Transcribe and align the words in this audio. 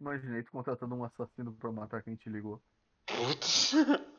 Imaginei 0.00 0.42
tu 0.42 0.52
contratando 0.52 0.94
um 0.94 1.04
assassino 1.04 1.52
pra 1.52 1.72
matar 1.72 2.02
quem 2.02 2.16
te 2.16 2.28
ligou. 2.28 2.60
Putz. 3.06 3.74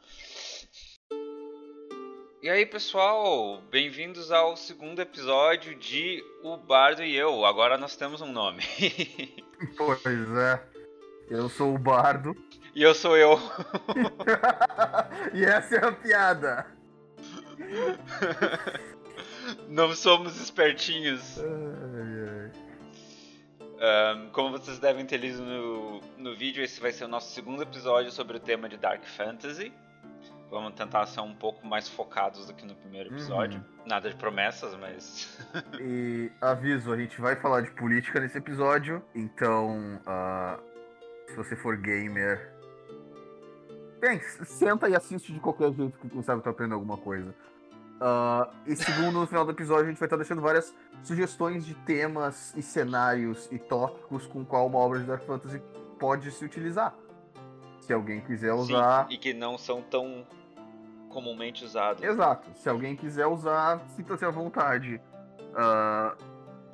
E 2.42 2.50
aí, 2.50 2.64
pessoal, 2.64 3.60
bem-vindos 3.72 4.32
ao 4.32 4.56
segundo 4.56 5.02
episódio 5.02 5.74
de 5.80 6.24
O 6.44 6.58
Bardo 6.58 7.04
e 7.04 7.16
Eu. 7.16 7.44
Agora 7.44 7.76
nós 7.76 7.96
temos 7.96 8.22
um 8.22 8.32
nome. 8.32 8.62
Pois 9.76 10.30
é. 10.38 10.64
Eu 11.28 11.50
sou 11.50 11.74
o 11.74 11.80
bardo. 11.80 12.36
e 12.76 12.84
eu 12.84 12.94
sou 12.94 13.18
eu. 13.18 13.40
e 15.34 15.44
essa 15.44 15.76
é 15.76 15.86
a 15.88 15.92
piada. 15.92 16.68
Não 19.68 19.96
somos 19.96 20.40
espertinhos. 20.40 21.40
Ai, 21.40 21.48
ai. 21.48 22.25
Ahn, 23.86 24.30
como 24.32 24.50
vocês 24.50 24.80
devem 24.80 25.06
ter 25.06 25.18
lido 25.18 25.44
no, 25.44 26.02
no 26.18 26.36
vídeo, 26.36 26.64
esse 26.64 26.82
vai 26.82 26.92
ser 26.92 27.06
o 27.06 27.08
nosso 27.08 27.32
segundo 27.32 27.62
episódio 27.62 28.12
sobre 28.12 28.38
o 28.38 28.40
tema 28.40 28.68
de 28.68 28.78
Dark 28.78 29.04
Fantasy. 29.06 29.72
Vamos 30.50 30.74
tentar 30.74 31.06
ser 31.06 31.20
um 31.20 31.36
pouco 31.36 31.68
mais 31.68 31.88
focados 31.88 32.48
do 32.48 32.54
que 32.56 32.66
no 32.66 32.74
primeiro 32.76 33.14
episódio. 33.14 33.64
Nada 33.86 34.10
de 34.10 34.16
promessas, 34.16 34.76
mas. 34.76 35.38
E 35.80 36.32
aviso, 36.42 36.92
a 36.92 36.98
gente 36.98 37.22
vai 37.22 37.36
falar 37.36 37.62
de 37.62 37.70
política 37.72 38.20
nesse 38.20 38.40
episódio, 38.40 39.04
então 39.14 40.02
ah, 40.08 40.58
se 41.28 41.36
você 41.36 41.56
for 41.56 41.78
gamer. 41.78 42.52
Bem, 44.00 44.20
senta 44.46 44.90
e 44.90 44.96
assiste 44.96 45.32
de 45.32 45.40
qualquer 45.40 45.72
jeito 45.74 45.98
que 46.00 46.10
quem 46.10 46.24
sabe 46.24 46.42
tu 46.42 46.50
aprende 46.50 46.74
alguma 46.74 46.98
coisa. 46.98 47.36
Ah, 48.00 48.50
e 48.66 48.76
segundo, 48.76 49.20
no 49.20 49.28
final 49.28 49.46
do 49.46 49.52
episódio, 49.52 49.86
a 49.86 49.90
gente 49.90 50.00
vai 50.00 50.08
estar 50.08 50.18
deixando 50.18 50.42
várias 50.42 50.74
sugestões 51.04 51.66
de 51.66 51.74
temas 51.74 52.54
e 52.56 52.62
cenários 52.62 53.48
e 53.52 53.58
tópicos 53.58 54.28
com 54.28 54.44
qual 54.44 54.68
uma 54.68 54.80
obra 54.80 55.00
de 55.00 55.06
Dark 55.06 55.24
Fantasy 55.24 55.62
pode 56.00 56.32
se 56.32 56.44
utilizar. 56.44 56.94
Se 57.82 57.94
alguém 57.94 58.22
quiser 58.22 58.54
usar. 58.54 59.08
Sim, 59.08 59.14
e 59.14 59.18
que 59.18 59.34
não 59.34 59.58
são 59.58 59.82
tão 59.82 60.26
comumente 61.10 61.64
usados. 61.64 62.04
Exato. 62.04 62.50
Se 62.56 62.68
alguém 62.68 62.96
quiser 62.96 63.28
usar, 63.28 63.80
sinta-se 63.96 64.26
à 64.26 64.30
vontade. 64.30 65.00
Ah, 65.56 66.16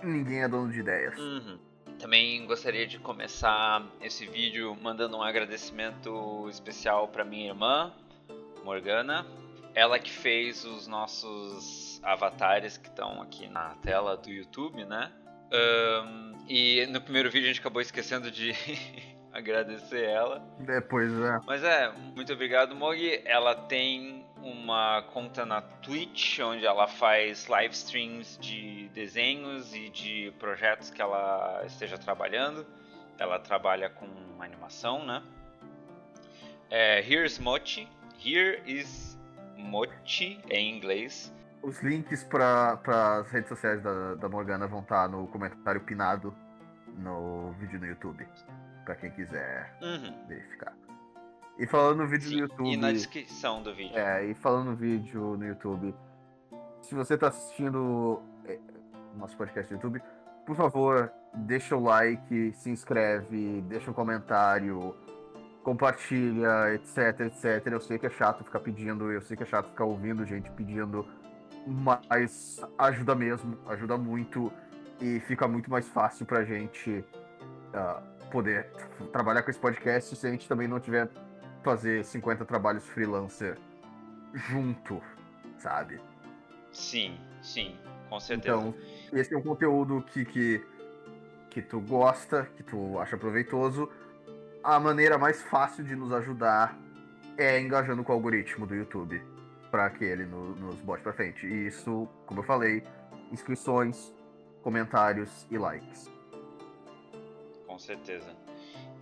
ninguém 0.02 0.42
é 0.42 0.48
dono 0.48 0.72
de 0.72 0.80
ideias. 0.80 1.18
Uhum. 1.20 1.60
Também 2.00 2.48
gostaria 2.48 2.88
de 2.88 2.98
começar 2.98 3.86
esse 4.02 4.26
vídeo 4.26 4.76
mandando 4.82 5.18
um 5.18 5.22
agradecimento 5.22 6.50
especial 6.50 7.08
para 7.08 7.24
minha 7.24 7.50
irmã, 7.50 7.94
Morgana. 8.64 9.24
Ela 9.74 10.00
que 10.00 10.12
fez 10.12 10.66
os 10.66 10.88
nossos 10.88 12.00
avatares 12.04 12.78
que 12.78 12.90
estão 12.90 13.22
aqui 13.22 13.48
na 13.48 13.76
tela 13.76 14.18
do 14.18 14.30
YouTube, 14.30 14.86
né? 14.86 15.12
Ahn, 15.52 16.34
e 16.48 16.86
no 16.88 17.02
primeiro 17.02 17.30
vídeo 17.30 17.46
a 17.46 17.48
gente 17.50 17.60
acabou 17.60 17.82
esquecendo 17.82 18.32
de 18.32 18.54
agradecer 19.32 20.04
ela. 20.06 20.44
É, 20.68 20.82
pois 20.82 21.12
é. 21.14 21.40
Mas 21.46 21.64
é, 21.64 21.92
muito 22.16 22.34
obrigado, 22.34 22.76
Mogi. 22.76 23.22
Ela 23.26 23.56
tem 23.56 24.26
uma 24.42 25.04
conta 25.14 25.46
na 25.46 25.62
Twitch, 25.62 26.40
onde 26.40 26.66
ela 26.66 26.88
faz 26.88 27.48
live 27.48 27.74
streams 27.74 28.38
de 28.40 28.90
desenhos 28.90 29.74
e 29.76 29.90
de 29.90 30.34
projetos 30.40 30.90
que 30.90 31.02
ela 31.02 31.64
esteja 31.66 31.98
trabalhando. 31.98 32.66
Ela 33.18 33.40
trabalha 33.40 33.90
com 33.90 34.08
animação, 34.40 35.06
né? 35.06 35.22
É, 36.70 37.00
Here's 37.02 37.38
Mochi. 37.38 37.88
Here 38.24 38.62
is 38.66 39.11
Mochi 39.62 40.40
em 40.50 40.76
inglês. 40.78 41.34
Os 41.62 41.82
links 41.82 42.24
para 42.24 42.80
as 43.20 43.30
redes 43.32 43.50
sociais 43.50 43.82
da, 43.84 44.16
da 44.16 44.28
Morgana 44.28 44.68
vão 44.68 44.80
estar 44.82 45.08
no 45.08 45.28
comentário 45.28 45.82
pinado 45.82 46.34
no 46.98 47.52
vídeo 47.60 47.80
no 47.80 47.86
YouTube. 47.86 48.28
Pra 48.84 48.96
quem 48.96 49.12
quiser 49.12 49.78
Uhum. 49.82 50.28
verificar. 50.28 50.74
E 51.60 51.68
falando 51.68 52.00
no 52.00 52.08
vídeo 52.08 52.28
Sim, 52.30 52.36
no 52.36 52.42
YouTube. 52.42 52.74
e 52.74 52.78
na 52.78 52.92
descrição 52.92 53.62
do 53.62 53.74
vídeo. 53.76 53.96
É, 53.98 54.26
e 54.26 54.34
falando 54.34 54.72
no 54.72 54.76
vídeo 54.76 55.38
no 55.38 55.46
YouTube. 55.46 55.94
Se 56.82 56.96
você 56.96 57.16
tá 57.18 57.28
assistindo 57.28 58.22
é, 58.46 58.58
nosso 59.16 59.38
podcast 59.38 59.72
no 59.72 59.78
YouTube, 59.78 60.02
por 60.48 60.56
favor, 60.56 61.14
deixa 61.36 61.76
o 61.76 61.84
like, 61.84 62.52
se 62.54 62.72
inscreve, 62.72 63.62
deixa 63.68 63.92
um 63.92 63.94
comentário, 63.94 64.96
compartilha, 65.64 66.74
etc, 66.74 67.22
etc. 67.22 67.68
Eu 67.68 67.80
sei 67.80 67.98
que 67.98 68.06
é 68.06 68.10
chato 68.10 68.44
ficar 68.44 68.60
pedindo, 68.60 69.12
eu 69.12 69.22
sei 69.22 69.38
que 69.38 69.44
é 69.44 69.46
chato 69.46 69.70
ficar 69.70 69.86
ouvindo 69.86 70.26
gente 70.26 70.50
pedindo, 70.52 71.06
mas 71.66 72.62
ajuda 72.78 73.16
mesmo, 73.16 73.58
ajuda 73.68 73.98
muito 73.98 74.52
e 75.00 75.20
fica 75.22 75.48
muito 75.48 75.70
mais 75.70 75.88
fácil 75.88 76.26
pra 76.26 76.44
gente 76.44 77.04
ah, 77.74 78.02
poder 78.32 78.72
trabalhar 79.12 79.44
com 79.44 79.52
esse 79.52 79.60
podcast 79.60 80.16
se 80.16 80.28
a 80.28 80.32
gente 80.32 80.48
também 80.48 80.68
não 80.68 80.80
tiver 80.80 81.10
fazer 81.64 82.04
50 82.04 82.46
trabalhos 82.46 82.84
freelancer 82.88 83.58
junto, 84.34 85.02
sabe? 85.58 86.00
Sim, 86.72 87.20
sim, 87.42 87.78
com 88.10 88.20
certeza. 88.20 88.56
Então, 88.56 88.76
esse 89.14 89.34
é 89.34 89.38
um 89.38 89.42
conteúdo 89.42 90.02
que, 90.02 90.26
que, 90.26 90.66
que 91.50 91.62
tu 91.62 91.80
gosta, 91.82 92.48
que 92.56 92.64
tu 92.64 92.98
acha 93.00 93.18
proveitoso. 93.18 93.90
A 94.64 94.80
maneira 94.80 95.18
mais 95.18 95.42
fácil 95.44 95.84
de 95.84 95.96
nos 95.96 96.12
ajudar 96.14 96.78
é 97.38 97.60
engajando 97.60 98.04
com 98.04 98.12
o 98.12 98.16
algoritmo 98.16 98.68
do 98.68 98.76
YouTube 98.76 99.22
para 99.72 99.90
que 99.90 100.04
ele 100.04 100.26
no- 100.26 100.56
nos 100.56 100.76
bote 100.82 101.02
pra 101.02 101.14
frente. 101.14 101.46
E 101.48 101.68
isso, 101.68 102.08
como 102.26 102.42
eu 102.42 102.44
falei, 102.44 102.84
inscrições, 103.32 104.14
comentários 104.62 105.48
e 105.50 105.58
likes. 105.58 106.12
Com 107.66 107.80
certeza. 107.80 108.36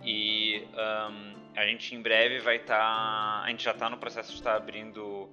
E 0.02 0.66
ahn, 0.74 1.34
a 1.56 1.66
gente 1.66 1.94
em 1.94 2.00
breve 2.00 2.38
vai 2.38 2.56
estar. 2.56 3.42
a 3.44 3.46
gente 3.50 3.64
já 3.64 3.72
está 3.72 3.90
no 3.90 3.98
processo 3.98 4.30
de 4.30 4.36
estar 4.38 4.54
abrindo 4.56 5.28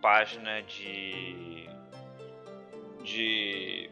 página 0.00 0.62
de. 0.62 1.68
de. 3.02 3.90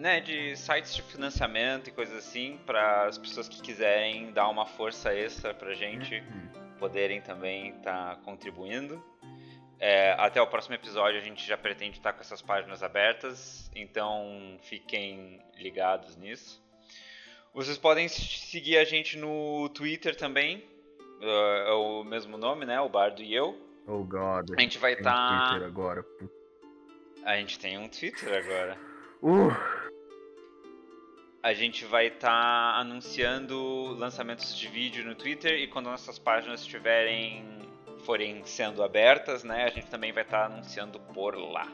Né, 0.00 0.18
de 0.20 0.56
sites 0.56 0.94
de 0.96 1.02
financiamento 1.02 1.88
e 1.88 1.92
coisas 1.92 2.16
assim, 2.16 2.58
para 2.64 3.04
as 3.06 3.18
pessoas 3.18 3.48
que 3.48 3.60
quiserem 3.60 4.32
dar 4.32 4.48
uma 4.48 4.64
força 4.66 5.14
extra 5.14 5.52
pra 5.52 5.74
gente 5.74 6.14
Uhum. 6.16 6.78
poderem 6.78 7.20
também 7.20 7.76
estar 7.76 8.16
contribuindo. 8.22 9.04
É, 9.78 10.12
até 10.18 10.40
o 10.40 10.46
próximo 10.46 10.74
episódio 10.74 11.18
a 11.18 11.22
gente 11.22 11.46
já 11.46 11.56
pretende 11.56 11.98
estar 11.98 12.12
com 12.14 12.20
essas 12.20 12.40
páginas 12.42 12.82
abertas, 12.82 13.70
então 13.74 14.58
fiquem 14.62 15.40
ligados 15.58 16.16
nisso. 16.16 16.62
Vocês 17.52 17.76
podem 17.78 18.08
seguir 18.08 18.78
a 18.78 18.84
gente 18.84 19.18
no 19.18 19.68
Twitter 19.70 20.16
também, 20.16 20.64
é 21.20 21.68
é 21.68 21.72
o 21.72 22.02
mesmo 22.04 22.38
nome, 22.38 22.64
né? 22.64 22.80
O 22.80 22.88
Bardo 22.88 23.22
e 23.22 23.34
eu. 23.34 23.58
Oh 23.86 24.04
God. 24.04 24.50
A 24.56 24.60
gente 24.60 24.78
vai 24.78 24.92
estar. 24.94 25.48
Twitter 25.48 25.66
agora. 25.66 26.04
A 27.24 27.36
gente 27.36 27.58
tem 27.58 27.76
um 27.76 27.88
Twitter 27.88 28.32
agora. 28.32 28.78
Uh, 29.22 29.50
A 31.42 31.52
gente 31.52 31.84
vai 31.84 32.08
estar 32.08 32.78
anunciando 32.78 33.94
lançamentos 33.98 34.56
de 34.56 34.68
vídeo 34.68 35.04
no 35.04 35.14
Twitter 35.14 35.52
e 35.58 35.66
quando 35.68 35.86
nossas 35.86 36.18
páginas 36.18 36.60
estiverem 36.60 37.44
forem 38.04 38.42
sendo 38.44 38.82
abertas, 38.82 39.44
né, 39.44 39.64
a 39.64 39.68
gente 39.70 39.86
também 39.90 40.12
vai 40.12 40.22
estar 40.22 40.46
anunciando 40.46 40.98
por 40.98 41.34
lá. 41.36 41.66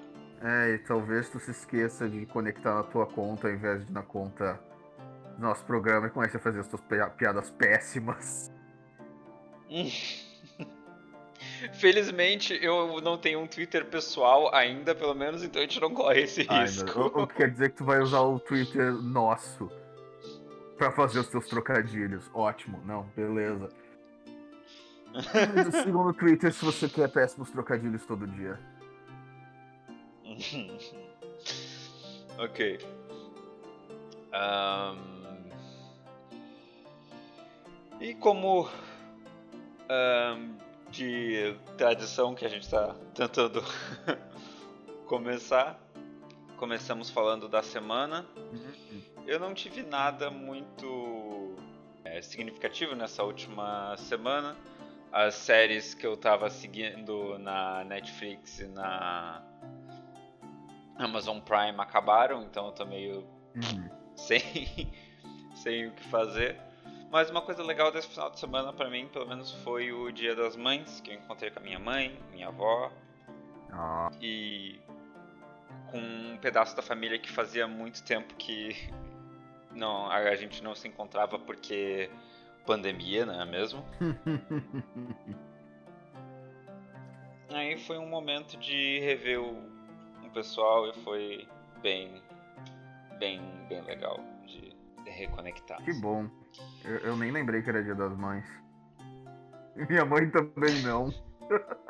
É, 0.43 0.75
e 0.75 0.79
talvez 0.79 1.29
tu 1.31 1.39
se 1.41 1.51
esqueça 1.53 2.09
de 2.09 2.27
conectar 2.27 2.75
na 2.75 2.83
tua 2.83 3.07
conta 3.07 3.49
ao 3.49 3.55
invés 3.55 3.87
de 3.87 3.93
na 3.93 4.03
conta 4.03 4.61
do 5.37 5.41
nosso 5.41 5.65
programa 5.65 6.09
e 6.09 6.11
comece 6.11 6.37
a 6.37 6.41
fazer 6.41 6.61
as 6.61 6.69
tuas 6.69 6.83
pi- 6.83 7.11
piadas 7.17 7.51
péssimas. 7.53 8.51
Felizmente 11.75 12.59
eu 12.63 13.01
não 13.01 13.19
tenho 13.19 13.41
um 13.41 13.47
Twitter 13.47 13.85
pessoal 13.87 14.55
ainda, 14.55 14.95
pelo 14.95 15.15
menos, 15.15 15.43
então 15.43 15.61
a 15.61 15.65
gente 15.65 15.81
não 15.81 15.93
corre 15.93 16.23
esse 16.23 16.47
Ai, 16.49 16.65
risco. 16.65 16.99
meu, 16.99 17.07
o, 17.07 17.27
que 17.27 17.35
quer 17.35 17.51
dizer 17.51 17.71
que 17.71 17.77
tu 17.77 17.85
vai 17.85 18.01
usar 18.01 18.21
o 18.21 18.39
Twitter 18.39 18.93
nosso 18.93 19.71
pra 20.77 20.93
fazer 20.93 21.21
os 21.21 21.29
teus 21.29 21.47
trocadilhos. 21.47 22.31
Ótimo, 22.35 22.81
não, 22.85 23.05
beleza. 23.17 23.69
Siga 25.71 25.93
no 25.93 26.13
Twitter 26.13 26.53
se 26.53 26.65
você 26.65 26.89
quer 26.89 27.09
péssimos 27.09 27.51
trocadilhos 27.51 28.05
todo 28.05 28.27
dia. 28.27 28.59
ok. 32.39 32.79
Ahn, 34.33 35.17
E 37.99 38.15
como 38.15 38.69
ahn, 39.89 40.59
de 40.91 41.57
tradição 41.77 42.35
que 42.35 42.45
a 42.45 42.49
gente 42.49 42.63
está 42.63 42.95
tentando 43.15 43.63
começar, 45.07 45.79
começamos 46.57 47.11
falando 47.11 47.49
da 47.49 47.63
semana. 47.63 48.27
Eu 49.27 49.41
não 49.41 49.53
tive 49.55 49.83
nada 49.83 50.31
muito 50.31 51.57
é, 52.05 52.23
significativo 52.23 52.95
nessa 52.95 53.23
última 53.25 53.97
semana. 53.97 54.57
As 55.13 55.35
séries 55.35 55.95
que 55.95 56.07
eu 56.07 56.17
tava 56.17 56.51
seguindo 56.51 57.39
na 57.39 57.85
Netflix 57.85 58.61
e 58.61 58.67
na 58.67 59.43
Amazon 60.97 61.41
Prime 61.41 61.79
acabaram, 61.79 62.43
então 62.43 62.67
eu 62.67 62.73
tô 62.73 62.85
meio 62.85 63.37
Uhum. 63.57 63.89
sem, 64.17 64.41
sem 65.55 65.87
o 65.87 65.93
que 65.93 66.05
fazer. 66.05 66.57
Mas 67.11 67.31
uma 67.31 67.41
coisa 67.41 67.63
legal 67.63 67.93
desse 67.93 68.09
final 68.09 68.31
de 68.31 68.39
semana 68.39 68.73
para 68.73 68.91
mim, 68.91 69.09
pelo 69.09 69.27
menos, 69.27 69.53
foi 69.63 69.93
o 69.93 70.11
Dia 70.11 70.35
das 70.35 70.57
Mães, 70.57 71.01
que 71.01 71.11
eu 71.11 71.15
encontrei 71.15 71.51
com 71.51 71.61
a 71.61 71.63
minha 71.63 71.79
mãe, 71.79 72.19
minha 72.33 72.49
avó. 72.49 72.91
Ah. 73.71 74.11
E 74.21 74.81
com 75.91 75.99
um 75.99 76.37
pedaço 76.39 76.75
da 76.77 76.83
família 76.83 77.19
que 77.19 77.31
fazia 77.31 77.67
muito 77.69 78.03
tempo 78.05 78.35
que 78.35 78.71
não 79.73 80.11
a 80.11 80.35
gente 80.35 80.63
não 80.63 80.75
se 80.75 80.89
encontrava 80.89 81.39
porque 81.39 82.11
pandemia, 82.67 83.25
não 83.25 83.41
é 83.41 83.45
mesmo? 83.45 83.85
Aí 87.51 87.79
foi 87.79 87.97
um 87.97 88.09
momento 88.09 88.57
de 88.57 88.99
rever 89.01 89.41
o, 89.41 89.53
o 90.25 90.31
pessoal 90.35 90.89
e 90.89 90.93
foi 91.05 91.49
bem, 91.81 92.21
bem, 93.19 93.41
bem 93.69 93.81
legal 93.83 94.19
de, 94.45 94.75
de 95.05 95.11
reconectar. 95.11 95.81
Que 95.83 95.93
bom. 95.95 96.29
Eu, 96.85 96.97
eu, 96.99 97.17
nem 97.17 97.31
lembrei 97.31 97.63
que 97.63 97.69
era 97.69 97.83
Dia 97.83 97.95
das 97.95 98.17
Mães. 98.17 98.45
Minha 99.89 100.05
mãe 100.05 100.31
também 100.31 100.83
não. 100.83 101.13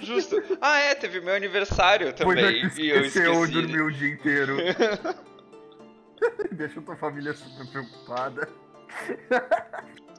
Justo. 0.00 0.42
Ah, 0.60 0.78
é, 0.78 0.94
teve 0.96 1.20
meu 1.20 1.34
aniversário 1.34 2.12
também. 2.12 2.34
Pois 2.34 2.78
é, 2.78 2.82
e 2.82 2.90
eu 2.90 3.04
esqueci. 3.04 3.52
dormi 3.52 3.80
o 3.80 3.90
dia 3.90 4.12
inteiro. 4.12 4.56
Deixa 6.52 6.80
tua 6.82 6.96
família 6.96 7.32
super 7.32 7.66
preocupada. 7.68 8.48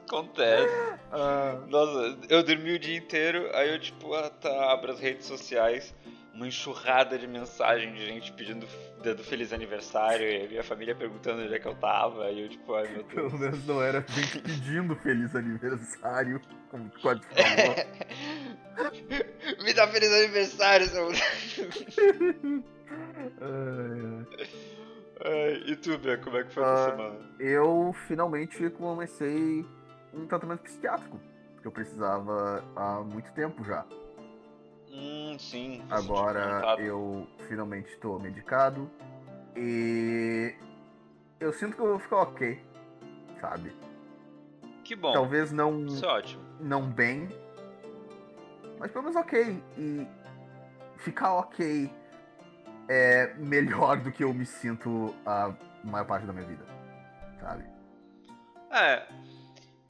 Acontece. 0.07 0.73
Ah. 1.11 1.59
Nossa, 1.67 2.17
eu 2.29 2.43
dormi 2.43 2.73
o 2.73 2.79
dia 2.79 2.97
inteiro, 2.97 3.49
aí 3.53 3.73
eu 3.73 3.79
tipo, 3.79 4.13
ah, 4.13 4.29
tá, 4.29 4.71
abro 4.71 4.91
as 4.91 4.99
redes 4.99 5.25
sociais, 5.25 5.93
uma 6.33 6.47
enxurrada 6.47 7.17
de 7.17 7.27
mensagem 7.27 7.93
de 7.93 8.05
gente 8.05 8.33
pedindo 8.33 8.65
dando 9.03 9.23
feliz 9.23 9.53
aniversário 9.53 10.27
e 10.27 10.45
a 10.45 10.47
minha 10.47 10.63
família 10.63 10.95
perguntando 10.95 11.43
onde 11.43 11.53
é 11.53 11.59
que 11.59 11.67
eu 11.67 11.75
tava, 11.75 12.31
e 12.31 12.41
eu 12.41 12.49
tipo, 12.49 12.73
ai 12.73 12.87
meu 12.87 13.03
Deus. 13.03 13.13
Pelo 13.13 13.37
menos 13.37 13.67
não 13.67 13.81
era 13.81 14.03
gente 14.07 14.39
pedindo 14.41 14.95
feliz 14.97 15.35
aniversário, 15.35 16.41
como 16.71 16.89
quase 17.01 17.21
falou. 17.21 17.75
Me 19.63 19.73
dá 19.73 19.87
feliz 19.87 20.11
aniversário, 20.11 20.87
seu 20.87 21.09
Ai, 25.25 25.63
e 25.67 25.75
tu, 25.75 25.97
Bia, 25.99 26.17
como 26.17 26.37
é 26.37 26.43
que 26.43 26.53
foi 26.53 26.63
a 26.63 26.73
uh, 26.73 26.89
semana? 26.89 27.19
Eu 27.39 27.95
finalmente 28.07 28.69
comecei 28.71 29.65
um 30.13 30.25
tratamento 30.27 30.63
psiquiátrico, 30.63 31.19
que 31.61 31.67
eu 31.67 31.71
precisava 31.71 32.63
há 32.75 33.01
muito 33.01 33.31
tempo 33.33 33.63
já. 33.63 33.85
Hum, 34.93 35.37
sim. 35.39 35.83
Agora 35.89 36.75
eu 36.79 37.27
finalmente 37.47 37.89
estou 37.89 38.19
medicado 38.19 38.89
e 39.55 40.55
eu 41.39 41.51
sinto 41.51 41.75
que 41.75 41.81
eu 41.81 41.87
vou 41.87 41.99
ficar 41.99 42.17
ok, 42.17 42.63
sabe? 43.41 43.75
Que 44.83 44.95
bom. 44.95 45.11
Talvez 45.11 45.51
não. 45.51 45.85
Isso 45.85 46.05
é 46.05 46.09
ótimo. 46.09 46.43
Não 46.59 46.87
bem, 46.87 47.27
mas 48.79 48.91
pelo 48.91 49.05
menos 49.05 49.17
ok. 49.17 49.63
E 49.77 50.07
ficar 50.97 51.33
ok 51.33 51.89
é 52.87 53.33
melhor 53.35 53.97
do 53.97 54.11
que 54.11 54.23
eu 54.23 54.33
me 54.33 54.45
sinto 54.45 55.15
a 55.25 55.53
maior 55.83 56.05
parte 56.05 56.25
da 56.25 56.33
minha 56.33 56.45
vida, 56.45 56.65
sabe? 57.39 57.65
É, 58.71 59.07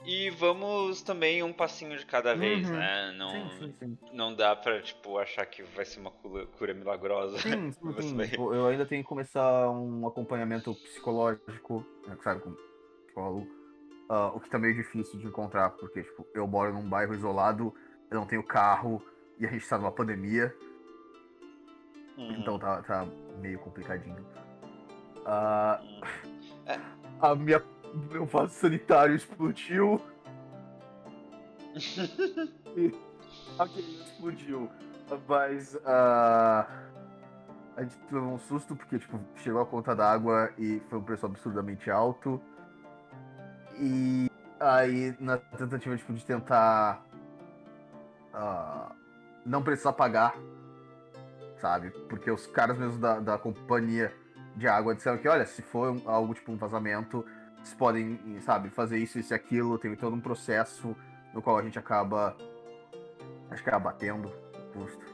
e 0.06 0.30
vamos 0.32 1.02
também 1.02 1.42
um 1.44 1.54
passinho 1.54 1.98
de 1.98 2.06
cada 2.06 2.36
vez, 2.36 2.70
uhum. 2.70 2.76
né? 2.76 3.14
Não, 3.18 3.50
sim, 3.52 3.60
sim, 3.60 3.74
sim. 3.80 3.98
não 4.12 4.36
dá 4.36 4.56
pra, 4.56 4.82
tipo, 4.82 5.18
achar 5.18 5.46
que 5.46 5.64
vai 5.64 5.86
ser 5.86 6.00
uma 6.00 6.12
cura, 6.12 6.46
cura 6.58 6.74
milagrosa. 6.74 7.38
Sim, 7.40 7.72
sim, 7.72 8.02
sim. 8.02 8.28
Tipo, 8.28 8.54
eu 8.54 8.68
ainda 8.68 8.86
tenho 8.86 9.02
que 9.02 9.08
começar 9.08 9.70
um 9.70 10.06
acompanhamento 10.08 10.74
psicológico, 10.76 11.86
né, 12.08 12.18
sabe, 12.22 12.42
com 12.42 12.54
psicólogo. 13.06 13.48
Uh, 14.10 14.36
o 14.36 14.40
que 14.40 14.50
tá 14.50 14.60
meio 14.60 14.76
difícil 14.76 15.18
de 15.20 15.28
encontrar, 15.28 15.70
porque, 15.72 16.04
tipo, 16.04 16.28
eu 16.34 16.46
moro 16.46 16.74
num 16.74 16.88
bairro 16.88 17.16
isolado, 17.16 17.74
eu 18.12 18.20
não 18.20 18.28
tenho 18.28 18.44
carro, 18.44 19.02
e 19.40 19.46
a 19.46 19.50
gente 19.50 19.68
tá 19.68 19.78
numa 19.78 19.92
pandemia. 19.92 20.54
Uhum. 22.18 22.34
Então 22.34 22.60
tá, 22.60 22.82
tá 22.84 23.08
meio 23.40 23.58
complicadinho. 23.60 24.26
Uh, 25.26 25.82
uhum. 25.82 26.94
A 27.22 27.36
minha 27.36 27.60
meu 27.94 28.26
vaso 28.26 28.54
sanitário 28.54 29.16
explodiu. 29.16 30.02
e 32.76 32.94
aquele 33.58 34.02
explodiu. 34.04 34.70
Mas 35.28 35.76
uh, 35.76 36.66
a 37.76 37.82
gente 37.82 37.96
teve 37.98 38.18
um 38.18 38.40
susto 38.40 38.76
porque 38.76 39.00
tipo, 39.00 39.20
chegou 39.38 39.62
a 39.62 39.66
conta 39.66 39.96
d'água 39.96 40.52
e 40.58 40.82
foi 40.90 41.00
um 41.00 41.04
preço 41.04 41.26
absurdamente 41.26 41.92
alto. 41.92 42.42
E 43.80 44.30
aí 44.60 45.16
na 45.20 45.38
tentativa 45.38 45.96
tipo, 45.98 46.14
de 46.14 46.26
tentar 46.26 47.04
uh, 48.34 48.94
não 49.46 49.62
precisar 49.62 49.94
pagar, 49.94 50.36
sabe? 51.58 51.92
Porque 52.08 52.32
os 52.32 52.48
caras 52.48 52.78
mesmo 52.78 53.00
da, 53.00 53.20
da 53.20 53.38
companhia 53.38 54.14
de 54.56 54.68
água 54.68 54.96
disseram 54.96 55.18
que, 55.18 55.28
olha, 55.28 55.46
se 55.46 55.62
for 55.62 56.00
algo 56.06 56.34
tipo 56.34 56.52
um 56.52 56.58
vazamento, 56.58 57.26
vocês 57.64 57.74
podem, 57.76 58.20
sabe, 58.42 58.70
fazer 58.70 58.98
isso, 58.98 59.18
isso 59.18 59.34
e 59.34 59.36
aquilo, 59.36 59.78
tem 59.78 59.96
todo 59.96 60.14
um 60.14 60.20
processo 60.20 60.96
no 61.34 61.42
qual 61.42 61.58
a 61.58 61.64
gente 61.64 61.80
acaba. 61.80 62.36
Acho 63.50 63.64
que 63.64 63.70
é 63.70 63.74
abatendo 63.74 64.30
custo. 64.74 65.06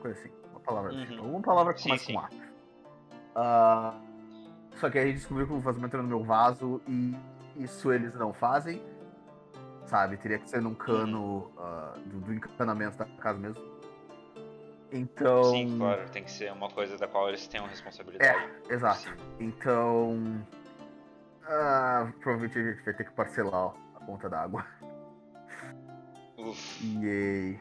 Coisa 0.00 0.18
assim. 0.18 0.30
Uma 0.50 0.60
palavra 0.60 0.92
uhum. 0.92 1.06
tipo. 1.06 1.22
Uma 1.22 1.42
palavra 1.42 1.74
que 1.74 1.82
começa 1.82 2.12
com 2.12 2.18
A. 2.18 2.28
Uh, 3.34 4.76
só 4.76 4.88
que 4.88 4.98
aí 4.98 5.04
a 5.04 5.06
gente 5.08 5.18
descobriu 5.18 5.46
que 5.46 5.52
o 5.52 5.60
vazamento 5.60 5.94
era 5.94 6.02
no 6.02 6.08
meu 6.08 6.24
vaso 6.24 6.80
e 6.88 7.14
isso 7.56 7.92
eles 7.92 8.14
não 8.14 8.32
fazem. 8.32 8.82
Sabe? 9.84 10.16
Teria 10.16 10.38
que 10.38 10.48
ser 10.48 10.62
num 10.62 10.74
cano 10.74 11.20
uhum. 11.20 11.50
uh, 11.58 12.00
do, 12.06 12.20
do 12.20 12.34
encanamento 12.34 12.96
da 12.96 13.04
casa 13.04 13.38
mesmo. 13.38 13.62
Então. 14.90 15.44
Sim, 15.44 15.76
claro, 15.78 16.08
tem 16.10 16.24
que 16.24 16.30
ser 16.30 16.52
uma 16.52 16.70
coisa 16.70 16.96
da 16.96 17.06
qual 17.06 17.28
eles 17.28 17.46
tenham 17.46 17.66
responsabilidade. 17.66 18.50
É, 18.68 18.72
exato. 18.72 19.00
Sim. 19.00 19.10
Então. 19.40 20.46
Ah, 21.46 22.10
provavelmente 22.20 22.58
a 22.58 22.62
gente 22.62 22.84
vai 22.84 22.94
ter 22.94 23.04
que 23.04 23.12
parcelar 23.12 23.54
ó, 23.54 23.74
a 23.96 24.04
conta 24.04 24.28
d'água. 24.28 24.64
Uf. 26.38 26.98
Yay. 27.00 27.60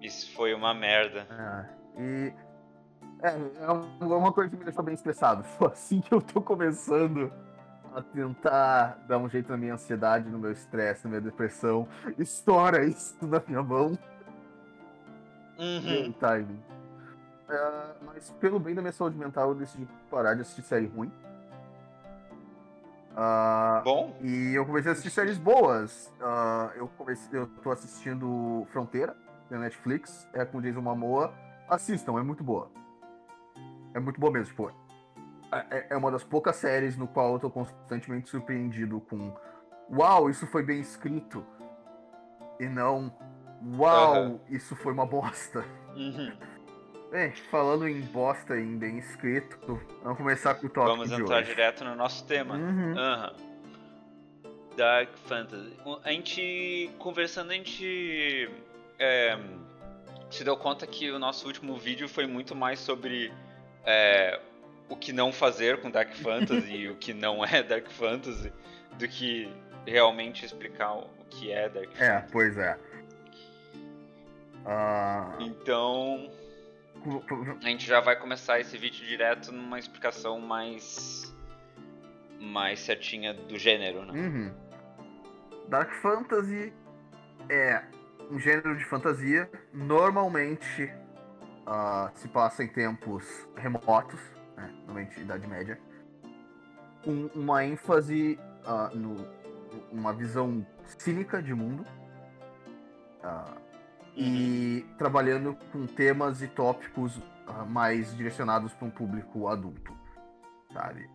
Isso 0.00 0.32
foi 0.34 0.54
uma 0.54 0.74
merda. 0.74 1.26
Ah, 1.30 1.66
e. 1.96 2.32
É, 3.22 3.64
é 3.64 3.70
uma 3.70 4.32
coisa 4.32 4.50
que 4.50 4.56
me 4.56 4.64
deixou 4.64 4.82
bem 4.82 4.94
estressado. 4.94 5.44
Foi 5.58 5.68
assim 5.68 6.00
que 6.00 6.12
eu 6.12 6.22
tô 6.22 6.40
começando 6.40 7.30
a 7.94 8.00
tentar 8.00 8.98
dar 9.06 9.18
um 9.18 9.28
jeito 9.28 9.50
na 9.50 9.58
minha 9.58 9.74
ansiedade, 9.74 10.30
no 10.30 10.38
meu 10.38 10.52
estresse, 10.52 11.04
na 11.04 11.10
minha 11.10 11.20
depressão. 11.20 11.86
Estoura 12.18 12.82
isso 12.84 13.14
na 13.20 13.42
minha 13.46 13.62
mão. 13.62 13.98
Uhum. 15.58 16.12
Timing. 16.12 16.62
É, 17.50 17.94
mas 18.06 18.30
pelo 18.40 18.58
bem 18.58 18.74
da 18.74 18.80
minha 18.80 18.92
saúde 18.92 19.18
mental, 19.18 19.50
eu 19.50 19.54
decidi 19.54 19.86
parar 20.10 20.34
de 20.34 20.40
assistir 20.40 20.62
série 20.62 20.86
ruim. 20.86 21.12
Uh, 23.10 23.82
Bom. 23.82 24.16
E 24.20 24.54
eu 24.54 24.64
comecei 24.64 24.90
a 24.90 24.92
assistir 24.92 25.10
séries 25.10 25.38
boas. 25.38 26.12
Uh, 26.20 26.76
eu 26.76 26.88
comecei, 26.96 27.38
eu 27.38 27.46
tô 27.62 27.70
assistindo 27.70 28.66
Fronteira 28.70 29.16
na 29.50 29.58
Netflix, 29.58 30.28
é 30.32 30.44
com 30.44 30.60
Jason 30.60 30.80
Momoa. 30.80 31.34
Assistam, 31.68 32.18
é 32.18 32.22
muito 32.22 32.44
boa. 32.44 32.70
É 33.94 33.98
muito 33.98 34.20
boa 34.20 34.32
mesmo, 34.32 34.46
tipo, 34.46 34.72
é, 35.52 35.86
é 35.90 35.96
uma 35.96 36.10
das 36.10 36.22
poucas 36.22 36.56
séries 36.56 36.96
no 36.96 37.08
qual 37.08 37.32
eu 37.32 37.38
tô 37.40 37.50
constantemente 37.50 38.30
surpreendido 38.30 39.00
com 39.00 39.34
Uau, 39.92 40.30
isso 40.30 40.46
foi 40.46 40.62
bem 40.62 40.80
escrito. 40.80 41.44
E 42.60 42.68
não 42.68 43.12
Uau, 43.76 44.22
uhum. 44.22 44.40
isso 44.48 44.76
foi 44.76 44.92
uma 44.92 45.04
bosta. 45.04 45.64
Uhum. 45.96 46.32
Bem, 47.10 47.32
falando 47.50 47.88
em 47.88 48.00
bosta 48.00 48.56
e 48.56 48.62
em 48.62 48.78
bem 48.78 48.98
escrito, 48.98 49.58
vamos 50.02 50.16
começar 50.16 50.54
com 50.54 50.68
o 50.68 50.70
tópico 50.70 50.96
Vamos 50.96 51.10
entrar 51.10 51.42
direto 51.42 51.84
no 51.84 51.96
nosso 51.96 52.24
tema. 52.24 52.54
Uhum. 52.54 52.94
Uhum. 52.94 53.50
Dark 54.76 55.10
Fantasy. 55.26 55.76
A 56.04 56.12
gente, 56.12 56.90
conversando, 57.00 57.50
a 57.50 57.54
gente 57.54 58.48
é, 58.96 59.36
se 60.30 60.44
deu 60.44 60.56
conta 60.56 60.86
que 60.86 61.10
o 61.10 61.18
nosso 61.18 61.48
último 61.48 61.76
vídeo 61.76 62.08
foi 62.08 62.26
muito 62.26 62.54
mais 62.54 62.78
sobre 62.78 63.32
é, 63.84 64.40
o 64.88 64.94
que 64.94 65.12
não 65.12 65.32
fazer 65.32 65.80
com 65.80 65.90
Dark 65.90 66.14
Fantasy 66.14 66.72
e 66.72 66.88
o 66.88 66.94
que 66.94 67.12
não 67.12 67.44
é 67.44 67.60
Dark 67.64 67.90
Fantasy 67.90 68.52
do 68.96 69.08
que 69.08 69.52
realmente 69.84 70.44
explicar 70.46 70.94
o 70.94 71.08
que 71.28 71.50
é 71.50 71.68
Dark 71.68 71.90
Fantasy. 71.90 72.04
É, 72.04 72.26
pois 72.30 72.56
é. 72.56 72.78
Uh... 74.64 75.42
Então, 75.42 76.30
a 77.62 77.68
gente 77.68 77.86
já 77.86 78.00
vai 78.00 78.16
começar 78.16 78.60
esse 78.60 78.76
vídeo 78.76 79.06
direto 79.06 79.52
numa 79.52 79.78
explicação 79.78 80.40
mais 80.40 81.34
mais 82.38 82.80
certinha 82.80 83.34
do 83.34 83.58
gênero, 83.58 84.04
né? 84.06 84.12
Uhum. 84.18 84.54
Dark 85.68 85.92
Fantasy 86.00 86.72
é 87.48 87.82
um 88.30 88.38
gênero 88.38 88.76
de 88.76 88.84
fantasia, 88.84 89.50
normalmente 89.72 90.84
uh, 91.66 92.10
se 92.14 92.28
passa 92.28 92.64
em 92.64 92.68
tempos 92.68 93.24
remotos, 93.56 94.20
né? 94.56 94.72
normalmente 94.78 95.20
Idade 95.20 95.46
Média, 95.46 95.78
com 97.04 97.26
uma 97.34 97.64
ênfase 97.64 98.38
uh, 98.64 98.96
no, 98.96 99.28
uma 99.92 100.12
visão 100.12 100.66
cínica 100.86 101.42
de 101.42 101.54
mundo. 101.54 101.84
Uh, 103.22 103.59
e 104.20 104.84
trabalhando 104.98 105.56
com 105.72 105.86
temas 105.86 106.42
e 106.42 106.46
tópicos 106.46 107.16
uh, 107.16 107.66
mais 107.66 108.14
direcionados 108.14 108.74
para 108.74 108.86
um 108.86 108.90
público 108.90 109.48
adulto, 109.48 109.96
sabe? 110.70 111.08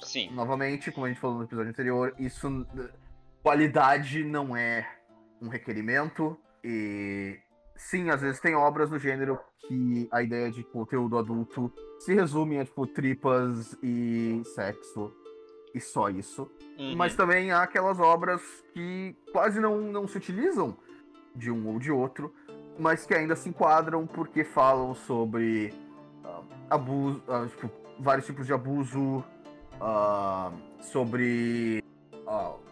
Sim. 0.00 0.30
Novamente, 0.32 0.90
como 0.90 1.04
a 1.04 1.10
gente 1.10 1.20
falou 1.20 1.36
no 1.36 1.44
episódio 1.44 1.70
anterior, 1.70 2.14
isso 2.18 2.66
qualidade 3.42 4.24
não 4.24 4.56
é 4.56 4.88
um 5.42 5.48
requerimento 5.48 6.38
e 6.64 7.38
sim, 7.76 8.08
às 8.08 8.22
vezes 8.22 8.40
tem 8.40 8.54
obras 8.54 8.88
do 8.88 8.98
gênero 8.98 9.38
que 9.68 10.08
a 10.10 10.22
ideia 10.22 10.50
de 10.50 10.64
conteúdo 10.64 11.18
adulto 11.18 11.70
se 11.98 12.14
resume 12.14 12.58
a 12.58 12.64
tipo 12.64 12.86
tripas 12.86 13.76
e 13.82 14.40
sexo 14.54 15.12
e 15.74 15.80
só 15.80 16.08
isso. 16.08 16.50
Uhum. 16.78 16.96
Mas 16.96 17.14
também 17.14 17.50
há 17.50 17.62
aquelas 17.62 18.00
obras 18.00 18.40
que 18.72 19.14
quase 19.32 19.60
não, 19.60 19.80
não 19.82 20.08
se 20.08 20.16
utilizam 20.16 20.78
de 21.36 21.50
um 21.50 21.68
ou 21.68 21.78
de 21.78 21.92
outro, 21.92 22.34
mas 22.78 23.06
que 23.06 23.14
ainda 23.14 23.36
se 23.36 23.48
enquadram 23.48 24.06
porque 24.06 24.44
falam 24.44 24.94
sobre 24.94 25.72
uh, 26.24 26.44
abuso, 26.68 27.22
uh, 27.28 27.46
tipo, 27.48 27.70
vários 27.98 28.26
tipos 28.26 28.46
de 28.46 28.52
abuso, 28.52 29.24
uh, 29.80 30.52
sobre 30.80 31.82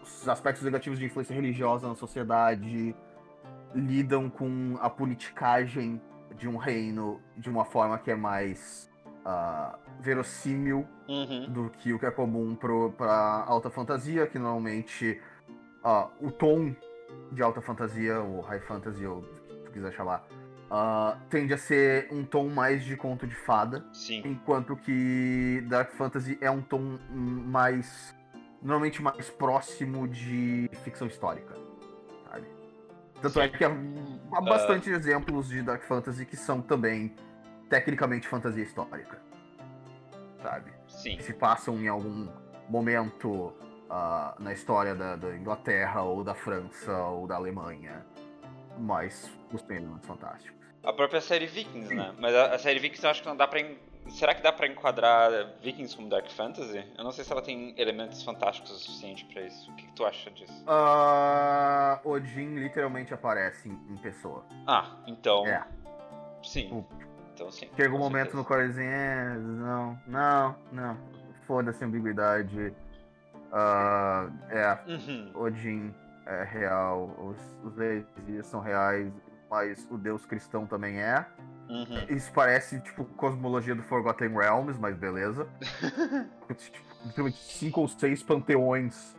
os 0.03 0.29
aspectos 0.29 0.63
negativos 0.63 0.99
de 0.99 1.07
influência 1.07 1.35
religiosa 1.35 1.89
na 1.89 1.95
sociedade, 1.95 2.95
lidam 3.75 4.29
com 4.29 4.77
a 4.81 4.91
politicagem 4.91 6.01
de 6.37 6.49
um 6.49 6.57
reino 6.57 7.21
de 7.37 7.49
uma 7.49 7.65
forma 7.65 7.99
que 7.99 8.11
é 8.11 8.17
mais 8.17 8.91
verossímil 10.01 10.87
uhum. 11.09 11.51
do 11.51 11.71
que 11.71 11.95
o 11.95 11.99
que 11.99 12.05
é 12.05 12.11
comum 12.11 12.55
para 12.55 13.45
alta 13.47 13.71
fantasia, 13.71 14.27
que 14.27 14.39
normalmente 14.39 15.19
o 16.21 16.31
tom 16.31 16.75
de 17.33 17.43
alta 17.43 17.61
fantasia, 17.61 18.21
ou 18.21 18.41
high 18.41 18.61
fantasy, 18.61 19.07
ou 19.07 19.23
se 19.65 19.71
quiser 19.73 19.93
chamar, 19.93 20.27
uh, 20.71 21.19
tende 21.29 21.53
a 21.53 21.59
ser 21.59 22.09
um 22.11 22.25
tom 22.25 22.49
mais 22.49 22.85
de 22.85 22.97
conto 22.97 23.27
de 23.27 23.35
fada. 23.35 23.85
Sim. 23.93 24.23
Enquanto 24.25 24.77
que 24.77 25.65
Dark 25.69 25.93
Fantasy 25.93 26.39
é 26.41 26.51
um 26.51 26.63
tom 26.63 26.99
mais. 27.11 28.15
normalmente 28.63 29.03
mais 29.03 29.31
próximo 29.31 30.09
de 30.09 30.71
ficção 30.83 31.07
histórica. 31.07 31.55
Sabe? 32.31 32.47
Tanto 33.21 33.41
é 33.41 33.49
Sim. 33.49 33.55
é 33.55 33.59
que 33.59 33.65
há, 33.65 33.71
há 34.33 34.41
bastante 34.41 34.91
uh... 34.91 34.95
exemplos 34.95 35.49
de 35.49 35.63
Dark 35.63 35.83
Fantasy 35.83 36.25
que 36.25 36.37
são 36.37 36.61
também 36.63 37.15
tecnicamente 37.69 38.29
fantasia 38.29 38.63
histórica. 38.63 39.21
Sabe? 40.43 40.73
Sim. 40.87 41.17
Que 41.17 41.23
se 41.23 41.33
passam 41.33 41.79
em 41.79 41.89
algum 41.89 42.29
momento 42.69 43.53
uh, 43.95 44.43
na 44.43 44.53
história 44.53 44.95
da, 44.95 45.15
da, 45.15 45.37
Inglaterra, 45.37 46.03
ou 46.03 46.25
da 46.25 46.35
França, 46.35 46.93
ou 47.07 47.27
da 47.27 47.37
Alemanha. 47.37 48.05
Mas 48.79 49.31
os 49.53 49.63
elementos 49.71 50.07
fantásticos. 50.07 50.65
A 50.83 50.93
própria 50.93 51.21
série 51.21 51.47
Vikings, 51.47 51.95
né? 51.95 52.13
Mas 52.19 52.35
a, 52.35 52.55
a, 52.55 52.59
série 52.59 52.81
Vikings 52.81 53.05
eu 53.05 53.11
acho 53.11 53.23
que 53.23 53.29
não 53.29 53.37
dá 53.37 53.47
pra. 53.47 53.61
Será 54.11 54.35
que 54.35 54.43
dá 54.43 54.53
pra 54.53 54.67
enquadrar 54.67 55.31
Vikings 55.63 55.97
como 55.97 56.11
Dark 56.11 56.29
Fantasy? 56.29 56.85
Eu 56.99 57.05
não 57.05 57.11
sei 57.11 57.25
se 57.25 57.33
ela 57.33 57.41
tem 57.41 57.75
elementos 57.79 58.23
fantásticos 58.23 58.71
o 58.71 58.75
suficiente 58.75 59.25
pra 59.27 59.41
isso. 59.43 59.71
O 59.71 59.77
que, 59.77 59.87
que 59.87 59.93
tu 59.95 60.05
acha 60.05 60.31
disso? 60.31 60.53
Uh, 60.65 62.07
Odin 62.07 62.57
literalmente 62.57 63.15
aparece 63.15 63.71
em, 63.71 63.73
em, 63.73 63.97
pessoa. 63.97 64.45
Ah, 64.67 64.97
então. 65.07 65.47
É. 65.47 65.65
Sim. 66.43 66.71
O... 66.71 66.85
Então 67.33 67.51
sim. 67.51 67.71
Chega 67.75 67.95
um 67.95 67.99
momento 67.99 68.33
certeza. 68.33 68.37
no 68.37 68.45
qual 68.45 68.61
eles 68.61 68.75
dizem, 68.75 68.87
é, 68.87 69.35
não, 69.37 69.99
não, 70.07 70.57
não. 70.71 70.99
Foda-se 71.47 71.83
a 71.83 71.87
ambiguidade. 71.87 72.75
Uh, 73.55 74.33
é, 74.51 74.79
uhum. 74.89 75.31
Odin 75.33 75.95
é 76.27 76.43
real, 76.43 77.15
os, 77.19 77.39
os 77.63 77.75
deuses 77.77 78.47
são 78.47 78.61
reais, 78.61 79.13
mas 79.49 79.87
o 79.89 79.97
deus 79.97 80.27
cristão 80.27 80.67
também 80.67 81.01
é. 81.01 81.25
Uhum. 81.69 82.17
Isso 82.17 82.33
parece 82.33 82.81
tipo 82.81 83.05
cosmologia 83.05 83.75
do 83.75 83.83
Forgotten 83.85 84.31
Realms, 84.31 84.77
mas 84.81 84.97
beleza. 84.97 85.47
tipo, 86.57 87.31
cinco 87.31 87.83
ou 87.83 87.89
seis 87.89 88.25
panteões 88.25 89.17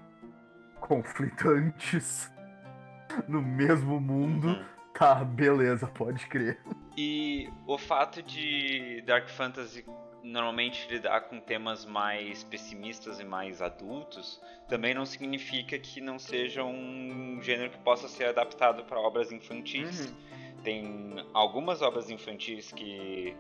conflitantes 0.82 2.30
no 3.30 3.42
mesmo 3.42 4.02
mundo. 4.02 4.50
Uhum. 4.50 4.66
Tá, 4.94 5.16
beleza, 5.24 5.88
pode 5.88 6.28
crer. 6.28 6.60
E 6.98 7.50
o 7.68 7.78
fato 7.78 8.22
de 8.22 9.02
Dark 9.06 9.28
Fantasy 9.30 9.86
normalmente 10.26 10.88
lidar 10.90 11.22
com 11.22 11.40
temas 11.40 11.86
mais 11.86 12.44
pessimistas 12.44 13.20
e 13.20 13.24
mais 13.24 13.62
adultos, 13.62 14.42
também 14.68 14.94
não 14.94 15.06
significa 15.06 15.78
que 15.78 16.02
não 16.02 16.18
seja 16.18 16.64
um 16.64 17.40
gênero 17.42 17.70
que 17.70 17.78
possa 17.80 18.08
ser 18.08 18.26
adaptado 18.26 18.84
para 18.86 19.00
obras 19.00 19.32
infantis. 19.32 20.08
Uhum. 20.08 20.62
Tem 20.64 21.26
algumas 21.32 21.82
obras 21.84 22.10
infantis 22.10 22.72
que 22.72 23.36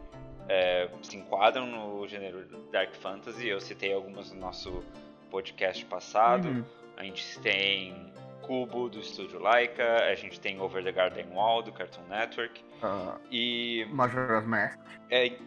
é, 0.47 0.87
se 1.01 1.17
enquadram 1.17 1.65
no 1.65 2.07
gênero 2.07 2.45
Dark 2.71 2.93
Fantasy, 2.95 3.47
eu 3.47 3.59
citei 3.59 3.91
algumas 3.91 4.31
no 4.31 4.39
nosso 4.39 4.83
podcast 5.31 5.83
passado. 5.85 6.47
Uhum. 6.47 6.65
A 6.97 7.03
gente 7.03 7.39
tem 7.39 8.13
Cubo 8.45 8.89
do 8.89 8.99
estúdio 8.99 9.39
Laika, 9.39 10.05
a 10.05 10.15
gente 10.15 10.39
tem 10.39 10.59
Over 10.61 10.83
the 10.83 10.91
Garden 10.91 11.25
Wall 11.33 11.63
do 11.63 11.71
Cartoon 11.71 12.03
Network. 12.07 12.63
Uh, 12.83 13.19
e 13.31 13.85
Majora's 13.89 14.45
Mask. 14.45 14.79
É, 15.09 15.37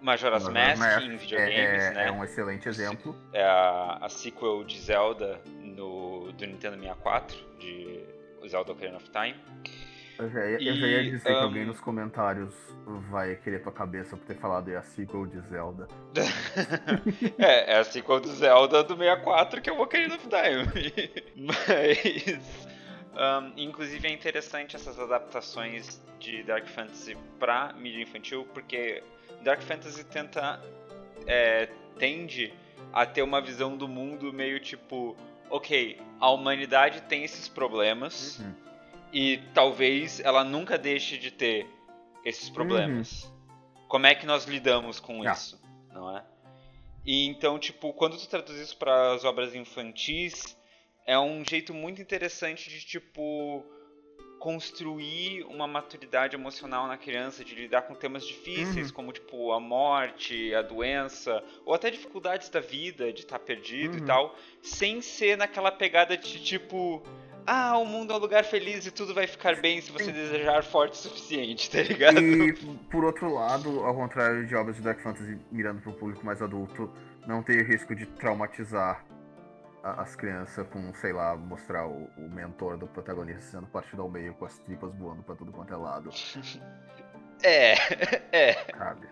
Majora's, 0.00 0.48
Mask, 0.48 0.78
Mask 0.78 1.02
em 1.02 1.16
videogames, 1.16 1.84
é, 1.84 1.90
né? 1.92 2.08
É 2.08 2.12
um 2.12 2.24
excelente 2.24 2.68
exemplo. 2.68 3.14
É 3.32 3.44
a, 3.44 3.98
a 4.00 4.08
sequel 4.08 4.64
de 4.64 4.80
Zelda 4.80 5.40
no, 5.60 6.32
do 6.32 6.46
Nintendo 6.46 6.78
64, 6.78 7.36
de 7.58 8.04
Zelda 8.48 8.72
Ocarina 8.72 8.96
of 8.96 9.10
Time. 9.10 9.36
Eu 10.18 10.28
já 10.30 10.46
ia, 10.46 10.60
e, 10.60 10.68
eu 10.68 10.76
já 10.76 10.86
ia 10.86 11.04
dizer 11.04 11.30
um... 11.30 11.34
que 11.34 11.40
alguém 11.44 11.64
nos 11.64 11.80
comentários 11.80 12.54
vai 13.10 13.36
querer 13.36 13.62
tua 13.62 13.72
cabeça 13.72 14.16
por 14.16 14.26
ter 14.26 14.34
falado 14.34 14.68
é 14.68 14.76
a 14.76 14.82
sequel 14.82 15.26
de 15.26 15.40
Zelda. 15.42 15.86
é, 17.38 17.74
é 17.74 17.78
a 17.78 17.84
sequel 17.84 18.20
do 18.20 18.28
Zelda 18.28 18.82
do 18.82 18.96
64 18.96 19.60
que 19.60 19.70
é 19.70 19.72
o 19.72 19.80
Ocarina 19.80 20.16
of 20.16 20.26
Time. 20.28 21.12
Mas... 21.36 22.68
Um, 23.18 23.52
inclusive 23.56 24.06
é 24.06 24.12
interessante 24.12 24.76
essas 24.76 24.98
adaptações 24.98 26.00
de 26.20 26.44
Dark 26.44 26.68
Fantasy 26.68 27.16
para 27.38 27.72
mídia 27.72 28.02
infantil, 28.02 28.46
porque 28.54 29.02
Dark 29.42 29.60
Fantasy 29.62 30.04
tenta. 30.04 30.60
É, 31.26 31.68
tende 31.98 32.54
a 32.92 33.04
ter 33.04 33.22
uma 33.22 33.40
visão 33.40 33.76
do 33.76 33.88
mundo 33.88 34.32
meio 34.32 34.60
tipo. 34.60 35.16
Ok, 35.50 36.00
a 36.20 36.30
humanidade 36.30 37.00
tem 37.02 37.24
esses 37.24 37.48
problemas 37.48 38.38
uhum. 38.38 38.54
E 39.12 39.38
talvez 39.54 40.20
ela 40.20 40.44
nunca 40.44 40.76
deixe 40.76 41.16
de 41.16 41.30
ter 41.30 41.66
esses 42.24 42.50
problemas. 42.50 43.24
Uhum. 43.24 43.30
Como 43.88 44.06
é 44.06 44.14
que 44.14 44.26
nós 44.26 44.44
lidamos 44.44 45.00
com 45.00 45.22
ah. 45.22 45.32
isso, 45.32 45.60
não 45.92 46.16
é? 46.16 46.24
E 47.06 47.26
então, 47.26 47.58
tipo, 47.58 47.92
quando 47.94 48.18
tu 48.18 48.28
traduz 48.28 48.58
isso 48.58 48.76
para 48.76 49.12
as 49.14 49.24
obras 49.24 49.54
infantis, 49.54 50.56
é 51.06 51.18
um 51.18 51.42
jeito 51.42 51.72
muito 51.72 52.02
interessante 52.02 52.68
de 52.68 52.84
tipo 52.84 53.64
construir 54.38 55.42
uma 55.44 55.66
maturidade 55.66 56.36
emocional 56.36 56.86
na 56.86 56.96
criança 56.96 57.44
de 57.44 57.54
lidar 57.54 57.82
com 57.82 57.94
temas 57.94 58.24
difíceis, 58.24 58.88
uhum. 58.88 58.94
como 58.94 59.12
tipo 59.12 59.52
a 59.52 59.58
morte, 59.58 60.54
a 60.54 60.62
doença, 60.62 61.42
ou 61.64 61.74
até 61.74 61.90
dificuldades 61.90 62.48
da 62.48 62.60
vida, 62.60 63.12
de 63.12 63.22
estar 63.22 63.38
perdido 63.38 63.96
uhum. 63.96 64.04
e 64.04 64.06
tal, 64.06 64.36
sem 64.62 65.00
ser 65.00 65.36
naquela 65.36 65.72
pegada 65.72 66.16
de 66.16 66.42
tipo, 66.42 67.02
ah, 67.50 67.78
o 67.78 67.86
mundo 67.86 68.12
é 68.12 68.16
um 68.16 68.18
lugar 68.18 68.44
feliz 68.44 68.84
e 68.84 68.90
tudo 68.90 69.14
vai 69.14 69.26
ficar 69.26 69.56
bem 69.56 69.80
se 69.80 69.90
você 69.90 70.12
desejar 70.12 70.62
forte 70.62 70.92
o 70.92 70.96
suficiente, 70.96 71.70
tá 71.70 71.82
ligado? 71.82 72.20
E 72.20 72.52
por 72.90 73.04
outro 73.04 73.32
lado, 73.32 73.80
ao 73.80 73.94
contrário 73.94 74.46
de 74.46 74.54
obras 74.54 74.76
de 74.76 74.82
Dark 74.82 75.00
Fantasy 75.00 75.38
mirando 75.50 75.80
para 75.80 75.90
o 75.90 75.94
público 75.94 76.26
mais 76.26 76.42
adulto, 76.42 76.92
não 77.26 77.42
tem 77.42 77.58
o 77.58 77.64
risco 77.64 77.94
de 77.94 78.04
traumatizar 78.04 79.02
as 79.82 80.14
crianças 80.14 80.66
com, 80.68 80.92
sei 80.94 81.14
lá, 81.14 81.34
mostrar 81.36 81.86
o, 81.86 82.10
o, 82.18 82.28
mentor 82.28 82.76
do 82.76 82.86
protagonista 82.86 83.40
sendo 83.40 83.66
partido 83.68 84.02
ao 84.02 84.10
meio 84.10 84.34
com 84.34 84.44
as 84.44 84.58
tripas 84.58 84.94
voando 84.96 85.22
pra 85.22 85.34
tudo 85.34 85.50
quanto 85.50 85.72
é 85.72 85.76
lado. 85.76 86.10
É, 87.42 87.74
é. 88.30 88.52
Sabe? 88.76 89.08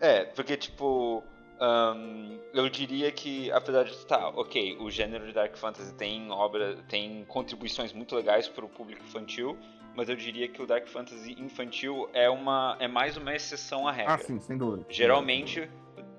É, 0.00 0.24
porque 0.24 0.56
tipo. 0.56 1.22
Um, 1.60 2.38
eu 2.54 2.68
diria 2.68 3.10
que, 3.10 3.50
apesar 3.50 3.84
de 3.84 4.06
tá, 4.06 4.28
ok, 4.28 4.76
o 4.80 4.90
gênero 4.90 5.26
de 5.26 5.32
Dark 5.32 5.56
Fantasy 5.56 5.92
tem 5.94 6.30
obra, 6.30 6.76
tem 6.88 7.24
contribuições 7.26 7.92
muito 7.92 8.14
legais 8.14 8.46
para 8.48 8.64
o 8.64 8.68
público 8.68 9.02
infantil, 9.02 9.58
mas 9.94 10.08
eu 10.08 10.14
diria 10.14 10.46
que 10.48 10.62
o 10.62 10.66
Dark 10.66 10.86
Fantasy 10.86 11.32
infantil 11.38 12.08
é 12.12 12.30
uma 12.30 12.76
é 12.78 12.86
mais 12.86 13.16
uma 13.16 13.34
exceção 13.34 13.88
à 13.88 13.92
regra. 13.92 14.14
Ah, 14.14 14.18
sim, 14.18 14.38
sem 14.38 14.56
dúvida. 14.56 14.86
Geralmente, 14.88 15.68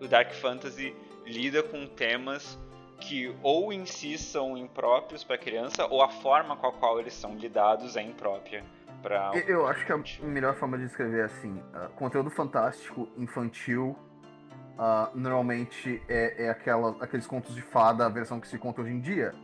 o 0.02 0.08
Dark 0.08 0.34
Fantasy 0.34 0.94
lida 1.26 1.64
com 1.64 1.88
temas 1.88 2.60
que 3.00 3.34
ou 3.42 3.72
em 3.72 3.86
si 3.86 4.18
são 4.18 4.58
impróprios 4.58 5.24
para 5.24 5.38
criança 5.38 5.86
ou 5.86 6.02
a 6.02 6.10
forma 6.10 6.58
com 6.58 6.68
a 6.68 6.72
qual 6.74 7.00
eles 7.00 7.14
são 7.14 7.36
lidados 7.36 7.96
é 7.96 8.02
imprópria 8.02 8.64
para 9.02 9.32
Eu 9.48 9.66
acho 9.66 9.86
que 9.86 9.94
a 9.94 10.26
melhor 10.26 10.56
forma 10.56 10.78
de 10.78 10.86
descrever 10.86 11.22
é 11.22 11.24
assim, 11.24 11.64
uh, 11.74 11.90
conteúdo 11.96 12.30
fantástico 12.30 13.08
infantil 13.18 13.98
uh, 14.80 15.16
normalmente 15.18 16.02
é, 16.08 16.46
é 16.46 16.50
aquela, 16.50 16.92
aqueles 17.04 17.28
contos 17.28 17.54
de 17.54 17.62
fada, 17.62 18.06
a 18.06 18.10
versão 18.10 18.40
que 18.40 18.48
se 18.48 18.58
conta 18.58 18.82
hoje 18.82 18.92
em 18.94 19.00
dia, 19.02 19.36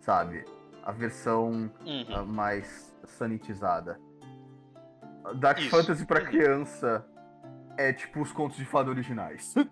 sabe? 0.00 0.44
A 0.84 0.92
versão 0.92 1.70
Uhum. 1.84 2.22
uh, 2.22 2.24
mais 2.26 2.96
sanitizada. 3.04 3.98
Dark 5.34 5.58
Isso. 5.58 5.70
Fantasy 5.70 6.06
pra 6.06 6.20
Uhum. 6.20 6.26
criança 6.26 7.04
é 7.76 7.92
tipo 7.92 8.20
os 8.22 8.30
contos 8.32 8.56
de 8.56 8.64
fada 8.64 8.88
originais. 8.90 9.52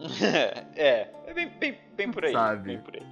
é, 0.74 1.10
é 1.26 1.34
bem, 1.34 1.48
bem, 1.58 1.78
bem 1.94 2.10
por 2.10 2.24
aí. 2.24 2.32
Sabe? 2.32 2.62
Bem 2.76 2.80
por 2.80 2.96
aí. 2.96 3.06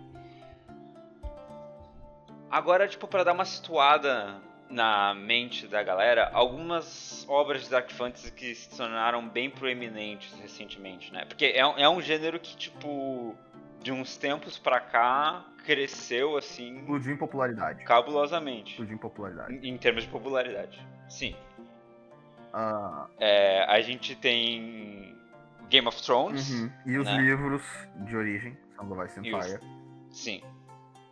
Agora, 2.51 2.89
tipo, 2.89 3.07
pra 3.07 3.23
dar 3.25 3.35
uma 3.35 3.45
situada 3.45 4.41
na 4.71 5.15
mente 5.15 5.67
da 5.67 5.83
galera, 5.83 6.31
algumas 6.35 7.25
obras 7.29 7.63
de 7.65 7.71
Dark 7.71 7.91
Fantasy 7.91 8.31
que 8.33 8.55
se 8.55 8.77
tornaram 8.77 9.27
bem 9.29 9.49
proeminentes 9.51 10.33
recentemente, 10.41 11.13
né? 11.13 11.25
Porque 11.25 11.47
é, 11.47 11.67
um- 11.67 11.79
é 11.79 11.89
um 11.89 12.01
gênero 12.03 12.39
que, 12.39 12.57
tipo, 12.57 13.35
de 13.83 13.91
uns 13.93 14.17
tempos 14.17 14.59
pra 14.59 14.79
cá, 14.81 15.45
cresceu, 15.65 16.37
assim, 16.37 16.79
Explodiu 16.81 17.13
em 17.13 17.17
popularidade. 17.17 17.83
cabulosamente. 17.85 18.73
Explodiu 18.73 18.95
em 18.95 18.99
popularidade. 18.99 19.55
Em, 19.55 19.69
em 19.71 19.79
termos 19.79 20.03
de 20.05 20.09
popularidade. 20.11 20.79
Sim. 21.09 21.35
Ah, 22.53 23.07
É, 23.19 23.65
a 23.65 23.81
gente 23.81 24.15
tem 24.17 25.17
Game 25.69 25.87
of 25.87 26.03
Thrones. 26.03 26.51
uhum. 26.51 26.71
E 26.87 26.97
os 26.99 27.07
né? 27.07 27.17
livros 27.19 27.63
de 27.97 28.17
origem, 28.17 28.57
Song 28.77 28.93
of 28.93 29.07
Ice 29.07 29.21
and 29.21 29.25
E 29.27 29.35
os-. 29.35 29.59
Sim, 30.11 30.43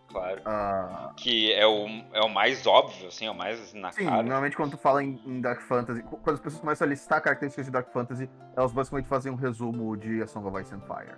claro. 0.09 0.41
Ah, 0.45 1.13
Que 1.17 1.53
é 1.53 1.67
o, 1.67 1.87
é 2.13 2.21
o 2.21 2.29
mais 2.29 2.67
óbvio, 2.67 3.09
assim, 3.09 3.27
é 3.27 3.31
o 3.31 3.35
mais 3.35 3.73
na 3.75 3.91
sim, 3.93 4.05
cara. 4.05 4.23
normalmente 4.23 4.57
quando 4.57 4.73
tu 4.73 4.79
fala 4.79 5.03
em, 5.03 5.21
em 5.27 5.41
Dark 5.41 5.61
Fantasy, 5.63 6.03
qu- 6.03 6.17
quando 6.19 6.35
as 6.37 6.41
pessoas 6.41 6.61
começam 6.61 6.87
a 6.87 6.91
listar 6.91 7.21
características 7.23 7.67
de 7.67 7.73
Dark 7.73 7.89
Fantasy, 7.93 8.29
elas 8.57 8.73
basicamente 8.73 9.09
fazem 9.09 9.31
um 9.33 9.37
resumo 9.37 9.97
de 9.97 10.23
A 10.23 10.27
Song 10.27 10.47
of 10.47 10.61
Ice 10.61 10.75
and 10.75 10.81
Fire, 10.81 11.17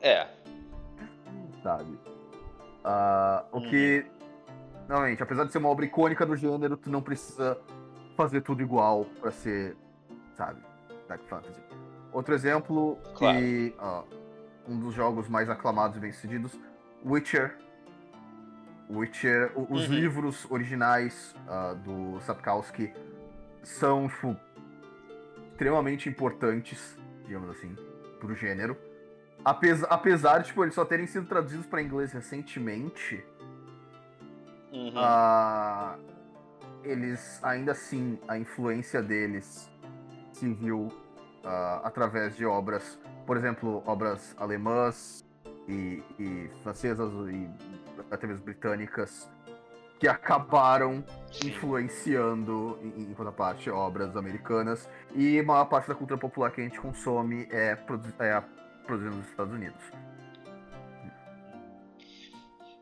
É, 0.00 0.28
sabe? 1.62 1.98
Ah, 2.84 3.44
o 3.50 3.56
Uhum. 3.58 3.62
que, 3.68 4.06
normalmente, 4.88 5.22
apesar 5.22 5.44
de 5.44 5.52
ser 5.52 5.58
uma 5.58 5.68
obra 5.68 5.84
icônica 5.84 6.24
do 6.24 6.36
gênero, 6.36 6.76
tu 6.76 6.90
não 6.90 7.02
precisa 7.02 7.58
fazer 8.16 8.40
tudo 8.42 8.62
igual 8.62 9.04
pra 9.20 9.30
ser, 9.30 9.76
sabe, 10.34 10.60
Dark 11.08 11.22
Fantasy. 11.24 11.60
Outro 12.12 12.34
exemplo, 12.34 12.98
Claro. 13.14 13.36
que 13.38 13.74
ah, 13.78 14.02
um 14.68 14.78
dos 14.78 14.94
jogos 14.94 15.28
mais 15.28 15.50
aclamados 15.50 15.96
e 15.96 16.00
bem-sucedidos, 16.00 16.58
Witcher. 17.06 17.56
Witcher, 18.90 19.52
os 19.56 19.88
Uhum. 19.88 19.94
livros 19.94 20.46
originais 20.50 21.34
ah, 21.48 21.74
do 21.74 22.20
Sapkowski 22.20 22.92
são, 23.62 24.08
tipo, 24.08 24.36
extremamente 25.50 26.08
importantes, 26.08 26.96
digamos 27.24 27.50
assim, 27.50 27.74
pro 28.20 28.34
gênero. 28.34 28.76
Apesar, 29.44 29.86
apesar 29.88 30.38
de 30.38 30.48
tipo, 30.48 30.64
eles 30.64 30.74
só 30.74 30.84
terem 30.84 31.06
sido 31.06 31.26
traduzidos 31.26 31.66
para 31.66 31.80
inglês 31.82 32.12
recentemente, 32.12 33.24
uhum, 34.72 34.92
ah, 34.96 35.96
eles 36.84 37.42
ainda 37.42 37.72
assim, 37.72 38.18
a 38.28 38.38
influência 38.38 39.02
deles 39.02 39.70
se 40.32 40.52
viu 40.52 40.88
ah, 41.44 41.80
através 41.84 42.36
de 42.36 42.44
obras, 42.44 42.98
por 43.26 43.36
exemplo, 43.36 43.82
obras 43.86 44.34
alemãs 44.38 45.25
e, 45.68 46.02
e 46.18 46.50
francesas 46.62 47.12
e 47.28 47.50
até 48.10 48.26
mesmo 48.26 48.44
britânicas, 48.44 49.30
que 49.98 50.06
acabaram 50.06 51.02
influenciando, 51.44 52.78
em, 52.82 53.02
em 53.10 53.14
contraparte, 53.14 53.70
obras 53.70 54.14
americanas. 54.16 54.88
E 55.14 55.38
a 55.38 55.42
maior 55.42 55.64
parte 55.66 55.88
da 55.88 55.94
cultura 55.94 56.18
popular 56.20 56.50
que 56.52 56.60
a 56.60 56.64
gente 56.64 56.78
consome 56.80 57.48
é, 57.50 57.74
produ 57.74 58.12
é 58.18 58.42
produzida 58.86 59.16
nos 59.16 59.26
Estados 59.28 59.52
Unidos. 59.54 59.82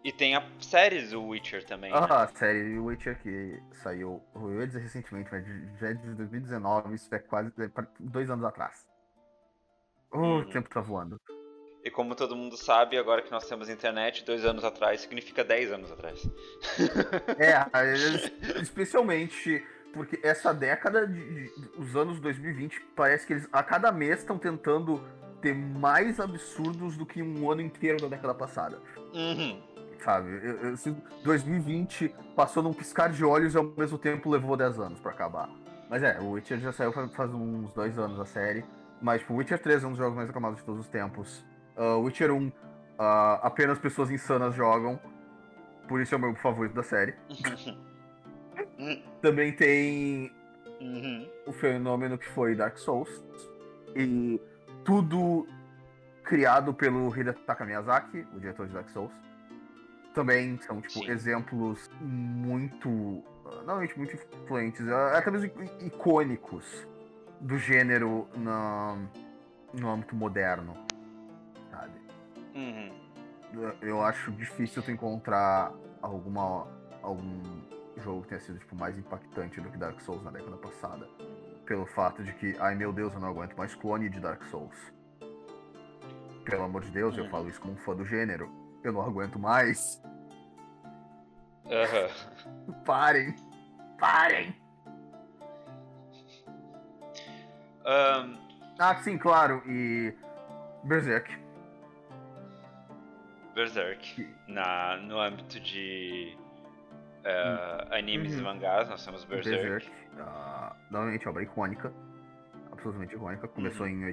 E 0.03 0.13
tem 0.13 0.37
a 0.37 0.45
série 0.61 1.01
do 1.07 1.25
Witcher 1.29 1.65
também. 1.65 1.91
né? 1.91 1.99
Ah, 1.99 2.25
a 2.25 2.27
série 2.29 2.79
Witcher 2.79 3.19
que 3.23 3.59
saiu, 3.83 4.23
eu 4.35 4.61
ia 4.61 4.67
dizer 4.67 4.81
recentemente, 4.81 5.31
mas 5.33 5.47
já 5.81 5.89
é 5.89 5.95
de 5.95 6.15
2019, 6.15 6.95
isso 6.95 7.15
é 7.15 7.19
quase 7.21 7.51
é 7.59 7.71
dois 8.01 8.29
anos 8.29 8.45
atrás. 8.45 8.87
Oh, 10.13 10.19
Uhum. 10.19 10.39
o 10.41 10.45
tempo 10.51 10.69
tá 10.69 10.81
voando. 10.83 11.19
E 11.85 11.91
como 11.91 12.15
todo 12.15 12.35
mundo 12.35 12.57
sabe, 12.57 12.97
agora 12.97 13.21
que 13.21 13.31
nós 13.31 13.47
temos 13.47 13.69
internet, 13.69 14.25
dois 14.25 14.43
anos 14.45 14.65
atrás 14.65 15.03
significa 15.03 15.45
dez 15.45 15.71
anos 15.71 15.93
atrás. 15.93 16.27
É, 17.39 17.93
eles- 17.93 18.33
especialmente 18.63 19.63
porque 19.93 20.19
essa 20.23 20.53
década 20.53 21.07
de, 21.07 21.15
de- 21.15 21.53
os 21.79 21.95
anos 21.95 22.19
2020 22.21 22.81
parece 22.97 23.27
que 23.27 23.35
eles 23.35 23.49
a 23.53 23.63
cada 23.63 23.93
mês 23.93 24.21
estão 24.21 24.39
tentando 24.39 25.01
ter 25.43 25.55
mais 25.55 26.19
absurdos 26.19 26.97
do 26.97 27.05
que 27.05 27.23
um 27.23 27.51
ano 27.51 27.61
inteiro 27.61 28.01
da 28.01 28.09
década 28.09 28.35
passada. 28.35 28.81
Uhum. 29.13 29.63
Sabe? 30.03 30.31
Eu, 30.43 30.71
eu 30.71 30.77
sinto- 30.79 31.03
2020 31.23 32.09
passou 32.35 32.63
num 32.63 32.73
piscar 32.73 33.11
de 33.11 33.23
olhos 33.25 33.55
e 33.55 33.59
ao 33.59 33.65
mesmo 33.77 33.99
tempo 33.99 34.31
levou 34.31 34.57
10 34.57 34.79
anos 34.81 35.01
pra 35.01 35.13
acabar. 35.13 35.51
Mas 35.91 36.03
é, 36.03 36.19
o 36.19 36.31
Witcher 36.31 36.59
já 36.59 36.73
saiu 36.73 36.93
faz, 36.93 37.13
faz 37.15 37.31
uns 37.33 37.73
dois 37.75 37.99
anos 37.99 38.19
a 38.19 38.25
série. 38.25 38.65
Mas, 39.03 39.21
tipo, 39.21 39.35
Witcher 39.35 39.59
3 39.59 39.85
é 39.85 39.87
um 39.87 39.91
dos 39.91 39.99
jogos 39.99 40.17
mais 40.17 40.31
aclamados 40.31 40.59
de 40.61 40.65
todos 40.65 40.81
os 40.81 40.89
tempos. 40.89 41.45
Ah, 41.77 41.97
Witcher 41.97 42.31
1, 42.33 42.53
ah, 42.99 43.41
apenas 43.43 43.79
pessoas 43.79 44.11
insanas 44.11 44.55
jogam. 44.55 44.99
Por 45.89 46.01
isso 46.01 46.15
é 46.15 46.19
o 46.19 46.21
meu 46.21 46.35
favorito 46.37 46.75
da 46.75 46.83
série. 46.83 47.15
Também 49.21 49.53
tem 49.53 50.33
Uhum. 50.81 51.29
o 51.47 51.53
fenômeno 51.53 52.19
que 52.19 52.29
foi 52.29 52.55
Dark 52.55 52.77
Souls. 52.79 53.09
E 53.95 54.41
tudo 54.85 55.47
criado 56.25 56.75
pelo 56.75 57.15
Hidetaka 57.17 57.65
Miyazaki, 57.65 58.27
o 58.35 58.41
diretor 58.41 58.67
de 58.67 58.75
Dark 58.75 58.89
Souls. 58.91 59.13
Também 60.15 60.59
são, 60.63 60.81
tipo, 60.81 61.01
Sim. 61.05 61.11
exemplos 61.11 61.91
muito. 62.01 63.23
Normalmente 63.45 63.97
muito 63.99 64.15
influentes, 64.43 64.87
ah, 64.89 65.19
até 65.19 65.31
mesmo 65.31 65.51
icônicos 65.81 66.87
do 67.41 67.59
gênero 67.59 68.27
na, 68.37 68.97
no 69.73 69.91
âmbito 69.91 70.15
moderno. 70.15 70.75
Uhum. 72.55 72.93
Eu- 73.53 73.77
Eu 73.89 74.03
acho 74.03 74.33
difícil 74.33 74.83
tu 74.83 74.91
encontrar 74.91 75.73
alguma, 76.03 76.67
algum 77.03 77.43
jogo 78.03 78.23
que 78.23 78.29
tenha 78.29 78.41
sido 78.41 78.59
tipo, 78.59 78.75
mais 78.77 78.99
impactante 78.99 79.61
do 79.61 79.71
que 79.71 79.79
Dark 79.79 80.01
Souls 80.01 80.23
na 80.23 80.31
década 80.31 80.57
passada. 80.57 81.09
Pelo 81.65 81.87
fato 81.87 82.23
de 82.23 82.33
que, 82.35 82.57
ai 82.59 82.75
meu 82.75 82.93
Deus, 82.93 83.15
eu 83.15 83.21
não 83.21 83.29
aguento 83.29 83.57
mais 83.57 83.75
clone 83.75 84.09
de 84.09 84.21
Dark 84.21 84.43
Souls. 84.45 84.77
Pelo 86.45 86.65
amor 86.65 86.83
de 86.83 86.91
Deus, 86.91 87.17
eu 87.17 87.25
Uhum. 87.25 87.31
falo 87.31 87.49
isso 87.49 87.61
como 87.61 87.73
um 87.75 87.77
fã 87.79 87.95
do 87.97 88.05
gênero. 88.05 88.51
Eu 88.83 88.93
não 88.93 89.01
aguento 89.03 89.39
mais. 89.39 90.03
Aham. 91.67 92.09
Parem! 92.85 93.35
Parem! 93.99 94.55
Ahn, 97.87 98.35
Ah, 98.79 98.97
sim, 98.97 99.17
claro, 99.17 99.63
e. 99.67 100.13
Berserk. 100.83 101.31
Berserk. 103.55 104.35
Na, 104.49 104.97
no 104.99 105.19
âmbito 105.21 105.61
de 105.61 106.37
eh, 107.25 107.89
animes 107.93 108.33
Uhum. 108.35 108.41
e 108.41 108.43
mangás, 108.43 108.89
nós 108.89 109.05
temos 109.05 109.25
Berserk. 109.25 109.63
Berserk. 109.63 109.93
ah, 110.21 110.75
novamente, 110.91 111.29
obra 111.29 111.43
icônica. 111.43 111.93
Absolutamente 112.73 113.15
icônica. 113.15 113.49
Começou 113.49 113.87
em 113.87 114.05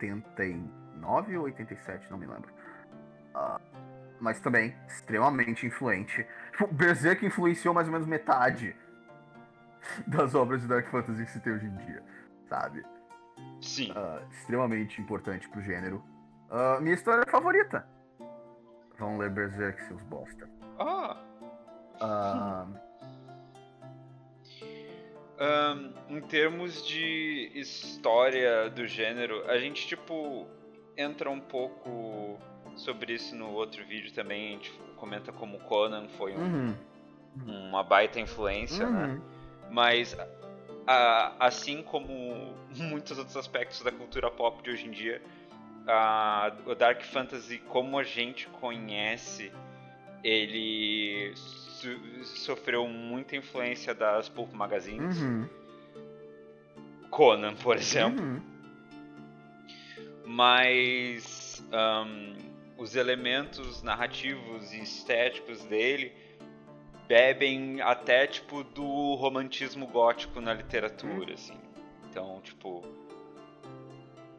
89 0.00 1.36
ou 1.38 1.44
87, 1.44 2.10
não 2.10 2.18
me 2.18 2.26
lembro. 2.26 2.52
Ah, 3.34 3.60
mas 4.20 4.40
também 4.40 4.74
extremamente 4.86 5.66
influente. 5.66 6.26
Tipo, 6.52 6.66
Berserk 6.72 7.24
influenciou 7.24 7.74
mais 7.74 7.86
ou 7.88 7.92
menos 7.92 8.06
metade 8.06 8.74
das 10.06 10.34
obras 10.34 10.60
de 10.62 10.68
Dark 10.68 10.86
Fantasy 10.88 11.24
que 11.24 11.30
se 11.30 11.40
tem 11.40 11.52
hoje 11.54 11.66
em 11.66 11.76
dia, 11.76 12.02
sabe? 12.48 12.82
Sim. 13.60 13.92
Ah, 13.96 14.22
extremamente 14.30 15.00
importante 15.00 15.48
pro 15.48 15.60
gênero. 15.62 16.02
Ah, 16.50 16.78
minha 16.80 16.94
história 16.94 17.24
favorita. 17.30 17.86
Vão 19.00 19.16
ler 19.16 19.30
Berserk, 19.30 19.82
seus 19.84 20.02
bosta. 20.02 20.48
Ah, 20.78 21.16
Ah, 22.02 22.66
Ahn, 25.38 25.92
em 26.10 26.20
termos 26.20 26.86
de 26.86 27.50
história 27.54 28.68
do 28.68 28.86
gênero, 28.86 29.42
a 29.50 29.58
gente, 29.58 29.86
tipo, 29.86 30.46
entra 30.96 31.30
um 31.30 31.40
pouco 31.40 32.38
sobre 32.76 33.14
isso 33.14 33.34
no 33.34 33.50
outro 33.52 33.82
vídeo 33.86 34.12
também. 34.12 34.48
A 34.48 34.50
gente 34.52 34.70
comenta 34.96 35.32
como 35.32 35.58
Conan 35.60 36.08
foi 36.08 36.36
um- 36.36 36.74
uhum, 37.36 37.68
uma 37.70 37.82
baita 37.82 38.20
influência, 38.20 38.86
né? 38.86 39.06
uhum. 39.06 39.20
Mas, 39.70 40.14
a- 40.86 41.34
assim 41.40 41.82
como 41.82 42.54
muitos 42.76 43.16
outros 43.16 43.36
aspectos 43.36 43.80
da 43.82 43.90
cultura 43.92 44.30
pop 44.30 44.62
de 44.62 44.70
hoje 44.70 44.86
em 44.86 44.90
dia, 44.90 45.22
a- 45.90 46.52
o 46.66 46.74
Dark 46.74 47.02
Fantasy, 47.02 47.58
como 47.58 47.98
a 47.98 48.02
gente 48.04 48.46
conhece, 48.48 49.52
ele 50.22 51.32
so- 51.34 52.24
sofreu 52.24 52.86
muita 52.88 53.36
influência 53.36 53.94
das 53.94 54.28
pulp 54.28 54.52
magazines. 54.52 55.20
Uhum. 55.20 55.48
Conan, 57.10 57.54
por 57.56 57.76
exemplo. 57.76 58.22
Uhum. 58.24 58.40
mas 60.32 61.60
um, 61.72 62.36
os 62.78 62.94
elementos 62.94 63.82
narrativos 63.82 64.72
e 64.72 64.80
estéticos 64.80 65.64
dele 65.64 66.12
bebem 67.08 67.80
até 67.80 68.28
tipo 68.28 68.62
do 68.62 69.14
romantismo 69.16 69.88
gótico 69.88 70.40
na 70.40 70.54
literatura, 70.54 71.34
assim. 71.34 71.58
Então, 72.08 72.40
tipo, 72.42 72.84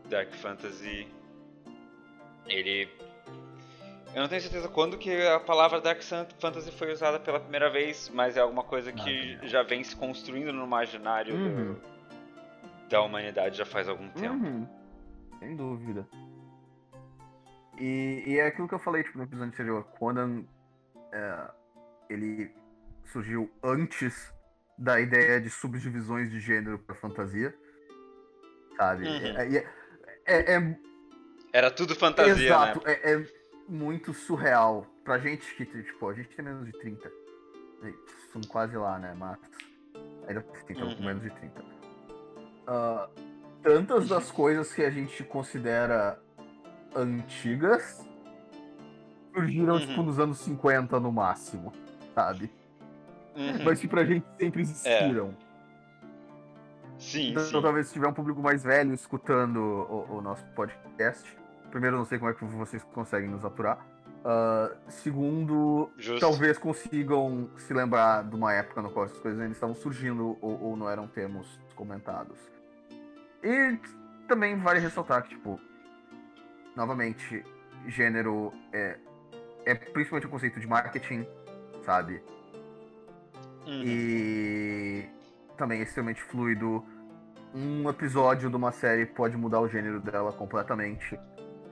Dark 0.09 0.31
Fantasy 0.33 1.07
ele 2.47 2.89
eu 4.13 4.21
não 4.21 4.27
tenho 4.27 4.41
certeza 4.41 4.67
quando 4.67 4.97
que 4.97 5.25
a 5.27 5.39
palavra 5.39 5.79
Dark 5.79 6.01
Fantasy 6.39 6.71
foi 6.71 6.91
usada 6.91 7.17
pela 7.17 7.39
primeira 7.39 7.69
vez, 7.69 8.11
mas 8.13 8.35
é 8.35 8.41
alguma 8.41 8.63
coisa 8.63 8.91
que 8.91 9.39
ah, 9.41 9.47
já 9.47 9.63
vem 9.63 9.83
se 9.83 9.95
construindo 9.95 10.51
no 10.51 10.65
imaginário 10.65 11.33
uhum. 11.33 11.73
do, 11.73 11.81
da 12.89 13.01
humanidade 13.01 13.57
já 13.57 13.65
faz 13.65 13.87
algum 13.87 14.09
tempo. 14.09 14.45
Uhum. 14.45 14.67
Sem 15.39 15.55
dúvida. 15.55 16.05
E, 17.79 18.23
e, 18.27 18.37
é 18.37 18.47
aquilo 18.47 18.67
que 18.67 18.75
eu 18.75 18.79
falei 18.79 19.01
tipo, 19.01 19.17
no 19.17 19.23
episódio 19.23 19.47
anterior. 19.47 19.83
Conan, 19.97 20.43
é, 21.13 21.51
ele 22.09 22.51
surgiu 23.05 23.49
antes 23.63 24.33
da 24.77 24.99
ideia 24.99 25.39
de 25.39 25.49
subdivisões 25.49 26.29
de 26.29 26.39
gênero 26.41 26.77
para 26.79 26.95
fantasia. 26.95 27.55
Sabe? 28.75 29.07
Uhum. 29.07 29.37
É, 29.37 29.57
é, 29.57 29.65
é, 30.25 30.55
é, 30.55 30.77
Era 31.53 31.69
tudo 31.69 31.95
fantasia? 31.95 32.45
Exato. 32.47 32.81
Né? 32.85 32.93
É, 33.03 33.25
muito 33.67 34.13
surreal. 34.13 34.85
Pra 35.03 35.17
gente 35.17 35.53
que, 35.55 35.65
tipo, 35.65 36.09
a 36.09 36.13
gente 36.13 36.29
tem 36.29 36.45
menos 36.45 36.65
de 36.65 36.71
30. 36.73 37.11
Estamos 38.25 38.47
quase 38.47 38.77
lá, 38.77 38.99
né? 38.99 39.13
Mas 39.17 39.37
ainda 40.27 40.45
estamos 40.69 40.93
uhum. 40.93 40.99
com 40.99 41.03
menos 41.03 41.23
de 41.23 41.29
30. 41.31 41.61
Uh, 41.61 41.65
ah, 42.67 43.09
tantas 43.63 44.07
das 44.07 44.31
coisas 44.31 44.71
que 44.73 44.83
a 44.83 44.89
gente 44.89 45.23
considera 45.23 46.19
antigas 46.95 48.05
surgiram, 49.33 49.75
uhum. 49.75 49.79
tipo, 49.79 50.03
nos 50.03 50.19
anos 50.19 50.39
50 50.39 50.99
no 50.99 51.11
máximo, 51.11 51.73
sabe? 52.13 52.51
Uhum. 53.35 53.63
Mas 53.63 53.79
que 53.79 53.87
pra 53.87 54.03
gente 54.03 54.25
sempre 54.37 54.61
existiram. 54.61 55.35
É. 55.47 55.51
Sim, 56.99 57.31
então, 57.31 57.43
sim. 57.43 57.61
talvez 57.61 57.87
se 57.87 57.93
tiver 57.93 58.07
um 58.07 58.13
público 58.13 58.41
mais 58.41 58.63
velho 58.63 58.93
escutando 58.93 59.57
o, 59.57 60.17
o 60.17 60.21
nosso 60.21 60.45
podcast, 60.53 61.35
primeiro, 61.71 61.97
não 61.97 62.05
sei 62.05 62.19
como 62.19 62.29
é 62.29 62.33
que 62.33 62.45
vocês 62.45 62.83
conseguem 62.83 63.29
nos 63.29 63.43
aturar. 63.43 63.83
Uh, 64.21 64.77
segundo, 64.87 65.89
Justo. 65.97 66.19
talvez 66.19 66.57
consigam 66.59 67.49
se 67.57 67.73
lembrar 67.73 68.23
de 68.23 68.35
uma 68.35 68.53
época 68.53 68.79
no 68.81 68.91
qual 68.91 69.05
essas 69.05 69.17
coisas 69.19 69.39
ainda 69.39 69.53
estavam 69.53 69.73
surgindo 69.73 70.37
ou, 70.39 70.61
ou 70.61 70.77
não 70.77 70.87
eram 70.87 71.07
termos 71.07 71.59
comentados. 71.75 72.37
E 73.43 73.79
também 74.27 74.55
vale 74.57 74.79
ressaltar 74.79 75.23
que, 75.23 75.29
tipo, 75.29 75.59
novamente, 76.75 77.43
gênero 77.87 78.53
é, 78.71 78.99
é 79.65 79.73
principalmente 79.73 80.25
o 80.25 80.29
um 80.29 80.31
conceito 80.31 80.59
de 80.59 80.67
marketing, 80.67 81.25
sabe? 81.83 82.21
Uhum. 83.65 83.83
E 83.83 85.09
também 85.57 85.79
é 85.79 85.83
extremamente 85.83 86.21
fluido. 86.21 86.85
Um 87.55 87.89
episódio 87.89 88.49
de 88.49 88.55
uma 88.55 88.71
série 88.71 89.05
pode 89.05 89.35
mudar 89.35 89.59
o 89.61 89.67
gênero 89.67 89.99
dela 89.99 90.31
completamente 90.31 91.19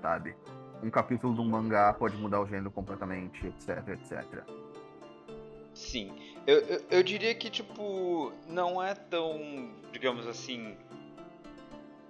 sabe? 0.02 0.36
Um 0.82 0.90
capítulo 0.90 1.34
de 1.34 1.42
um 1.42 1.50
mangá 1.50 1.94
pode 1.94 2.16
mudar 2.18 2.42
o 2.42 2.48
gênero 2.48 2.72
completamente, 2.72 3.46
etc, 3.48 3.88
etc. 3.90 4.44
Sim. 5.74 6.12
Eu, 6.48 6.60
eu, 6.60 6.82
eu 6.90 7.04
diria 7.04 7.36
que, 7.36 7.50
tipo, 7.50 8.34
não 8.48 8.82
é 8.82 8.96
tão, 8.96 9.72
digamos 9.92 10.26
assim, 10.26 10.78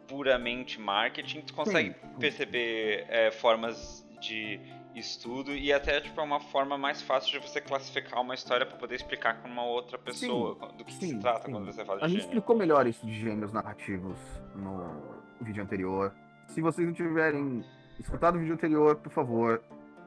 puramente 0.07 0.79
marketing. 0.79 1.41
Tu 1.41 1.53
consegue 1.53 1.89
Sim. 1.93 2.19
perceber 2.19 3.05
é, 3.09 3.31
formas 3.31 4.05
de 4.19 4.59
estudo 4.95 5.53
e 5.53 5.71
até 5.71 6.01
tipo 6.01 6.19
é 6.19 6.23
uma 6.23 6.39
forma 6.39 6.77
mais 6.77 7.01
fácil 7.01 7.31
de 7.31 7.47
você 7.47 7.61
classificar 7.61 8.21
uma 8.21 8.33
história 8.33 8.65
para 8.65 8.75
poder 8.75 8.95
explicar 8.95 9.41
com 9.41 9.47
uma 9.47 9.63
outra 9.63 9.97
pessoa 9.97 10.57
sim, 10.59 10.77
do 10.77 10.83
que 10.83 10.93
sim, 10.93 11.07
se 11.09 11.19
trata 11.19 11.45
sim. 11.45 11.51
quando 11.51 11.65
você 11.65 11.85
fala 11.85 11.99
de 11.99 12.05
A 12.05 12.07
gente 12.07 12.21
explicou 12.21 12.57
melhor 12.57 12.85
isso 12.87 13.05
de 13.05 13.13
gêneros 13.17 13.53
narrativos 13.53 14.17
no 14.55 15.21
vídeo 15.41 15.63
anterior. 15.63 16.13
Se 16.47 16.59
vocês 16.59 16.85
não 16.85 16.93
tiverem 16.93 17.63
escutado 17.99 18.35
o 18.35 18.39
vídeo 18.39 18.53
anterior, 18.53 18.95
por 18.95 19.11
favor, 19.11 19.61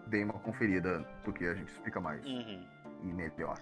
deem 0.06 0.24
uma 0.24 0.34
conferida, 0.34 1.06
porque 1.24 1.44
a 1.44 1.54
gente 1.54 1.70
explica 1.70 2.00
mais 2.00 2.24
uhum. 2.24 2.66
e 3.02 3.06
melhor. 3.06 3.58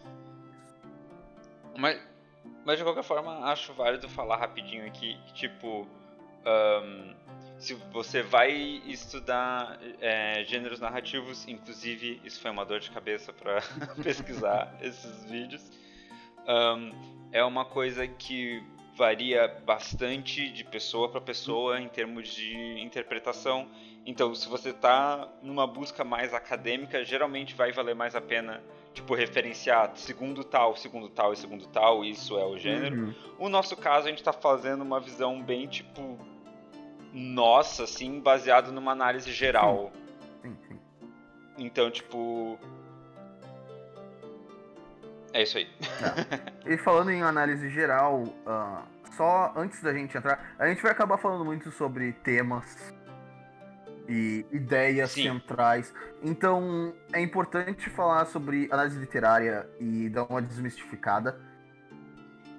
Mas, 1.76 2.00
mas 2.64 2.78
de 2.78 2.84
qualquer 2.84 3.04
forma, 3.04 3.50
acho 3.50 3.72
válido 3.74 4.08
falar 4.08 4.36
rapidinho 4.36 4.86
aqui 4.86 5.18
que, 5.26 5.32
tipo, 5.34 5.86
um, 6.46 7.14
se 7.58 7.74
você 7.92 8.22
vai 8.22 8.50
estudar 8.86 9.78
é, 10.00 10.44
gêneros 10.44 10.80
narrativos, 10.80 11.46
inclusive 11.46 12.20
isso 12.24 12.40
foi 12.40 12.50
uma 12.50 12.64
dor 12.64 12.80
de 12.80 12.90
cabeça 12.90 13.32
para 13.32 13.60
pesquisar 14.02 14.74
esses 14.80 15.24
vídeos, 15.24 15.70
um, 16.48 16.90
é 17.32 17.44
uma 17.44 17.64
coisa 17.64 18.06
que 18.08 18.62
varia 19.00 19.48
bastante 19.64 20.50
de 20.50 20.62
pessoa 20.62 21.08
para 21.08 21.20
pessoa 21.20 21.80
em 21.80 21.88
termos 21.88 22.28
de 22.28 22.80
interpretação 22.80 23.66
então, 24.06 24.34
se 24.34 24.48
você 24.48 24.70
está 24.70 25.28
numa 25.42 25.66
busca 25.66 26.02
mais 26.02 26.32
acadêmica, 26.32 27.04
geralmente 27.04 27.54
vai 27.54 27.70
valer 27.70 27.94
mais 27.94 28.16
a 28.16 28.20
pena, 28.20 28.62
tipo, 28.94 29.14
referenciar 29.14 29.92
segundo 29.94 30.42
tal, 30.42 30.76
segundo 30.76 31.08
tal 31.08 31.32
e 31.32 31.36
segundo 31.36 31.66
tal, 31.66 32.04
isso 32.04 32.38
é 32.38 32.44
o 32.44 32.56
gênero. 32.56 32.96
Uhum. 32.96 33.14
O 33.38 33.48
nosso 33.48 33.76
caso, 33.76 34.06
a 34.06 34.10
gente 34.10 34.18
está 34.18 34.32
fazendo 34.32 34.82
uma 34.82 35.00
visão 35.00 35.42
bem, 35.42 35.66
tipo, 35.66 36.18
nossa, 37.12 37.84
assim, 37.84 38.20
baseado 38.20 38.72
numa 38.72 38.92
análise 38.92 39.30
geral. 39.32 39.92
Sim. 40.42 40.56
Então, 41.58 41.90
tipo. 41.90 42.58
É 45.32 45.42
isso 45.42 45.58
aí. 45.58 45.68
É. 46.64 46.72
E 46.72 46.78
falando 46.78 47.10
em 47.10 47.22
análise 47.22 47.68
geral, 47.70 48.22
uh, 48.22 48.82
só 49.10 49.52
antes 49.56 49.82
da 49.82 49.92
gente 49.92 50.16
entrar, 50.16 50.54
a 50.58 50.66
gente 50.66 50.82
vai 50.82 50.92
acabar 50.92 51.18
falando 51.18 51.44
muito 51.44 51.70
sobre 51.70 52.12
temas 52.12 52.94
e 54.08 54.44
ideias 54.50 55.12
Sim. 55.12 55.22
centrais. 55.22 55.94
Então 56.22 56.92
é 57.12 57.20
importante 57.20 57.88
falar 57.90 58.24
sobre 58.26 58.68
análise 58.70 58.98
literária 58.98 59.68
e 59.78 60.08
dar 60.08 60.24
uma 60.24 60.42
desmistificada. 60.42 61.40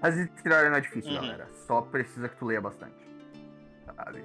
Análise 0.01 0.31
literária 0.35 0.69
não 0.69 0.77
é 0.77 0.81
difícil, 0.81 1.11
uhum. 1.11 1.21
galera. 1.21 1.47
Só 1.67 1.81
precisa 1.81 2.29
que 2.29 2.37
tu 2.37 2.45
leia 2.45 2.61
bastante. 2.61 2.95
Sabe? 3.85 4.23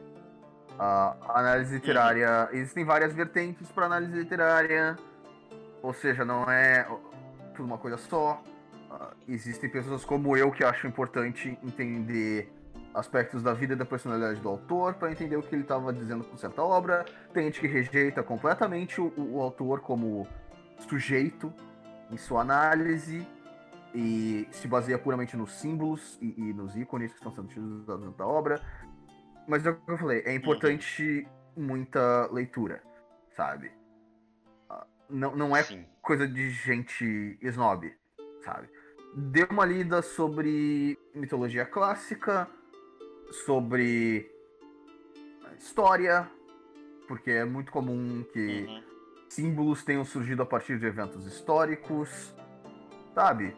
A 0.78 1.16
análise 1.40 1.74
literária. 1.74 2.48
Uhum. 2.50 2.58
Existem 2.58 2.84
várias 2.84 3.12
vertentes 3.12 3.70
para 3.72 3.86
análise 3.86 4.16
literária. 4.16 4.96
Ou 5.82 5.92
seja, 5.92 6.24
não 6.24 6.44
é 6.50 6.86
tudo 7.54 7.66
uma 7.66 7.78
coisa 7.78 7.98
só. 7.98 8.42
Uh, 8.90 9.16
existem 9.28 9.68
pessoas 9.68 10.04
como 10.04 10.36
eu 10.36 10.50
que 10.52 10.62
acham 10.62 10.88
importante 10.88 11.58
entender 11.62 12.52
aspectos 12.94 13.42
da 13.42 13.52
vida 13.52 13.74
e 13.74 13.76
da 13.76 13.84
personalidade 13.84 14.40
do 14.40 14.48
autor 14.48 14.94
para 14.94 15.10
entender 15.10 15.36
o 15.36 15.42
que 15.42 15.54
ele 15.54 15.62
estava 15.62 15.92
dizendo 15.92 16.24
com 16.24 16.36
certa 16.36 16.62
obra. 16.62 17.04
Tem 17.32 17.44
gente 17.44 17.60
que 17.60 17.66
rejeita 17.66 18.22
completamente 18.22 19.00
o, 19.00 19.12
o 19.16 19.40
autor 19.40 19.80
como 19.80 20.26
sujeito 20.88 21.52
em 22.10 22.16
sua 22.16 22.40
análise 22.40 23.26
e 23.94 24.46
se 24.50 24.68
baseia 24.68 24.98
puramente 24.98 25.36
nos 25.36 25.52
símbolos 25.52 26.18
e, 26.20 26.34
e 26.38 26.52
nos 26.52 26.76
ícones 26.76 27.12
que 27.12 27.18
estão 27.18 27.32
sendo 27.32 27.46
utilizados 27.46 28.00
dentro 28.02 28.16
da 28.16 28.26
obra. 28.26 28.60
Mas 29.46 29.64
é 29.64 29.70
o 29.70 29.76
que 29.76 29.90
eu 29.90 29.98
falei, 29.98 30.22
é 30.24 30.34
importante 30.34 31.26
muita 31.56 32.26
leitura, 32.32 32.82
sabe? 33.34 33.70
Ah, 34.68 34.86
não, 35.08 35.36
não 35.36 35.56
é 35.56 35.62
Sim. 35.62 35.86
coisa 36.02 36.26
de 36.26 36.50
gente 36.50 37.38
snob, 37.42 37.92
sabe? 38.44 38.68
Dê 39.18 39.44
uma 39.44 39.64
lida 39.64 40.02
sobre 40.02 40.98
mitologia 41.14 41.64
clássica, 41.64 42.46
sobre 43.46 44.30
história, 45.58 46.30
porque 47.08 47.30
é 47.30 47.44
muito 47.46 47.72
comum 47.72 48.22
que 48.30 48.66
uhum. 48.68 48.82
símbolos 49.30 49.82
tenham 49.82 50.04
surgido 50.04 50.42
a 50.42 50.46
partir 50.46 50.78
de 50.78 50.84
eventos 50.84 51.24
históricos, 51.24 52.34
sabe? 53.14 53.56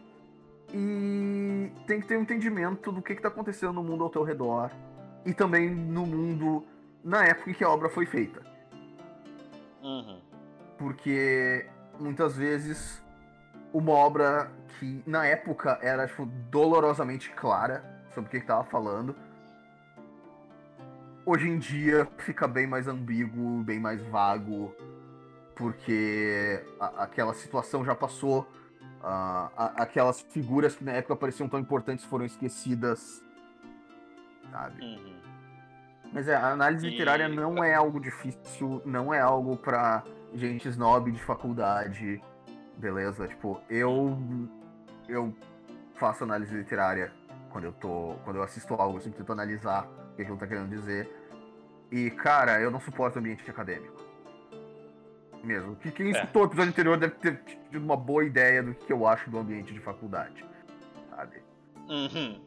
E 0.73 1.69
tem 1.85 1.99
que 1.99 2.07
ter 2.07 2.17
um 2.17 2.21
entendimento 2.21 2.89
do 2.89 3.01
que 3.01 3.11
está 3.11 3.27
acontecendo 3.27 3.73
no 3.73 3.83
mundo 3.83 4.05
ao 4.05 4.09
teu 4.09 4.23
redor 4.23 4.71
e 5.25 5.33
também 5.33 5.69
no 5.69 6.05
mundo 6.05 6.65
na 7.03 7.25
época 7.25 7.51
em 7.51 7.53
que 7.53 7.65
a 7.65 7.69
obra 7.69 7.89
foi 7.89 8.05
feita. 8.05 8.41
Uhum. 9.83 10.21
Porque 10.77 11.67
muitas 11.99 12.37
vezes 12.37 13.03
uma 13.73 13.91
obra 13.91 14.51
que 14.79 15.03
na 15.05 15.25
época 15.25 15.77
era 15.81 16.07
tipo, 16.07 16.25
dolorosamente 16.25 17.29
clara 17.31 17.83
sobre 18.13 18.27
o 18.27 18.31
que 18.31 18.37
estava 18.37 18.63
falando 18.63 19.15
hoje 21.29 21.47
em 21.47 21.59
dia 21.59 22.07
fica 22.17 22.47
bem 22.47 22.65
mais 22.65 22.87
ambíguo, 22.87 23.61
bem 23.63 23.79
mais 23.79 24.01
vago, 24.01 24.73
porque 25.55 26.63
a, 26.79 27.03
aquela 27.03 27.33
situação 27.35 27.85
já 27.85 27.93
passou, 27.93 28.47
a, 29.01 29.73
aquelas 29.77 30.21
figuras 30.21 30.75
que 30.75 30.83
na 30.83 30.93
época 30.93 31.15
pareciam 31.15 31.47
tão 31.47 31.59
importantes 31.59 32.03
foram 32.03 32.25
esquecidas, 32.25 33.23
sabe? 34.51 34.81
Uhum. 34.81 35.19
Mas 36.11 36.27
é, 36.27 36.35
a 36.35 36.47
análise 36.51 36.87
E- 36.87 36.89
literária 36.89 37.29
não 37.29 37.63
é 37.63 37.75
algo 37.75 37.99
difícil, 37.99 38.81
não 38.83 39.13
é 39.13 39.19
algo 39.19 39.55
pra 39.55 40.03
gente 40.33 40.67
snob 40.67 41.11
de 41.11 41.21
faculdade, 41.21 42.19
beleza? 42.79 43.27
Tipo, 43.27 43.61
eu 43.69 44.17
eu 45.07 45.35
faço 45.95 46.23
análise 46.23 46.55
literária 46.55 47.11
quando 47.51 47.65
eu 47.65 47.73
tô, 47.73 48.15
quando 48.23 48.37
eu 48.37 48.43
assisto 48.43 48.73
algo, 48.75 48.97
eu 48.97 49.01
sempre 49.01 49.17
tento 49.19 49.31
analisar 49.31 49.85
o 50.11 50.15
que 50.15 50.21
aquilo 50.21 50.37
tá 50.37 50.47
querendo 50.47 50.69
dizer. 50.69 51.09
E 51.91 52.09
cara, 52.11 52.59
eu 52.61 52.71
não 52.71 52.79
suporto 52.79 53.19
ambiente 53.19 53.49
acadêmico. 53.49 53.99
Mesmo. 55.43 55.75
Que 55.77 55.91
quem 55.91 56.07
É. 56.07 56.11
escutou 56.11 56.43
o 56.43 56.45
episódio 56.45 56.69
anterior 56.71 56.97
deve 56.97 57.15
ter 57.15 57.41
tido 57.43 57.83
uma 57.83 57.95
boa 57.97 58.23
ideia 58.25 58.61
do 58.61 58.73
que 58.75 58.91
eu 58.91 59.07
acho 59.07 59.29
do 59.29 59.39
ambiente 59.39 59.73
de 59.73 59.79
faculdade. 59.79 60.45
Sabe? 61.09 61.41
Uhum. 61.87 62.41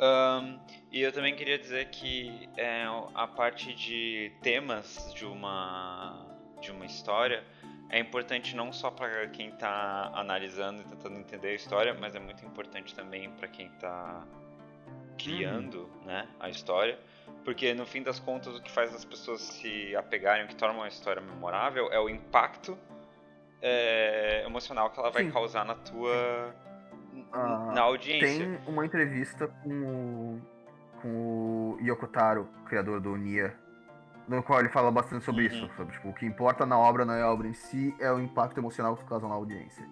Ahn, 0.00 0.58
e 0.90 1.00
eu 1.00 1.12
também 1.12 1.34
queria 1.36 1.58
dizer 1.58 1.88
que 1.90 2.48
é, 2.56 2.84
a 3.14 3.26
parte 3.26 3.72
de 3.74 4.32
temas 4.42 5.12
de 5.14 5.24
uma, 5.24 6.26
de 6.60 6.72
uma 6.72 6.84
história 6.84 7.44
é 7.92 7.98
importante 7.98 8.56
não 8.56 8.72
só 8.72 8.90
para 8.90 9.28
quem 9.28 9.50
está 9.50 10.10
analisando 10.14 10.80
e 10.80 10.84
tentando 10.84 11.18
entender 11.18 11.48
a 11.48 11.54
história, 11.54 11.94
mas 11.94 12.14
é 12.14 12.18
muito 12.18 12.44
importante 12.44 12.94
também 12.94 13.30
para 13.30 13.46
quem 13.46 13.66
está 13.66 14.24
criando 15.18 15.88
né, 16.04 16.26
a 16.40 16.48
história. 16.48 16.98
Porque 17.44 17.74
no 17.74 17.84
fim 17.84 18.02
das 18.02 18.18
contas 18.18 18.56
o 18.56 18.62
que 18.62 18.70
faz 18.70 18.94
as 18.94 19.04
pessoas 19.04 19.42
se 19.42 19.94
apegarem, 19.94 20.46
o 20.46 20.48
que 20.48 20.56
torna 20.56 20.74
uma 20.74 20.88
história 20.88 21.20
memorável 21.20 21.92
é 21.92 22.00
o 22.00 22.08
impacto 22.08 22.78
é, 23.60 24.42
emocional 24.46 24.90
que 24.90 24.98
ela 24.98 25.10
vai 25.10 25.24
Sim. 25.24 25.30
causar 25.30 25.64
na 25.64 25.74
tua 25.74 26.54
Ah, 27.30 27.72
na 27.74 27.82
audiência. 27.82 28.26
Tem 28.26 28.58
uma 28.66 28.86
entrevista 28.86 29.48
com 29.48 29.70
o, 29.70 30.42
com 31.00 31.08
o 31.08 31.78
Yoko 31.82 32.06
Taro, 32.08 32.48
criador 32.66 33.00
do 33.00 33.14
Nia, 33.16 33.54
no 34.36 34.42
qual 34.42 34.60
ele 34.60 34.68
fala 34.68 34.90
bastante 34.90 35.24
sobre 35.24 35.46
Uhum. 35.46 35.52
isso. 35.52 35.70
Sobre, 35.76 35.92
tipo, 35.94 36.08
o 36.08 36.12
que 36.12 36.26
importa 36.26 36.64
na 36.66 36.78
obra 36.78 37.04
não 37.04 37.14
é 37.14 37.22
a 37.22 37.30
obra 37.32 37.46
em 37.48 37.52
si, 37.54 37.94
é 38.00 38.10
o 38.10 38.18
impacto 38.20 38.58
emocional 38.58 38.96
que 38.96 39.04
causa 39.04 39.28
na 39.28 39.34
audiência. 39.34 39.86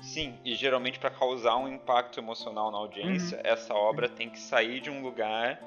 Sim, 0.00 0.38
e 0.44 0.54
geralmente 0.56 0.98
para 0.98 1.10
causar 1.10 1.56
um 1.56 1.68
impacto 1.68 2.18
emocional 2.18 2.70
na 2.72 2.78
audiência, 2.78 3.36
Uhum. 3.38 3.42
essa 3.44 3.72
obra 3.74 4.08
tem 4.08 4.28
que 4.28 4.38
sair 4.38 4.80
de 4.80 4.90
um 4.90 5.02
lugar 5.02 5.60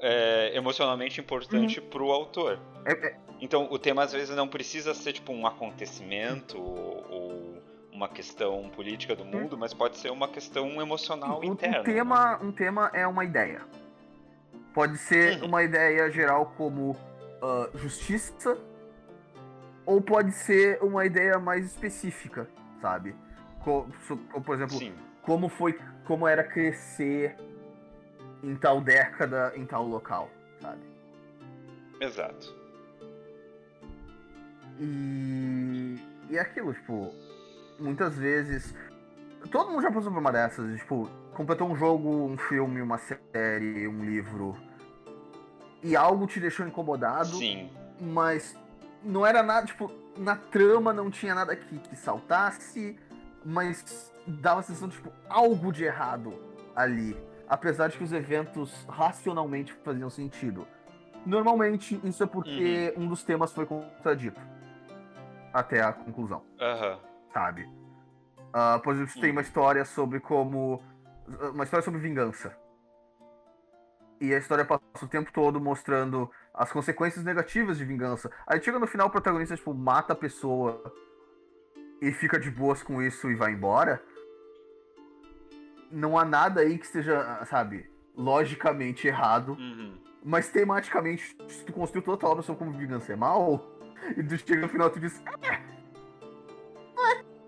é, 0.00 0.52
emocionalmente 0.56 1.20
importante 1.20 1.80
Uhum. 1.80 1.86
pro 1.88 2.10
autor. 2.12 2.60
É- 2.86 2.92
é- 3.08 3.16
Então 3.40 3.66
o 3.70 3.78
tema 3.80 4.02
às 4.04 4.12
vezes 4.12 4.34
não 4.36 4.46
precisa 4.48 4.94
ser 4.94 5.12
tipo 5.12 5.32
um 5.32 5.44
acontecimento 5.46 6.56
ou, 6.56 7.60
uma 7.92 8.08
questão 8.08 8.68
política 8.76 9.16
do 9.16 9.24
mundo, 9.24 9.58
mas 9.58 9.74
pode 9.74 9.96
ser 9.98 10.12
uma 10.12 10.28
questão 10.28 10.80
emocional 10.80 11.40
um, 11.40 11.44
interna. 11.44 11.80
um 11.80 11.82
tema, 11.82 12.38
um 12.40 12.52
tema 12.52 12.90
é 12.94 13.04
uma 13.08 13.24
ideia. 13.24 13.60
Pode 14.74 14.96
ser 14.98 15.40
Uhum. 15.40 15.48
uma 15.48 15.62
ideia 15.62 16.10
geral 16.10 16.52
como 16.56 16.96
ah, 17.42 17.68
justiça, 17.74 18.56
ou 19.86 20.00
pode 20.00 20.32
ser 20.32 20.78
uma 20.82 21.04
ideia 21.06 21.38
mais 21.38 21.64
específica, 21.66 22.48
sabe? 22.80 23.14
Como, 23.64 23.90
por 24.44 24.54
exemplo, 24.54 24.76
Sim, 24.78 24.92
como 25.22 25.48
foi, 25.48 25.78
como 26.04 26.26
era 26.28 26.44
crescer 26.44 27.36
em 28.42 28.54
tal 28.56 28.80
década, 28.80 29.52
em 29.56 29.64
tal 29.66 29.84
local, 29.86 30.30
sabe? 30.60 30.80
exato. 32.00 32.54
E, 34.80 35.96
e 36.30 36.36
é 36.36 36.40
aquilo, 36.40 36.72
tipo, 36.72 37.12
muitas 37.78 38.16
vezes. 38.16 38.74
Todo 39.50 39.70
mundo 39.70 39.82
já 39.82 39.90
passou 39.90 40.12
por 40.12 40.18
uma 40.18 40.32
dessas, 40.32 40.70
de, 40.70 40.78
tipo, 40.78 41.08
completou 41.34 41.68
um 41.68 41.76
jogo, 41.76 42.26
um 42.26 42.36
filme, 42.36 42.82
uma 42.82 42.98
série, 42.98 43.88
um 43.88 44.04
livro. 44.04 44.56
E 45.82 45.96
algo 45.96 46.26
te 46.26 46.40
deixou 46.40 46.66
incomodado, 46.66 47.36
Sim, 47.36 47.70
mas 48.00 48.56
não 49.02 49.24
era 49.24 49.42
nada, 49.42 49.66
tipo, 49.66 49.90
na 50.16 50.36
trama 50.36 50.92
não 50.92 51.10
tinha 51.10 51.34
nada 51.34 51.54
que, 51.54 51.78
que 51.78 51.96
saltasse, 51.96 52.98
mas 53.44 54.12
dava 54.26 54.60
a 54.60 54.62
sensação 54.62 54.88
de, 54.88 54.96
tipo, 54.96 55.12
algo 55.28 55.72
de 55.72 55.84
errado 55.84 56.34
ali. 56.74 57.16
Apesar 57.48 57.88
de 57.88 57.96
que 57.96 58.04
os 58.04 58.12
eventos 58.12 58.84
racionalmente 58.88 59.72
faziam 59.84 60.10
sentido. 60.10 60.66
Normalmente 61.24 61.98
isso 62.04 62.22
é 62.22 62.26
porque 62.26 62.92
um 62.96 63.08
dos 63.08 63.22
temas 63.22 63.52
foi 63.52 63.64
contradito. 63.64 64.40
Até 65.52 65.82
a 65.82 65.92
conclusão, 65.92 66.42
aham. 66.60 66.98
sabe? 67.32 67.77
Ah, 68.52 68.80
por 68.82 68.94
exemplo, 68.94 69.20
tem 69.20 69.30
Hum. 69.30 69.32
uma 69.32 69.42
história 69.42 69.84
sobre 69.84 70.20
como. 70.20 70.82
Uma 71.52 71.64
história 71.64 71.84
sobre 71.84 72.00
vingança. 72.00 72.56
E 74.20 74.34
a 74.34 74.38
história 74.38 74.64
passa 74.64 74.82
o 75.02 75.06
tempo 75.06 75.32
todo 75.32 75.60
mostrando 75.60 76.30
as 76.52 76.72
consequências 76.72 77.24
negativas 77.24 77.78
de 77.78 77.84
vingança. 77.84 78.30
Aí 78.46 78.60
chega 78.60 78.78
no 78.78 78.86
final 78.86 79.06
o 79.06 79.10
protagonista, 79.10 79.54
tipo, 79.56 79.72
mata 79.74 80.12
a 80.12 80.16
pessoa 80.16 80.82
e 82.02 82.10
fica 82.12 82.38
de 82.40 82.50
boas 82.50 82.82
com 82.82 83.00
isso 83.02 83.30
e 83.30 83.34
vai 83.36 83.52
embora. 83.52 84.02
Não 85.90 86.18
há 86.18 86.24
nada 86.24 86.62
aí 86.62 86.78
que 86.78 86.84
esteja, 86.86 87.44
sabe, 87.46 87.88
logicamente 88.16 89.06
errado. 89.06 89.52
Uhum. 89.52 89.98
Mas 90.24 90.48
tematicamente, 90.50 91.36
se 91.46 91.64
tu 91.64 91.72
construiu 91.72 92.02
toda 92.04 92.16
a 92.16 92.20
tua 92.20 92.30
obra 92.30 92.42
sobre 92.42 92.64
como 92.64 92.76
vingança 92.76 93.12
é 93.12 93.16
mal, 93.16 93.64
e 94.16 94.22
tu 94.24 94.36
chega 94.36 94.62
no 94.62 94.68
final 94.68 94.88
e 94.88 94.90
tu 94.90 95.00
diz. 95.00 95.22
"É, 95.42 95.62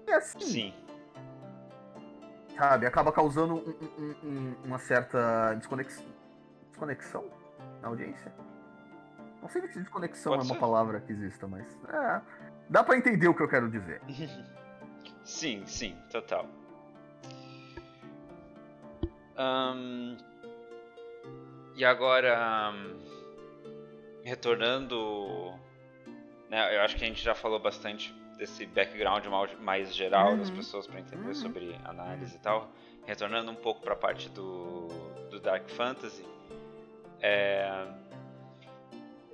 não 0.07 0.15
é 0.15 0.15
assim 0.15 0.41
Sim, 0.41 0.75
sabe? 2.61 2.85
Acaba 2.87 3.11
causando 3.11 3.55
um- 3.55 3.89
um- 3.99 4.17
um- 4.29 4.55
uma 4.65 4.79
certa 4.79 5.55
desconex... 5.55 6.05
desconexão 6.69 7.25
na 7.81 7.89
audiência. 7.89 8.31
Não 9.41 9.49
sei 9.49 9.67
se 9.69 9.79
desconexão 9.81 10.33
Pode 10.33 10.43
é 10.43 10.47
uma 10.47 10.55
ser. 10.55 10.61
palavra 10.61 11.01
que 11.01 11.11
exista, 11.13 11.49
mas 11.49 11.65
é, 11.89 12.21
dá 12.69 12.85
pra 12.85 12.99
entender 12.99 13.29
o 13.29 13.35
que 13.35 13.43
eu 13.43 13.49
quero 13.49 13.71
dizer. 13.71 14.03
sim, 15.25 15.65
sim, 15.65 15.97
total. 16.11 16.47
Ahn, 19.39 20.19
e 21.75 21.83
agora, 21.83 22.37
ahn, 22.39 23.01
retornando, 24.23 25.55
né, 26.51 26.77
eu 26.77 26.83
acho 26.83 26.95
que 26.97 27.05
a 27.05 27.07
gente 27.09 27.23
já 27.25 27.35
falou 27.35 27.59
bastante 27.59 28.15
desse 28.41 28.65
background 28.65 29.27
mais 29.61 29.95
geral 29.95 30.35
das 30.39 30.49
Uhum. 30.49 30.57
pessoas 30.57 30.87
para 30.87 30.99
entender 30.99 31.29
Uhum. 31.29 31.35
sobre 31.35 31.77
análise 31.85 32.37
e 32.37 32.39
tal. 32.39 32.71
Retornando 33.07 33.51
um 33.51 33.55
pouco 33.55 33.83
para 33.83 33.93
a 33.93 33.97
parte 33.97 34.31
do, 34.31 34.89
do 35.31 35.39
Dark 35.39 35.69
Fantasy, 35.69 36.25
é, 37.21 37.87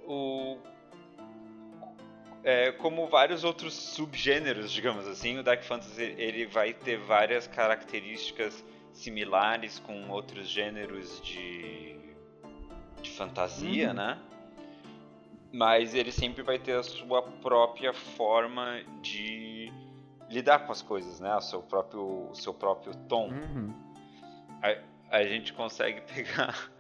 o, 0.05 0.59
é, 2.43 2.73
como 2.73 3.07
vários 3.07 3.45
outros 3.45 3.75
subgêneros, 3.75 4.73
digamos 4.73 5.07
assim, 5.07 5.39
o 5.39 5.43
Dark 5.45 5.63
Fantasy 5.63 6.03
ele 6.19 6.45
vai 6.47 6.73
ter 6.75 6.97
várias 6.99 7.47
características 7.47 8.65
similares 8.93 9.79
com 9.79 10.09
outros 10.09 10.49
gêneros 10.49 11.21
de, 11.23 11.97
de 13.03 13.11
fantasia, 13.11 13.89
Uhum. 13.89 13.95
né? 13.95 14.19
Mas 15.57 15.95
ele 15.95 16.13
sempre 16.13 16.43
vai 16.43 16.59
ter 16.59 16.73
a 16.77 16.83
sua 16.83 17.23
própria 17.23 17.93
forma 17.95 18.83
de 19.01 19.73
lidar 20.29 20.67
com 20.67 20.73
as 20.73 20.83
coisas, 20.83 21.19
né? 21.19 21.35
O 21.35 21.41
seu 21.41 21.63
próprio, 21.63 22.29
o 22.31 22.35
seu 22.35 22.53
próprio 22.53 22.95
tom 23.09 23.31
Uhum. 23.31 23.75
a 25.11 25.23
gente 25.25 25.55
consegue 25.55 26.03
pegar 26.13 26.71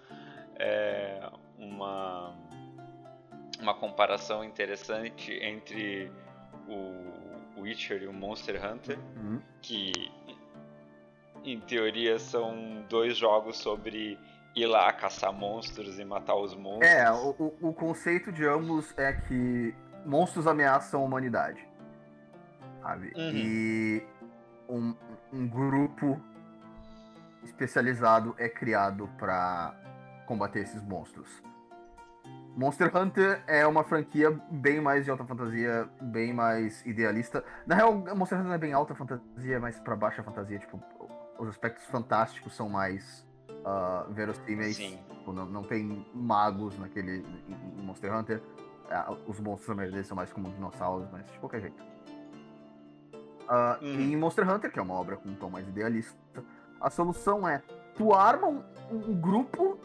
é, 0.56 1.26
uma, 1.58 2.34
uma 3.60 3.72
comparação 3.74 4.44
interessante 4.44 5.32
entre 5.42 6.12
o 6.68 7.60
Witcher 7.62 8.02
e 8.02 8.06
o 8.06 8.12
Monster 8.12 8.60
Hunter, 8.62 8.98
Uhum. 9.16 9.40
que 9.62 10.10
em 11.44 11.58
teoria 11.60 12.18
são 12.18 12.84
dois 12.90 13.16
jogos 13.16 13.56
sobre 13.56 14.18
ir 14.56 14.66
lá 14.66 14.90
caçar 14.92 15.32
monstros 15.32 15.98
e 15.98 16.04
matar 16.04 16.34
os 16.34 16.56
monstros. 16.56 16.90
É, 16.90 17.10
o, 17.12 17.54
o- 17.60 17.74
conceito 17.74 18.32
de 18.32 18.44
ambos 18.46 18.92
é 18.96 19.12
que 19.12 19.74
monstros 20.04 20.46
ameaçam 20.46 21.02
a 21.02 21.04
humanidade. 21.04 21.64
Sabe? 22.80 23.12
Uhum. 23.14 23.30
E 23.34 24.06
um, 24.68 24.94
um 25.32 25.46
grupo 25.46 26.18
especializado 27.44 28.34
é 28.38 28.48
criado 28.48 29.08
pra 29.18 29.74
combater 30.26 30.60
esses 30.60 30.82
monstros. 30.82 31.28
Monster 32.56 32.90
Hunter 32.96 33.42
é 33.46 33.66
uma 33.66 33.84
franquia 33.84 34.30
bem 34.50 34.80
mais 34.80 35.04
de 35.04 35.10
alta 35.10 35.24
fantasia, 35.26 35.86
bem 36.00 36.32
mais 36.32 36.84
idealista. 36.86 37.44
Na 37.66 37.74
real, 37.74 37.92
Monster 37.94 38.38
Hunter 38.38 38.44
não 38.48 38.54
é 38.54 38.58
bem 38.58 38.72
alta 38.72 38.94
fantasia, 38.94 39.56
é 39.56 39.58
mais 39.58 39.78
pra 39.78 39.94
baixa 39.94 40.22
fantasia. 40.22 40.58
Tipo, 40.58 40.80
os 41.38 41.48
aspectos 41.48 41.84
fantásticos 41.84 42.56
são 42.56 42.70
mais 42.70 43.25
ah, 43.66 44.06
verossímeis. 44.10 44.76
Sim. 44.76 44.96
Tipo, 45.10 45.32
não, 45.32 45.44
não 45.44 45.62
tem 45.64 46.06
magos 46.14 46.78
naquele 46.78 47.26
Monster 47.82 48.16
Hunter. 48.16 48.42
Ah, 48.88 49.12
os 49.26 49.40
monstros, 49.40 49.76
na 49.76 50.04
são 50.04 50.16
mais 50.16 50.32
como 50.32 50.48
dinossauros, 50.50 51.08
mas 51.10 51.26
de 51.30 51.38
qualquer 51.40 51.62
jeito. 51.62 51.82
Uhum. 53.80 54.00
E 54.00 54.12
em 54.12 54.16
Monster 54.16 54.48
Hunter, 54.48 54.72
que 54.72 54.78
é 54.78 54.82
uma 54.82 54.94
obra 54.94 55.16
com 55.16 55.28
um 55.28 55.34
tom 55.34 55.50
mais 55.50 55.66
idealista, 55.66 56.16
a 56.80 56.88
solução 56.90 57.48
é 57.48 57.62
tu 57.96 58.14
arma 58.14 58.46
um, 58.46 58.62
um 58.92 59.20
grupo 59.20 59.78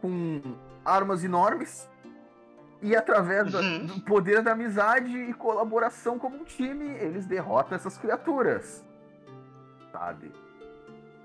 com 0.00 0.40
armas 0.84 1.24
enormes 1.24 1.88
e 2.82 2.94
através 2.96 3.54
Uhum. 3.54 3.86
do 3.86 4.00
poder 4.00 4.42
da 4.42 4.52
amizade 4.52 5.16
e 5.16 5.32
colaboração 5.32 6.18
como 6.18 6.36
um 6.36 6.44
time, 6.44 6.86
eles 6.96 7.26
derrotam 7.26 7.76
essas 7.76 7.96
criaturas. 7.96 8.84
Sabe? 9.92 10.32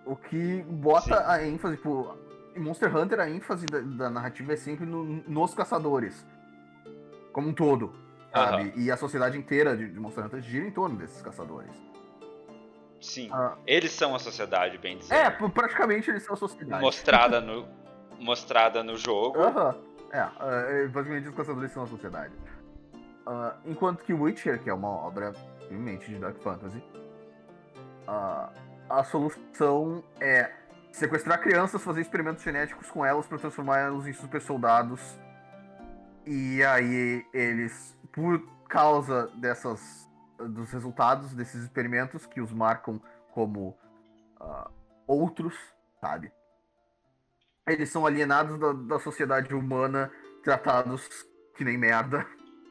O 0.07 0.15
que 0.15 0.61
bota 0.63 1.17
Sim. 1.17 1.23
a 1.25 1.43
ênfase, 1.45 1.75
tipo, 1.77 2.15
em 2.55 2.59
Monster 2.59 2.95
Hunter 2.95 3.19
a 3.19 3.29
ênfase 3.29 3.65
da, 3.65 3.79
da 3.79 4.09
narrativa 4.09 4.53
é 4.53 4.55
sempre 4.55 4.85
no- 4.85 5.03
nos 5.27 5.53
caçadores. 5.53 6.25
Como 7.33 7.49
um 7.49 7.53
todo. 7.53 7.93
Sabe? 8.33 8.71
E 8.75 8.91
a 8.91 8.97
sociedade 8.97 9.37
inteira 9.37 9.75
de, 9.75 9.89
de 9.89 9.99
Monster 9.99 10.25
Hunter 10.25 10.41
gira 10.41 10.65
em 10.65 10.71
torno 10.71 10.95
desses 10.97 11.21
caçadores. 11.21 11.71
Sim. 13.01 13.29
Ah, 13.31 13.55
Eles 13.65 13.91
são 13.91 14.15
a 14.15 14.19
sociedade, 14.19 14.77
bem 14.77 14.97
dizer. 14.97 15.13
é, 15.13 15.29
pr- 15.29 15.49
praticamente 15.49 16.09
eles 16.09 16.23
são 16.23 16.33
a 16.33 16.37
sociedade. 16.37 16.81
mostrada 16.81 17.39
no 17.41 17.67
mostrada 18.19 18.83
no 18.83 18.95
jogo. 18.97 19.39
Aham. 19.39 19.75
É, 20.11 20.83
é, 20.83 20.87
basicamente 20.87 21.27
os 21.29 21.35
caçadores 21.35 21.71
são 21.71 21.83
a 21.83 21.87
sociedade. 21.87 22.33
Ah, 23.25 23.55
enquanto 23.65 24.03
que 24.03 24.13
Witcher, 24.13 24.61
que 24.63 24.69
é 24.69 24.73
uma 24.73 24.87
obra, 24.89 25.33
obviamente, 25.63 26.07
de 26.09 26.17
Dark 26.17 26.37
Fantasy, 26.39 26.81
ah, 28.07 28.49
a 28.89 29.03
solução 29.03 30.03
é 30.19 30.51
sequestrar 30.91 31.41
crianças, 31.41 31.83
fazer 31.83 32.01
experimentos 32.01 32.43
genéticos 32.43 32.89
com 32.89 33.05
elas 33.05 33.27
para 33.27 33.37
transformá-los 33.37 34.07
em 34.07 34.13
super 34.13 34.41
soldados. 34.41 35.01
E 36.25 36.63
aí 36.63 37.25
eles, 37.33 37.97
por 38.11 38.41
causa 38.67 39.27
dessas 39.35 40.07
dos 40.37 40.71
resultados 40.71 41.33
desses 41.33 41.63
experimentos 41.63 42.25
que 42.27 42.39
os 42.39 42.51
marcam 42.51 43.01
como 43.33 43.75
ah, 44.39 44.69
outros, 45.07 45.55
sabe? 45.99 46.31
Eles 47.65 47.89
são 47.89 48.05
alienados 48.05 48.59
da, 48.59 48.71
da 48.71 48.99
sociedade 48.99 49.53
humana, 49.53 50.11
tratados 50.43 51.07
que 51.55 51.63
nem 51.63 51.77
merda 51.77 52.25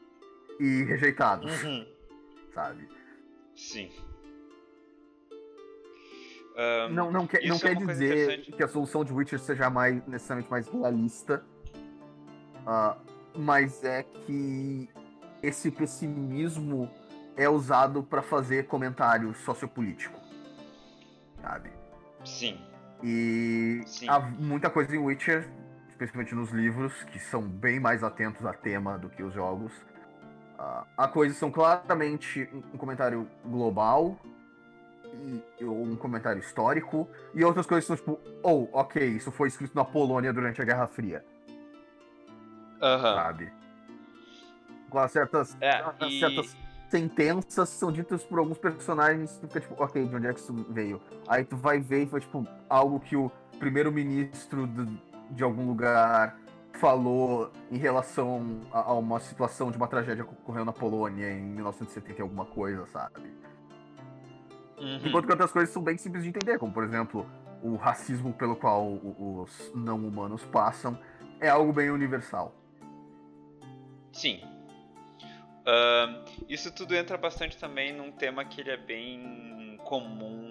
e 0.59 0.83
rejeitados, 0.83 1.63
Uhum. 1.63 1.85
sabe? 2.53 2.87
Sim. 3.55 3.91
Ahn, 6.57 6.89
Não, 6.91 7.11
não 7.11 7.27
quer, 7.27 7.45
não 7.45 7.55
é 7.55 7.59
quer 7.59 7.75
dizer 7.75 8.41
que 8.41 8.63
a 8.63 8.67
solução 8.67 9.05
de 9.05 9.13
Witcher 9.13 9.39
seja 9.39 9.69
mais, 9.69 10.03
necessariamente 10.07 10.49
mais 10.49 10.67
realista, 10.67 11.43
ah, 12.65 12.97
mas 13.35 13.83
é 13.83 14.01
que 14.01 14.89
esse 15.43 15.69
pessimismo 15.69 16.89
é 17.35 17.47
usado 17.47 18.01
para 18.01 18.23
fazer 18.23 18.65
comentário 18.65 19.31
sociopolítico, 19.35 20.19
sabe? 21.39 21.69
Sim. 22.25 22.59
E 23.03 23.81
Sim. 23.85 24.09
há 24.09 24.19
muita 24.19 24.71
coisa 24.71 24.95
em 24.95 24.97
Witcher, 24.97 25.47
especialmente 25.87 26.33
nos 26.33 26.49
livros, 26.49 27.03
que 27.03 27.19
são 27.19 27.43
bem 27.43 27.79
mais 27.79 28.03
atentos 28.03 28.43
a 28.43 28.53
tema 28.53 28.97
do 28.97 29.09
que 29.09 29.21
os 29.21 29.31
jogos. 29.31 29.71
Ah, 30.57 30.87
há 30.97 31.07
coisas 31.07 31.37
são 31.37 31.51
claramente 31.51 32.49
um 32.51 32.63
um 32.73 32.77
comentário 32.77 33.29
global, 33.45 34.17
e, 35.59 35.63
ou 35.65 35.83
um 35.83 35.95
comentário 35.95 36.39
histórico, 36.39 37.07
e 37.33 37.43
outras 37.43 37.65
coisas 37.65 37.85
são 37.85 37.95
tipo, 37.95 38.19
oh, 38.43 38.67
ok, 38.73 39.05
isso 39.05 39.31
foi 39.31 39.47
escrito 39.47 39.75
na 39.75 39.85
Polônia 39.85 40.31
durante 40.33 40.61
a 40.61 40.65
Guerra 40.65 40.87
Fria, 40.87 41.23
Aham. 42.81 43.15
sabe? 43.15 43.51
Com 44.89 45.07
certas, 45.07 45.57
É, 45.59 45.83
as 45.99 46.13
e- 46.13 46.19
certas 46.19 46.57
sentenças 46.89 47.69
são 47.69 47.91
ditas 47.91 48.23
por 48.23 48.39
alguns 48.39 48.57
personagens, 48.57 49.37
tu 49.37 49.47
fica 49.47 49.59
tipo, 49.59 49.81
ok, 49.83 50.05
de 50.07 50.15
onde 50.15 50.27
é 50.27 50.33
que 50.33 50.39
isso 50.39 50.53
veio? 50.69 51.01
Aí 51.27 51.43
tu 51.43 51.57
vai 51.57 51.79
ver 51.79 52.03
e 52.03 52.07
foi 52.07 52.21
tipo 52.21 52.47
algo 52.69 52.99
que 52.99 53.15
o 53.15 53.29
primeiro-ministro 53.59 54.65
de, 54.67 54.85
de 55.31 55.43
algum 55.43 55.67
lugar 55.67 56.37
falou 56.73 57.51
em 57.71 57.77
relação 57.77 58.61
a, 58.71 58.79
a 58.79 58.93
uma 58.93 59.19
situação 59.19 59.71
de 59.71 59.77
uma 59.77 59.87
tragédia 59.87 60.23
que 60.23 60.31
ocorreu 60.31 60.63
na 60.63 60.71
Polônia 60.71 61.29
em 61.31 61.41
1970 61.41 62.19
e 62.19 62.21
alguma 62.21 62.45
coisa, 62.45 62.85
sabe? 62.87 63.33
Uhum. 64.77 65.07
Enquanto 65.07 65.25
que 65.25 65.31
outras 65.31 65.51
coisas 65.51 65.73
são 65.73 65.81
bem 65.81 65.97
simples 65.97 66.23
de 66.23 66.29
entender, 66.29 66.59
como 66.59 66.71
por 66.71 66.83
exemplo, 66.83 67.25
o 67.63 67.75
racismo 67.75 68.33
pelo 68.33 68.55
qual 68.55 68.93
os 68.93 69.71
não 69.73 69.97
humanos 69.97 70.43
passam 70.45 70.97
é 71.39 71.49
algo 71.49 71.73
bem 71.73 71.89
universal. 71.89 72.53
Sim. 74.11 74.41
Ahn, 75.65 76.23
isso 76.47 76.73
tudo 76.73 76.95
entra 76.95 77.17
bastante 77.17 77.57
também 77.57 77.91
num 77.91 78.11
tema 78.11 78.45
que 78.45 78.61
ele 78.61 78.71
é 78.71 78.77
bem 78.77 79.77
comum 79.83 80.46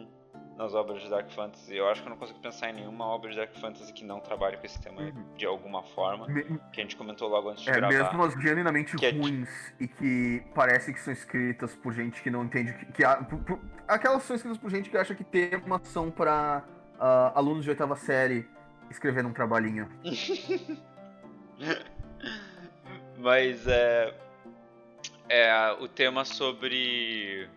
nas 0.56 0.74
obras 0.74 1.02
de 1.02 1.10
Dark 1.10 1.30
Fantasy. 1.30 1.76
Eu 1.76 1.86
acho 1.88 2.00
que 2.02 2.08
eu 2.08 2.10
não 2.10 2.16
consigo 2.16 2.38
pensar 2.40 2.70
em 2.70 2.72
nenhuma 2.74 3.04
obra 3.06 3.30
de 3.30 3.36
Dark 3.36 3.54
Fantasy 3.56 3.92
que 3.92 4.02
não 4.04 4.20
trabalhe 4.20 4.56
com 4.56 4.64
esse 4.64 4.80
tema 4.80 5.02
Uhum. 5.02 5.34
de 5.36 5.44
alguma 5.44 5.82
forma. 5.82 6.26
Me- 6.26 6.44
Que 6.72 6.80
a 6.80 6.82
gente 6.82 6.96
comentou 6.96 7.28
logo 7.28 7.50
antes 7.50 7.62
de 7.62 7.70
É, 7.70 7.74
gravar. 7.74 7.92
mesmo 7.92 8.22
as 8.24 8.32
genuinamente 8.34 8.96
Que 8.96 9.06
é 9.06 9.10
ruins 9.10 9.48
e 9.78 9.86
que 9.86 10.42
parece 10.54 10.92
que 10.94 11.00
são 11.00 11.12
escritas 11.12 11.74
por 11.76 11.92
gente 11.92 12.22
que 12.22 12.30
não 12.30 12.44
entende 12.44 12.72
que. 12.72 12.86
que 12.86 13.02
por- 13.28 13.38
por- 13.40 13.60
aquelas 13.86 14.22
são 14.22 14.34
escritas 14.34 14.58
por 14.58 14.70
gente 14.70 14.88
que 14.88 14.96
acha 14.96 15.14
que 15.14 15.24
temas 15.24 15.86
são 15.88 16.10
pra 16.10 16.64
ah, 16.98 17.32
alunos 17.34 17.62
de 17.64 17.70
oitava 17.70 17.94
série 17.94 18.48
escrever 18.90 19.26
um 19.26 19.32
trabalhinho. 19.32 19.86
Mas 23.18 23.66
é, 23.66 24.14
é 25.28 25.72
o 25.80 25.88
tema 25.88 26.24
sobre 26.24 27.48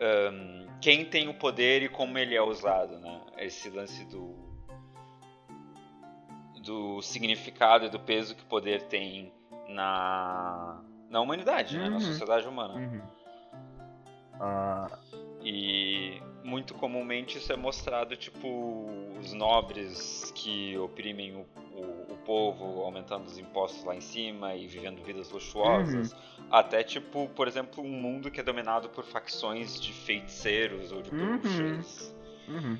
ahn, 0.00 0.66
quem 0.80 1.04
tem 1.04 1.28
o 1.28 1.34
poder 1.34 1.82
e 1.82 1.88
como 1.88 2.16
ele 2.18 2.34
é 2.34 2.42
usado, 2.42 2.98
né? 2.98 3.20
Esse 3.38 3.70
lance 3.70 4.04
do 4.06 4.34
do 6.64 7.00
significado 7.00 7.86
e 7.86 7.88
do 7.88 7.98
peso 8.00 8.34
que 8.34 8.42
o 8.42 8.46
poder 8.46 8.82
tem 8.88 9.32
na 9.68 10.82
na 11.08 11.20
humanidade, 11.20 11.76
né? 11.78 11.84
Na 11.88 11.94
Uhum. 11.94 12.00
sociedade 12.00 12.46
humana. 12.48 12.74
Uhum. 12.74 13.02
Ah, 14.40 14.98
E 15.42 16.20
muito 16.42 16.74
comumente 16.74 17.38
isso 17.38 17.52
é 17.52 17.56
mostrado, 17.56 18.16
tipo, 18.16 18.86
os 19.20 19.32
nobres 19.32 20.32
que 20.34 20.76
oprimem 20.78 21.36
o, 21.36 21.46
o, 21.76 22.12
o 22.12 22.16
povo, 22.24 22.82
aumentando 22.82 23.26
os 23.26 23.38
impostos 23.38 23.84
lá 23.84 23.94
em 23.94 24.00
cima 24.00 24.54
e 24.54 24.66
vivendo 24.66 25.02
vidas 25.04 25.30
luxuosas. 25.30 26.14
Até, 26.50 26.82
tipo, 26.82 27.28
por 27.30 27.46
exemplo, 27.48 27.82
um 27.84 27.88
mundo 27.88 28.30
que 28.30 28.40
é 28.40 28.42
dominado 28.42 28.88
por 28.88 29.04
facções 29.04 29.80
de 29.80 29.92
feiticeiros 29.92 30.92
ou 30.92 31.02
de 31.02 31.10
Uhum. 31.14 31.38
bruxas. 31.38 32.14
uhum. 32.48 32.78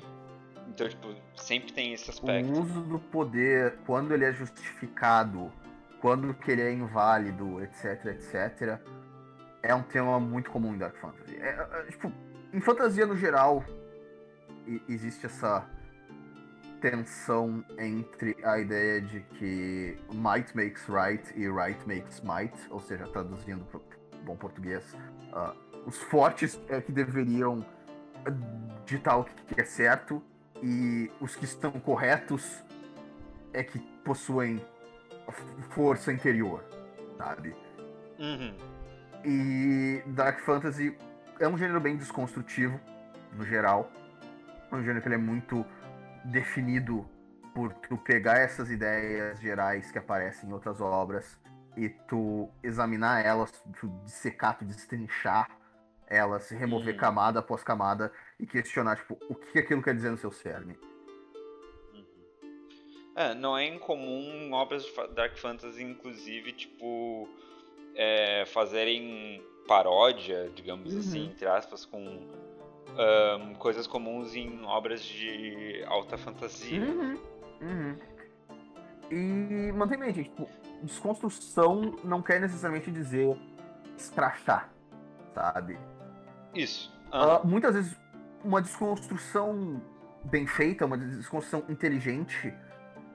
Então, 0.69 0.87
tipo, 0.89 1.07
sempre 1.35 1.71
tem 1.73 1.93
esse 1.93 2.09
O 2.09 2.13
aspecto. 2.13 2.51
uso 2.51 2.81
do 2.81 2.99
poder, 2.99 3.77
quando 3.85 4.13
ele 4.13 4.25
é 4.25 4.33
justificado, 4.33 5.51
quando 6.01 6.33
que 6.33 6.51
ele 6.51 6.61
é 6.61 6.71
inválido, 6.73 7.63
etc, 7.63 8.05
etc, 8.07 8.79
é 9.63 9.73
um 9.73 9.81
tema 9.83 10.19
muito 10.19 10.51
comum 10.51 10.73
em 10.75 10.77
Dark 10.77 10.95
Fantasy. 10.97 11.35
É, 11.37 11.49
é, 11.49 11.83
tipo, 11.89 12.11
em 12.53 12.59
fantasia 12.61 13.05
no 13.05 13.15
geral, 13.15 13.63
existe 14.87 15.25
essa 15.25 15.67
tensão 16.81 17.63
entre 17.77 18.37
a 18.43 18.59
ideia 18.59 19.01
de 19.01 19.21
que 19.21 19.97
might 20.13 20.55
makes 20.55 20.87
right 20.87 21.23
e 21.35 21.49
right 21.49 21.79
makes 21.87 22.21
might, 22.21 22.55
ou 22.69 22.79
seja, 22.79 23.07
traduzindo 23.07 23.65
para 23.65 23.79
bom 24.23 24.35
português, 24.35 24.95
ah, 25.33 25.53
os 25.85 25.97
fortes 25.97 26.59
é 26.69 26.81
que 26.81 26.91
deveriam 26.91 27.65
ditar 28.85 29.19
o 29.19 29.23
que 29.23 29.59
é 29.59 29.63
certo 29.63 30.21
e 30.61 31.09
os 31.21 31.35
que 31.35 31.45
estão 31.45 31.71
corretos 31.71 32.63
é 33.53 33.63
que 33.63 33.79
possuem 34.03 34.61
força 35.69 36.11
interior, 36.11 36.63
sabe? 37.17 37.55
Uhum. 38.19 38.55
E 39.25 40.01
Dark 40.07 40.39
Fantasy 40.41 40.97
é 41.39 41.47
um 41.47 41.57
gênero 41.57 41.79
bem 41.79 41.97
desconstrutivo, 41.97 42.79
no 43.33 43.45
geral. 43.45 43.91
É 44.71 44.75
um 44.75 44.81
gênero 44.81 45.01
que 45.01 45.07
ele 45.07 45.15
é 45.15 45.19
muito 45.19 45.65
definido 46.25 47.07
por 47.53 47.73
tu 47.73 47.97
pegar 47.97 48.37
essas 48.37 48.69
ideias 48.69 49.39
gerais 49.39 49.91
que 49.91 49.97
aparecem 49.97 50.49
em 50.49 50.53
outras 50.53 50.79
obras 50.79 51.39
e 51.75 51.89
tu 51.89 52.49
examinar 52.63 53.25
elas, 53.25 53.51
tu 53.79 53.87
dissecar, 54.03 54.57
tu 54.57 54.65
destrinchar 54.65 55.49
elas, 56.07 56.49
remover 56.49 56.93
Uhum. 56.93 56.99
camada 56.99 57.39
após 57.39 57.63
camada 57.63 58.11
e 58.39 58.45
questionar, 58.47 58.95
tipo, 58.97 59.17
o 59.29 59.35
que 59.35 59.59
aquilo 59.59 59.81
quer 59.81 59.93
dizer 59.95 60.09
no 60.09 60.17
seu 60.17 60.31
cerne. 60.31 60.77
É, 63.15 63.33
não 63.33 63.57
é 63.57 63.65
incomum 63.65 64.51
obras 64.53 64.83
de 64.83 65.07
Dark 65.15 65.35
Fantasy, 65.37 65.83
inclusive, 65.83 66.51
tipo, 66.53 67.27
é, 67.95 68.45
fazerem 68.45 69.43
paródia, 69.67 70.49
digamos 70.55 70.93
Uhum. 70.93 70.99
assim, 70.99 71.25
entre 71.31 71.47
aspas, 71.47 71.83
com 71.83 71.99
ahn, 72.97 73.53
coisas 73.55 73.87
comuns 73.87 74.35
em 74.35 74.63
obras 74.65 75.01
de 75.01 75.83
alta 75.87 76.17
fantasia. 76.17 76.81
Uhum, 76.81 77.17
uhum. 77.61 77.97
E 79.09 79.71
mantém 79.71 79.97
mente, 79.97 80.23
tipo, 80.23 80.49
desconstrução 80.83 81.95
não 82.03 82.21
quer 82.21 82.41
necessariamente 82.41 82.91
dizer 82.91 83.37
escrachar, 83.97 84.69
sabe? 85.33 85.77
Isso. 86.53 86.93
Ah, 87.11 87.35
Ah, 87.35 87.41
muitas 87.47 87.75
vezes 87.75 87.97
uma 88.43 88.61
desconstrução 88.61 89.81
bem 90.25 90.45
feita, 90.45 90.85
uma 90.85 90.97
desconstrução 90.97 91.63
inteligente, 91.69 92.53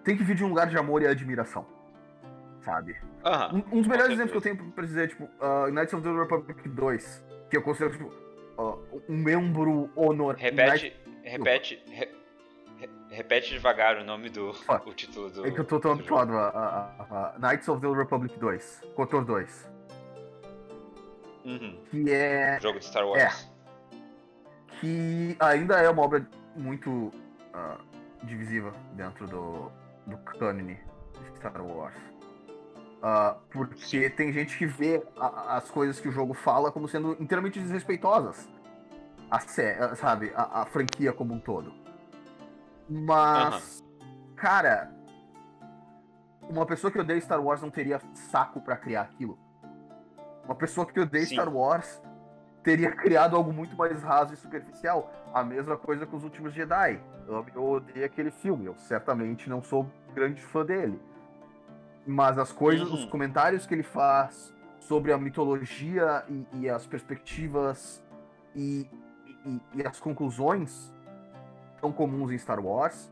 tem 0.02 0.16
que 0.16 0.24
vir 0.24 0.34
de 0.34 0.44
um 0.44 0.48
lugar 0.48 0.68
de 0.68 0.76
amor 0.76 1.02
e 1.02 1.06
admiração. 1.06 1.66
Sabe? 2.62 2.96
Um, 3.52 3.78
um 3.78 3.80
dos 3.80 3.88
melhores 3.88 4.12
exemplos 4.12 4.30
que 4.30 4.36
eu 4.36 4.56
tenho 4.56 4.72
pra 4.72 4.84
dizer 4.84 5.04
é, 5.04 5.08
tipo, 5.08 5.24
uh, 5.24 5.70
Knights 5.70 5.92
of 5.94 6.02
the 6.02 6.12
Republic 6.12 6.68
2, 6.68 7.24
que 7.50 7.56
eu 7.56 7.62
considero, 7.62 7.92
tipo, 7.92 8.21
uh, 8.58 9.02
um 9.08 9.16
membro 9.16 9.90
honor. 9.96 10.34
Repete, 10.36 10.94
repete, 11.22 11.82
re- 11.88 12.10
re- 12.78 12.90
repete 13.10 13.50
devagar 13.50 13.96
o 13.98 14.04
nome 14.04 14.28
do 14.30 14.52
Fuck. 14.54 14.88
o 14.88 14.94
título 14.94 15.30
do. 15.30 15.46
É 15.46 15.50
que 15.50 15.60
eu 15.60 15.64
tô 15.64 15.78
tão 15.80 15.96
do 15.96 16.02
jogo. 16.04 16.18
habituado 16.20 16.36
a, 16.56 17.34
Knights 17.38 17.68
of 17.68 17.80
the 17.80 17.88
Republic 17.92 18.38
2, 18.38 18.82
Kotor 18.94 19.24
2, 19.24 19.70
Uhum. 21.44 21.76
que 21.90 22.10
é 22.12 22.58
Jogo 22.60 22.78
de 22.78 22.84
Star 22.84 23.06
Wars. 23.06 23.50
que 24.80 25.36
ainda 25.40 25.76
é 25.80 25.88
uma 25.90 26.02
obra 26.02 26.24
muito 26.56 27.10
ah, 27.52 27.78
divisiva 28.22 28.72
dentro 28.92 29.26
do, 29.26 29.70
do 30.06 30.16
cânone 30.18 30.78
de 31.20 31.36
Star 31.38 31.60
Wars. 31.64 31.94
Ah, 33.02 33.36
porque 33.50 34.08
tem 34.10 34.32
gente 34.32 34.56
que 34.56 34.64
vê 34.64 35.02
a- 35.18 35.56
as 35.56 35.68
coisas 35.68 35.98
que 35.98 36.08
o 36.08 36.12
jogo 36.12 36.32
fala 36.34 36.70
como 36.70 36.86
sendo 36.86 37.16
inteiramente 37.20 37.58
desrespeitosas. 37.58 38.48
A 39.28 39.40
sé, 39.40 39.76
sabe, 39.96 40.32
a, 40.36 40.62
a 40.62 40.66
franquia 40.66 41.12
como 41.12 41.34
um 41.34 41.40
todo. 41.40 41.72
Mas, 42.88 43.82
cara, 44.36 44.92
uma 46.48 46.64
pessoa 46.64 46.92
que 46.92 46.98
odeia 46.98 47.20
Star 47.20 47.42
Wars 47.42 47.60
não 47.60 47.70
teria 47.70 48.00
saco 48.14 48.60
pra 48.60 48.76
criar 48.76 49.02
aquilo. 49.02 49.36
Uma 50.44 50.54
pessoa 50.54 50.86
que 50.86 51.00
odeia 51.00 51.24
Sim. 51.24 51.34
Star 51.34 51.52
Wars 51.52 52.00
teria 52.62 52.92
criado 52.92 53.34
algo 53.34 53.52
muito 53.52 53.74
mais 53.76 54.00
raso 54.02 54.34
e 54.34 54.36
superficial. 54.36 55.10
A 55.34 55.42
mesma 55.42 55.76
coisa 55.76 56.06
com 56.06 56.16
os 56.16 56.22
últimos 56.24 56.52
Jedi. 56.52 57.00
Eu, 57.26 57.44
eu 57.54 57.64
odeio 57.64 58.04
aquele 58.06 58.30
filme, 58.30 58.66
eu 58.66 58.76
certamente 58.76 59.48
não 59.48 59.60
sou 59.62 59.90
grande 60.14 60.40
fã 60.42 60.64
dele. 60.64 61.00
Mas 62.06 62.38
as 62.38 62.50
coisas, 62.52 62.88
Uhum. 62.88 62.94
os 62.94 63.04
comentários 63.04 63.66
que 63.66 63.74
ele 63.74 63.82
faz 63.82 64.52
sobre 64.80 65.12
a 65.12 65.18
mitologia 65.18 66.24
e, 66.28 66.46
e 66.54 66.68
as 66.70 66.86
perspectivas 66.86 68.04
e, 68.54 68.88
e- 69.46 69.60
e 69.74 69.86
as 69.86 70.00
conclusões 70.00 70.92
tão 71.80 71.92
comuns 71.92 72.30
em 72.32 72.38
Star 72.38 72.60
Wars 72.64 73.10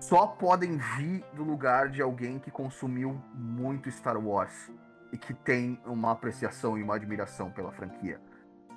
só 0.00 0.26
podem 0.26 0.76
vir 0.76 1.24
do 1.34 1.42
lugar 1.42 1.88
de 1.88 2.00
alguém 2.02 2.38
que 2.38 2.50
consumiu 2.50 3.20
muito 3.34 3.90
Star 3.90 4.16
Wars 4.18 4.70
e 5.12 5.18
que 5.18 5.32
tem 5.34 5.80
uma 5.86 6.10
apreciação 6.12 6.76
e 6.78 6.82
uma 6.82 6.94
admiração 6.96 7.50
pela 7.50 7.72
franquia. 7.72 8.20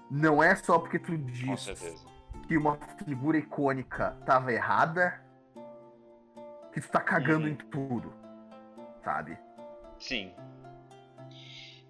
Não 0.10 0.42
é 0.42 0.56
só 0.56 0.80
porque 0.80 0.98
tu 1.00 1.18
diz 1.18 1.68
que 2.48 2.58
uma 2.58 2.78
figura 3.06 3.38
icônica 3.38 4.16
tava 4.26 4.54
errada 4.54 5.22
que 6.72 6.80
tu 6.82 6.90
tá 6.90 7.02
cagando 7.02 7.46
Uhum. 7.46 7.52
em 7.52 7.56
tudo, 7.56 8.14
sabe? 9.08 9.38
Sim. 10.00 10.34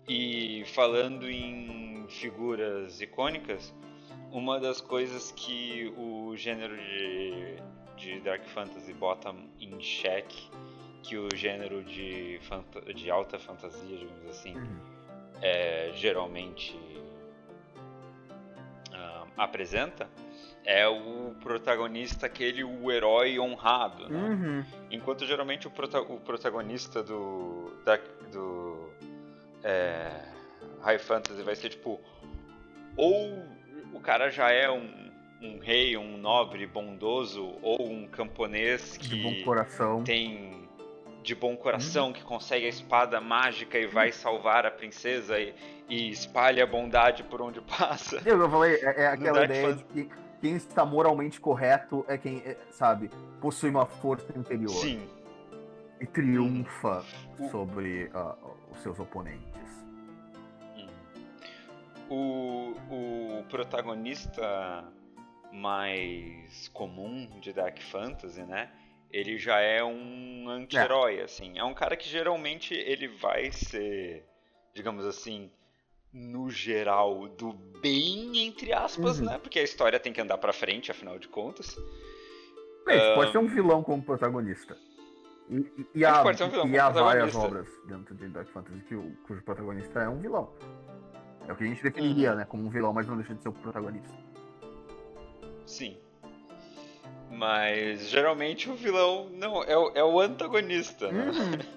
E 0.07 0.63
falando 0.67 1.27
em 1.27 2.05
figuras 2.07 3.01
icônicas, 3.01 3.73
uma 4.31 4.59
das 4.59 4.79
coisas 4.79 5.31
que 5.31 5.91
o 5.97 6.37
gênero 6.37 6.77
de, 6.77 7.55
de 7.95 8.19
Dark 8.19 8.45
Fantasy 8.45 8.93
bota 8.93 9.33
em 9.59 9.81
xeque, 9.81 10.47
que 11.01 11.17
o 11.17 11.27
gênero 11.35 11.83
de, 11.83 12.39
de 12.95 13.09
alta 13.09 13.39
fantasia, 13.39 13.97
digamos 13.97 14.29
assim, 14.29 14.53
é, 15.41 15.91
geralmente 15.95 16.79
ah, 18.93 19.25
apresenta, 19.37 20.07
é 20.69 20.85
o 20.85 21.33
protagonista, 21.41 22.25
aquele 22.25 22.61
o 22.61 22.91
herói 22.91 23.39
honrado, 23.39 24.09
né? 24.09 24.19
Uhum. 24.19 24.65
Enquanto 24.91 25.25
geralmente 25.25 25.65
o, 25.65 25.71
prota- 25.71 26.01
o 26.01 26.19
protagonista 26.19 27.01
do, 27.01 27.71
da- 27.85 27.97
do 28.29 28.89
é, 29.63 30.11
High 30.81 30.99
Fantasy 30.99 31.41
vai 31.41 31.55
ser 31.55 31.69
tipo. 31.69 32.01
Ou 32.97 33.45
o 33.93 33.99
cara 34.01 34.29
já 34.29 34.51
é 34.51 34.69
um, 34.69 35.09
um 35.41 35.57
rei, 35.59 35.95
um 35.95 36.17
nobre 36.17 36.67
bondoso, 36.67 37.55
ou 37.61 37.89
um 37.89 38.05
camponês 38.05 38.97
De 38.99 39.15
bom 39.23 39.29
que 39.33 39.43
coração. 39.45 40.03
tem 40.03 40.67
de 41.23 41.33
bom 41.35 41.55
coração, 41.57 42.11
que 42.13 42.23
consegue 42.23 42.65
a 42.65 42.69
espada 42.69 43.19
mágica 43.21 43.77
e 43.77 43.85
vai 43.85 44.11
salvar 44.13 44.65
a 44.65 44.71
princesa 44.71 45.37
e, 45.39 45.53
e 45.89 46.09
espalha 46.09 46.63
a 46.63 46.67
bondade 46.67 47.23
por 47.23 47.41
onde 47.41 47.59
passa. 47.77 48.21
Eu, 48.25 48.39
eu 48.39 48.49
falei, 48.49 48.75
é, 48.75 49.03
é 49.03 49.07
aquela 49.07 49.43
ideia 49.45 49.73
de 49.73 49.83
que 49.85 50.09
quem 50.47 50.55
está 50.55 50.85
moralmente 50.85 51.41
correto 51.41 52.05
é 52.07 52.17
quem, 52.17 52.37
é, 52.37 52.55
sabe, 52.71 53.09
possui 53.41 53.69
uma 53.69 53.85
força 53.85 54.31
interior 54.37 54.69
Sim, 54.69 55.05
e 55.99 56.05
triunfa 56.05 57.03
Hum. 57.37 57.49
sobre 57.49 58.09
ah, 58.13 58.37
os 58.71 58.81
seus 58.81 58.97
oponentes. 58.97 59.45
O, 62.09 62.73
o 62.89 63.43
protagonista 63.49 64.85
mais 65.51 66.69
comum 66.69 67.27
de 67.41 67.51
Dark 67.51 67.81
Fantasy, 67.81 68.43
né? 68.43 68.71
Ele 69.11 69.37
já 69.37 69.59
é 69.59 69.83
um 69.83 70.47
anti-herói, 70.47 71.19
assim. 71.19 71.59
É 71.59 71.63
um 71.65 71.73
cara 71.73 71.97
que 71.97 72.07
geralmente 72.07 72.73
ele 72.73 73.09
vai 73.09 73.51
ser, 73.51 74.25
digamos 74.73 75.05
assim, 75.05 75.51
no 76.13 76.49
geral, 76.49 77.27
do 77.27 77.53
bem, 77.81 78.45
entre 78.47 78.73
aspas, 78.73 79.19
Uhum. 79.19 79.25
né? 79.25 79.37
Porque 79.37 79.59
a 79.59 79.63
história 79.63 79.99
tem 79.99 80.11
que 80.11 80.21
andar 80.21 80.37
pra 80.37 80.53
frente, 80.53 80.89
afinal 80.91 81.19
de 81.19 81.27
contas. 81.27 81.77
Bem, 82.85 83.15
pode 83.15 83.31
ser 83.31 83.37
um 83.37 83.47
vilão 83.47 83.83
como 83.83 84.01
protagonista. 84.01 84.77
E, 85.49 85.65
e, 85.95 86.05
há, 86.05 86.23
um 86.23 86.67
e 86.67 86.77
há 86.77 86.89
várias 86.89 87.33
obras 87.35 87.67
dentro 87.85 88.13
de 88.15 88.27
Dark 88.27 88.49
Fantasy 88.49 88.81
que 88.81 88.95
o, 88.95 89.15
cujo 89.25 89.41
protagonista 89.43 90.01
é 90.01 90.09
um 90.09 90.19
vilão. 90.19 90.49
É 91.47 91.53
o 91.53 91.55
que 91.55 91.63
a 91.63 91.67
gente 91.67 91.81
definiria, 91.81 92.35
né, 92.35 92.43
como 92.45 92.65
um 92.65 92.69
vilão, 92.69 92.91
mas 92.91 93.07
não 93.07 93.15
deixa 93.15 93.33
de 93.33 93.41
ser 93.41 93.49
o 93.49 93.53
protagonista. 93.53 94.13
Sim. 95.65 95.97
Mas 97.31 98.09
geralmente 98.09 98.69
o 98.69 98.75
vilão 98.75 99.29
não 99.33 99.63
é 99.63 99.77
o, 99.77 99.91
é 99.95 100.03
o 100.03 100.19
antagonista, 100.19 101.11
né? 101.11 101.29
Uhum. 101.29 101.76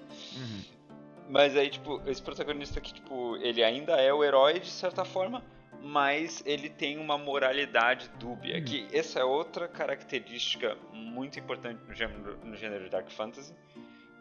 Mas 1.31 1.55
aí, 1.55 1.69
tipo, 1.69 2.01
esse 2.05 2.21
protagonista 2.21 2.77
aqui, 2.79 2.93
tipo, 2.93 3.37
ele 3.37 3.63
ainda 3.63 3.93
é 3.93 4.13
o 4.13 4.21
herói 4.23 4.59
de 4.59 4.69
certa 4.69 5.05
forma, 5.05 5.41
mas 5.81 6.43
ele 6.45 6.69
tem 6.69 6.97
uma 6.99 7.17
moralidade 7.17 8.09
dúbia. 8.19 8.57
Hum. 8.59 8.65
Que 8.65 8.87
essa 8.91 9.19
é 9.19 9.23
outra 9.23 9.67
característica 9.67 10.77
muito 10.91 11.39
importante 11.39 11.79
no 11.87 11.93
gênero, 11.95 12.37
no 12.43 12.55
gênero 12.57 12.89
Dark 12.89 13.09
Fantasy, 13.09 13.55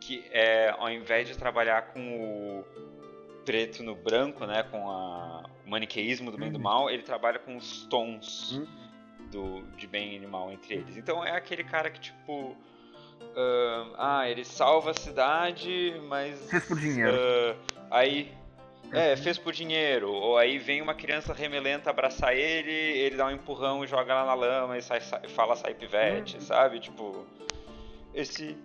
que 0.00 0.24
é 0.30 0.70
ao 0.78 0.88
invés 0.88 1.26
de 1.28 1.36
trabalhar 1.36 1.88
com 1.92 2.00
o 2.00 2.64
preto 3.44 3.82
no 3.82 3.94
branco, 3.96 4.46
né, 4.46 4.62
com 4.62 4.88
a, 4.90 5.44
o 5.66 5.68
maniqueísmo 5.70 6.30
do 6.30 6.38
bem 6.38 6.48
e 6.48 6.52
do 6.52 6.56
Uhum. 6.58 6.62
mal, 6.62 6.90
ele 6.90 7.02
trabalha 7.02 7.38
com 7.40 7.56
os 7.56 7.84
tons 7.86 8.52
Uhum. 8.52 8.66
do, 9.30 9.62
de 9.76 9.86
bem 9.88 10.14
e 10.14 10.18
de 10.20 10.26
mal 10.28 10.52
entre 10.52 10.74
eles. 10.74 10.96
Então 10.96 11.24
é 11.24 11.32
aquele 11.32 11.64
cara 11.64 11.90
que, 11.90 11.98
tipo. 11.98 12.56
Ah, 13.36 14.18
ah, 14.20 14.28
ele 14.30 14.44
salva 14.44 14.90
a 14.90 14.94
cidade, 14.94 15.94
mas. 16.08 16.50
Fez 16.50 16.64
por 16.64 16.78
dinheiro. 16.78 17.12
ah, 17.16 17.54
aí. 17.90 18.32
É, 18.92 19.16
fez 19.16 19.38
por 19.38 19.52
dinheiro. 19.52 20.10
Ou 20.12 20.36
aí 20.36 20.58
vem 20.58 20.82
uma 20.82 20.94
criança 20.94 21.32
remelenta 21.32 21.90
abraçar 21.90 22.34
ele, 22.36 22.72
ele 22.72 23.16
dá 23.16 23.26
um 23.26 23.30
empurrão 23.30 23.84
e 23.84 23.86
joga 23.86 24.12
lá 24.14 24.24
na 24.26 24.34
lama 24.34 24.76
e 24.76 24.82
sai, 24.82 25.00
sai- 25.00 25.28
fala 25.28 25.54
sai 25.54 25.74
pivete, 25.74 26.34
Uhum. 26.36 26.40
sabe? 26.40 26.80
Tipo. 26.80 27.24
Esse. 28.12 28.56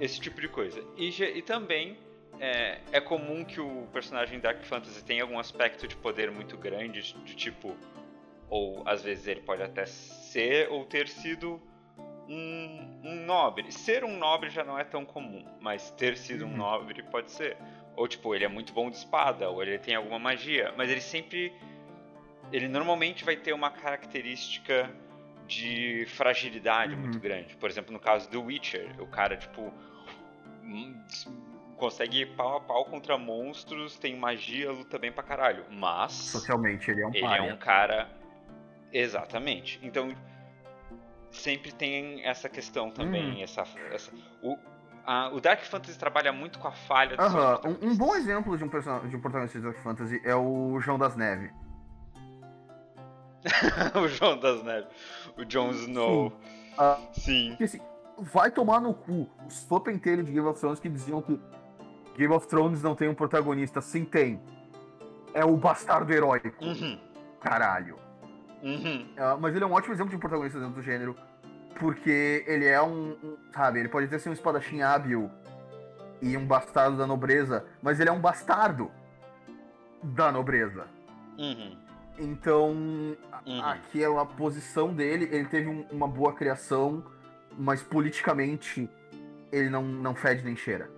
Esse 0.00 0.20
tipo 0.20 0.40
de 0.40 0.48
coisa. 0.48 0.82
E, 0.96 1.08
e 1.22 1.42
também. 1.42 1.96
É, 2.40 2.80
é 2.90 3.00
comum 3.00 3.44
que 3.44 3.60
o 3.60 3.86
personagem 3.92 4.40
Dark 4.40 4.60
Fantasy 4.64 5.04
tenha 5.04 5.22
algum 5.22 5.38
aspecto 5.38 5.86
de 5.86 5.94
poder 5.94 6.32
muito 6.32 6.56
grande, 6.56 7.00
de 7.00 7.36
tipo, 7.36 7.76
ou 8.50 8.82
às 8.84 9.02
vezes 9.02 9.28
ele 9.28 9.40
pode 9.42 9.62
até 9.62 9.86
ser 9.86 10.68
ou 10.68 10.84
ter 10.84 11.06
sido 11.06 11.62
um, 12.28 13.24
nobre. 13.26 13.70
Ser 13.72 14.04
um 14.04 14.16
nobre 14.16 14.50
já 14.50 14.64
não 14.64 14.78
é 14.78 14.84
tão 14.84 15.04
comum, 15.04 15.44
mas 15.60 15.90
ter 15.92 16.16
sido 16.16 16.44
um 16.46 16.50
Uhum. 16.50 16.56
nobre 16.56 17.02
pode 17.04 17.30
ser. 17.30 17.56
Ou 17.96 18.08
tipo, 18.08 18.34
ele 18.34 18.44
é 18.44 18.48
muito 18.48 18.72
bom 18.72 18.90
de 18.90 18.96
espada, 18.96 19.48
ou 19.50 19.62
ele 19.62 19.78
tem 19.78 19.94
alguma 19.94 20.18
magia, 20.18 20.72
mas 20.76 20.90
ele 20.90 21.00
sempre. 21.00 21.52
Ele 22.52 22.68
normalmente 22.68 23.24
vai 23.24 23.36
ter 23.36 23.52
uma 23.52 23.70
característica 23.70 24.90
de 25.46 26.04
fragilidade 26.08 26.94
Uhum. 26.94 27.00
muito 27.00 27.18
grande. 27.20 27.56
Por 27.56 27.68
exemplo, 27.70 27.92
no 27.92 28.00
caso 28.00 28.28
do 28.30 28.42
Witcher, 28.42 28.94
o 29.00 29.06
cara, 29.06 29.36
tipo. 29.36 29.72
hum, 30.62 31.00
Consegue 31.76 32.20
ir 32.20 32.36
pau 32.36 32.56
a 32.56 32.60
pau 32.60 32.84
contra 32.84 33.18
monstros, 33.18 33.98
tem 33.98 34.16
magia, 34.16 34.70
luta 34.70 34.96
bem 34.96 35.10
pra 35.10 35.24
caralho. 35.24 35.64
Mas. 35.70 36.12
Socialmente, 36.12 36.88
ele 36.90 37.02
é 37.02 37.06
um 37.06 37.14
Ele 37.14 37.26
é 37.26 37.42
um 37.42 37.56
cara. 37.56 38.08
Exatamente. 38.92 39.80
Então, 39.82 40.14
sempre 41.34 41.72
tem 41.72 42.24
essa 42.24 42.48
questão 42.48 42.90
também. 42.90 43.34
Hum. 43.38 43.42
Essa, 43.42 43.64
essa... 43.92 44.10
O, 44.42 44.56
a- 45.06 45.30
o 45.32 45.40
Dark 45.40 45.62
Fantasy 45.64 45.98
trabalha 45.98 46.32
muito 46.32 46.58
com 46.58 46.68
a 46.68 46.72
falha 46.72 47.16
seus 47.16 47.34
Aham, 47.34 47.60
um, 47.82 47.88
um 47.90 47.96
bom 47.96 48.14
exemplo 48.14 48.56
de 48.56 48.64
um, 48.64 48.68
person- 48.68 49.06
de 49.08 49.16
um 49.16 49.20
protagonista 49.20 49.58
de 49.58 49.64
Dark 49.64 49.78
Fantasy 49.78 50.20
é 50.24 50.34
o 50.34 50.78
João 50.80 50.98
das 50.98 51.14
Neves. 51.16 51.50
o 54.02 54.08
João 54.08 54.38
das 54.38 54.62
Neves. 54.62 54.88
O 55.36 55.44
Jon 55.44 55.70
Snow. 55.72 56.32
Ah, 56.78 56.98
Sim. 57.12 57.50
Porque, 57.50 57.64
assim, 57.64 57.80
vai 58.18 58.50
tomar 58.50 58.80
no 58.80 58.94
cu 58.94 59.28
os 59.46 59.62
fã 59.64 59.78
penteiros 59.80 60.24
de 60.24 60.32
Game 60.32 60.46
of 60.46 60.58
Thrones 60.58 60.80
que 60.80 60.88
diziam 60.88 61.20
que 61.20 61.38
Game 62.16 62.32
of 62.32 62.46
Thrones 62.48 62.82
não 62.82 62.94
tem 62.94 63.08
um 63.08 63.14
protagonista. 63.14 63.80
Sim, 63.80 64.04
tem. 64.04 64.40
É 65.34 65.44
o 65.44 65.56
bastardo 65.56 66.12
heróico. 66.12 66.64
Uhum. 66.64 66.98
Caralho. 67.40 67.98
Uhum. 68.64 69.02
Uh, 69.16 69.38
mas 69.40 69.54
ele 69.54 69.62
é 69.62 69.66
um 69.66 69.72
ótimo 69.72 69.92
exemplo 69.94 70.10
de 70.10 70.16
um 70.16 70.20
protagonista 70.20 70.58
dentro 70.58 70.74
do 70.74 70.82
gênero. 70.82 71.14
Porque 71.78 72.44
ele 72.46 72.66
é 72.66 72.80
um, 72.80 73.10
um. 73.22 73.36
Sabe, 73.52 73.80
ele 73.80 73.88
pode 73.88 74.06
ter 74.08 74.18
sido 74.18 74.30
um 74.30 74.34
espadachim 74.34 74.80
hábil 74.80 75.30
e 76.22 76.36
um 76.36 76.46
bastardo 76.46 76.96
da 76.96 77.06
nobreza, 77.06 77.66
mas 77.82 78.00
ele 78.00 78.08
é 78.08 78.12
um 78.12 78.20
bastardo 78.20 78.90
da 80.02 80.30
nobreza. 80.32 80.86
Uhum. 81.36 81.76
Então, 82.18 82.70
Uhum. 83.44 83.60
aquela 83.62 84.24
posição 84.24 84.94
dele, 84.94 85.28
ele 85.32 85.46
teve 85.46 85.68
um- 85.68 85.84
uma 85.90 86.06
boa 86.06 86.32
criação, 86.32 87.04
mas 87.58 87.82
politicamente 87.82 88.88
ele 89.50 89.68
não, 89.68 89.82
não 89.82 90.14
fede 90.14 90.44
nem 90.44 90.54
cheira. 90.56 90.88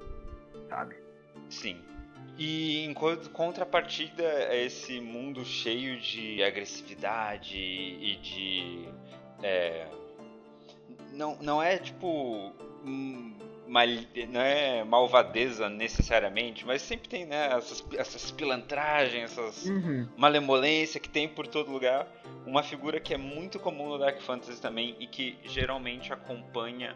Sabe? 0.69 0.95
Sim. 1.49 1.83
E 2.39 2.85
em 2.85 2.93
co- 2.93 3.17
contrapartida 3.33 4.23
a 4.51 4.55
esse 4.57 5.01
mundo 5.01 5.45
cheio 5.45 5.99
de 6.01 6.43
agressividade 6.43 7.57
e 7.57 8.17
de. 8.23 8.89
é, 9.43 9.87
não, 11.13 11.37
não 11.41 11.63
é 11.63 11.79
tipo. 11.79 12.53
hum, 12.85 13.35
mal- 13.67 13.87
não 14.29 14.41
é 14.41 14.85
malvadeza 14.85 15.69
necessariamente, 15.71 16.67
mas 16.67 16.83
sempre 16.83 17.09
tem 17.09 17.25
né, 17.25 17.49
essas, 17.57 17.85
essas 17.97 18.31
pilantragens, 18.31 19.33
essas 19.33 19.67
malemolência 20.17 21.01
que 21.01 21.09
tem 21.09 21.27
por 21.29 21.47
todo 21.47 21.71
lugar. 21.73 22.07
Uma 22.47 22.63
figura 22.63 23.01
que 23.01 23.13
é 23.13 23.17
muito 23.17 23.59
comum 23.59 23.89
no 23.89 23.99
Dark 23.99 24.21
Fantasy 24.21 24.61
também 24.61 24.95
e 25.01 25.07
que 25.07 25.37
geralmente 25.45 26.13
acompanha 26.13 26.95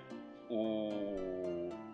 o 0.48 1.16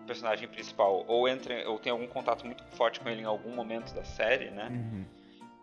personagem 0.07 0.47
principal 0.47 1.03
ou 1.07 1.27
entra 1.27 1.69
ou 1.69 1.77
tem 1.77 1.91
algum 1.91 2.07
contato 2.07 2.45
muito 2.45 2.63
forte 2.75 2.99
com 2.99 3.09
ele 3.09 3.21
em 3.21 3.25
algum 3.25 3.53
momento 3.53 3.93
da 3.93 4.03
série, 4.03 4.49
né? 4.49 4.69
Uhum. 4.71 5.05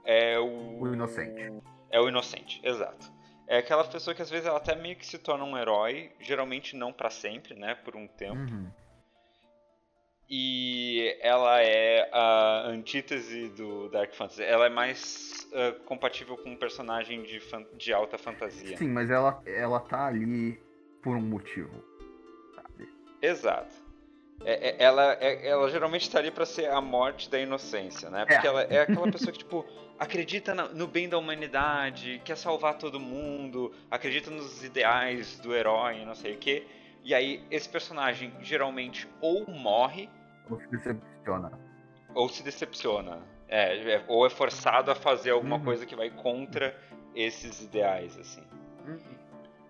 É 0.04 0.38
o 0.38 0.82
O 0.82 0.92
inocente. 0.92 1.62
é 1.90 2.00
o 2.00 2.08
inocente, 2.08 2.60
exato. 2.62 3.12
É 3.48 3.58
aquela 3.58 3.84
pessoa 3.84 4.14
que 4.14 4.22
às 4.22 4.30
vezes 4.30 4.46
ela 4.46 4.58
até 4.58 4.74
meio 4.74 4.96
que 4.96 5.04
se 5.06 5.18
torna 5.18 5.44
um 5.44 5.56
herói, 5.58 6.12
geralmente 6.20 6.76
não 6.76 6.92
pra 6.92 7.10
sempre, 7.10 7.54
né, 7.54 7.74
por 7.74 7.96
um 7.96 8.06
tempo. 8.06 8.36
Uhum. 8.36 8.70
E 10.28 11.16
ela 11.20 11.60
é 11.62 12.08
a 12.10 12.66
antítese 12.68 13.48
do 13.50 13.90
Dark 13.90 14.14
Fantasy. 14.14 14.42
Ela 14.42 14.66
é 14.66 14.70
mais 14.70 15.46
ah, 15.52 15.74
compatível 15.84 16.36
com 16.38 16.50
um 16.50 16.56
personagem 16.56 17.22
de, 17.22 17.40
de 17.76 17.92
alta 17.92 18.16
fantasia. 18.16 18.76
Sim, 18.78 18.88
mas 18.88 19.10
ela, 19.10 19.42
ela 19.44 19.80
tá 19.80 20.06
ali 20.06 20.58
por 21.02 21.14
um 21.16 21.20
motivo. 21.20 21.84
Sabe? 22.54 22.88
Exato. 23.20 23.83
É- 24.44 24.70
é- 24.70 24.76
ela, 24.82 25.12
é- 25.20 25.46
ela 25.48 25.68
geralmente 25.70 26.02
estaria 26.02 26.32
pra 26.32 26.44
ser 26.46 26.70
a 26.70 26.80
morte 26.80 27.30
da 27.30 27.38
inocência, 27.38 28.10
né? 28.10 28.24
Porque 28.26 28.46
É. 28.46 28.50
ela 28.50 28.62
é 28.62 28.80
aquela 28.80 29.06
pessoa 29.12 29.32
que, 29.32 29.38
tipo, 29.38 29.64
acredita 29.98 30.54
no 30.54 30.86
bem 30.86 31.08
da 31.08 31.16
humanidade, 31.18 32.20
quer 32.24 32.36
salvar 32.36 32.76
todo 32.78 32.98
mundo, 33.00 33.72
acredita 33.90 34.30
nos 34.30 34.62
ideais 34.64 35.38
do 35.38 35.54
herói, 35.54 36.04
não 36.04 36.14
sei 36.14 36.34
o 36.34 36.38
quê. 36.38 36.66
E 37.02 37.14
aí, 37.14 37.44
esse 37.50 37.68
personagem 37.68 38.32
geralmente 38.40 39.08
ou 39.20 39.46
morre 39.48 40.08
Ou 40.50 40.58
se 40.60 40.66
decepciona. 40.68 41.52
ou 42.14 42.28
se 42.28 42.42
decepciona. 42.42 43.22
É, 43.48 43.76
é- 43.94 44.04
ou 44.08 44.26
é 44.26 44.30
forçado 44.30 44.90
a 44.90 44.94
fazer 44.94 45.30
alguma 45.30 45.56
Uhum. 45.56 45.64
coisa 45.64 45.86
que 45.86 45.94
vai 45.94 46.10
contra 46.10 46.74
esses 47.14 47.62
ideais, 47.62 48.18
assim. 48.18 48.42
Uhum. 48.86 48.98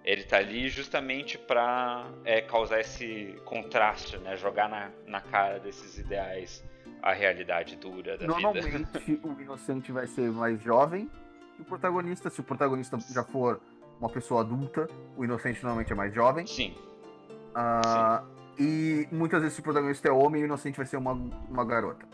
Ele 0.04 0.22
tá 0.24 0.36
ali 0.36 0.68
justamente 0.68 1.38
pra 1.38 2.06
é, 2.24 2.40
causar 2.42 2.80
esse 2.80 3.34
contraste, 3.44 4.18
né? 4.18 4.36
Jogar 4.36 4.68
na, 4.68 4.90
na 5.06 5.20
cara 5.20 5.58
desses 5.58 5.96
ideais 5.98 6.62
a 7.02 7.12
realidade 7.12 7.76
dura 7.76 8.16
da 8.18 8.26
vida. 8.26 8.26
Normalmente 8.26 9.20
o 9.24 9.40
inocente 9.40 9.90
vai 9.92 10.06
ser 10.06 10.30
mais 10.30 10.60
jovem 10.62 11.10
que 11.56 11.62
o 11.62 11.64
protagonista. 11.64 12.28
Se 12.28 12.40
o 12.40 12.44
protagonista 12.44 12.98
já 13.12 13.24
for 13.24 13.60
uma 13.98 14.10
pessoa 14.10 14.42
adulta, 14.42 14.86
o 15.16 15.24
inocente 15.24 15.62
normalmente 15.62 15.92
é 15.92 15.94
mais 15.96 16.12
jovem. 16.14 16.46
Sim, 16.46 16.74
Ah, 17.54 18.24
e 18.58 19.08
muitas 19.10 19.40
vezes 19.40 19.54
se 19.54 19.60
o 19.60 19.64
protagonista 19.64 20.08
é 20.08 20.12
homem, 20.12 20.42
o 20.42 20.44
inocente 20.46 20.76
vai 20.76 20.86
ser 20.86 20.96
uma, 20.96 21.12
uma 21.12 21.64
garota. 21.64 22.06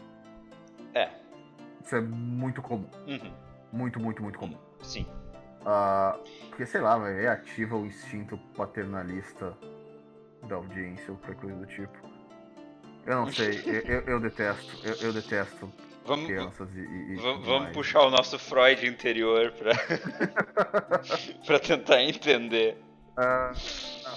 é. 0.94 1.08
Isso 1.84 1.96
é 1.96 2.00
muito 2.00 2.60
comum. 2.62 2.86
Uhum, 3.08 3.32
Muito, 3.72 3.98
muito, 3.98 4.22
muito 4.22 4.38
comum. 4.38 4.56
sim. 4.82 5.04
Ah, 5.64 6.18
porque, 6.48 6.64
sei 6.66 6.80
lá, 6.80 6.96
vai, 6.98 7.24
é 7.24 7.28
ativa 7.28 7.76
o 7.76 7.86
instinto 7.86 8.38
paternalista 8.56 9.56
da 10.44 10.56
audiência 10.56 11.10
ou 11.12 11.18
qualquer 11.18 11.36
coisa 11.40 11.56
do 11.56 11.66
tipo. 11.66 11.98
Eu 13.06 13.16
não 13.16 13.32
sei, 13.32 13.60
eu, 13.66 13.80
eu- 13.84 14.00
eu 14.06 14.20
detesto, 14.20 14.76
eu, 14.86 14.94
eu 15.08 15.12
detesto 15.12 15.72
Vamos, 16.06 16.26
crianças 16.26 16.68
e. 16.74 16.80
e- 16.80 17.16
vamos 17.16 17.70
puxar 17.70 18.02
o 18.02 18.10
nosso 18.10 18.38
Freud 18.38 18.86
interior 18.86 19.52
pra, 19.52 19.72
pra 21.46 21.58
tentar 21.58 22.02
entender. 22.02 22.82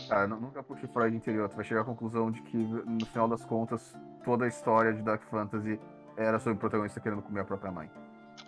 Ah, 0.10 0.28
nu- 0.28 0.39
nunca 0.39 0.64
puxe 0.64 0.88
Freud 0.88 1.16
interior. 1.16 1.50
Tu 1.50 1.56
vai 1.58 1.66
chegar 1.66 1.82
à 1.82 1.84
conclusão 1.84 2.32
de 2.32 2.41
que, 2.44 2.56
no 2.58 3.06
final 3.08 3.28
das 3.28 3.44
contas, 3.46 3.94
toda 4.24 4.46
a 4.46 4.48
história 4.48 4.94
de 4.94 5.02
Dark 5.02 5.24
Fantasy 5.30 5.80
era 6.16 6.39
sobre 6.39 6.54
o 6.54 6.60
protagonista 6.60 7.00
querendo 7.02 7.22
comer 7.22 7.41
a 7.41 7.46
própria 7.46 7.72
mãe. 7.72 7.89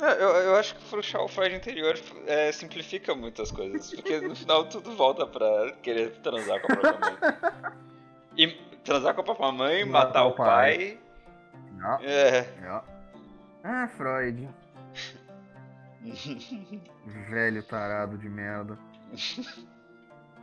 É, 0.02 0.12
eu, 0.22 0.30
eu 0.30 0.56
acho 0.56 0.76
que 0.76 0.84
puxar 0.90 1.22
o 1.22 1.28
Freud 1.28 1.56
interior 1.56 1.98
é, 2.28 2.52
simplifica 2.52 3.16
muitas 3.16 3.50
coisas, 3.52 3.94
porque 3.94 4.20
no 4.20 4.36
final 4.36 4.66
tudo 4.66 4.94
volta 4.96 5.26
pra 5.26 5.72
querer 5.82 6.12
transar 6.18 6.62
com 6.62 6.74
a 6.74 6.76
própria 6.76 7.12
mãe. 7.12 7.74
E 8.38 8.48
transar 8.84 9.14
com 9.16 9.22
a 9.22 9.24
própria 9.24 9.52
mãe, 9.52 9.86
Matar 9.86 10.26
o 10.26 10.34
pai. 10.34 11.00
Ah, 11.82 12.00
É. 12.02 12.46
ah. 12.68 12.84
ah, 13.64 13.88
Freud. 13.96 14.50
Velho 17.30 17.64
tarado 17.64 18.18
de 18.18 18.30
merda. 18.30 18.78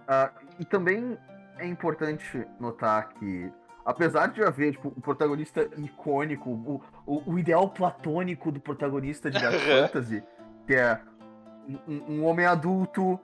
Ah, 0.08 0.30
e 0.58 0.64
também 0.64 1.18
é 1.58 1.66
importante 1.66 2.46
notar 2.58 3.10
que, 3.14 3.52
apesar 3.84 4.28
de 4.28 4.42
haver 4.42 4.72
tipo, 4.72 4.88
o 4.88 5.00
protagonista 5.00 5.68
icônico, 5.76 6.50
o, 6.50 6.82
o, 7.06 7.32
o 7.32 7.38
ideal 7.38 7.68
platônico 7.68 8.50
do 8.50 8.60
protagonista 8.60 9.30
de 9.30 9.40
Dark 9.40 9.58
Fantasy, 9.60 10.22
que 10.66 10.74
é 10.74 11.00
um, 11.86 12.14
um 12.14 12.24
homem 12.24 12.46
adulto, 12.46 13.18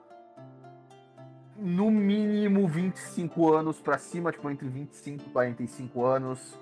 no 1.57 1.91
mínimo 1.91 2.67
25 2.67 3.53
anos 3.53 3.81
pra 3.81 3.97
cima, 3.97 4.31
tipo 4.31 4.49
entre 4.49 4.67
25 4.69 5.25
e 5.27 5.29
45 5.29 6.05
anos, 6.05 6.57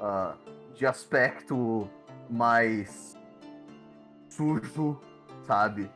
ah, 0.00 0.34
de 0.74 0.86
aspecto 0.86 1.88
mais 2.30 3.16
sujo, 4.28 5.00
sabe? 5.46 5.90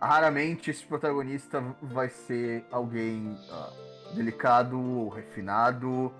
Raramente 0.00 0.70
esse 0.70 0.84
protagonista 0.84 1.62
vai 1.80 2.08
ser 2.08 2.64
alguém 2.70 3.38
ah, 3.50 3.70
delicado 4.14 4.80
ou 4.80 5.08
refinado. 5.08 6.12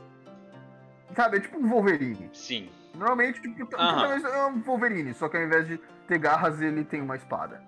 Sabe, 1.15 1.37
é 1.39 1.41
tipo 1.41 1.59
um 1.59 1.69
Wolverine. 1.69 2.31
Sim. 2.33 2.69
Normalmente 2.95 3.41
tipo, 3.41 3.77
o 3.77 3.81
Aham. 3.81 3.93
protagonista 3.93 4.29
é 4.29 4.47
um 4.47 4.61
Wolverine, 4.63 5.15
só 5.15 5.29
que 5.29 5.37
ao 5.37 5.43
invés 5.43 5.67
de 5.69 5.79
ter 6.09 6.19
garras, 6.19 6.61
ele 6.61 6.85
tem 6.85 7.01
uma 7.01 7.17
espada. 7.17 7.63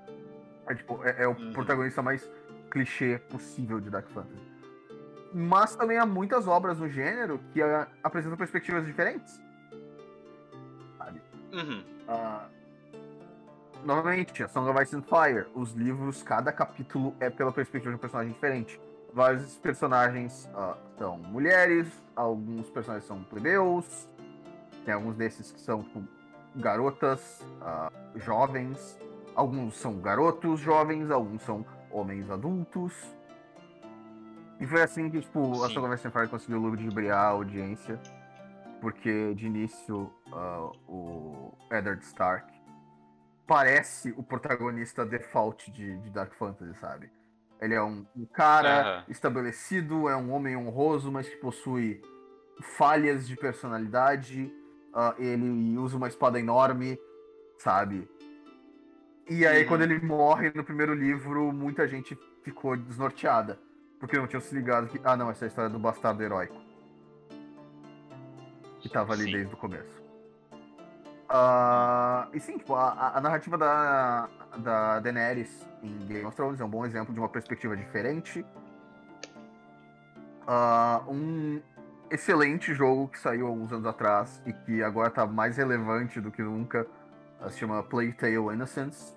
É, 0.67 0.75
tipo, 0.75 1.01
é, 1.05 1.23
é 1.23 1.27
o 1.27 1.33
Uhum. 1.33 1.53
protagonista 1.53 2.03
mais 2.03 2.29
clichê 2.71 3.19
possível 3.31 3.81
de 3.81 3.89
Dark 3.91 4.09
Fantasy. 4.11 4.47
Mas 5.33 5.77
também 5.77 5.99
há 5.99 6.07
muitas 6.07 6.47
obras 6.47 6.79
no 6.79 6.89
gênero 6.89 7.39
que 7.53 7.63
ah, 7.63 7.87
apresentam 8.03 8.37
perspectivas 8.37 8.85
diferentes. 8.87 9.41
Sabe? 10.97 11.21
Uhum. 11.53 11.85
Ah, 12.07 12.49
novamente, 13.85 14.43
a 14.43 14.49
Song 14.49 14.69
of 14.71 14.83
Ice 14.83 14.97
and 14.97 15.03
Fire. 15.03 15.47
Os 15.55 15.73
livros, 15.73 16.23
cada 16.23 16.51
capítulo 16.53 17.15
é 17.21 17.29
pela 17.31 17.53
perspectiva 17.53 17.91
de 17.93 17.97
um 17.97 18.01
personagem 18.01 18.33
diferente. 18.33 18.81
Vários 19.19 19.59
personagens 19.59 20.49
ah, 20.55 20.79
são 20.97 21.19
mulheres, 21.19 21.89
alguns 22.15 22.71
personagens 22.71 23.05
são 23.05 23.25
plebeus, 23.25 24.09
tem 24.85 24.95
alguns 24.95 25.17
desses 25.17 25.51
que 25.51 25.59
são 25.59 25.83
tipo, 25.83 26.05
garotas, 26.55 27.45
ah, 27.61 27.91
jovens, 28.15 28.97
alguns 29.35 29.75
são 29.77 29.99
garotos 30.01 30.61
jovens, 30.61 31.11
alguns 31.11 31.43
são 31.43 31.67
homens 31.91 32.31
adultos. 32.31 32.95
E 34.61 34.67
foi 34.69 34.83
assim 34.83 35.11
que, 35.11 35.21
tipo, 35.21 35.65
a 35.65 35.67
Sim. 35.67 35.75
Song 35.75 35.87
of 35.87 35.95
Ice 35.97 36.07
and 36.07 36.13
Fire 36.13 36.29
conseguiu 36.29 36.61
ludibriar 36.61 37.19
a 37.19 37.29
audiência. 37.31 37.99
Porque 38.81 39.35
de 39.35 39.47
início 39.47 40.13
ah, 40.31 40.71
o 40.87 41.53
Eddard 41.73 42.05
Stark 42.05 42.47
parece 43.49 44.15
o 44.17 44.23
protagonista 44.23 45.05
default 45.05 45.73
de, 45.73 45.99
de 46.03 46.11
Dark 46.11 46.33
Fantasy, 46.35 46.73
sabe? 46.79 47.18
Ele 47.61 47.75
é 47.75 47.83
um, 47.83 48.07
um 48.17 48.25
cara 48.27 48.81
Aham. 48.99 49.05
estabelecido, 49.09 50.09
é 50.09 50.17
um 50.17 50.33
homem 50.33 50.57
honroso, 50.57 51.11
mas 51.11 51.29
que 51.29 51.37
possui 51.37 52.01
falhas 52.77 53.27
de 53.27 53.37
personalidade. 53.37 54.53
ah, 54.95 55.15
ele 55.19 55.77
usa 55.79 55.97
uma 55.97 56.09
espada 56.09 56.39
enorme, 56.41 56.99
sabe? 57.59 58.09
E 59.29 59.47
aí, 59.47 59.63
Uhum. 59.63 59.69
quando 59.69 59.83
ele 59.83 60.01
morre 60.01 60.51
no 60.55 60.65
primeiro 60.65 60.95
livro, 60.95 61.53
muita 61.53 61.87
gente 61.87 62.19
ficou 62.43 62.77
desnorteada. 62.77 63.59
Porque 64.01 64.17
não 64.17 64.27
tinham 64.27 64.41
se 64.41 64.55
ligado 64.55 64.87
que, 64.89 65.01
ah, 65.05 65.17
não, 65.17 65.31
essa 65.31 65.45
é 65.45 65.47
a 65.47 65.49
história 65.49 65.71
do 65.71 65.79
bastardo 65.79 66.23
heróico. 66.23 66.57
que 68.81 68.89
tava 68.89 69.13
ali 69.13 69.25
Sim. 69.25 69.33
desde 69.33 69.53
o 69.53 69.57
começo. 69.57 70.03
Ah, 71.29 72.29
e 72.33 72.41
sim, 72.41 72.57
tipo, 72.59 72.75
a, 72.75 73.17
a 73.17 73.21
narrativa 73.21 73.59
da, 73.59 74.29
da 74.59 75.01
Daenerys 75.01 75.67
em 75.83 76.07
Game 76.07 76.25
of 76.25 76.37
Thrones 76.37 76.61
é 76.61 76.65
um 76.65 76.69
bom 76.69 76.85
exemplo 76.85 77.13
de 77.13 77.21
uma 77.21 77.29
perspectiva 77.29 77.77
diferente. 77.77 78.45
Ah, 80.47 81.03
um 81.09 81.61
excelente 82.11 82.73
jogo 82.75 83.09
que 83.09 83.19
saiu 83.19 83.47
há 83.49 83.51
uns 83.51 83.71
anos 83.73 83.87
atrás 83.87 84.43
e 84.47 84.53
que 84.53 84.83
agora 84.83 85.11
tá 85.11 85.27
mais 85.27 85.57
relevante 85.57 86.21
do 86.21 86.31
que 86.31 86.43
nunca. 86.43 86.87
ah, 87.41 87.51
Se 87.51 87.59
chama 87.59 87.83
Plague 87.83 88.13
Tale 88.15 88.35
Innocence. 88.55 89.17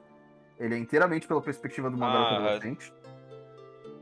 Ele 0.59 0.75
é 0.75 0.77
inteiramente 0.77 1.27
pela 1.27 1.41
perspectiva 1.41 1.89
de 1.89 1.95
uma 1.95 2.07
Ah, 2.07 2.11
garota 2.11 2.35
adolescente. 2.35 2.93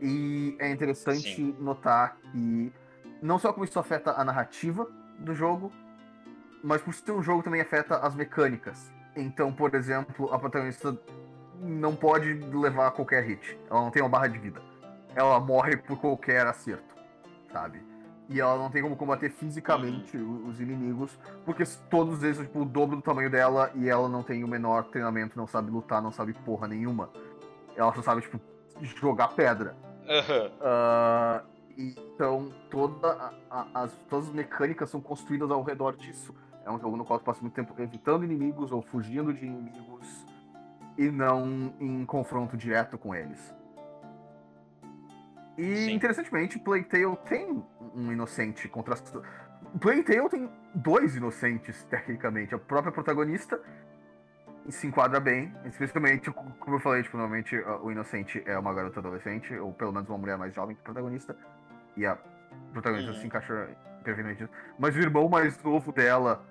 E 0.01 0.55
é 0.59 0.69
interessante 0.71 1.35
Sim. 1.35 1.55
notar 1.59 2.17
que 2.31 2.73
não 3.21 3.37
só 3.37 3.51
como 3.53 3.63
isso 3.65 3.77
afeta 3.79 4.11
a 4.13 4.23
narrativa 4.23 4.87
do 5.19 5.35
jogo, 5.35 5.71
mas 6.63 6.81
por 6.81 6.93
ser 6.93 7.11
um 7.11 7.21
jogo 7.21 7.43
também 7.43 7.61
afeta 7.61 7.97
as 7.97 8.15
mecânicas. 8.15 8.91
Então, 9.15 9.51
por 9.53 9.73
exemplo, 9.75 10.33
a 10.33 10.39
protagonista 10.39 10.97
não 11.61 11.95
pode 11.95 12.33
levar 12.33 12.91
qualquer 12.91 13.23
hit. 13.23 13.59
Ela 13.69 13.81
não 13.81 13.91
tem 13.91 14.01
uma 14.01 14.09
barra 14.09 14.27
de 14.27 14.37
vida. 14.39 14.61
Ela 15.15 15.39
morre 15.39 15.75
por 15.77 15.97
qualquer 15.99 16.45
acerto, 16.47 16.95
sabe? 17.51 17.81
E 18.29 18.39
ela 18.39 18.57
não 18.57 18.69
tem 18.69 18.83
como 18.83 18.95
combater 18.95 19.29
fisicamente 19.31 20.15
os 20.15 20.59
inimigos, 20.61 21.17
porque 21.43 21.63
todos 21.89 22.21
eles 22.21 22.37
são 22.37 22.45
tipo, 22.45 22.61
o 22.61 22.65
dobro 22.65 22.95
do 22.97 23.01
tamanho 23.01 23.29
dela 23.29 23.71
e 23.73 23.89
ela 23.89 24.07
não 24.07 24.21
tem 24.21 24.43
o 24.43 24.47
menor 24.47 24.83
treinamento, 24.85 25.35
não 25.35 25.47
sabe 25.47 25.71
lutar, 25.71 25.99
não 25.99 26.11
sabe 26.11 26.33
porra 26.33 26.67
nenhuma. 26.67 27.09
Ela 27.75 27.91
só 27.95 28.03
sabe, 28.03 28.21
tipo, 28.21 28.39
jogar 28.99 29.29
pedra. 29.29 29.75
Aham. 30.07 30.51
Ah, 30.61 31.43
então, 31.75 32.53
toda 32.69 33.07
a- 33.13 33.33
a- 33.49 33.67
as, 33.83 33.93
todas 34.09 34.27
as 34.27 34.33
mecânicas 34.33 34.89
são 34.91 35.01
construídas 35.01 35.49
ao 35.49 35.63
redor 35.63 35.95
disso. 35.95 36.35
É 36.63 36.69
um 36.69 36.79
jogo 36.79 36.97
no 36.97 37.05
qual 37.05 37.17
tu 37.17 37.23
passa 37.25 37.41
muito 37.41 37.53
tempo 37.55 37.73
evitando 37.81 38.23
inimigos 38.23 38.71
ou 38.71 38.81
fugindo 38.83 39.33
de 39.33 39.43
inimigos 39.45 40.25
e 40.99 41.09
não 41.09 41.73
em 41.79 42.05
confronto 42.05 42.57
direto 42.57 42.97
com 42.97 43.15
eles. 43.15 43.55
E, 45.57 45.75
Sim. 45.85 45.93
interessantemente, 45.93 46.59
Plague 46.59 46.83
Tale 46.85 47.15
tem 47.25 47.63
um 47.95 48.11
inocente 48.11 48.67
contra... 48.67 48.95
Plague 49.79 50.03
Tale 50.03 50.27
tem 50.29 50.49
dois 50.75 51.15
inocentes, 51.15 51.83
tecnicamente. 51.89 52.53
A 52.53 52.57
própria 52.57 52.91
protagonista 52.91 53.61
se 54.67 54.87
enquadra 54.87 55.21
bem, 55.21 55.53
especialmente, 55.65 56.29
como 56.31 56.75
eu 56.75 56.79
falei, 56.81 57.01
tipo, 57.01 57.15
normalmente 57.15 57.57
o 57.81 57.89
inocente 57.89 58.43
é 58.45 58.57
uma 58.59 58.73
garota 58.73 58.99
adolescente, 58.99 59.55
ou 59.55 59.71
pelo 59.71 59.93
menos 59.93 60.09
uma 60.09 60.17
mulher 60.17 60.37
mais 60.37 60.53
jovem 60.53 60.75
que 60.75 60.81
o 60.81 60.83
protagonista, 60.83 61.33
e 61.95 62.05
a 62.05 62.17
protagonista 62.73 63.11
Uhum. 63.11 63.17
se 63.19 63.25
encaixa 63.25 63.69
perfeitamente. 64.03 64.49
Mas 64.77 64.95
o 64.97 64.99
irmão 64.99 65.29
mais 65.29 65.61
novo 65.63 65.93
dela 65.93 66.43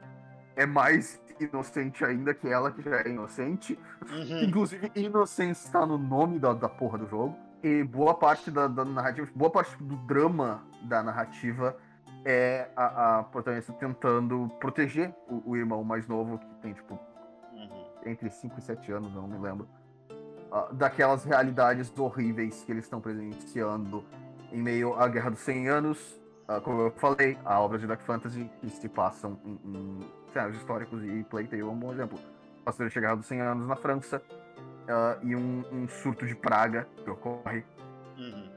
é 0.58 0.66
mais 0.66 1.20
inocente 1.40 2.04
ainda 2.04 2.34
que 2.34 2.48
ela, 2.48 2.70
que 2.70 2.82
já 2.82 2.96
é 3.00 3.08
inocente. 3.08 3.78
Uhum. 4.10 4.42
Inclusive, 4.42 4.90
inocência 4.94 5.66
está 5.66 5.86
no 5.86 5.96
nome 5.96 6.38
da, 6.38 6.52
da 6.52 6.68
porra 6.68 6.98
do 6.98 7.06
jogo. 7.08 7.36
E 7.62 7.82
boa 7.84 8.14
parte 8.14 8.50
da, 8.50 8.66
da 8.68 8.84
narrativa, 8.84 9.28
boa 9.34 9.50
parte 9.50 9.76
do 9.82 9.96
drama 10.06 10.62
da 10.82 11.02
narrativa 11.02 11.76
é 12.24 12.68
a, 12.76 13.18
a 13.18 13.22
protagonista 13.24 13.72
tentando 13.72 14.48
proteger 14.60 15.14
o, 15.28 15.50
o 15.52 15.56
irmão 15.56 15.82
mais 15.84 16.06
novo, 16.06 16.38
que 16.38 16.54
tem, 16.60 16.72
tipo, 16.74 16.98
Uhum. 17.52 17.84
entre 18.06 18.30
5 18.30 18.58
e 18.58 18.62
7 18.62 18.92
anos, 18.92 19.12
não 19.14 19.26
me 19.26 19.38
lembro. 19.38 19.66
ah, 20.52 20.68
daquelas 20.72 21.24
realidades 21.24 21.92
horríveis 21.98 22.62
que 22.64 22.70
eles 22.72 22.84
estão 22.84 23.00
presenciando 23.00 24.04
em 24.52 24.62
meio 24.62 24.94
à 24.94 25.08
Guerra 25.08 25.30
dos 25.30 25.40
100 25.40 25.68
Anos. 25.68 26.20
ah, 26.46 26.60
como 26.60 26.80
eu 26.82 26.90
falei, 26.92 27.36
a 27.44 27.60
obras 27.60 27.80
de 27.80 27.86
Dark 27.88 28.00
Fantasy 28.02 28.48
que 28.60 28.70
se 28.70 28.88
passam 28.88 29.38
em, 29.44 29.58
em 29.64 30.00
cenários 30.32 30.56
históricos 30.58 31.02
e 31.04 31.24
Plague 31.24 31.48
Tale 31.48 31.62
é 31.62 31.64
um 31.64 31.78
bom 31.78 31.92
exemplo. 31.92 32.18
Guerra 33.00 33.14
dos 33.14 33.26
100 33.26 33.40
Anos 33.40 33.66
na 33.66 33.76
França 33.76 34.22
ah, 34.88 35.18
e 35.22 35.34
um, 35.34 35.64
um 35.72 35.88
surto 35.88 36.26
de 36.26 36.34
praga 36.34 36.86
que 37.02 37.10
ocorre. 37.10 37.64
Uhum. 38.18 38.50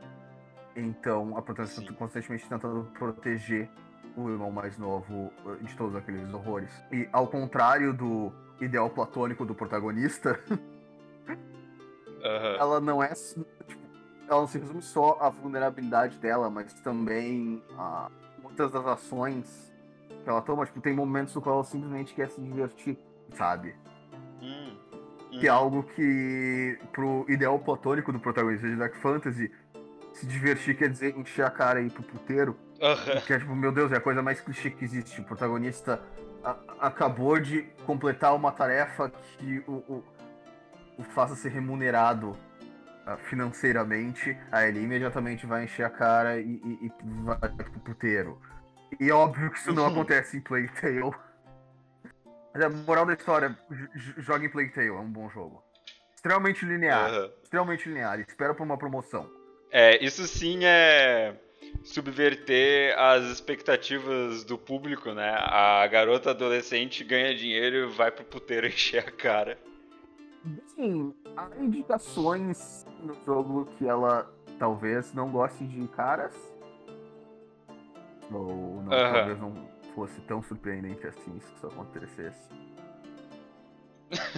Então 0.75 1.37
a 1.37 1.41
protagonista 1.41 1.81
Sim. 1.81 1.87
está 1.87 1.97
constantemente 1.97 2.49
tentando 2.49 2.83
proteger 2.97 3.69
o 4.15 4.29
irmão 4.29 4.51
mais 4.51 4.77
novo 4.77 5.31
eh, 5.45 5.63
de 5.63 5.75
todos 5.75 5.95
aqueles 5.95 6.33
horrores. 6.33 6.71
E 6.91 7.07
ao 7.11 7.27
contrário 7.27 7.93
do 7.93 8.31
ideal 8.59 8.89
platônico 8.89 9.45
do 9.45 9.55
protagonista, 9.55 10.39
Aham. 12.23 12.55
ela 12.59 12.79
não 12.79 13.01
é. 13.01 13.13
tipo, 13.13 13.81
ela 14.27 14.41
não 14.41 14.47
se 14.47 14.57
resume 14.57 14.81
só 14.81 15.17
à 15.19 15.29
vulnerabilidade 15.29 16.17
dela, 16.17 16.49
mas 16.49 16.73
também 16.81 17.63
a 17.77 18.09
muitas 18.41 18.71
das 18.71 18.85
ações 18.85 19.70
que 20.23 20.29
ela 20.29 20.41
toma. 20.41 20.65
Tipo, 20.65 20.81
tem 20.81 20.93
momentos 20.93 21.33
no 21.35 21.41
qual 21.41 21.55
ela 21.55 21.63
simplesmente 21.63 22.13
quer 22.13 22.29
se 22.29 22.41
divertir, 22.41 22.97
sabe? 23.33 23.75
Hum. 24.41 24.75
Que 25.39 25.47
é 25.47 25.51
Uhum. 25.51 25.57
algo 25.57 25.83
que, 25.83 26.77
pro 26.91 27.25
ideal 27.29 27.57
platônico 27.59 28.11
do 28.11 28.19
protagonista 28.19 28.67
de 28.67 28.75
Dark 28.75 28.95
Fantasy, 28.95 29.51
se 30.13 30.25
divertir 30.25 30.75
quer 30.77 30.89
dizer 30.89 31.17
encher 31.17 31.45
a 31.45 31.49
cara 31.49 31.81
e 31.81 31.87
ir 31.87 31.91
pro 31.91 32.03
puteiro. 32.03 32.57
Aham. 32.81 33.21
Que 33.21 33.33
é 33.33 33.39
tipo, 33.39 33.55
meu 33.55 33.71
Deus, 33.71 33.91
é 33.91 33.97
a 33.97 34.01
coisa 34.01 34.21
mais 34.21 34.41
clichê 34.41 34.69
que 34.69 34.83
existe. 34.83 35.21
O 35.21 35.23
protagonista 35.23 36.01
a- 36.43 36.57
acabou 36.79 37.39
de 37.39 37.61
completar 37.85 38.35
uma 38.35 38.51
tarefa 38.51 39.09
que 39.37 39.63
o, 39.67 39.71
o, 39.87 40.03
o 40.97 41.03
faça 41.03 41.35
ser 41.35 41.49
remunerado 41.49 42.35
ah, 43.05 43.15
financeiramente. 43.17 44.37
Aí 44.51 44.67
ele 44.69 44.81
imediatamente 44.83 45.45
vai 45.45 45.63
encher 45.63 45.85
a 45.85 45.89
cara 45.89 46.39
e, 46.41 46.59
e, 46.65 46.87
e 46.87 46.91
vai 47.23 47.37
pro 47.37 47.79
puteiro. 47.79 48.37
E 48.99 49.09
é 49.09 49.13
óbvio 49.13 49.49
que 49.51 49.57
isso 49.57 49.73
não 49.73 49.83
Uhum. 49.85 49.91
acontece 49.91 50.37
em 50.37 50.41
Plague 50.41 50.69
Tale. 50.79 51.11
Mas 52.53 52.63
a 52.63 52.69
moral 52.69 53.05
da 53.05 53.13
história, 53.13 53.57
joga 54.17 54.45
em 54.45 54.49
Plague 54.49 54.71
Tale, 54.73 54.87
é 54.87 54.91
um 54.93 55.09
bom 55.11 55.29
jogo. 55.29 55.63
Extremamente 56.15 56.65
linear. 56.65 57.09
Aham. 57.09 57.29
Extremamente 57.43 57.87
linear. 57.89 58.19
Espera 58.19 58.53
por 58.53 58.63
uma 58.63 58.77
promoção. 58.77 59.29
É, 59.71 60.03
isso 60.03 60.27
sim 60.27 60.65
é 60.65 61.35
subverter 61.83 62.93
as 62.99 63.23
expectativas 63.25 64.43
do 64.43 64.57
público, 64.57 65.13
né? 65.13 65.33
A 65.39 65.87
garota 65.87 66.31
adolescente 66.31 67.03
ganha 67.03 67.33
dinheiro 67.33 67.89
e 67.89 67.95
vai 67.95 68.11
pro 68.11 68.25
puteiro 68.25 68.67
encher 68.67 68.99
a 69.07 69.11
cara. 69.11 69.57
Sim, 70.75 71.15
há 71.37 71.47
indicações 71.59 72.85
no 73.01 73.15
jogo 73.25 73.65
que 73.77 73.87
ela 73.87 74.29
talvez 74.59 75.13
não 75.13 75.29
goste 75.31 75.63
de 75.65 75.87
caras. 75.87 76.33
Ou 78.31 78.81
não, 78.83 78.93
talvez 79.13 79.39
não 79.39 79.53
fosse 79.93 80.21
tão 80.21 80.41
surpreendente 80.41 81.05
assim 81.05 81.39
se 81.39 81.53
isso 81.53 81.67
acontecesse. 81.67 82.49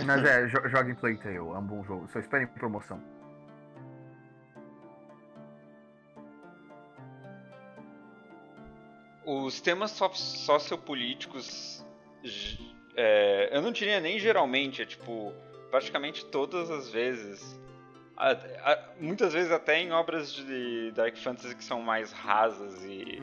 Mas 0.06 0.24
é, 0.24 0.48
jo 0.48 0.68
joga 0.70 0.92
em 0.92 0.96
Plague 0.96 1.18
Tale, 1.20 1.38
é 1.38 1.42
um 1.42 1.62
bom 1.66 1.84
jogo. 1.84 2.08
Só 2.12 2.20
esperem 2.20 2.48
promoção. 2.48 3.00
Os 9.26 9.62
temas 9.62 9.92
so- 9.92 10.14
sociopolíticos, 10.14 11.84
é, 12.96 13.50
eu 13.56 13.62
não 13.62 13.72
diria 13.72 14.00
nem 14.00 14.20
geralmente, 14.20 14.82
é 14.82 14.86
tipo, 14.86 15.34
praticamente 15.72 16.26
todas 16.26 16.70
as 16.70 16.90
vezes. 16.90 17.60
A- 18.18 18.32
a- 18.32 18.90
muitas 19.00 19.34
vezes 19.34 19.52
até 19.52 19.80
em 19.82 19.92
obras 19.92 20.32
de 20.34 20.92
Dark 20.92 21.16
Fantasy 21.18 21.56
que 21.56 21.64
são 21.64 21.82
mais 21.82 22.12
rasas 22.12 22.84
e, 22.84 23.22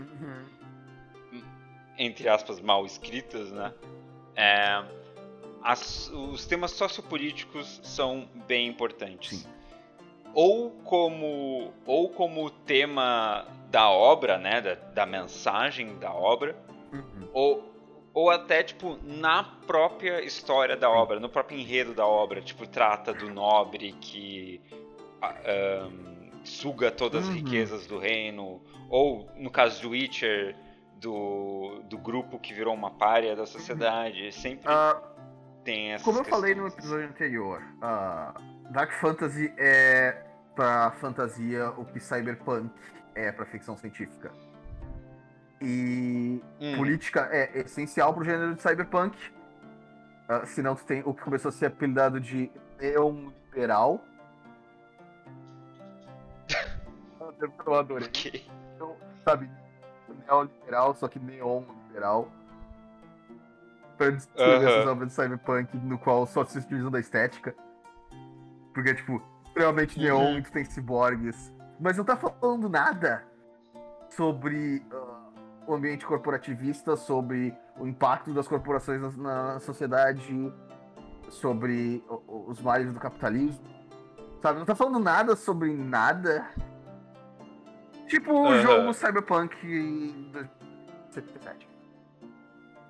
entre 2.02 2.28
aspas, 2.28 2.58
mal 2.60 2.86
escritas, 2.86 3.52
né? 3.52 3.72
É, 4.34 4.82
as- 5.62 6.08
os 6.08 6.46
temas 6.46 6.70
sociopolíticos 6.70 7.78
são 7.84 8.26
bem 8.46 8.66
importantes. 8.66 9.40
Sim. 9.40 9.48
Ou 10.32 10.70
como, 10.84 11.72
ou 11.84 12.08
como 12.08 12.48
tema 12.50 13.46
da 13.68 13.90
obra, 13.90 14.38
né? 14.38 14.60
Da, 14.60 14.74
da 14.74 15.06
mensagem 15.06 15.98
da 15.98 16.12
obra, 16.14 16.56
Uhum. 16.92 17.28
ou, 17.34 17.74
ou 18.14 18.30
até, 18.30 18.62
tipo, 18.62 18.98
na 19.04 19.44
própria 19.66 20.24
história 20.24 20.76
da 20.76 20.88
obra, 20.90 21.20
no 21.20 21.28
próprio 21.28 21.58
enredo 21.58 21.92
da 21.92 22.06
obra. 22.06 22.40
Tipo, 22.40 22.66
trata 22.66 23.12
do 23.12 23.28
nobre 23.28 23.92
que 24.00 24.60
ah, 25.20 25.34
ahn, 25.84 26.30
suga 26.44 26.90
todas 26.90 27.24
as 27.24 27.28
Uhum. 27.28 27.34
riquezas 27.34 27.86
do 27.86 27.98
reino. 27.98 28.62
Ou, 28.88 29.28
no 29.36 29.50
caso 29.50 29.82
do 29.82 29.90
Witcher, 29.90 30.56
do, 31.00 31.82
do 31.88 31.96
grupo 31.98 32.38
que 32.38 32.52
virou 32.52 32.74
uma 32.74 32.90
párea 32.90 33.34
da 33.34 33.46
sociedade. 33.46 34.30
Sempre 34.32 34.64
Ah, 34.68 35.00
tem 35.64 35.92
essas 35.92 36.04
como 36.04 36.18
eu 36.18 36.24
falei 36.24 36.54
no 36.54 36.64
questões. 36.64 36.84
episódio 36.84 37.08
anterior, 37.08 37.62
ah, 37.82 38.34
Dark 38.70 38.92
Fantasy 39.00 39.52
é 39.58 40.24
pra 40.54 40.90
fantasia 40.92 41.70
o 41.70 41.84
que 41.84 41.98
Cyberpunk 42.00 42.70
é 43.14 43.32
pra 43.32 43.44
ficção 43.46 43.76
científica. 43.76 44.30
E 45.60 46.42
Hum, 46.60 46.76
política 46.76 47.28
é 47.32 47.58
essencial 47.60 48.14
pro 48.14 48.24
gênero 48.24 48.54
de 48.54 48.62
cyberpunk. 48.62 49.16
Ah, 50.28 50.46
senão 50.46 50.74
tu 50.74 50.84
tem 50.84 51.02
o 51.04 51.12
que 51.12 51.22
começou 51.22 51.48
a 51.50 51.52
ser 51.52 51.66
apelidado 51.66 52.18
de 52.20 52.50
neoliberal. 52.80 54.02
Eu 57.66 57.74
adorei. 57.74 58.06
ok. 58.08 58.50
Sabe, 59.24 59.50
neoliberal, 60.30 60.94
só 60.94 61.08
que 61.08 61.18
neon 61.18 61.64
liberal. 61.88 62.28
pra 63.96 64.10
descrever 64.10 64.66
essas 64.66 64.86
obras 64.86 65.08
de 65.08 65.14
cyberpunk 65.14 65.76
no 65.76 65.98
qual 65.98 66.26
só 66.26 66.44
se 66.44 66.58
utilizam 66.58 66.90
da 66.90 67.00
estética. 67.00 67.54
Porque, 68.72 68.94
tipo, 68.94 69.20
neon, 69.98 70.34
uhum. 70.34 70.42
tu 70.42 70.52
tem 70.52 70.64
ciborgues. 70.64 71.52
Mas 71.78 71.96
não 71.96 72.04
tá 72.04 72.16
falando 72.16 72.68
nada 72.68 73.24
sobre 74.08 74.84
uh, 74.92 75.70
o 75.70 75.74
ambiente 75.74 76.06
corporativista, 76.06 76.96
sobre 76.96 77.54
o 77.78 77.86
impacto 77.86 78.32
das 78.32 78.46
corporações 78.46 79.16
na, 79.16 79.54
na 79.54 79.60
sociedade, 79.60 80.52
sobre 81.28 82.04
o, 82.08 82.46
os 82.48 82.60
males 82.60 82.92
do 82.92 83.00
capitalismo. 83.00 83.64
Sabe? 84.40 84.58
Não 84.58 84.66
tá 84.66 84.74
falando 84.74 84.98
nada 84.98 85.36
sobre 85.36 85.74
nada. 85.74 86.46
Tipo 88.10 88.32
o 88.32 88.48
uhum. 88.48 88.60
jogo 88.60 88.92
Cyberpunk 88.92 89.54
77. 91.10 91.68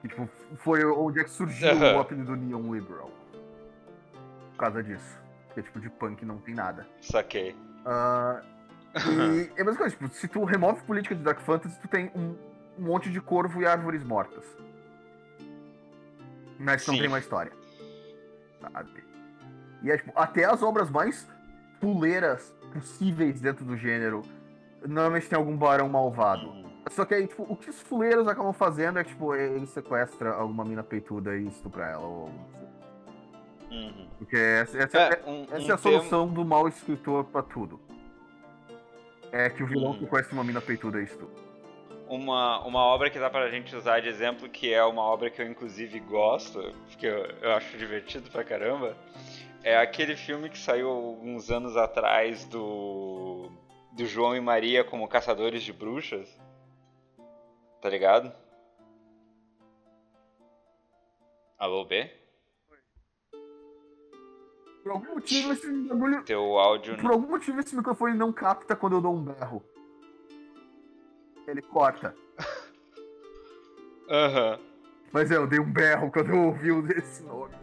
Que 0.01 0.09
tipo, 0.09 0.27
foi 0.57 0.83
onde 0.83 1.21
é 1.21 1.25
que 1.25 1.31
surgiu 1.31 1.75
uhum. 1.75 1.97
o 1.97 2.01
apelido 2.01 2.35
Neon 2.35 2.73
Liberal. 2.73 3.11
Por 4.53 4.57
causa 4.57 4.83
disso. 4.83 5.21
Porque 5.47 5.63
tipo, 5.63 5.79
de 5.79 5.91
punk 5.91 6.25
não 6.25 6.39
tem 6.39 6.55
nada. 6.55 6.87
Saquei. 7.03 7.53
Uh, 7.85 8.43
e 8.95 9.51
é 9.57 9.61
a 9.61 9.65
mesma 9.65 9.77
coisa, 9.77 9.95
tipo, 9.95 10.09
se 10.09 10.27
tu 10.27 10.43
remove 10.45 10.81
política 10.85 11.15
de 11.15 11.23
Dark 11.23 11.41
Fantasy, 11.41 11.79
tu 11.79 11.87
tem 11.87 12.11
um, 12.15 12.35
um 12.79 12.87
monte 12.87 13.11
de 13.11 13.21
corvo 13.21 13.61
e 13.61 13.67
árvores 13.67 14.03
mortas. 14.03 14.45
Mas 16.59 16.87
não 16.87 16.97
tem 16.97 17.09
uma 17.09 17.19
história. 17.19 17.53
Sabe? 18.61 19.05
E 19.83 19.91
é, 19.91 19.99
tipo, 19.99 20.13
até 20.17 20.47
as 20.47 20.63
obras 20.63 20.89
mais 20.89 21.29
puleiras 21.79 22.55
possíveis 22.73 23.39
dentro 23.39 23.67
do 23.67 23.77
gênero, 23.77 24.23
normalmente 24.87 25.29
tem 25.29 25.39
algum 25.39 25.57
barão 25.57 25.89
malvado. 25.89 26.47
Uhum. 26.47 26.71
Só 26.91 27.05
que 27.05 27.15
aí, 27.15 27.27
tipo, 27.27 27.45
o 27.49 27.57
que 27.57 27.71
os 27.71 27.81
fuleiros 27.83 28.27
acabam 28.27 28.53
fazendo 28.53 28.99
é, 28.99 29.05
tipo, 29.05 29.35
ele 29.35 29.67
sequestra 29.67 30.33
alguma 30.33 30.65
mina 30.65 30.83
peituda 30.83 31.37
e 31.37 31.47
estupra 31.47 31.87
ela, 31.87 32.07
ou. 32.07 32.31
Uhum. 33.71 34.09
Porque 34.19 34.37
essa, 34.37 34.79
essa 34.79 34.99
é, 34.99 35.23
é, 35.25 35.31
um, 35.31 35.43
essa 35.45 35.59
um 35.59 35.71
é 35.71 35.73
a 35.73 35.79
solução 35.79 36.29
do 36.29 36.45
mau 36.45 36.67
escritor 36.67 37.25
pra 37.25 37.43
tudo. 37.43 37.81
É 39.31 39.49
que 39.49 39.63
o 39.63 39.67
vilão 39.67 39.93
uhum. 39.93 40.01
sequestra 40.01 40.35
uma 40.35 40.43
mina 40.43 40.61
peituda 40.61 41.01
e 41.01 41.05
estupra. 41.05 41.51
Uma, 42.09 42.67
uma 42.67 42.81
obra 42.81 43.09
que 43.09 43.21
dá 43.21 43.31
pra 43.31 43.49
gente 43.51 43.77
usar 43.77 44.01
de 44.01 44.09
exemplo, 44.09 44.49
que 44.49 44.75
é 44.75 44.83
uma 44.83 45.03
obra 45.03 45.31
que 45.31 45.41
eu 45.41 45.47
inclusive 45.47 46.01
gosto, 46.01 46.61
porque 46.89 47.07
eu, 47.07 47.25
eu 47.41 47.53
acho 47.53 47.79
divertido 47.79 48.29
pra 48.31 48.43
caramba, 48.43 48.97
é 49.63 49.77
aquele 49.77 50.17
filme 50.17 50.49
que 50.49 50.59
saiu 50.59 50.89
alguns 50.89 51.51
anos 51.51 51.77
atrás 51.77 52.45
do, 52.47 53.49
do 53.93 54.07
João 54.07 54.37
e 54.37 54.41
Maria 54.41 54.85
como 54.85 55.09
caçadores 55.09 55.63
de 55.63 55.73
bruxas. 55.73 56.29
Tá 57.81 57.89
ligado? 57.89 58.33
Alô, 61.59 61.85
B? 61.85 62.11
Por 64.83 64.93
algum 64.93 65.15
motivo 65.15 65.53
esse 65.53 65.71
bagulho. 65.71 66.25
Teu 66.25 66.59
áudio. 66.59 66.97
Por 66.99 67.11
algum 67.11 67.29
motivo 67.29 67.61
esse 67.61 67.77
microfone 67.77 68.17
não 68.17 68.33
capta 68.33 68.75
quando 68.75 68.97
eu 68.97 69.01
dou 69.01 69.15
um 69.15 69.23
berro. 69.23 69.63
Ele 71.47 71.63
corta. 71.63 72.15
Aham. 74.09 74.59
uhum. 74.59 74.71
Mas 75.13 75.31
é, 75.31 75.37
eu 75.37 75.47
dei 75.47 75.59
um 75.59 75.71
berro 75.71 76.11
quando 76.11 76.31
eu 76.31 76.47
ouvi 76.47 76.71
esse 76.97 77.23
nome. 77.25 77.55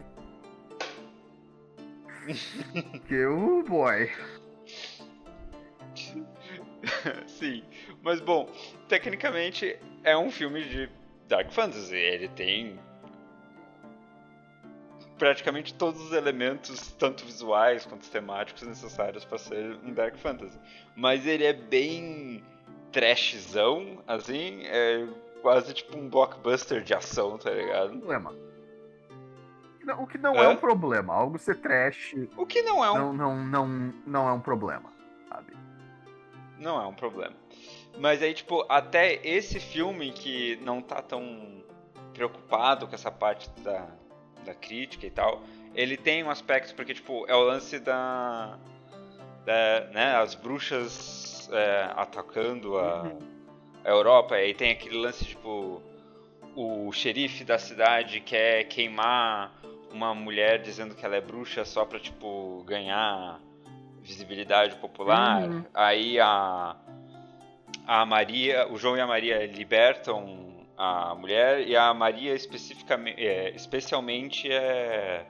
que 3.08 3.24
o 3.24 3.62
boy. 3.62 4.10
Sim, 7.26 7.62
mas 8.02 8.20
bom, 8.20 8.48
tecnicamente 8.88 9.78
é 10.04 10.16
um 10.16 10.30
filme 10.30 10.64
de 10.64 10.88
Dark 11.26 11.50
Fantasy. 11.50 11.96
Ele 11.96 12.28
tem 12.28 12.78
praticamente 15.18 15.74
todos 15.74 16.00
os 16.00 16.12
elementos, 16.12 16.92
tanto 16.92 17.24
visuais 17.24 17.84
quanto 17.84 18.08
temáticos, 18.08 18.62
necessários 18.62 19.24
para 19.24 19.38
ser 19.38 19.78
um 19.84 19.92
Dark 19.92 20.16
Fantasy. 20.16 20.58
Mas 20.96 21.26
ele 21.26 21.44
é 21.44 21.52
bem 21.52 22.42
trashzão, 22.92 24.02
assim, 24.06 24.62
é 24.64 25.06
quase 25.42 25.74
tipo 25.74 25.98
um 25.98 26.08
blockbuster 26.08 26.82
de 26.82 26.94
ação, 26.94 27.36
tá 27.36 27.50
ligado? 27.50 27.98
Problema. 27.98 28.34
O 29.98 30.06
que 30.06 30.18
não 30.18 30.34
é, 30.34 30.44
é 30.44 30.48
um 30.48 30.56
problema. 30.56 31.14
Algo 31.14 31.38
ser 31.38 31.56
trash. 31.56 32.14
O 32.36 32.44
que 32.44 32.60
não 32.62 32.84
é 32.84 32.90
um. 32.92 32.94
Não, 32.94 33.12
não, 33.12 33.36
não, 33.44 33.66
não 34.06 34.28
é 34.28 34.32
um 34.32 34.40
problema? 34.40 34.92
Não 36.58 36.80
é 36.80 36.86
um 36.86 36.94
problema. 36.94 37.34
Mas 37.98 38.22
aí, 38.22 38.34
tipo, 38.34 38.64
até 38.68 39.14
esse 39.26 39.58
filme 39.58 40.12
que 40.12 40.56
não 40.62 40.80
tá 40.80 41.02
tão 41.02 41.64
preocupado 42.12 42.86
com 42.86 42.94
essa 42.94 43.10
parte 43.10 43.48
da, 43.60 43.88
da 44.44 44.54
crítica 44.54 45.06
e 45.06 45.10
tal, 45.10 45.42
ele 45.74 45.96
tem 45.96 46.22
um 46.22 46.30
aspecto, 46.30 46.74
porque, 46.74 46.94
tipo, 46.94 47.24
é 47.28 47.34
o 47.34 47.40
lance 47.40 47.78
da. 47.78 48.58
da 49.44 49.88
né, 49.92 50.16
as 50.16 50.34
bruxas 50.34 51.48
é, 51.52 51.92
atacando 51.96 52.78
a, 52.78 53.02
uhum. 53.02 53.18
a 53.84 53.88
Europa, 53.88 54.40
e 54.40 54.54
tem 54.54 54.70
aquele 54.70 54.96
lance, 54.96 55.24
tipo, 55.24 55.82
o 56.54 56.92
xerife 56.92 57.44
da 57.44 57.58
cidade 57.58 58.20
quer 58.20 58.64
queimar 58.64 59.52
uma 59.92 60.14
mulher 60.14 60.60
dizendo 60.60 60.94
que 60.94 61.04
ela 61.04 61.16
é 61.16 61.20
bruxa 61.20 61.64
só 61.64 61.84
pra, 61.84 61.98
tipo, 61.98 62.62
ganhar 62.64 63.40
visibilidade 64.08 64.74
popular. 64.76 65.42
Uhum. 65.42 65.64
Aí 65.74 66.18
a, 66.18 66.74
a 67.86 68.06
Maria, 68.06 68.66
o 68.72 68.78
João 68.78 68.96
e 68.96 69.00
a 69.00 69.06
Maria 69.06 69.46
libertam 69.46 70.48
a 70.76 71.14
mulher 71.14 71.66
e 71.66 71.76
a 71.76 71.92
Maria 71.92 72.34
especificamente, 72.34 73.24
é, 73.24 73.50
especialmente 73.50 74.50
é, 74.50 75.26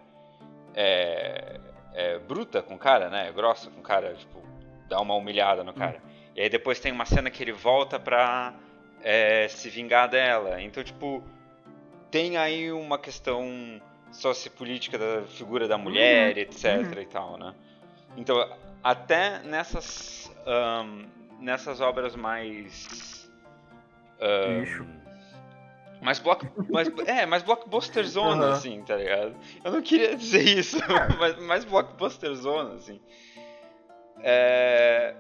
é, 0.75 1.61
é, 1.95 2.19
bruta 2.19 2.63
com 2.63 2.75
o 2.75 2.79
cara, 2.79 3.11
né? 3.11 3.29
É 3.29 3.33
grossa 3.33 3.69
com 3.71 3.81
o 3.81 3.83
cara, 3.83 4.15
tipo, 4.15 4.41
dá 4.89 5.01
uma 5.01 5.15
humilhada 5.15 5.65
no 5.65 5.73
cara. 5.73 6.01
Uhum. 6.05 6.11
E 6.37 6.43
aí 6.43 6.49
depois 6.49 6.79
tem 6.79 6.93
uma 6.93 7.05
cena 7.05 7.31
que 7.31 7.43
ele 7.43 7.53
volta 7.53 7.99
pra 7.99 8.55
é, 9.03 9.49
se 9.49 9.69
vingar 9.69 10.09
dela. 10.09 10.63
Então, 10.63 10.85
tipo, 10.85 11.23
tem 12.11 12.37
aí 12.37 12.71
uma 12.71 12.99
questão 12.99 13.81
sociopolítica 14.13 14.97
da 14.97 15.23
figura 15.27 15.67
da 15.67 15.77
mulher, 15.77 16.35
uhum. 16.35 16.43
etc 16.43 16.65
uhum. 16.65 17.01
e 17.01 17.07
tal, 17.07 17.39
né? 17.39 17.55
Então, 18.17 18.37
até 18.91 19.41
nessas 19.41 20.33
um, 20.47 21.07
nessas 21.41 21.79
obras 21.81 22.17
mais 22.17 23.31
um, 24.19 24.99
mais 26.01 26.19
block, 26.19 26.47
mais, 26.71 26.89
é, 27.07 27.27
mais 27.27 27.43
blockbuster 27.43 28.05
zona, 28.05 28.47
uhum. 28.47 28.53
assim, 28.53 28.83
tá 28.83 28.97
ligado? 28.97 29.37
Eu 29.63 29.73
não 29.73 29.83
queria 29.83 30.17
dizer 30.17 30.43
isso, 30.43 30.79
é. 30.83 31.09
mas 31.19 31.39
mais 31.39 31.65
blockbuster 31.67 32.35
zona, 32.35 32.77
assim. 32.77 32.99
É, 34.21 35.15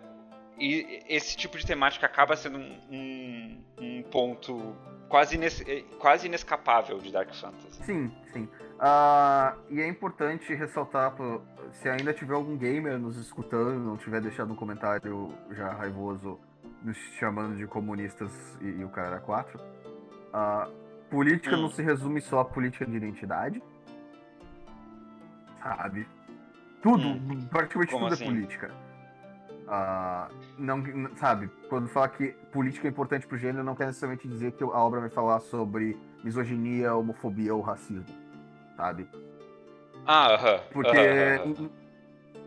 e 0.58 1.02
esse 1.06 1.36
tipo 1.36 1.58
de 1.58 1.66
temática 1.66 2.06
acaba 2.06 2.36
sendo 2.36 2.58
um, 2.58 2.78
um, 2.90 3.64
um 3.78 4.02
ponto 4.04 4.74
quase, 5.10 5.36
ines, 5.36 5.62
quase 5.98 6.26
inescapável 6.26 6.98
de 6.98 7.12
Dark 7.12 7.34
Fantasy. 7.34 7.84
Sim, 7.84 8.12
sim. 8.32 8.48
Uh, 8.78 9.58
e 9.70 9.80
é 9.80 9.88
importante 9.88 10.54
ressaltar, 10.54 11.12
se 11.72 11.88
ainda 11.88 12.14
tiver 12.14 12.34
algum 12.34 12.56
gamer 12.56 12.96
nos 12.96 13.16
escutando, 13.16 13.80
não 13.80 13.96
tiver 13.96 14.20
deixado 14.20 14.52
um 14.52 14.56
comentário 14.56 15.34
já 15.50 15.72
raivoso 15.72 16.38
nos 16.84 16.96
chamando 17.18 17.56
de 17.56 17.66
comunistas 17.66 18.30
e, 18.60 18.66
e 18.66 18.84
o 18.84 18.88
cara 18.88 19.18
4, 19.18 19.58
uh, 19.58 20.72
política 21.10 21.56
hum. 21.56 21.62
não 21.62 21.70
se 21.70 21.82
resume 21.82 22.20
só 22.20 22.38
a 22.38 22.44
política 22.44 22.86
de 22.86 22.96
identidade. 22.96 23.60
Sabe? 25.60 26.06
Tudo, 26.80 27.08
hum. 27.08 27.48
praticamente 27.50 27.90
Como 27.90 28.04
tudo 28.04 28.12
é 28.12 28.14
assim? 28.14 28.24
é 28.24 28.28
política. 28.28 28.70
Uh, 29.66 30.32
não, 30.56 31.16
sabe, 31.16 31.50
quando 31.68 31.88
fala 31.88 32.08
que 32.08 32.28
política 32.52 32.86
é 32.86 32.90
importante 32.90 33.26
pro 33.26 33.36
gênero, 33.36 33.64
não 33.64 33.74
quer 33.74 33.86
necessariamente 33.86 34.28
dizer 34.28 34.52
que 34.52 34.62
a 34.62 34.68
obra 34.68 35.00
vai 35.00 35.10
falar 35.10 35.40
sobre 35.40 35.98
misoginia, 36.22 36.94
homofobia 36.94 37.52
ou 37.52 37.60
racismo 37.60 38.27
sabe? 38.78 39.08
Ah, 40.06 40.34
aham. 40.34 40.54
Uh 40.54 40.60
-huh. 40.60 40.62
Porque 40.72 40.90
uh 40.90 40.94
-huh. 40.94 41.70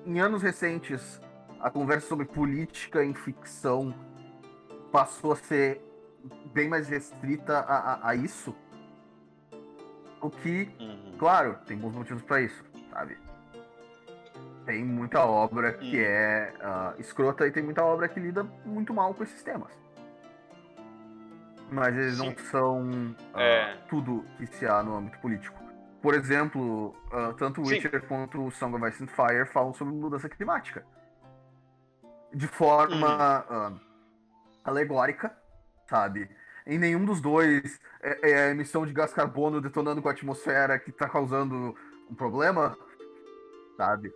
Em, 0.06 0.14
em, 0.14 0.20
anos 0.20 0.42
recentes, 0.42 1.22
a 1.60 1.70
conversa 1.70 2.08
sobre 2.08 2.26
política 2.26 3.04
em 3.04 3.14
ficção 3.14 3.94
passou 4.92 5.34
a 5.34 5.36
ser 5.36 5.82
bem 6.54 6.70
mais 6.70 6.88
restrita 6.88 7.60
a, 7.60 7.94
a, 7.94 8.10
a 8.10 8.16
isso. 8.16 8.56
O 10.22 10.30
que, 10.30 10.70
uhum. 10.80 11.18
claro, 11.18 11.58
tem 11.66 11.78
bons 11.78 11.94
motivos 11.94 12.24
para 12.24 12.42
isso, 12.42 12.64
sabe? 12.92 13.18
Tem 14.66 14.86
muita 14.86 15.26
obra 15.26 15.74
que 15.74 15.98
uhum. 15.98 16.06
é 16.06 16.54
uh, 16.62 17.02
escrota 17.02 17.48
e 17.48 17.52
tem 17.52 17.64
muita 17.64 17.84
obra 17.84 18.08
que 18.08 18.20
lida 18.20 18.44
muito 18.64 18.94
mal 18.94 19.14
com 19.14 19.24
esses 19.24 19.42
temas. 19.44 19.72
Mas 21.72 21.96
eles 21.96 22.18
Sim. 22.18 22.26
não 22.28 22.38
são 22.38 22.82
uh, 23.34 23.40
é. 23.40 23.78
tudo 23.90 24.24
que 24.38 24.46
se 24.46 24.68
há 24.68 24.84
no 24.84 24.96
âmbito 24.96 25.18
político. 25.20 25.61
Por 26.02 26.16
exemplo, 26.16 26.96
uh, 27.12 27.34
tanto 27.38 27.62
o 27.62 27.68
Witcher 27.68 28.02
Sim. 28.02 28.08
quanto 28.08 28.44
o 28.44 28.52
Song 28.52 28.76
of 28.76 28.88
Ice 28.88 29.04
and 29.04 29.08
Fire 29.08 29.46
falam 29.46 29.74
sobre 29.74 29.94
mudança 29.94 30.28
climática. 30.28 30.86
De 32.34 32.48
forma 32.48 33.46
uhum. 33.50 33.76
uh, 33.76 33.80
alegórica, 34.64 35.36
sabe? 35.88 36.30
Em 36.66 36.80
nenhum 36.80 37.06
dos 37.06 37.22
dois 37.22 37.80
é, 38.02 38.32
é 38.32 38.48
a 38.48 38.50
emissão 38.52 38.86
de 38.86 38.94
gás 38.94 39.14
carbono 39.14 39.62
detonando 39.62 40.02
com 40.02 40.10
a 40.10 40.12
atmosfera 40.12 40.80
que 40.80 40.92
tá 40.92 41.08
causando 41.08 41.76
um 42.10 42.16
problema, 42.16 42.78
sabe? 43.78 44.14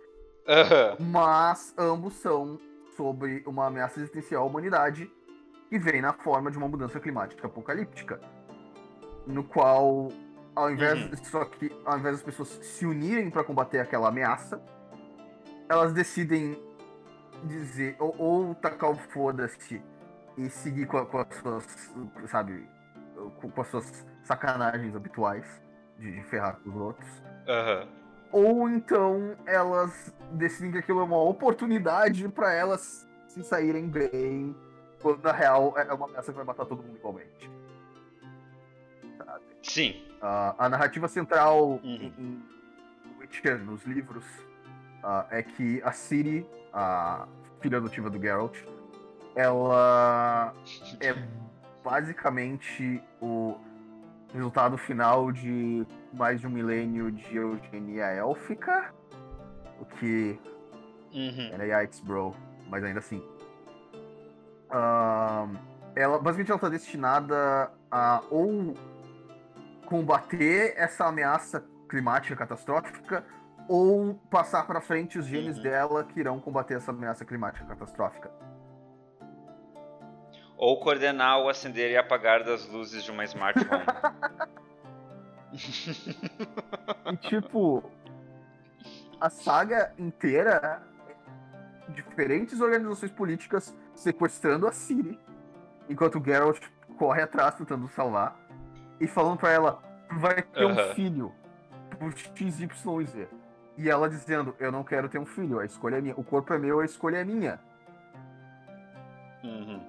Aham. 0.48 0.96
Mas 1.00 1.74
ambos 1.76 2.14
são 2.14 2.58
sobre 2.96 3.42
uma 3.46 3.66
ameaça 3.66 4.00
existencial 4.00 4.42
à 4.42 4.46
humanidade 4.46 5.10
que 5.68 5.78
vem 5.78 6.00
na 6.00 6.12
forma 6.12 6.50
de 6.50 6.58
uma 6.58 6.68
mudança 6.68 6.98
climática 7.00 7.46
apocalíptica. 7.46 8.20
No 9.26 9.42
qual, 9.42 10.08
ao 10.56 10.70
invés, 10.70 10.98
Uhum. 11.10 11.16
só 11.24 11.44
que, 11.44 11.70
ao 11.84 11.98
invés 11.98 12.16
das 12.16 12.24
pessoas 12.24 12.48
se 12.48 12.84
unirem 12.86 13.30
para 13.30 13.44
combater 13.44 13.78
aquela 13.78 14.08
ameaça, 14.08 14.60
elas 15.68 15.92
decidem 15.92 16.58
dizer, 17.44 17.94
ou, 17.98 18.14
ou 18.18 18.54
tacar 18.54 18.90
o 18.90 18.96
foda-se 18.96 19.80
e 20.38 20.48
seguir 20.50 20.86
com, 20.86 20.96
a- 20.98 21.06
com 21.06 21.18
as 21.18 21.34
suas, 21.36 21.92
sabe, 22.26 22.66
com, 23.40 23.50
com 23.50 23.60
as 23.60 23.68
suas 23.68 24.06
sacanagens 24.24 24.96
habituais 24.96 25.44
de, 25.98 26.12
de 26.12 26.22
ferrar 26.24 26.56
com 26.64 26.70
os 26.70 26.76
outros. 26.76 27.22
Aham. 27.46 27.88
Ou 28.32 28.68
então 28.68 29.36
elas 29.46 30.12
decidem 30.32 30.72
que 30.72 30.78
aquilo 30.78 31.00
é 31.00 31.04
uma 31.04 31.22
oportunidade 31.22 32.28
para 32.28 32.52
elas 32.52 33.06
se 33.28 33.42
saírem 33.44 33.88
bem, 33.88 34.54
quando 35.00 35.22
na 35.22 35.32
real 35.32 35.74
é 35.76 35.92
uma 35.92 36.06
ameaça 36.06 36.32
que 36.32 36.36
vai 36.36 36.44
matar 36.44 36.64
todo 36.66 36.82
mundo 36.82 36.96
igualmente. 36.96 37.50
Sim. 39.62 40.02
Ah, 40.28 40.56
a 40.58 40.68
narrativa 40.68 41.06
central 41.06 41.60
Uhum. 41.64 41.80
em, 41.84 42.12
em 42.18 42.42
Witcher, 43.20 43.58
nos 43.64 43.84
livros, 43.84 44.24
ah, 45.04 45.24
é 45.30 45.40
que 45.40 45.80
a 45.84 45.92
Ciri, 45.92 46.44
a 46.72 47.28
filha 47.60 47.78
adotiva 47.78 48.10
do 48.10 48.20
Geralt, 48.20 48.56
ela 49.36 50.52
é 51.00 51.14
basicamente 51.84 53.00
o 53.22 53.54
resultado 54.34 54.76
final 54.76 55.30
de 55.30 55.86
mais 56.12 56.40
de 56.40 56.48
um 56.48 56.50
milênio 56.50 57.12
de 57.12 57.36
eugenia 57.36 58.06
élfica, 58.06 58.92
o 59.80 59.84
que 59.84 60.36
Uhum. 61.14 61.50
era 61.52 61.82
yikes, 61.82 62.00
bro, 62.00 62.34
mas 62.68 62.82
ainda 62.82 62.98
assim. 62.98 63.22
Ahn, 64.70 65.54
ela, 65.94 66.18
basicamente, 66.18 66.50
ela 66.50 66.58
tá 66.60 66.68
destinada 66.68 67.70
a 67.92 68.20
ou 68.28 68.74
combater 69.86 70.74
essa 70.76 71.06
ameaça 71.06 71.64
climática 71.88 72.36
catastrófica 72.36 73.24
ou 73.68 74.14
passar 74.30 74.66
pra 74.66 74.80
frente 74.80 75.18
os 75.18 75.26
genes 75.26 75.56
Uhum. 75.56 75.62
dela 75.62 76.04
que 76.04 76.20
irão 76.20 76.38
combater 76.40 76.74
essa 76.74 76.90
ameaça 76.90 77.24
climática 77.24 77.64
catastrófica. 77.66 78.30
Ou 80.56 80.78
coordenar 80.80 81.38
o 81.40 81.48
acender 81.48 81.90
e 81.92 81.96
apagar 81.96 82.42
das 82.44 82.66
luzes 82.66 83.02
de 83.04 83.10
uma 83.10 83.24
smart 83.24 83.58
home. 83.60 83.84
E 87.12 87.16
tipo, 87.18 87.84
a 89.20 89.30
saga 89.30 89.92
inteira 89.98 90.82
diferentes 91.88 92.60
organizações 92.60 93.12
políticas 93.12 93.74
sequestrando 93.94 94.66
a 94.66 94.72
Ciri, 94.72 95.18
enquanto 95.88 96.22
Geralt 96.24 96.60
corre 96.98 97.22
atrás 97.22 97.54
tentando 97.54 97.88
salvar 97.88 98.36
e 99.00 99.06
falando 99.06 99.38
pra 99.38 99.50
ela: 99.50 99.82
vai 100.18 100.42
ter 100.42 100.64
um 100.64 100.70
Aham. 100.70 100.94
filho 100.94 101.32
por 101.98 102.12
XYZ. 102.16 103.28
E 103.78 103.90
ela 103.90 104.08
dizendo: 104.08 104.54
eu 104.58 104.72
não 104.72 104.82
quero 104.82 105.08
ter 105.08 105.18
um 105.18 105.26
filho, 105.26 105.58
a 105.58 105.64
escolha 105.64 105.96
é 105.96 106.00
minha, 106.00 106.14
o 106.16 106.24
corpo 106.24 106.52
é 106.52 106.58
meu, 106.58 106.80
a 106.80 106.84
escolha 106.84 107.18
é 107.18 107.24
minha. 107.24 107.60
Uhum. 109.44 109.80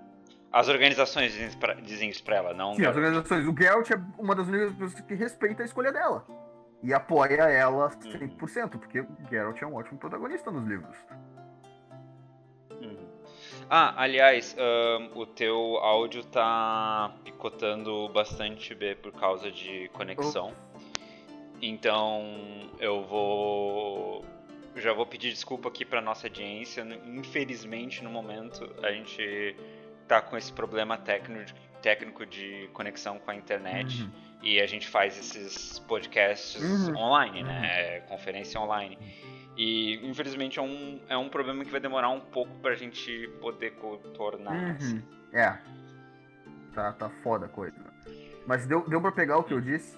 As 0.52 0.70
organizações 0.70 1.32
dizem 1.32 1.48
isso 1.48 1.58
pra, 1.58 1.74
dizem 1.74 2.10
isso 2.10 2.24
pra 2.24 2.38
ela, 2.38 2.54
não? 2.54 2.76
Sim, 2.76 2.86
as 2.86 2.96
organizações. 2.96 3.46
O 3.48 3.56
Geralt 3.58 3.92
é 3.92 4.00
uma 4.18 4.34
das 4.34 4.48
únicas 4.48 4.72
pessoas 4.72 4.94
que 5.02 5.14
respeita 5.14 5.64
a 5.64 5.66
escolha 5.66 5.92
dela. 5.92 6.26
E 6.84 6.94
apoia 6.94 7.44
ela 7.44 7.90
100%, 7.90 8.70
porque 8.70 9.02
o 9.02 9.08
Geralt 9.30 9.62
é 9.62 9.66
um 9.66 9.76
ótimo 9.76 9.98
protagonista 9.98 10.52
nos 10.52 10.66
livros. 10.66 10.96
Uhum. 13.68 13.70
Ah, 13.70 13.94
aliás, 13.98 14.56
ahn, 14.58 15.10
o 15.14 15.26
teu 15.26 15.78
áudio 15.78 16.24
tá 16.24 17.14
picotando 17.24 18.08
bastante 18.10 18.74
B 18.74 18.96
por 18.96 19.12
causa 19.12 19.52
de 19.52 19.90
conexão. 19.90 20.54
Então 21.62 22.24
eu 22.80 23.04
vou. 23.04 24.26
Já 24.76 24.94
vou 24.94 25.06
pedir 25.06 25.32
desculpa 25.32 25.70
aqui 25.70 25.84
pra 25.84 26.02
nossa 26.02 26.28
audiência. 26.28 26.86
Infelizmente, 27.06 28.04
no 28.04 28.10
momento, 28.10 28.70
a 28.84 28.92
gente 28.92 29.56
tá 30.08 30.22
com 30.22 30.38
esse 30.38 30.54
problema 30.54 30.98
técnico 31.82 32.26
de, 32.26 32.70
conexão 32.74 33.20
com 33.20 33.32
a 33.32 33.36
internet. 33.36 34.04
Uhum. 34.04 34.12
E 34.44 34.62
a 34.62 34.68
gente 34.68 34.88
faz 34.88 35.18
esses 35.18 35.80
podcasts 35.80 36.62
Uhum. 36.62 36.96
online, 36.96 37.44
né? 37.44 37.62
É, 37.66 38.00
conferência 38.02 38.62
online. 38.62 38.98
E 39.58 39.96
infelizmente 40.08 40.60
é 40.60 40.62
um, 40.62 41.00
é 41.10 41.18
um 41.18 41.30
problema 41.30 41.66
que 41.66 41.72
vai 41.72 41.80
demorar 41.80 42.10
um 42.10 42.20
pouco 42.20 42.54
pra 42.60 42.76
gente 42.76 43.28
poder 43.42 43.72
contornar. 43.72 44.76
assim. 44.76 44.98
Uhum. 44.98 45.04
É. 45.34 45.58
Tá, 46.74 46.94
tá 46.94 47.10
foda 47.24 47.48
a 47.48 47.50
coisa. 47.50 47.76
Mas 48.46 48.68
deu, 48.68 48.88
deu 48.88 49.02
pra 49.02 49.12
pegar 49.12 49.38
o 49.38 49.44
que 49.44 49.54
eu 49.54 49.60
disse? 49.60 49.98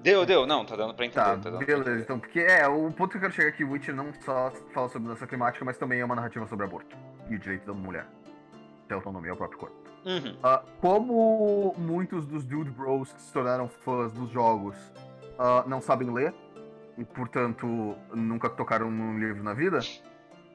Deu, 0.00 0.24
deu, 0.24 0.46
não, 0.46 0.64
tá 0.64 0.76
dando 0.76 0.94
pra 0.94 1.04
entender. 1.04 1.24
Tá, 1.24 1.36
tá 1.36 1.50
dando 1.50 1.58
pra 1.58 1.66
beleza. 1.66 2.00
Então, 2.00 2.20
porque 2.20 2.38
é, 2.38 2.66
o 2.68 2.90
ponto 2.92 3.10
que 3.10 3.16
eu 3.16 3.20
quero 3.20 3.32
chegar 3.32 3.48
aqui, 3.48 3.64
Witcher 3.64 3.94
não 3.94 4.12
só 4.22 4.52
fala 4.72 4.88
sobre 4.88 5.08
mudança 5.08 5.26
climática, 5.26 5.64
mas 5.64 5.76
também 5.76 6.00
é 6.00 6.04
uma 6.04 6.14
narrativa 6.14 6.46
sobre 6.46 6.64
aborto 6.64 6.96
e 7.28 7.34
o 7.34 7.38
direito 7.38 7.66
da 7.66 7.72
mulher. 7.72 8.06
Ter 8.86 8.94
autonomia 8.94 9.32
ao 9.32 9.36
próprio 9.36 9.58
corpo. 9.58 9.76
Uhum. 10.06 10.38
Ah, 10.42 10.62
como 10.80 11.74
muitos 11.76 12.26
dos 12.26 12.44
Dude 12.44 12.70
Bros 12.70 13.12
que 13.12 13.20
se 13.20 13.32
tornaram 13.32 13.68
fãs 13.68 14.12
dos 14.12 14.30
jogos 14.30 14.76
ah, 15.38 15.64
não 15.66 15.80
sabem 15.80 16.10
ler, 16.10 16.32
e 16.98 17.04
portanto 17.04 17.66
nunca 18.12 18.50
tocaram 18.50 18.90
num 18.90 19.18
livro 19.18 19.42
na 19.42 19.54
vida, 19.54 19.78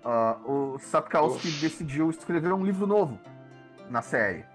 ah, 0.04 0.38
o 0.46 0.78
Sapkowski 0.78 1.48
Uf. 1.48 1.62
decidiu 1.62 2.10
escrever 2.10 2.52
um 2.52 2.64
livro 2.64 2.86
novo 2.86 3.18
na 3.89 4.02
série. 4.02 4.46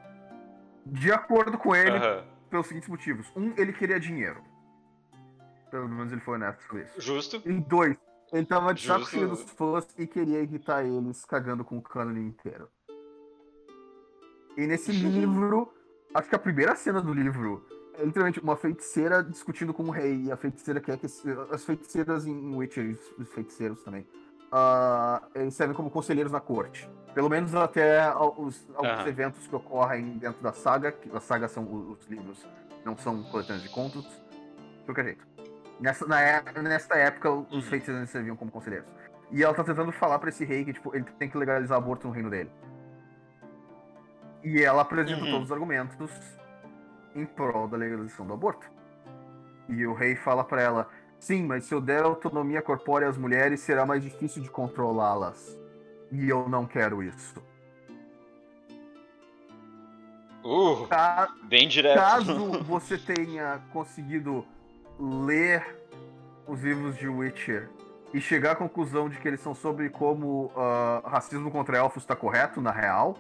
De 0.85 1.11
acordo 1.11 1.57
com 1.57 1.75
ele, 1.75 1.97
Aham. 1.97 2.25
pelos 2.51 2.67
seguintes 2.67 2.89
motivos. 2.89 3.33
Um, 3.35 3.55
ele 3.57 3.73
queria 3.73 3.99
dinheiro. 3.99 4.43
Pelo 5.71 5.89
menos 5.89 6.13
ele 6.13 6.21
foi 6.21 6.35
honesto 6.35 6.63
sobre 6.63 6.83
isso. 6.83 7.01
Justo. 7.01 7.43
E 7.45 7.53
dois, 7.61 7.97
ele 8.33 8.47
tava 8.47 8.75
de 8.75 8.87
saco 8.87 9.07
cheio 9.07 9.29
dos 9.29 9.43
fãs 9.43 9.87
e 9.99 10.07
queria 10.07 10.43
irritar 10.43 10.85
eles 10.85 11.25
cagando 11.25 11.65
com 11.65 11.79
o 11.79 11.83
cânone 11.83 12.21
inteiro. 12.21 12.69
E 14.57 14.67
nesse 14.67 14.93
livro, 14.93 15.73
acho 16.15 16.29
que 16.29 16.35
a 16.35 16.39
primeira 16.39 16.75
cena 16.75 17.01
do 17.01 17.13
livro 17.13 17.65
é 17.99 18.05
literalmente 18.05 18.41
uma 18.41 18.57
feiticeira 18.57 19.23
discutindo 19.23 19.75
com 19.75 19.83
o 19.85 19.91
rei. 19.91 20.25
E 20.25 20.33
a 20.33 20.37
feiticeira 20.37 20.81
quer 20.81 20.97
que. 20.99 21.07
As 21.51 21.65
feiticeiras 21.65 22.27
em 22.27 22.55
Witcher, 22.55 22.91
os- 22.91 23.19
os 23.19 23.29
feiticeiros 23.33 23.83
também, 23.83 24.07
ah, 24.53 25.23
eles 25.35 25.55
servem 25.55 25.77
como 25.77 25.91
conselheiros 25.91 26.33
na 26.33 26.41
corte. 26.41 26.89
Pelo 27.15 27.29
menos 27.29 27.55
até 27.55 28.09
os, 28.17 28.69
alguns 28.75 29.01
Aham. 29.01 29.09
eventos 29.09 29.47
que 29.47 29.57
ocorrem 29.57 30.19
dentro 30.19 30.41
da 30.43 30.53
saga. 30.53 30.93
Que 30.93 31.15
a 31.17 31.21
saga 31.21 31.49
são 31.49 31.65
o- 31.65 31.93
os 31.93 32.07
livros, 32.07 32.47
não 32.85 32.97
são 32.97 33.23
coletâneas 33.25 33.63
de 33.63 33.69
contos. 33.71 34.05
De 34.05 34.85
qualquer 34.85 35.05
jeito. 35.05 35.27
Nessa, 35.81 36.07
na 36.07 36.21
é- 36.21 36.43
nesta 36.63 36.97
época, 36.97 37.31
os 37.31 37.53
Uhum. 37.53 37.63
feiticeiros 37.63 38.11
serviam 38.11 38.37
como 38.37 38.51
conselheiros. 38.51 38.89
E 39.31 39.43
ela 39.43 39.53
tá 39.55 39.63
tentando 39.63 39.93
falar 39.93 40.19
pra 40.19 40.29
esse 40.31 40.45
rei 40.45 40.65
que 40.65 40.73
tipo, 40.73 40.95
ele 40.95 41.05
tem 41.19 41.29
que 41.29 41.37
legalizar 41.37 41.77
aborto 41.77 42.07
no 42.07 42.13
reino 42.13 42.31
dele. 42.31 42.51
E 44.43 44.63
ela 44.63 44.83
apresenta 44.83 45.25
Uhum. 45.25 45.31
todos 45.31 45.47
os 45.47 45.53
argumentos 45.53 46.38
em 47.21 47.27
prol 47.27 47.69
da 47.69 47.77
legalização 47.77 48.27
do 48.27 48.35
aborto. 48.35 48.71
E 49.69 49.87
o 49.87 49.93
rei 49.95 50.17
fala 50.17 50.43
pra 50.45 50.63
ela: 50.63 50.89
sim, 51.19 51.45
mas 51.45 51.65
se 51.65 51.75
eu 51.75 51.81
der 51.81 52.03
autonomia 52.03 52.63
corpórea 52.63 53.09
às 53.09 53.19
mulheres, 53.19 53.61
será 53.61 53.85
mais 53.85 54.03
difícil 54.03 54.43
de 54.43 54.51
controlá-las. 54.51 55.59
E 56.11 56.29
eu 56.29 56.49
não 56.49 56.67
quero 56.67 57.03
isso. 57.03 57.43
Uh, 60.45 60.87
Ca- 60.89 61.29
bem 61.45 61.69
direto. 61.69 61.99
Caso 61.99 62.63
você 62.65 62.97
tenha 62.97 63.61
conseguido 63.73 64.47
ler 64.99 65.77
os 66.47 66.63
livros 66.63 66.97
de 66.97 67.09
Witcher 67.09 67.69
e 68.15 68.21
chegar 68.21 68.53
à 68.53 68.57
conclusão 68.57 69.09
de 69.09 69.19
que 69.19 69.29
eles 69.29 69.41
são 69.41 69.55
sobre 69.55 69.91
como 69.91 70.51
ah, 70.57 71.03
racismo 71.05 71.51
contra 71.51 71.77
elfos 71.77 72.03
está 72.03 72.17
correto, 72.17 72.59
na 72.61 72.71
real, 72.71 73.19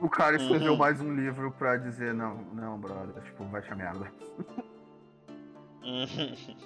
o 0.00 0.08
cara 0.08 0.36
escreveu 0.36 0.72
Uhum. 0.72 0.78
mais 0.78 1.00
um 1.00 1.14
livro 1.14 1.50
pra 1.52 1.76
dizer, 1.76 2.14
não, 2.14 2.36
não, 2.52 2.78
brother, 2.78 3.22
tipo, 3.24 3.44
vai 3.44 3.60
te 3.62 3.74
merda. 3.74 4.10
Uhum. 5.82 6.56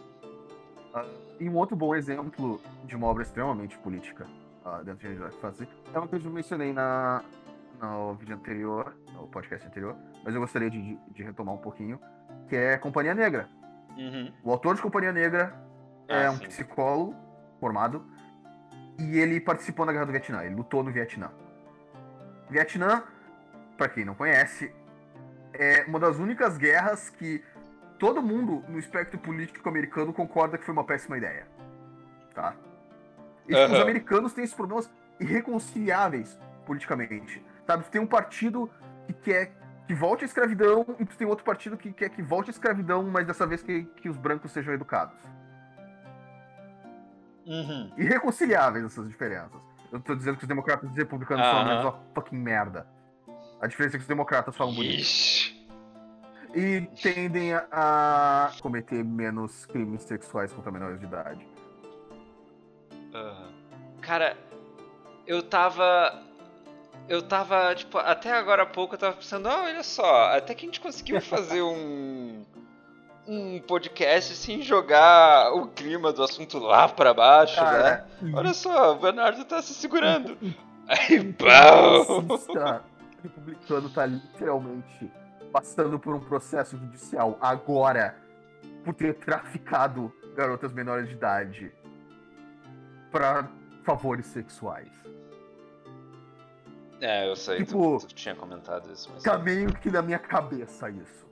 E 1.41 1.49
um 1.49 1.57
outro 1.57 1.75
bom 1.77 1.95
exemplo 1.95 2.61
de 2.85 2.95
uma 2.97 3.07
obra 3.07 3.23
extremamente 3.23 3.79
política 3.79 4.27
ah, 4.65 4.83
dentro 4.83 5.09
de 5.09 5.19
Dark 5.19 5.33
Fantasy 5.35 5.69
é 5.93 5.99
uma 5.99 6.07
que 6.07 6.15
eu 6.17 6.21
já 6.21 6.31
mencionei 6.31 6.73
na, 6.73 7.23
no 7.81 8.15
vídeo 8.15 8.35
anterior, 8.37 8.95
no 9.15 9.27
podcast 9.29 9.67
anterior, 9.67 9.97
mas 10.25 10.35
eu 10.35 10.41
gostaria 10.41 10.69
de, 10.71 10.81
de- 10.81 10.99
de 11.11 11.23
retomar 11.23 11.55
um 11.55 11.59
pouquinho, 11.59 11.99
que 12.49 12.57
é 12.57 12.77
Companhia 12.77 13.15
Negra. 13.15 13.49
Uhum. 13.97 14.33
O 14.45 14.51
autor 14.51 14.75
de 14.75 14.83
Companhia 14.83 15.13
Negra 15.13 15.55
é 16.09 16.27
Ah, 16.27 16.31
um 16.33 16.37
sim. 16.37 16.47
psicólogo 16.47 17.15
formado 17.59 18.05
e 18.99 19.19
ele 19.19 19.41
participou 19.41 19.87
na 19.87 19.93
Guerra 19.93 20.07
do 20.07 20.13
Vietnã, 20.13 20.45
ele 20.45 20.55
lutou 20.55 20.83
no 20.83 20.93
Vietnã. 20.93 21.31
Vietnã, 22.51 23.03
para 23.83 23.89
quem 23.89 24.05
não 24.05 24.15
conhece, 24.15 24.73
é 25.53 25.85
uma 25.89 25.99
das 25.99 26.17
únicas 26.17 26.57
guerras 26.57 27.11
que 27.11 27.43
todo 27.99 28.23
mundo 28.23 28.65
no 28.69 28.79
espectro 28.79 29.19
político 29.19 29.69
americano 29.69 30.13
concorda 30.13 30.57
que 30.57 30.65
foi 30.65 30.73
uma 30.73 30.85
péssima 30.85 31.19
ideia. 31.19 31.49
Tá? 32.33 32.55
E 33.49 33.53
uhum. 33.53 33.73
os 33.73 33.81
americanos 33.81 34.33
têm 34.33 34.45
esses 34.45 34.55
problemas 34.55 34.89
irreconciliáveis 35.19 36.39
politicamente. 36.65 37.45
Sabe? 37.67 37.83
Tem 37.87 38.01
um 38.01 38.07
partido 38.07 38.71
que 39.05 39.13
quer 39.15 39.53
que 39.89 39.95
volte 39.95 40.23
a 40.23 40.27
escravidão 40.27 40.87
e 41.01 41.05
tem 41.05 41.27
outro 41.27 41.45
partido 41.45 41.77
que 41.77 41.93
quer 41.93 42.11
que 42.11 42.23
volte 42.23 42.51
a 42.51 42.53
escravidão, 42.53 43.03
mas 43.03 43.27
dessa 43.27 43.45
vez 43.45 43.65
que, 43.65 43.83
que 43.97 44.09
os 44.09 44.17
brancos 44.17 44.53
sejam 44.53 44.73
educados. 44.73 45.19
Uhum. 47.45 47.93
Irreconciliáveis 47.97 48.85
essas 48.85 49.09
diferenças. 49.09 49.61
Eu 49.91 49.99
tô 49.99 50.15
dizendo 50.15 50.37
que 50.37 50.45
os 50.45 50.49
democratas 50.49 50.89
e 50.89 50.93
os 50.93 50.97
republicanos 50.97 51.45
uhum. 51.45 51.53
são 51.53 51.61
a 51.61 51.65
mesma 51.65 52.01
fucking 52.15 52.39
merda. 52.39 52.87
A 53.63 53.69
diferença 53.69 53.97
é 53.97 53.99
que 53.99 54.03
os 54.03 54.09
democratas 54.09 54.57
falam 54.57 54.75
bonito. 54.75 55.07
E 56.55 56.81
tendem 57.01 57.55
a 57.55 58.53
cometer 58.61 59.03
menos 59.05 59.65
crimes 59.67 60.03
sexuais 60.03 60.53
contra 60.53 60.71
menores 60.73 60.99
de 60.99 61.07
idade. 61.07 61.47
Uhum. 63.15 63.53
Cara, 64.01 64.37
eu 65.27 65.43
tava 65.43 66.23
eu 67.09 67.23
tava, 67.23 67.75
tipo, 67.75 67.99
até 67.99 68.33
agora 68.33 68.65
há 68.65 68.67
pouco 68.67 68.95
eu 68.95 68.99
tava 68.99 69.17
pensando, 69.17 69.49
ah, 69.49 69.65
olha 69.65 69.83
só, 69.83 70.37
até 70.37 70.55
que 70.55 70.65
a 70.65 70.69
gente 70.69 70.81
conseguiu 70.81 71.21
fazer 71.21 71.63
um 71.63 72.45
um 73.27 73.61
podcast 73.61 74.35
sem 74.35 74.63
jogar 74.63 75.55
o 75.55 75.69
clima 75.69 76.13
do 76.13 76.25
assunto 76.25 76.59
lá 76.59 76.89
pra 76.89 77.15
baixo, 77.15 77.63
né? 77.63 78.05
Olha 78.35 78.53
só, 78.53 78.93
o 78.93 78.97
Bernardo 78.97 79.45
tá 79.45 79.63
se 79.63 79.73
segurando. 79.75 80.37
Aí, 80.89 81.33
pau! 81.35 82.27
Republicano 83.23 83.89
tá 83.91 84.07
literalmente 84.07 85.11
passando 85.53 85.99
por 85.99 86.15
um 86.15 86.21
processo 86.21 86.77
judicial 86.77 87.39
agora 87.41 88.17
por 88.85 88.95
ter 88.95 89.15
traficado 89.15 90.13
garotas 90.35 90.73
menores 90.73 91.09
de 91.09 91.15
idade 91.15 91.73
para 93.11 93.49
favores 93.85 94.27
sexuais. 94.27 94.91
É, 97.01 97.29
eu 97.29 97.35
sei, 97.35 97.59
tipo, 97.59 97.99
tu, 97.99 98.07
tu 98.07 98.15
tinha 98.15 98.35
comentado 98.35 98.91
isso. 98.93 99.11
Mas... 99.13 99.23
Tá 99.23 99.37
meio 99.37 99.75
que 99.75 99.91
na 99.91 100.01
minha 100.03 100.19
cabeça 100.19 100.89
isso. 100.89 101.27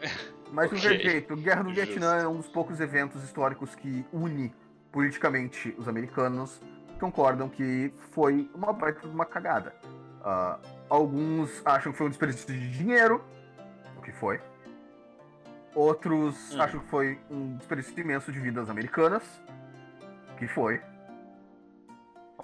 Mas 0.52 0.66
okay. 0.66 0.80
qualquer 0.80 1.00
jeito, 1.00 1.34
Guerra 1.36 1.62
do 1.62 1.72
Vietnã 1.72 2.16
é 2.16 2.28
um 2.28 2.36
dos 2.36 2.48
poucos 2.48 2.78
eventos 2.78 3.24
históricos 3.24 3.74
que 3.74 4.04
une 4.12 4.54
politicamente 4.92 5.74
os 5.78 5.88
americanos 5.88 6.60
concordam 7.00 7.48
que 7.48 7.92
foi 8.10 8.50
uma 8.54 8.70
baita 8.72 9.08
uma 9.08 9.24
cagada. 9.24 9.74
Uh, 10.22 10.58
alguns 10.88 11.60
acham 11.64 11.90
que 11.90 11.98
foi 11.98 12.06
um 12.06 12.10
desperdício 12.10 12.46
de 12.46 12.70
dinheiro, 12.70 13.24
o 13.98 14.02
que 14.02 14.12
foi. 14.12 14.40
Outros 15.74 16.54
hum. 16.54 16.62
acham 16.62 16.80
que 16.80 16.86
foi 16.86 17.20
um 17.30 17.56
desperdício 17.56 17.98
imenso 17.98 18.30
de 18.30 18.38
vidas 18.38 18.70
americanas, 18.70 19.22
o 20.32 20.36
que 20.36 20.46
foi. 20.46 20.80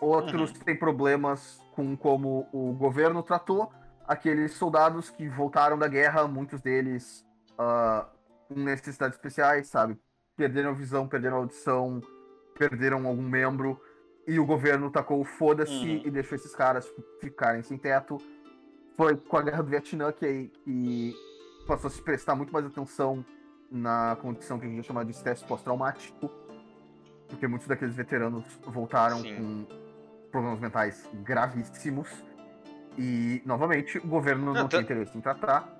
Outros 0.00 0.50
uhum. 0.50 0.58
têm 0.60 0.76
problemas 0.76 1.60
com 1.72 1.96
como 1.96 2.48
o 2.52 2.72
governo 2.72 3.22
tratou 3.22 3.72
aqueles 4.06 4.52
soldados 4.52 5.10
que 5.10 5.28
voltaram 5.28 5.78
da 5.78 5.86
guerra, 5.86 6.26
muitos 6.26 6.60
deles 6.60 7.26
uh, 7.54 8.06
com 8.48 8.54
necessidades 8.54 9.16
especiais, 9.16 9.68
sabe? 9.68 9.98
Perderam 10.36 10.70
a 10.70 10.72
visão, 10.72 11.06
perderam 11.06 11.36
a 11.36 11.40
audição, 11.40 12.00
perderam 12.56 13.06
algum 13.06 13.22
membro, 13.22 13.80
e 14.28 14.38
o 14.38 14.44
governo 14.44 14.90
tacou 14.90 15.24
foda-se 15.24 15.72
uhum. 15.72 16.02
e 16.04 16.10
deixou 16.10 16.36
esses 16.36 16.54
caras 16.54 16.84
tipo, 16.84 17.02
ficarem 17.18 17.62
sem 17.62 17.78
teto. 17.78 18.18
Foi 18.94 19.16
com 19.16 19.38
a 19.38 19.42
guerra 19.42 19.62
do 19.62 19.70
Vietnã 19.70 20.12
que, 20.12 20.50
que 20.64 21.14
passou 21.66 21.88
a 21.88 21.90
se 21.90 22.02
prestar 22.02 22.34
muito 22.34 22.52
mais 22.52 22.66
atenção 22.66 23.24
na 23.70 24.18
condição 24.20 24.58
que 24.58 24.66
a 24.66 24.68
gente 24.68 24.86
chama 24.86 25.02
de 25.02 25.12
estresse 25.12 25.42
pós-traumático, 25.46 26.30
porque 27.26 27.48
muitos 27.48 27.66
daqueles 27.66 27.94
veteranos 27.94 28.44
voltaram 28.66 29.20
Sim. 29.20 29.34
com 29.36 29.66
problemas 30.30 30.60
mentais 30.60 31.08
gravíssimos. 31.24 32.08
E, 32.98 33.40
novamente, 33.46 33.96
o 33.96 34.06
governo 34.06 34.46
não, 34.46 34.52
não 34.52 34.68
tinha 34.68 34.82
interesse 34.82 35.16
em 35.16 35.22
tratar. 35.22 35.72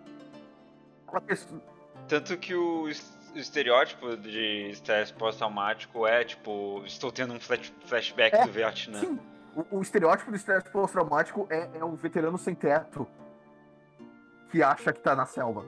Tanto 2.07 2.35
que 2.39 2.55
o 2.55 2.89
estereótipo 3.35 4.17
de 4.17 4.71
estresse 4.71 5.13
pós-traumático 5.13 6.07
é, 6.07 6.25
tipo, 6.25 6.83
estou 6.85 7.11
tendo 7.13 7.35
um 7.35 7.41
flash 7.41 7.73
flashback 7.87 8.37
é, 8.37 8.45
do 8.45 8.53
Vietnã. 8.53 9.01
Sim. 9.01 9.19
O, 9.55 9.79
o 9.79 9.83
estereótipo 9.83 10.31
do 10.31 10.37
estresse 10.37 10.71
pós-traumático 10.71 11.47
é, 11.51 11.69
é 11.79 11.85
um 11.85 11.95
veterano 11.97 12.39
sem 12.39 12.55
teto 12.55 13.07
que 14.51 14.63
acha 14.63 14.93
que 14.93 15.01
tá 15.01 15.15
na 15.15 15.27
selva. 15.27 15.65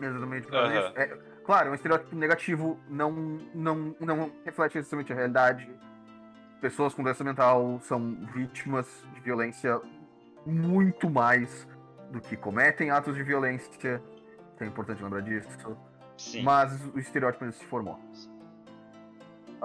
Exatamente. 0.00 0.48
Uhum. 0.48 0.92
É, 0.96 1.18
claro, 1.44 1.68
é 1.68 1.70
um 1.72 1.74
estereótipo 1.74 2.14
negativo, 2.16 2.78
não, 2.88 3.12
não, 3.54 3.96
não 4.00 4.32
reflete 4.44 4.76
necessariamente 4.76 5.12
a 5.12 5.16
realidade 5.16 5.76
pessoas 6.60 6.94
com 6.94 7.02
doença 7.02 7.22
mental 7.22 7.78
são 7.82 8.16
vítimas 8.34 8.86
de 9.14 9.20
violência 9.20 9.80
muito 10.44 11.08
mais 11.08 11.66
do 12.10 12.20
que 12.20 12.36
cometem 12.36 12.90
atos 12.90 13.14
de 13.14 13.22
violência. 13.22 14.02
É 14.58 14.64
importante 14.64 15.02
lembrar 15.02 15.20
disso. 15.20 15.76
Sim. 16.16 16.42
Mas 16.42 16.72
o 16.94 16.98
estereótipo 16.98 17.50
se 17.52 17.64
formou. 17.64 17.94
Uh, 17.94 19.60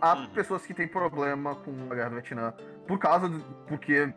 há 0.00 0.16
uhum. 0.16 0.30
pessoas 0.30 0.66
que 0.66 0.74
têm 0.74 0.88
problema 0.88 1.54
com 1.54 1.70
a 1.90 1.94
guerra 1.94 2.10
do 2.10 2.16
Vietnã 2.16 2.52
por 2.86 2.98
causa 2.98 3.28
do, 3.28 3.40
porque 3.66 4.12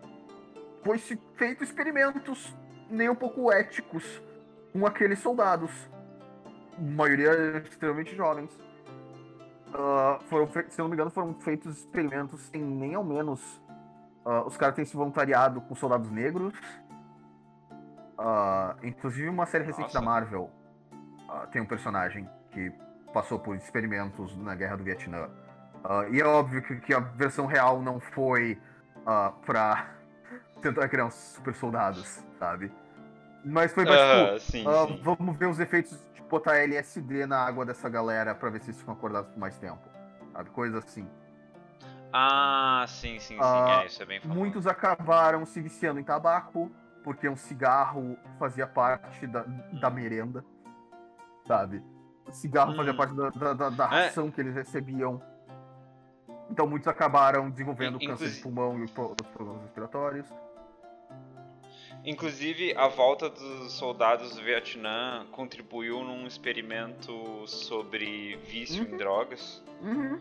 foi 0.84 0.98
feito 1.36 1.64
experimentos 1.64 2.56
nem 2.90 3.10
um 3.10 3.16
pouco 3.16 3.52
éticos 3.52 4.22
com 4.74 4.86
aqueles 4.86 5.20
soldados, 5.20 5.72
maioria 6.78 7.60
extremamente 7.60 8.16
jovens 8.16 8.52
Uh, 9.70 10.22
foram, 10.24 10.50
se 10.70 10.80
não 10.80 10.88
me 10.88 10.96
engano, 10.96 11.12
foram 11.12 11.34
feitos 11.36 11.78
experimentos 11.78 12.42
sem 12.48 12.62
nem 12.62 12.96
ao 12.96 13.04
menos. 13.04 13.62
Uh, 14.26 14.46
os 14.46 14.58
caras 14.58 14.76
têm 14.76 14.86
se 14.86 14.96
voluntariado 14.96 15.62
com 15.62 15.76
soldados 15.76 16.12
negros. 16.12 16.58
Uh, 18.18 18.76
inclusive, 18.84 19.30
uma 19.30 19.46
série 19.46 19.64
recente 19.64 19.84
Nossa. 19.84 20.00
da 20.00 20.06
Marvel 20.06 20.50
tem 21.52 21.62
um 21.62 21.66
personagem 21.66 22.30
que 22.52 22.72
passou 23.14 23.40
por 23.40 23.56
experimentos 23.56 24.36
na 24.38 24.56
Guerra 24.56 24.78
do 24.78 24.84
Vietnã. 24.84 25.30
e 26.12 26.20
é 26.20 26.26
óbvio 26.26 26.62
que, 26.62 26.76
que, 26.78 26.94
a 26.94 27.00
versão 27.00 27.46
real 27.46 27.82
não 27.82 28.00
foi 28.00 28.60
pra 29.46 29.88
tentar 30.62 30.88
criar 30.88 31.06
uns 31.06 31.16
super 31.16 31.54
soldados, 31.56 32.24
sabe? 32.38 32.72
Mas 33.44 33.74
foi 33.74 33.86
mais 33.86 34.00
tipo, 34.00 34.52
sim, 34.52 34.66
sim. 34.66 35.02
vamos 35.02 35.38
ver 35.38 35.48
os 35.48 35.60
efeitos 35.60 35.98
botar 36.30 36.58
LSD 36.58 37.26
na 37.26 37.40
água 37.40 37.66
dessa 37.66 37.90
galera 37.90 38.36
pra 38.36 38.50
ver 38.50 38.62
se 38.62 38.68
eles 38.68 38.80
ficam 38.80 38.94
acordados 38.94 39.32
por 39.32 39.40
mais 39.40 39.58
tempo. 39.58 39.82
Sabe? 40.32 40.50
Coisa 40.52 40.78
assim. 40.78 41.10
Ah, 42.14 42.86
sim, 42.88 43.20
sim, 43.20 43.36
sim. 43.36 43.40
Ah, 43.42 43.82
é, 43.84 43.88
isso 43.88 44.02
é 44.02 44.06
bem 44.06 44.20
famoso. 44.20 44.40
Muitos 44.40 44.68
acabaram 44.68 45.46
se 45.46 45.60
viciando 45.62 46.00
em 46.00 46.04
tabaco, 46.04 46.72
porque 47.04 47.28
um 47.28 47.36
cigarro 47.36 48.18
fazia 48.38 48.66
parte 48.66 49.28
da, 49.28 49.44
da 49.80 49.90
merenda. 49.90 50.44
Sabe? 51.50 51.82
O 52.28 52.32
cigarro 52.32 52.74
hum. 52.74 52.76
fazia 52.76 52.94
parte 52.94 53.16
da, 53.16 53.54
da, 53.54 53.70
da 53.72 53.86
é. 53.86 53.88
ração 53.88 54.28
é. 54.28 54.32
que 54.32 54.40
eles 54.40 54.54
recebiam. 54.54 55.20
Então 56.48 56.68
muitos 56.68 56.88
acabaram 56.88 57.50
desenvolvendo 57.50 57.96
Inclusive... 57.96 58.20
câncer 58.20 58.36
de 58.36 58.44
pulmão 58.44 58.78
e 58.78 58.84
outros 58.84 59.32
problemas 59.32 59.64
respiratórios. 59.64 60.28
Inclusive, 62.06 62.76
a 62.78 62.88
volta 62.88 63.30
dos 63.30 63.74
soldados 63.74 64.36
do 64.36 64.44
Vietnã 64.44 65.26
contribuiu 65.32 66.04
num 66.04 66.28
experimento 66.28 67.46
sobre 67.48 68.38
vício 68.46 68.86
uhum. 68.86 68.94
em 68.94 68.98
drogas. 68.98 69.64
Uhum. 69.82 70.20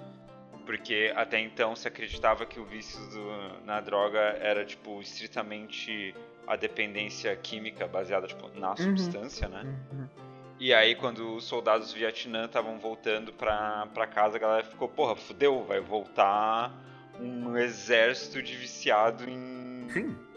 Porque 0.64 1.12
até 1.14 1.38
então 1.38 1.76
se 1.76 1.86
acreditava 1.86 2.46
que 2.46 2.58
o 2.58 2.64
vício 2.64 2.98
do, 3.10 3.66
na 3.66 3.82
droga 3.82 4.18
era, 4.18 4.64
tipo, 4.64 5.00
estritamente 5.00 6.14
a 6.46 6.56
dependência 6.56 7.36
química 7.36 7.86
baseada 7.86 8.26
tipo, 8.26 8.48
na 8.58 8.70
uhum. 8.70 8.76
substância, 8.76 9.46
né? 9.46 9.62
Uhum. 9.92 10.27
E 10.58 10.74
aí, 10.74 10.94
quando 10.94 11.36
os 11.36 11.44
soldados 11.44 11.92
do 11.92 11.98
Vietnã 11.98 12.46
estavam 12.46 12.78
voltando 12.78 13.32
pra, 13.32 13.86
pra 13.94 14.06
casa, 14.06 14.36
a 14.36 14.40
galera 14.40 14.64
ficou, 14.64 14.88
porra, 14.88 15.14
fudeu, 15.14 15.64
vai 15.64 15.80
voltar 15.80 16.72
um 17.20 17.56
exército 17.56 18.42
de 18.42 18.56
viciado 18.56 19.28
em. 19.28 19.88
Sim 19.90 20.28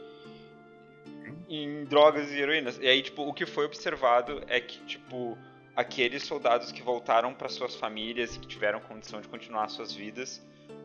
em 1.52 1.84
drogas 1.84 2.32
e 2.32 2.40
heroínas. 2.40 2.80
E 2.80 2.88
aí, 2.88 3.02
tipo, 3.02 3.24
o 3.24 3.34
que 3.34 3.46
foi 3.46 3.66
observado 3.66 4.42
é 4.48 4.62
que, 4.62 4.80
tipo, 4.86 5.38
aqueles 5.76 6.24
soldados 6.24 6.72
que 6.72 6.82
voltaram 6.82 7.34
para 7.34 7.50
suas 7.50 7.76
famílias 7.76 8.36
e 8.36 8.40
que 8.40 8.48
tiveram 8.48 8.80
condição 8.80 9.20
de 9.20 9.28
continuar 9.28 9.68
suas 9.68 9.94
vidas, 9.94 10.42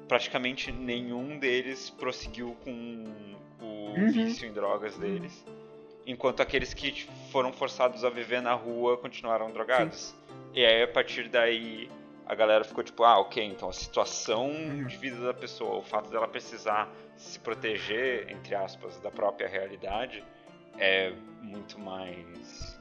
praticamente 0.09 0.73
nenhum 0.73 1.39
deles 1.39 1.89
prosseguiu 1.91 2.57
com 2.65 3.05
o 3.61 3.65
uhum. 3.65 4.11
vício 4.11 4.49
em 4.49 4.53
drogas 4.53 4.99
deles. 4.99 5.45
Enquanto 6.07 6.41
aqueles 6.41 6.73
que 6.73 7.09
foram 7.33 7.53
forçados 7.53 8.05
a 8.05 8.11
viver 8.11 8.41
na 8.41 8.55
rua 8.55 8.97
continuaram 8.97 9.51
drogados. 9.51 9.99
Sim. 9.99 10.15
E 10.55 10.65
aí, 10.65 10.83
a 10.85 10.89
partir 10.89 11.29
daí, 11.29 11.91
a 12.25 12.35
galera 12.35 12.63
ficou 12.65 12.83
tipo, 12.85 13.03
ah, 13.05 13.19
ok, 13.19 13.45
então 13.45 13.69
a 13.69 13.73
situação 13.73 14.47
Uhum. 14.51 14.85
de 14.87 14.97
vida 14.97 15.21
da 15.21 15.35
pessoa, 15.35 15.77
o 15.77 15.83
fato 15.83 16.09
dela 16.11 16.29
precisar 16.29 16.89
se 17.17 17.39
proteger, 17.41 18.31
entre 18.31 18.55
aspas, 18.55 18.99
da 19.01 19.11
própria 19.11 19.49
realidade, 19.49 20.23
é 20.79 21.13
muito 21.43 21.79
mais 21.81 22.79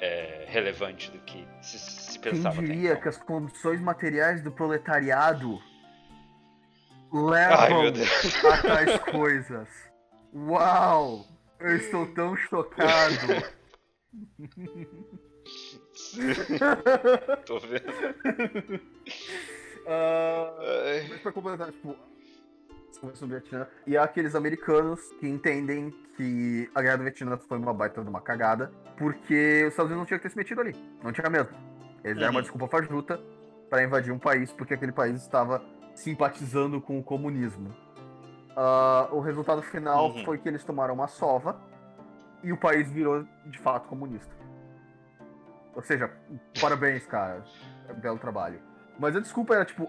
é, 0.00 0.44
relevante 0.48 1.10
do 1.10 1.18
que 1.20 1.46
se, 1.62 1.78
se 1.78 2.18
Quem 2.18 2.32
pensava 2.32 2.58
até 2.58 2.66
diria 2.66 2.90
então. 2.90 3.02
que 3.02 3.08
as 3.08 3.16
condições 3.18 3.80
materiais 3.80 4.42
do 4.42 4.50
proletariado 4.52 5.58
Ai, 7.12 7.20
levam 7.22 7.92
Deus. 7.92 8.44
a 8.44 8.62
tais 8.62 8.98
coisas? 9.00 9.68
Uau! 10.34 11.24
Eu 11.60 11.76
estou 11.76 12.06
tão 12.14 12.36
chocado. 12.36 13.14
Tô 17.46 17.58
vendo. 17.60 18.80
Ai. 19.86 21.06
mas 21.08 21.20
pra 21.20 21.32
completar, 21.32 21.72
tipo, 21.72 21.96
sobre 23.14 23.24
o 23.24 23.28
Vietnã, 23.40 23.66
e 23.86 23.96
há 23.96 24.02
aqueles 24.04 24.34
americanos 24.34 25.00
que 25.20 25.28
entendem 25.28 25.90
que 26.16 26.68
a 26.74 26.82
guerra 26.82 26.96
do 26.98 27.02
Vietnã 27.04 27.36
foi 27.38 27.58
uma 27.58 27.72
baita 27.72 28.02
de 28.02 28.08
uma 28.08 28.20
cagada, 28.20 28.72
porque 28.96 29.62
os 29.64 29.70
Estados 29.72 29.90
Unidos 29.90 29.98
não 29.98 30.06
tinham 30.06 30.18
que 30.18 30.22
ter 30.24 30.30
se 30.30 30.36
metido 30.36 30.60
ali. 30.60 30.74
Não 31.02 31.12
tinha 31.12 31.28
mesmo. 31.30 31.50
Eles 32.04 32.16
deram 32.18 32.30
uma 32.32 32.38
Uhum. 32.38 32.42
desculpa 32.42 32.68
fajuta 32.68 33.20
para 33.70 33.82
invadir 33.84 34.12
um 34.12 34.18
país 34.18 34.52
porque 34.52 34.74
aquele 34.74 34.92
país 34.92 35.20
estava 35.22 35.62
simpatizando 35.94 36.80
com 36.80 36.98
o 36.98 37.02
comunismo. 37.02 37.74
Ah, 38.60 39.08
o 39.12 39.20
resultado 39.20 39.62
final 39.62 40.10
Uhum. 40.10 40.24
foi 40.24 40.36
que 40.36 40.48
eles 40.48 40.64
tomaram 40.64 40.92
uma 40.92 41.06
sova 41.06 41.56
e 42.42 42.52
o 42.52 42.56
país 42.56 42.90
virou 42.90 43.24
de 43.46 43.56
fato 43.56 43.86
comunista. 43.86 44.34
Ou 45.76 45.82
seja, 45.82 46.10
parabéns, 46.60 47.06
cara. 47.06 47.44
É 47.88 47.92
belo 47.92 48.18
trabalho. 48.18 48.58
Mas 48.98 49.14
a 49.14 49.20
desculpa 49.20 49.54
era 49.54 49.64
tipo, 49.64 49.88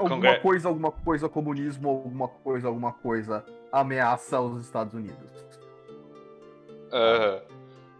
alguma 0.00 0.40
coisa, 0.40 0.68
alguma 0.68 0.90
coisa 0.90 1.28
comunismo, 1.28 1.88
alguma 1.90 2.26
coisa, 2.26 2.66
alguma 2.66 2.92
coisa 2.92 3.44
ameaça 3.70 4.40
os 4.40 4.64
Estados 4.64 4.94
Unidos. 4.94 5.46
Aham. 6.92 7.40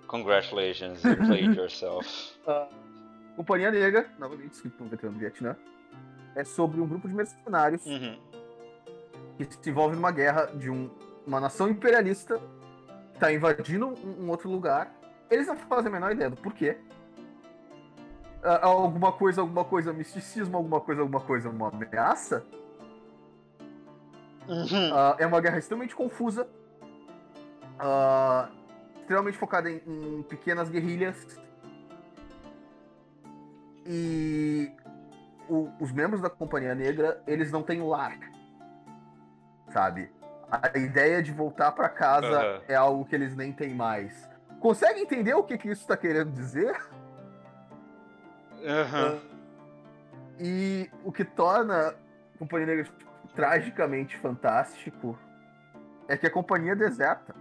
Congratulations, 0.08 1.02
you 1.04 1.16
played 1.16 1.56
yourself. 1.56 2.36
Companhia 3.36 3.70
Negra, 3.70 4.06
novamente 4.18 4.52
escrito 4.54 4.76
por 4.76 4.84
um 4.84 4.88
veterano 4.88 5.16
do 5.16 5.20
Vietnã, 5.20 5.56
é 6.34 6.42
sobre 6.44 6.80
um 6.80 6.86
grupo 6.88 7.08
de 7.08 7.14
mercenários 7.14 7.86
Uhum. 7.86 8.18
Que 9.38 9.46
se 9.50 9.70
envolve 9.70 9.96
numa 9.96 10.10
guerra 10.10 10.46
de 10.46 10.70
um- 10.70 10.90
uma 11.26 11.40
nação 11.40 11.68
imperialista 11.68 12.38
que 12.38 13.14
está 13.14 13.32
invadindo 13.32 13.88
um, 13.88 14.24
um 14.24 14.30
outro 14.30 14.50
lugar. 14.50 14.92
Eles 15.30 15.46
não 15.46 15.56
fazem 15.56 15.88
a 15.88 15.92
menor 15.92 16.12
ideia 16.12 16.30
do 16.30 16.36
porquê. 16.36 16.76
Ah, 18.42 18.66
alguma 18.66 19.12
coisa, 19.12 19.40
alguma 19.40 19.64
coisa, 19.64 19.92
misticismo, 19.92 20.56
alguma 20.56 20.80
coisa, 20.80 21.00
alguma 21.00 21.20
coisa, 21.20 21.48
uma 21.48 21.68
ameaça. 21.68 22.44
Uhum. 24.48 24.92
Ah, 24.92 25.16
é 25.18 25.26
uma 25.26 25.40
guerra 25.40 25.58
extremamente 25.58 25.94
confusa, 25.94 26.48
ah, 27.78 28.50
extremamente 28.98 29.38
focada 29.38 29.70
em, 29.70 29.80
em 29.86 30.22
pequenas 30.22 30.68
guerrilhas. 30.68 31.40
E 33.86 34.70
o- 35.48 35.70
os 35.80 35.92
membros 35.92 36.20
da 36.20 36.28
Companhia 36.30 36.74
Negra, 36.74 37.22
eles 37.26 37.50
não 37.52 37.62
têm 37.62 37.80
lar. 37.80 38.18
Sabe? 39.72 40.10
A 40.50 40.78
ideia 40.78 41.22
de 41.22 41.32
voltar 41.32 41.72
pra 41.72 41.88
casa 41.88 42.26
Aham. 42.26 42.60
é 42.68 42.74
algo 42.74 43.06
que 43.06 43.14
eles 43.14 43.34
nem 43.34 43.52
têm 43.52 43.74
mais. 43.74 44.28
Consegue 44.60 45.00
entender 45.00 45.34
o 45.34 45.42
que, 45.42 45.56
que 45.56 45.70
isso 45.70 45.86
tá 45.86 45.96
querendo 45.96 46.30
dizer? 46.30 46.78
Aham. 48.64 49.18
E 50.38 50.90
o 51.04 51.10
que 51.10 51.24
torna 51.24 51.88
a 51.88 52.38
Companhia 52.38 52.66
Negra 52.66 52.84
tipo, 52.84 53.04
tragicamente 53.34 54.16
fantástico 54.18 55.18
é 56.06 56.16
que 56.16 56.26
a 56.26 56.30
companhia 56.30 56.76
deserta. 56.76 57.34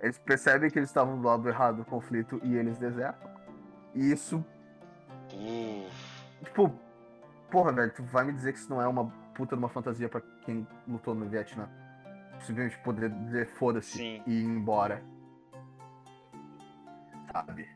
Eles 0.00 0.18
percebem 0.18 0.70
que 0.70 0.78
eles 0.78 0.88
estavam 0.88 1.20
do 1.20 1.26
lado 1.26 1.48
errado 1.48 1.78
do 1.78 1.84
conflito 1.84 2.40
e 2.44 2.56
eles 2.56 2.78
desertam. 2.78 3.30
E 3.94 4.12
isso, 4.12 4.44
Uf. 5.32 6.44
tipo, 6.44 6.72
porra, 7.50 7.72
velho, 7.72 7.92
tu 7.92 8.02
vai 8.04 8.24
me 8.24 8.32
dizer 8.32 8.52
que 8.52 8.58
isso 8.58 8.70
não 8.70 8.80
é 8.80 8.86
uma 8.86 9.12
puta 9.34 9.56
de 9.56 9.60
uma 9.60 9.68
fantasia 9.68 10.08
pra 10.08 10.20
quem 10.44 10.66
lutou 10.86 11.14
no 11.14 11.28
Vietnã? 11.28 11.68
Simplesmente 12.40 12.78
poder 12.78 13.10
dizer 13.10 13.46
foda-se 13.46 14.22
e 14.26 14.32
ir 14.32 14.44
embora. 14.44 15.02
Sabe? 17.32 17.68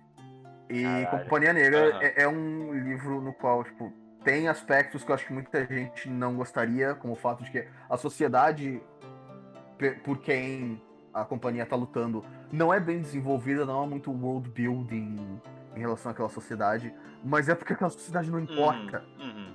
E 0.68 0.82
Caralho. 0.82 1.24
Companhia 1.24 1.52
Negra 1.52 1.90
Aham. 1.90 2.02
é, 2.02 2.22
é 2.22 2.28
um 2.28 2.74
livro 2.74 3.20
no 3.20 3.32
qual, 3.32 3.62
tipo, 3.62 3.92
tem 4.24 4.48
aspectos 4.48 5.04
que 5.04 5.11
eu 5.11 5.14
acho 5.14 5.26
que 5.26 5.32
muita 5.32 5.64
gente 5.64 6.11
não 6.11 6.34
gostaria, 6.34 6.94
como 6.94 7.12
o 7.12 7.16
fato 7.16 7.44
de 7.44 7.50
que 7.50 7.68
a 7.88 7.96
sociedade 7.96 8.82
por 10.04 10.18
quem 10.18 10.82
a 11.12 11.24
companhia 11.24 11.66
tá 11.66 11.76
lutando 11.76 12.24
não 12.50 12.72
é 12.72 12.80
bem 12.80 13.00
desenvolvida, 13.00 13.64
não 13.64 13.82
há 13.82 13.86
muito 13.86 14.11
world 14.11 14.48
building 14.50 15.40
em 15.74 15.78
relação 15.78 16.11
àquela 16.11 16.28
sociedade, 16.28 16.92
mas 17.22 17.48
é 17.48 17.54
porque 17.54 17.72
aquela 17.72 17.90
sociedade 17.90 18.30
não 18.30 18.40
importa. 18.40 19.04
Uhum. 19.18 19.26
Uhum. 19.26 19.45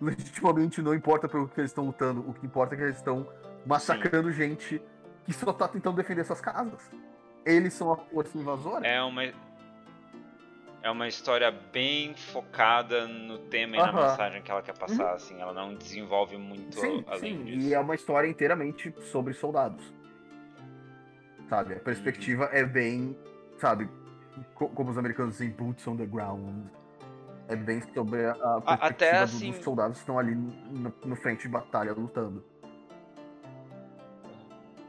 Legitimamente 0.00 0.80
não 0.80 0.94
importa 0.94 1.28
pelo 1.28 1.48
que 1.48 1.60
eles 1.60 1.70
estão 1.70 1.84
lutando, 1.86 2.20
o 2.28 2.32
que 2.32 2.46
importa 2.46 2.74
é 2.74 2.78
que 2.78 2.84
eles 2.84 2.96
estão 2.96 3.26
massacrando 3.66 4.30
gente 4.32 4.80
que 5.24 5.32
só 5.32 5.52
tá 5.52 5.66
tentando 5.66 5.96
defender 5.96 6.24
suas 6.24 6.40
casas. 6.40 6.80
Eles 7.44 7.74
são 7.74 7.92
a 7.92 7.96
força 7.96 8.36
invasora. 8.38 8.86
É 8.86 9.02
uma. 9.02 9.24
É 10.80 10.90
uma 10.90 11.08
história 11.08 11.50
bem 11.50 12.14
focada 12.14 13.08
no 13.08 13.38
tema 13.38 13.76
e 13.76 13.78
na 13.80 13.88
Aham. 13.88 14.08
mensagem 14.10 14.42
que 14.42 14.50
ela 14.50 14.62
quer 14.62 14.78
passar, 14.78 15.14
assim. 15.14 15.40
Ela 15.40 15.52
não 15.52 15.74
desenvolve 15.74 16.36
muito 16.36 16.78
Sim, 16.78 17.04
além 17.08 17.36
sim, 17.36 17.44
disso. 17.44 17.66
e 17.68 17.74
é 17.74 17.80
uma 17.80 17.96
história 17.96 18.28
inteiramente 18.28 18.94
sobre 19.10 19.34
soldados. 19.34 19.92
Sabe, 21.48 21.74
a 21.74 21.80
perspectiva 21.80 22.44
é 22.52 22.64
bem, 22.64 23.18
sabe, 23.58 23.88
co- 24.54 24.68
como 24.68 24.90
os 24.90 24.98
americanos 24.98 25.32
dizem, 25.38 25.50
boots 25.50 25.86
on 25.88 25.96
the 25.96 26.06
ground. 26.06 26.66
É 27.48 27.56
bem 27.56 27.80
sobre 27.94 28.26
a, 28.26 28.34
perspectiva 28.34 28.86
até 28.86 29.10
assim- 29.18 29.50
dos 29.52 29.64
soldados 29.64 29.96
que 29.96 30.02
estão 30.02 30.18
ali 30.18 30.34
no, 30.34 30.92
no 31.04 31.16
frente 31.16 31.42
de 31.42 31.48
batalha 31.48 31.92
lutando. 31.92 32.44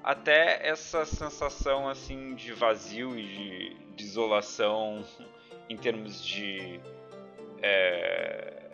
Até 0.03 0.67
essa 0.67 1.05
sensação, 1.05 1.87
assim, 1.87 2.33
de 2.35 2.51
vazio 2.53 3.17
e 3.17 3.23
de, 3.23 3.93
de 3.95 4.03
isolação 4.03 5.03
em 5.69 5.77
termos 5.77 6.23
de 6.25 6.79
é, 7.61 8.69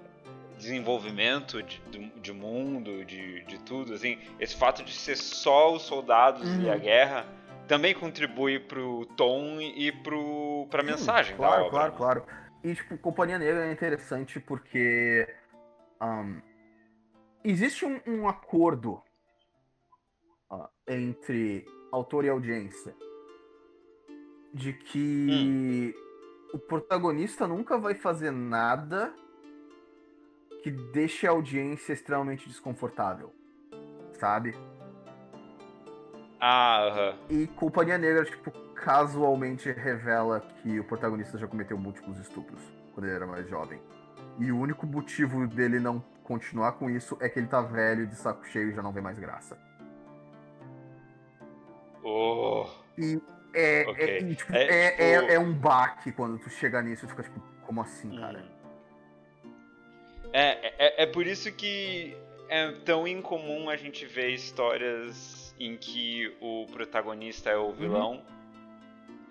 desenvolvimento 0.58 1.62
de, 1.62 1.82
de 2.22 2.34
mundo, 2.34 3.04
de, 3.06 3.44
de 3.44 3.60
tudo, 3.60 3.94
assim, 3.94 4.18
esse 4.40 4.56
fato 4.56 4.84
de 4.84 4.94
ser 4.94 5.16
só 5.18 5.74
os 5.74 5.82
soldados 5.84 6.44
e 6.58 6.66
Uhum. 6.66 6.72
a 6.72 6.78
guerra 6.78 7.26
também 7.68 7.94
contribui 7.94 8.60
pro 8.60 9.06
tom 9.18 9.60
e 9.60 9.92
pro, 9.92 10.68
pra 10.70 10.84
mensagem 10.84 11.36
claro, 11.36 11.54
da 11.56 11.68
obra. 11.68 11.70
Claro, 11.72 11.92
né? 11.92 11.98
claro. 11.98 12.45
E, 12.66 12.74
tipo, 12.74 12.98
Companhia 12.98 13.38
Negra 13.38 13.68
é 13.68 13.72
interessante 13.72 14.40
porque 14.40 15.32
ahn, 16.00 16.42
existe 17.44 17.86
um, 17.86 18.02
um 18.08 18.28
acordo 18.28 19.04
ah, 20.50 20.68
entre 20.88 21.64
autor 21.92 22.26
e 22.26 22.30
audiência 22.30 22.96
de 24.52 24.74
que 24.74 25.94
o 26.54 26.58
protagonista 26.58 27.48
nunca 27.48 27.78
vai 27.78 27.94
fazer 27.94 28.32
nada 28.32 29.14
que 30.64 30.72
deixe 30.72 31.28
a 31.28 31.30
audiência 31.30 31.94
extremamente 31.94 32.50
desconfortável, 32.50 33.32
sabe? 34.14 34.56
Ah, 36.40 36.88
aham. 36.88 37.20
E 37.30 37.46
Companhia 37.46 38.00
Negra, 38.00 38.26
tipo, 38.26 38.65
casualmente 38.76 39.72
revela 39.72 40.42
que 40.62 40.80
o 40.80 40.84
protagonista 40.84 41.38
já 41.38 41.48
cometeu 41.48 41.78
múltiplos 41.78 42.20
estupros 42.20 42.62
quando 42.94 43.06
ele 43.08 43.16
era 43.16 43.26
mais 43.26 43.48
jovem. 43.50 43.82
E 44.40 44.52
o 44.52 44.60
único 44.60 44.86
motivo 44.86 45.48
dele 45.48 45.80
não 45.80 46.04
continuar 46.24 46.74
com 46.74 46.90
isso 46.90 47.18
é 47.22 47.30
que 47.30 47.40
ele 47.40 47.48
tá 47.48 47.62
velho, 47.62 48.06
de 48.06 48.16
saco 48.16 48.46
cheio 48.48 48.70
e 48.70 48.74
já 48.74 48.82
não 48.82 48.92
vê 48.92 49.00
mais 49.02 49.18
graça. 49.18 49.58
Oh, 52.04 52.68
E 52.98 53.20
é, 53.54 53.82
é, 53.84 54.20
e, 54.22 54.36
tipo, 54.36 54.54
É, 54.54 54.64
é, 54.64 54.92
tipo- 54.92 55.02
é, 55.32 55.34
é 55.36 55.40
um 55.40 55.54
baque 55.54 56.12
quando 56.12 56.38
tu 56.38 56.50
chega 56.50 56.82
nisso 56.82 57.06
e 57.06 57.10
fica 57.10 57.24
tipo, 57.24 57.40
como 57.66 57.82
assim, 57.82 58.16
cara? 58.16 58.40
Hum. 58.40 58.56
É, 60.34 61.02
é, 61.02 61.04
é 61.04 61.06
por 61.08 61.26
isso 61.26 61.52
que 61.54 62.16
é 62.50 62.72
tão 62.84 63.08
incomum 63.08 63.70
a 63.70 63.76
gente 63.78 64.06
ver 64.06 64.30
histórias 64.32 65.56
em 65.60 65.78
que 65.78 66.36
o 66.42 66.66
protagonista 66.72 67.50
é 67.50 67.58
o 67.58 67.72
vilão, 67.72 68.22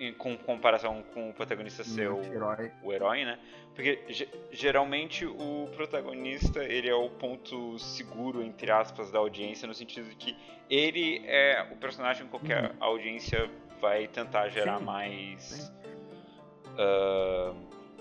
em, 0.01 0.13
com 0.13 0.37
comparação 0.37 1.03
com 1.15 1.31
o 1.31 1.33
protagonista 1.35 1.83
ser 1.85 2.11
o, 2.11 2.23
Herói. 2.23 2.71
o 2.83 2.93
herói, 2.93 3.25
né? 3.25 3.39
Porque 3.75 4.01
ge- 4.09 4.29
geralmente 4.53 5.27
o 5.27 5.69
protagonista 5.75 6.63
ele 6.65 6.89
é 6.89 6.95
o 6.95 7.09
ponto 7.11 7.79
seguro, 7.79 8.43
entre 8.43 8.71
aspas, 8.71 9.11
da 9.11 9.19
audiência, 9.19 9.67
no 9.67 9.75
sentido 9.75 10.09
de 10.09 10.15
que 10.17 10.37
ele 10.71 11.23
é 11.27 11.67
o 11.73 11.77
personagem 11.77 12.27
com 12.29 12.39
que 12.39 12.53
a 12.53 12.73
audiência 12.81 13.51
vai 13.81 14.07
tentar 14.07 14.49
gerar 14.49 14.79
Sim, 14.79 14.85
mais 14.85 15.43
sim. 15.43 15.73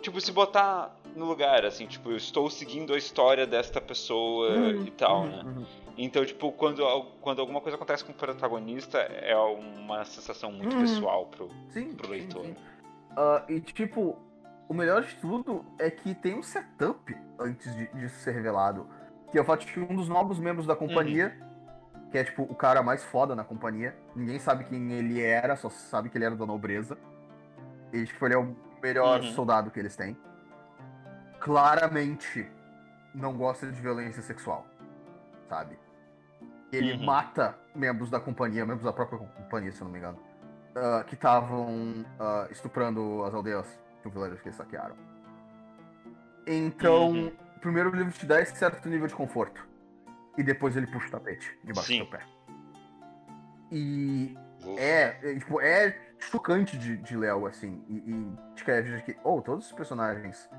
Tipo, 0.04 0.22
se 0.22 0.32
botar 0.32 0.96
no 1.16 1.26
lugar, 1.26 1.66
assim, 1.66 1.88
tipo, 1.88 2.12
eu 2.12 2.18
estou 2.18 2.50
seguindo 2.50 2.94
a 2.94 2.98
história 2.98 3.48
desta 3.48 3.80
pessoa 3.82 4.50
Uhum, 4.50 4.86
e 4.86 4.92
tal, 4.92 5.22
uhum, 5.24 5.30
né? 5.30 5.44
uhum. 5.46 5.66
Então, 5.98 6.26
tipo, 6.26 6.52
quando, 6.52 6.84
quando 7.22 7.40
alguma 7.40 7.62
coisa 7.62 7.76
acontece 7.76 8.04
com 8.04 8.12
o 8.12 8.16
protagonista, 8.16 8.98
é 9.00 9.36
uma 9.36 10.04
sensação 10.06 10.52
muito 10.52 10.74
Uhum. 10.76 10.82
pessoal 10.82 11.26
pro, 11.28 11.50
Sim, 11.70 11.94
pro 11.94 12.08
sim, 12.08 12.12
leitor. 12.14 12.46
sim. 12.46 12.56
Ah, 13.16 13.44
e 13.48 13.60
tipo, 13.62 14.18
o 14.68 14.74
melhor 14.74 15.04
de 15.04 15.16
tudo 15.16 15.64
é 15.80 15.90
que 15.92 16.16
tem 16.16 16.34
um 16.36 16.42
setup 16.44 17.16
antes 17.40 17.76
de, 17.76 17.88
disso 17.94 18.16
ser 18.20 18.32
revelado. 18.32 18.88
Que 19.32 19.38
é 19.38 19.42
o 19.42 19.46
fato 19.46 19.66
de 19.66 19.74
que 19.74 19.80
um 19.80 19.96
dos 19.96 20.10
novos 20.10 20.40
membros 20.40 20.66
da 20.66 20.76
companhia, 20.76 21.36
que 22.12 22.18
é 22.18 22.24
tipo 22.24 22.42
o 22.44 22.56
cara 22.56 22.82
mais 22.82 23.04
foda 23.04 23.36
na 23.36 23.44
companhia, 23.44 23.96
ninguém 24.16 24.40
sabe 24.40 24.64
quem 24.64 24.92
ele 24.94 25.22
era, 25.22 25.56
só 25.56 25.70
sabe 25.70 26.10
que 26.10 26.18
ele 26.18 26.26
era 26.26 26.36
da 26.36 26.46
nobreza. 26.46 26.98
E 27.92 28.04
tipo, 28.06 28.26
ele 28.26 28.34
é 28.34 28.38
o 28.38 28.56
melhor 28.84 29.22
Uhum. 29.22 29.32
soldado 29.32 29.72
que 29.72 29.80
eles 29.80 29.96
têm. 29.96 30.16
Claramente 31.40 32.46
não 33.16 33.34
gosta 33.38 33.66
de 33.72 33.80
violência 33.82 34.22
sexual, 34.22 34.68
sabe? 35.48 35.78
Ele 36.72 36.94
Uhum. 36.94 37.06
mata 37.06 37.56
membros 37.76 38.10
da 38.10 38.20
companhia, 38.20 38.66
membros 38.66 38.84
da 38.84 38.92
própria 38.94 39.20
companhia, 39.20 39.72
se 39.72 39.82
eu 39.82 39.86
não 39.86 39.92
me 39.92 40.00
engano 40.00 40.20
ah, 40.76 41.04
que 41.06 41.14
estavam 41.14 42.04
ah, 42.20 42.48
estuprando 42.50 43.24
as 43.26 43.34
aldeias 43.34 43.68
do 44.04 44.10
vilarejo 44.10 44.42
que 44.42 44.48
eles 44.50 44.56
saquearam. 44.58 44.96
Então, 46.48 47.12
Uhum. 47.12 47.28
o 47.56 47.60
primeiro 47.60 47.90
livro 47.92 48.12
te 48.12 48.26
dá 48.26 48.42
esse 48.42 48.56
certo 48.58 48.90
nível 48.90 49.08
de 49.08 49.14
conforto. 49.14 49.66
E 50.36 50.42
depois 50.44 50.76
ele 50.76 50.88
puxa 50.88 51.08
o 51.08 51.12
tapete 51.12 51.58
debaixo 51.64 51.88
Sim. 51.90 52.00
do 52.00 52.10
teu 52.10 52.20
pé. 52.20 52.26
E 53.72 54.36
Uf. 54.66 54.80
é, 54.80 55.20
é, 55.22 55.36
tipo, 55.36 55.62
é 55.62 55.96
chocante 56.32 56.78
de, 56.78 56.98
de 56.98 57.28
algo 57.28 57.48
assim. 57.48 57.84
E, 57.88 57.96
e 57.96 58.64
quer 58.64 59.04
que, 59.04 59.16
oh, 59.24 59.42
todos 59.42 59.66
os 59.66 59.72
personagens 59.72 60.50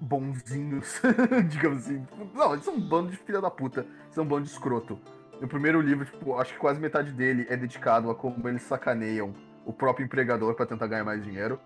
bonzinhos, 0.00 1.00
digamos 1.48 1.84
assim. 1.84 2.06
Não, 2.34 2.52
eles 2.52 2.64
são 2.64 2.74
um 2.74 2.80
bando 2.80 3.10
de 3.10 3.16
filha 3.16 3.40
da 3.40 3.50
puta. 3.50 3.86
São 4.10 4.24
um 4.24 4.26
bando 4.26 4.44
de 4.44 4.50
escroto. 4.50 4.98
No 5.40 5.48
primeiro 5.48 5.80
livro, 5.80 6.04
tipo, 6.04 6.36
acho 6.38 6.52
que 6.52 6.58
quase 6.58 6.80
metade 6.80 7.12
dele 7.12 7.46
é 7.48 7.56
dedicado 7.56 8.10
a 8.10 8.14
como 8.14 8.48
eles 8.48 8.62
sacaneiam 8.62 9.34
o 9.64 9.72
próprio 9.72 10.04
empregador 10.04 10.54
pra 10.54 10.66
tentar 10.66 10.86
ganhar 10.86 11.04
mais 11.04 11.22
dinheiro. 11.22 11.58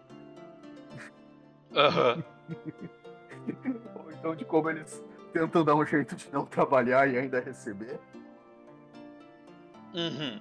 Aham. 1.74 2.24
Ou 3.97 4.12
então 4.12 4.35
de 4.35 4.44
como 4.44 4.70
eles 4.70 5.02
tentam 5.32 5.64
dar 5.64 5.74
um 5.74 5.85
jeito 5.85 6.16
de 6.16 6.31
não 6.32 6.47
trabalhar 6.47 7.09
e 7.09 7.18
ainda 7.18 7.40
receber. 7.40 7.98
Uhum. 9.94 10.40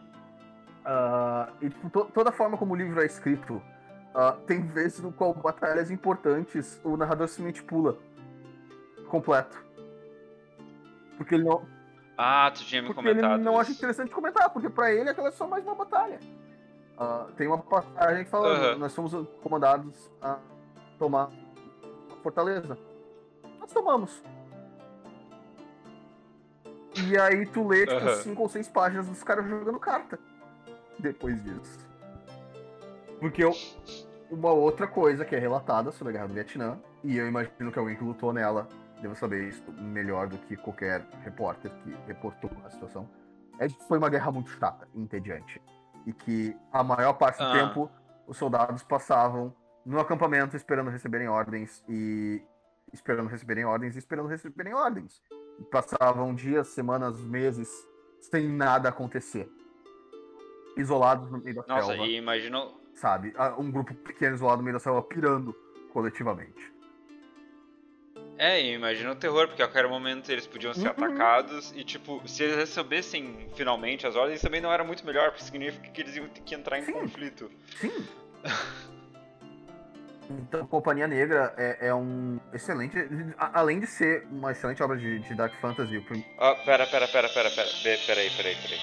Ah, 0.86 1.49
e 1.62 1.70
tipo, 1.70 1.90
to- 1.90 2.06
toda 2.14 2.30
a 2.30 2.34
forma 2.34 2.57
como 2.57 2.74
o 2.74 2.78
livro 2.78 3.02
é 3.02 3.06
escrito, 3.06 3.62
ah, 4.14 4.34
tem 4.45 4.62
vezes 4.62 4.99
no 5.02 5.12
qual 5.12 5.34
batalhas 5.34 5.90
importantes 5.90 6.80
o 6.84 6.95
narrador 6.95 7.28
simplesmente 7.28 7.64
pula 7.64 7.98
completo. 9.10 9.64
Porque 11.18 11.36
ele 11.36 11.44
não, 11.45 11.64
Ah, 12.18 12.52
tu 12.53 12.62
tinha 12.64 12.82
me 12.82 12.88
porque 12.94 13.07
ele 13.07 13.20
comentado. 13.20 13.41
não 13.41 13.60
acha 13.60 13.72
interessante 13.72 14.12
comentar, 14.12 14.49
porque 14.52 14.70
pra 14.70 14.91
ele 14.94 15.10
aquela 15.10 15.30
é 15.30 15.32
só 15.32 15.48
mais 15.48 15.64
uma 15.66 15.76
batalha. 15.76 16.20
Ah, 16.98 17.26
tem 17.36 17.48
uma 17.48 17.57
passagem 17.57 18.24
que 18.24 18.30
fala, 18.30 18.76
nós 18.76 18.91
somos 18.94 19.12
comandados 19.41 20.10
a 20.22 20.38
tomar 20.99 21.30
a 22.12 22.16
fortaleza. 22.22 22.78
Nós 23.60 23.72
tomamos. 23.74 24.24
E 27.10 27.18
aí 27.18 27.45
tu 27.48 27.68
lê, 27.68 27.86
tipo, 27.86 28.10
cinco 28.24 28.44
ou 28.44 28.49
seis 28.49 28.68
páginas 28.70 29.07
dos 29.07 29.22
caras 29.24 29.45
jogando 29.48 29.80
carta. 29.80 30.18
Depois 30.99 31.43
disso. 31.43 31.80
Porque 33.19 33.43
eu- 33.43 33.53
uma 34.30 34.51
outra 34.51 34.88
coisa 34.88 35.23
que 35.26 35.35
é 35.35 35.39
relatada 35.39 35.91
sobre 35.91 36.09
a 36.09 36.13
Guerra 36.13 36.27
do 36.27 36.34
Vietnã, 36.34 36.80
e 37.03 37.17
eu 37.17 37.27
imagino 37.27 37.72
que 37.72 37.80
alguém 37.80 37.95
que 37.95 38.03
lutou 38.03 38.34
nela 38.34 38.67
deva 39.01 39.15
saber 39.15 39.47
isso 39.49 39.63
melhor 39.73 40.27
do 40.27 40.38
que 40.38 40.55
qualquer 40.57 41.05
repórter 41.23 41.72
que 41.84 41.95
reportou 42.07 42.49
a 42.65 42.69
situação, 42.69 43.09
é 43.59 43.67
que 43.67 43.84
foi 43.88 43.97
uma 43.97 44.09
guerra 44.09 44.31
muito 44.31 44.49
chata 44.51 44.88
entediante. 44.95 45.61
E 46.05 46.13
que 46.13 46.55
a 46.72 46.84
maior 46.84 47.13
parte 47.13 47.38
do 47.38 47.45
Ah. 47.45 47.53
tempo 47.53 47.89
os 48.27 48.38
soldados 48.38 48.84
passavam 48.84 49.53
no 49.85 49.99
acampamento 49.99 50.55
esperando 50.55 50.89
receberem 50.89 51.27
ordens 51.27 51.84
e 51.88 52.41
esperando 52.91 53.27
receberem 53.27 53.65
ordens 53.65 53.95
e 53.95 53.99
esperando 53.99 54.27
receberem 54.27 54.73
ordens. 54.73 55.22
E 55.59 55.63
passavam 55.63 56.34
dias, 56.34 56.67
semanas, 56.69 57.19
meses 57.19 57.69
sem 58.19 58.47
nada 58.49 58.89
acontecer. 58.89 59.49
Isolados 60.77 61.30
no 61.31 61.38
meio 61.39 61.56
da 61.56 61.64
Nossa, 61.68 61.88
selva 61.88 62.03
e 62.06 62.15
imagino. 62.18 62.73
sabe? 62.93 63.34
Ah, 63.38 63.56
Um 63.57 63.72
grupo 63.72 63.93
pequeno 63.95 64.35
isolado 64.35 64.57
no 64.57 64.64
meio 64.64 64.73
da 64.76 64.80
selva 64.80 65.02
pirando 65.02 65.53
coletivamente. 65.93 66.73
É, 68.38 68.61
e 68.61 68.73
imagina 68.73 69.11
o 69.14 69.15
terror, 69.15 69.47
porque 69.47 69.61
a 69.64 69.68
qualquer 69.68 69.88
momento 69.88 70.30
eles 70.30 70.45
podiam 70.45 70.73
ser 70.73 70.81
Uhum. 70.88 70.89
atacados 70.89 71.72
e, 71.73 71.85
tipo, 71.85 72.22
se 72.27 72.43
eles 72.43 72.57
recebessem 72.57 73.47
finalmente 73.56 74.06
as 74.06 74.15
ordens, 74.18 74.41
também 74.41 74.60
não 74.60 74.73
era 74.73 74.84
muito 74.84 75.06
melhor, 75.06 75.30
porque 75.31 75.43
significa 75.45 75.89
que 75.89 76.02
eles 76.02 76.18
iam 76.18 76.27
ter 76.27 76.41
que 76.41 76.53
entrar 76.53 76.77
em 76.80 76.84
Sim. 76.84 76.91
conflito. 76.93 77.49
Sim. 77.80 78.06
Então, 80.27 80.65
Companhia 80.65 81.07
Negra 81.07 81.53
é, 81.56 81.89
é 81.89 81.93
um 81.93 82.39
excelente. 82.52 82.97
a- 83.38 83.60
Além 83.60 83.80
de 83.80 83.85
ser 83.85 84.26
uma 84.31 84.52
excelente 84.52 84.81
obra 84.81 84.97
de, 84.97 85.19
de 85.19 85.35
Dark 85.35 85.53
Fantasy, 85.61 85.97
o 85.97 86.03
prim- 86.03 86.26
Ah, 86.39 86.56
pera, 86.65 86.88
pera, 86.88 87.07
pera, 87.07 87.30
pera, 87.30 87.49
pera. 87.52 87.69
Peraí, 87.84 88.30
peraí, 88.31 88.56
peraí. 88.56 88.80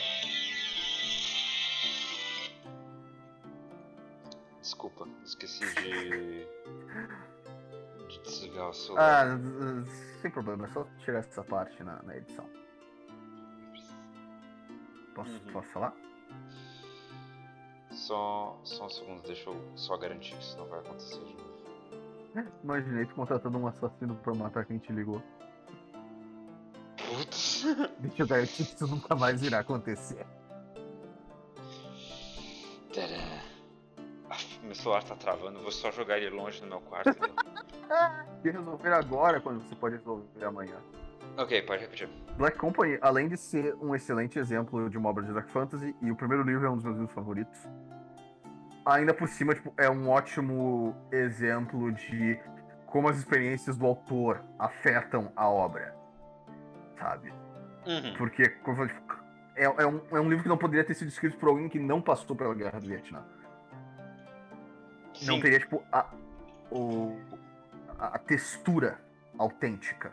Desculpa, 4.82 5.09
esqueci 5.24 5.64
de. 5.76 6.44
de 8.09 8.22
desligar 8.24 8.70
o 8.70 8.72
celular. 8.74 9.28
Ah, 9.28 9.84
sem 10.20 10.28
problema, 10.28 10.64
é 10.66 10.68
só 10.70 10.84
tirar 11.04 11.20
essa 11.20 11.44
parte 11.44 11.84
na, 11.84 12.02
na 12.02 12.16
edição. 12.16 12.44
Posso, 15.14 15.30
Uhum. 15.30 15.52
posso 15.52 15.68
falar? 15.68 15.94
Só, 17.92 18.59
só 18.64 18.86
um 18.86 18.90
segundo, 18.90 19.22
deixa 19.22 19.48
eu 19.50 19.72
só 19.76 19.96
garantir 19.98 20.34
que 20.36 20.42
isso 20.42 20.59
não 20.59 20.66
vai 20.66 20.80
acontecer 20.80 21.20
de 21.22 21.34
novo. 21.36 21.52
Imaginei 22.64 23.06
tu 23.06 23.14
contratando 23.14 23.59
um 23.59 23.68
assassino 23.68 24.16
pra 24.16 24.34
matar 24.34 24.64
quem 24.64 24.78
te 24.78 24.92
ligou. 24.92 25.22
Putz. 26.96 27.64
Deixa 28.00 28.22
eu 28.24 28.26
garantir 28.26 28.64
que 28.64 28.74
isso 28.74 28.86
nunca 28.88 29.14
mais 29.14 29.42
irá 29.44 29.60
acontecer. 29.60 30.26
Meu 34.73 34.77
celular 34.81 35.05
tá 35.05 35.15
travando, 35.15 35.61
vou 35.61 35.70
só 35.70 35.90
jogar 35.90 36.16
ele 36.16 36.31
longe 36.31 36.62
no 36.62 36.66
meu 36.66 36.81
quarto. 36.81 37.11
então. 37.11 37.28
E 38.43 38.51
resolver 38.51 38.90
agora 38.90 39.39
quando 39.39 39.61
você 39.61 39.77
pode 39.77 39.97
resolver 39.97 40.43
amanhã. 40.43 40.77
ok, 41.36 41.61
pode 41.61 41.82
repetir. 41.82 42.09
Black 42.39 42.57
Company, 42.57 42.99
além 43.03 43.28
de 43.28 43.36
ser 43.36 43.77
um 43.82 43.94
excelente 43.94 44.39
exemplo 44.39 44.89
de 44.89 44.97
uma 44.97 45.11
obra 45.11 45.24
de 45.24 45.32
Dark 45.35 45.49
Fantasy, 45.51 45.94
e 46.01 46.11
o 46.11 46.16
primeiro 46.16 46.43
livro 46.43 46.66
é 46.66 46.70
um 46.70 46.77
dos 46.77 46.85
meus 46.85 46.97
livros 46.97 47.15
favoritos, 47.15 47.69
ainda 48.86 49.12
por 49.12 49.28
cima, 49.28 49.55
tipo, 49.55 49.74
é 49.77 49.90
um 49.90 50.09
ótimo 50.09 50.97
exemplo 51.12 51.93
de 51.93 52.40
como 52.86 53.11
as 53.11 53.19
experiências 53.19 53.77
do 53.77 53.85
autor 53.85 54.43
afetam 54.59 55.31
a 55.36 55.47
obra, 55.47 55.94
sabe? 56.99 57.31
Uhum. 57.86 58.15
Porque 58.16 58.49
como 58.49 58.82
eu 58.82 58.89
falei, 58.89 58.94
tipo, 58.94 59.16
é, 59.55 59.65
é 59.65 59.86
um, 59.86 60.01
é 60.12 60.20
um 60.20 60.31
livro 60.31 60.43
que 60.43 60.49
não 60.49 60.57
poderia 60.57 60.82
ter 60.82 60.94
sido 60.94 61.09
escrito 61.09 61.36
por 61.36 61.51
alguém 61.51 61.69
que 61.69 61.78
não 61.78 62.01
passou 62.01 62.35
pela 62.35 62.55
Guerra 62.55 62.81
do 62.81 62.89
Vietnã. 62.89 63.23
Não 65.20 65.34
Sim. 65.36 65.40
teria, 65.40 65.59
tipo, 65.60 65.82
a, 65.93 66.06
o, 66.70 67.16
a, 67.98 68.06
a 68.16 68.18
textura 68.18 68.98
autêntica. 69.39 70.10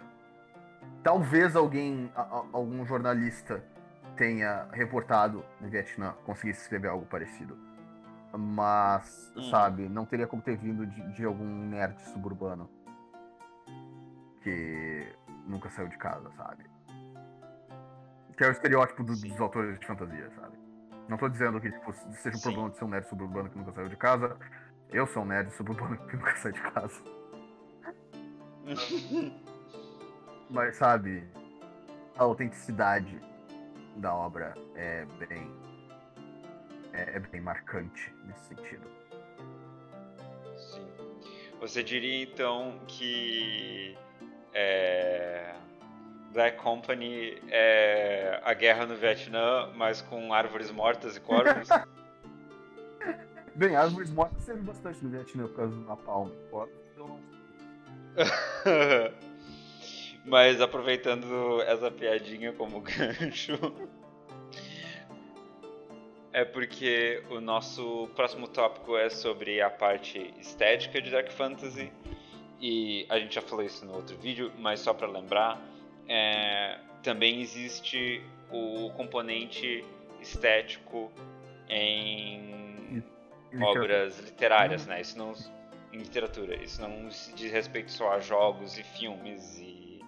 Talvez 1.03 1.55
alguém, 1.55 2.11
a- 2.15 2.21
a- 2.21 2.45
algum 2.53 2.85
jornalista 2.85 3.63
tenha 4.15 4.67
reportado 4.71 5.43
no 5.61 5.69
Vietnã, 5.69 6.13
conseguisse 6.25 6.61
escrever 6.61 6.89
algo 6.89 7.05
parecido. 7.05 7.57
Mas, 8.37 9.31
Hum. 9.35 9.49
sabe, 9.49 9.87
não 9.89 10.05
teria 10.05 10.27
como 10.27 10.41
ter 10.41 10.57
vindo 10.57 10.85
de, 10.85 11.01
de 11.13 11.25
algum 11.25 11.45
nerd 11.45 11.99
suburbano 12.11 12.69
que 14.43 15.11
nunca 15.47 15.69
saiu 15.69 15.87
de 15.87 15.97
casa, 15.97 16.29
sabe? 16.37 16.63
Que 18.37 18.43
é 18.43 18.47
o 18.47 18.51
estereótipo 18.51 19.03
do- 19.03 19.15
dos 19.19 19.41
autores 19.41 19.79
de 19.79 19.85
fantasia, 19.85 20.29
sabe? 20.35 20.57
Não 21.07 21.17
tô 21.17 21.27
dizendo 21.27 21.59
que 21.59 21.71
tipo, 21.71 21.91
seja 21.93 22.35
um 22.37 22.39
Sim. 22.39 22.41
problema 22.41 22.69
de 22.69 22.77
ser 22.77 22.85
um 22.85 22.87
nerd 22.89 23.07
suburbano 23.07 23.49
que 23.49 23.57
nunca 23.57 23.71
saiu 23.71 23.89
de 23.89 23.97
casa. 23.97 24.37
Eu 24.91 25.05
sou 25.05 25.21
um 25.21 25.25
nerd 25.25 25.51
suburbano 25.51 25.97
que 26.07 26.15
nunca 26.15 26.35
sai 26.35 26.51
de 26.51 26.61
casa. 26.61 27.03
Mas, 30.49 30.77
sabe, 30.77 31.23
a 32.17 32.23
autenticidade 32.23 33.19
da 33.97 34.13
obra 34.15 34.55
é 34.75 35.05
bem. 35.27 35.51
É, 36.91 37.17
é 37.17 37.19
bem 37.19 37.39
marcante 37.39 38.11
nesse 38.25 38.47
sentido. 38.47 38.87
Sim. 40.57 40.87
Você 41.59 41.83
diria 41.83 42.23
então 42.23 42.79
que 42.87 43.95
é, 44.53 45.53
Black 46.31 46.57
Company 46.57 47.39
é 47.49 48.41
a 48.43 48.53
guerra 48.55 48.87
no 48.87 48.95
Vietnã, 48.95 49.71
mas 49.75 50.01
com 50.01 50.33
árvores 50.33 50.71
mortas 50.71 51.15
e 51.15 51.21
corvos? 51.21 51.69
Bem, 53.59 53.75
árvores 53.75 54.09
mortas 54.09 54.41
servem 54.43 54.63
bastante 54.63 55.03
no 55.03 55.09
Vietnã 55.09 55.45
por 55.45 55.55
causa 55.57 55.75
do 55.75 55.81
napalm. 55.81 56.31
Ó, 56.49 56.65
Mas 60.23 60.61
aproveitando 60.61 61.61
essa 61.63 61.91
piadinha 61.91 62.53
como 62.53 62.79
gancho, 62.79 63.59
é 66.31 66.45
porque 66.45 67.21
o 67.29 67.41
nosso 67.41 68.07
próximo 68.15 68.47
tópico 68.47 68.95
é 68.95 69.09
sobre 69.09 69.59
a 69.59 69.69
parte 69.69 70.33
estética 70.39 71.01
de 71.01 71.11
Dark 71.11 71.29
Fantasy 71.29 71.91
e 72.61 73.05
a 73.09 73.19
gente 73.19 73.35
já 73.35 73.41
falou 73.41 73.65
isso 73.65 73.85
no 73.85 73.93
outro 73.93 74.17
vídeo, 74.19 74.53
mas 74.57 74.79
só 74.79 74.93
para 74.93 75.07
lembrar, 75.07 75.61
é, 76.07 76.79
também 77.03 77.41
existe 77.41 78.23
o 78.49 78.89
componente 78.91 79.83
estético 80.21 81.11
em 81.67 82.58
obras 83.61 84.19
literárias, 84.19 84.83
uhum. 84.83 84.89
né? 84.89 85.01
Isso 85.01 85.17
não 85.17 85.33
em 85.91 85.97
literatura, 85.97 86.55
isso 86.55 86.81
não 86.81 87.09
se 87.09 87.33
diz 87.33 87.51
respeito 87.51 87.91
só 87.91 88.11
a 88.11 88.19
jogos 88.19 88.77
e 88.77 88.83
filmes 88.83 89.57
e, 89.57 89.99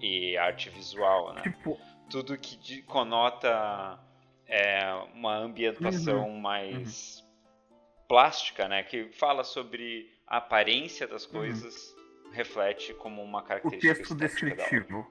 e 0.00 0.36
arte 0.36 0.68
visual, 0.70 1.32
né? 1.32 1.42
Tipo... 1.42 1.78
Tudo 2.10 2.36
que 2.36 2.82
conota 2.82 3.98
é, 4.46 4.92
uma 5.14 5.36
ambientação 5.36 6.28
uhum. 6.28 6.38
mais 6.38 7.20
uhum. 7.20 7.76
plástica, 8.06 8.68
né? 8.68 8.82
Que 8.82 9.10
fala 9.12 9.42
sobre 9.42 10.12
a 10.26 10.36
aparência 10.36 11.06
das 11.06 11.24
uhum. 11.24 11.32
coisas 11.32 11.94
uhum. 12.24 12.32
reflete 12.32 12.92
como 12.94 13.22
uma 13.22 13.42
característica. 13.42 13.92
O 13.92 13.96
texto 13.96 14.14
descritivo. 14.14 15.06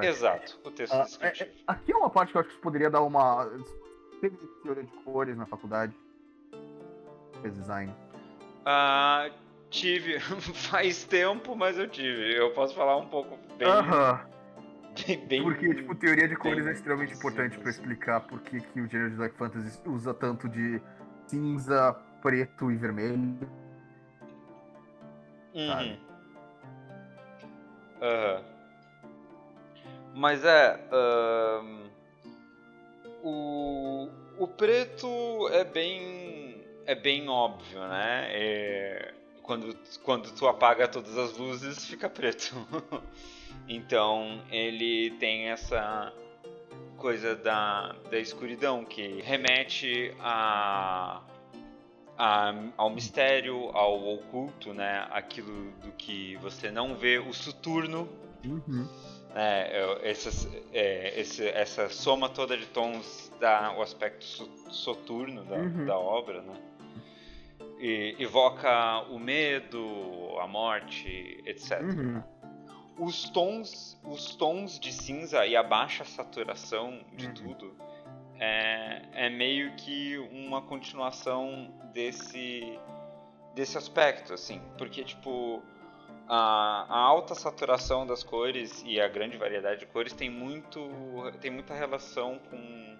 É, 0.00 0.06
Exato, 0.06 0.60
o 0.62 0.70
texto 0.70 0.94
ah, 0.94 1.02
descritivo. 1.02 1.50
É, 1.50 1.62
aqui 1.66 1.92
é 1.92 1.96
uma 1.96 2.10
parte 2.10 2.32
que 2.32 2.36
eu 2.36 2.40
acho 2.40 2.50
que 2.50 2.56
você 2.56 2.62
poderia 2.62 2.90
dar 2.90 3.02
uma. 3.02 3.50
Teve 4.20 4.36
teoria 4.62 4.82
de 4.84 4.92
cores 5.04 5.36
na 5.36 5.46
faculdade? 5.46 5.94
Fez 7.40 7.54
design? 7.54 7.94
Ah, 8.64 9.30
tive. 9.70 10.18
Faz 10.20 11.04
tempo, 11.04 11.54
mas 11.54 11.78
eu 11.78 11.88
tive. 11.88 12.36
Eu 12.36 12.52
posso 12.52 12.74
falar 12.74 12.96
um 12.96 13.08
pouco 13.08 13.38
bem. 13.56 13.68
Uh 13.68 13.82
-huh. 13.82 14.38
Bem, 15.28 15.42
Porque, 15.42 15.74
tipo, 15.74 15.94
teoria 15.94 16.26
de 16.26 16.34
cores 16.34 16.66
é 16.66 16.72
extremamente 16.72 17.14
importante 17.14 17.56
para 17.56 17.70
explicar 17.70 18.20
por 18.22 18.40
que, 18.40 18.60
que 18.60 18.80
o 18.80 18.88
gênero 18.88 19.10
de 19.10 19.16
Dark 19.16 19.34
Fantasy 19.36 19.78
usa 19.86 20.12
tanto 20.12 20.48
de 20.48 20.82
cinza, 21.28 21.92
preto 22.20 22.70
e 22.70 22.76
vermelho. 22.76 23.38
Uhum. 25.54 25.96
Uhum. 28.00 28.44
Mas 30.14 30.44
é. 30.44 30.80
Uh, 30.90 31.88
o, 33.22 34.08
o 34.38 34.48
preto 34.48 35.48
é 35.48 35.64
bem. 35.64 36.64
É 36.86 36.94
bem 36.94 37.28
óbvio, 37.28 37.80
né? 37.80 38.28
É, 38.30 39.14
quando, 39.42 39.76
quando 40.02 40.32
tu 40.32 40.48
apaga 40.48 40.88
todas 40.88 41.18
as 41.18 41.36
luzes, 41.36 41.84
fica 41.84 42.08
preto. 42.08 42.54
então 43.68 44.42
ele 44.50 45.10
tem 45.18 45.50
essa 45.50 46.12
coisa 46.96 47.36
da, 47.36 47.94
da 48.10 48.18
escuridão 48.18 48.86
que 48.86 49.20
remete 49.20 50.14
a 50.18 51.22
a, 52.18 52.52
ao 52.76 52.90
mistério, 52.90 53.70
ao 53.72 54.14
oculto, 54.14 54.74
né? 54.74 55.06
Aquilo 55.10 55.70
do 55.82 55.92
que 55.92 56.36
você 56.36 56.70
não 56.70 56.96
vê, 56.96 57.18
o 57.18 57.32
soturno. 57.32 58.08
Uhum. 58.44 58.88
Né? 59.34 59.70
Essa, 60.02 60.30
é, 60.72 61.20
esse, 61.20 61.46
essa 61.48 61.88
soma 61.88 62.28
toda 62.28 62.56
de 62.56 62.66
tons 62.66 63.32
dá 63.40 63.74
o 63.76 63.82
aspecto 63.82 64.24
soturno 64.70 65.44
da, 65.44 65.56
uhum. 65.56 65.86
da 65.86 65.98
obra, 65.98 66.42
né? 66.42 66.54
E 67.80 68.16
evoca 68.18 69.02
o 69.10 69.18
medo, 69.18 70.36
a 70.40 70.48
morte, 70.48 71.42
etc. 71.46 71.80
Uhum. 71.80 72.22
Os 72.98 73.28
tons, 73.30 74.00
os 74.02 74.34
tons 74.34 74.80
de 74.80 74.92
cinza 74.92 75.46
e 75.46 75.54
a 75.54 75.62
baixa 75.62 76.04
saturação 76.04 77.00
de 77.14 77.26
uhum. 77.26 77.34
tudo 77.34 77.76
é, 78.40 79.02
é 79.12 79.30
meio 79.30 79.74
que 79.76 80.18
uma 80.32 80.62
continuação 80.62 81.72
desse 81.92 82.78
desse 83.54 83.76
aspecto, 83.76 84.34
assim, 84.34 84.60
porque 84.76 85.02
tipo 85.02 85.60
a, 86.28 86.86
a, 86.88 86.98
alta 86.98 87.34
saturação 87.34 88.06
das 88.06 88.22
cores 88.22 88.82
e 88.86 89.00
a 89.00 89.08
grande 89.08 89.36
variedade 89.36 89.80
de 89.80 89.86
cores 89.86 90.12
tem 90.12 90.28
muito 90.28 90.78
tem 91.40 91.50
muita 91.50 91.74
relação 91.74 92.38
com 92.50 92.96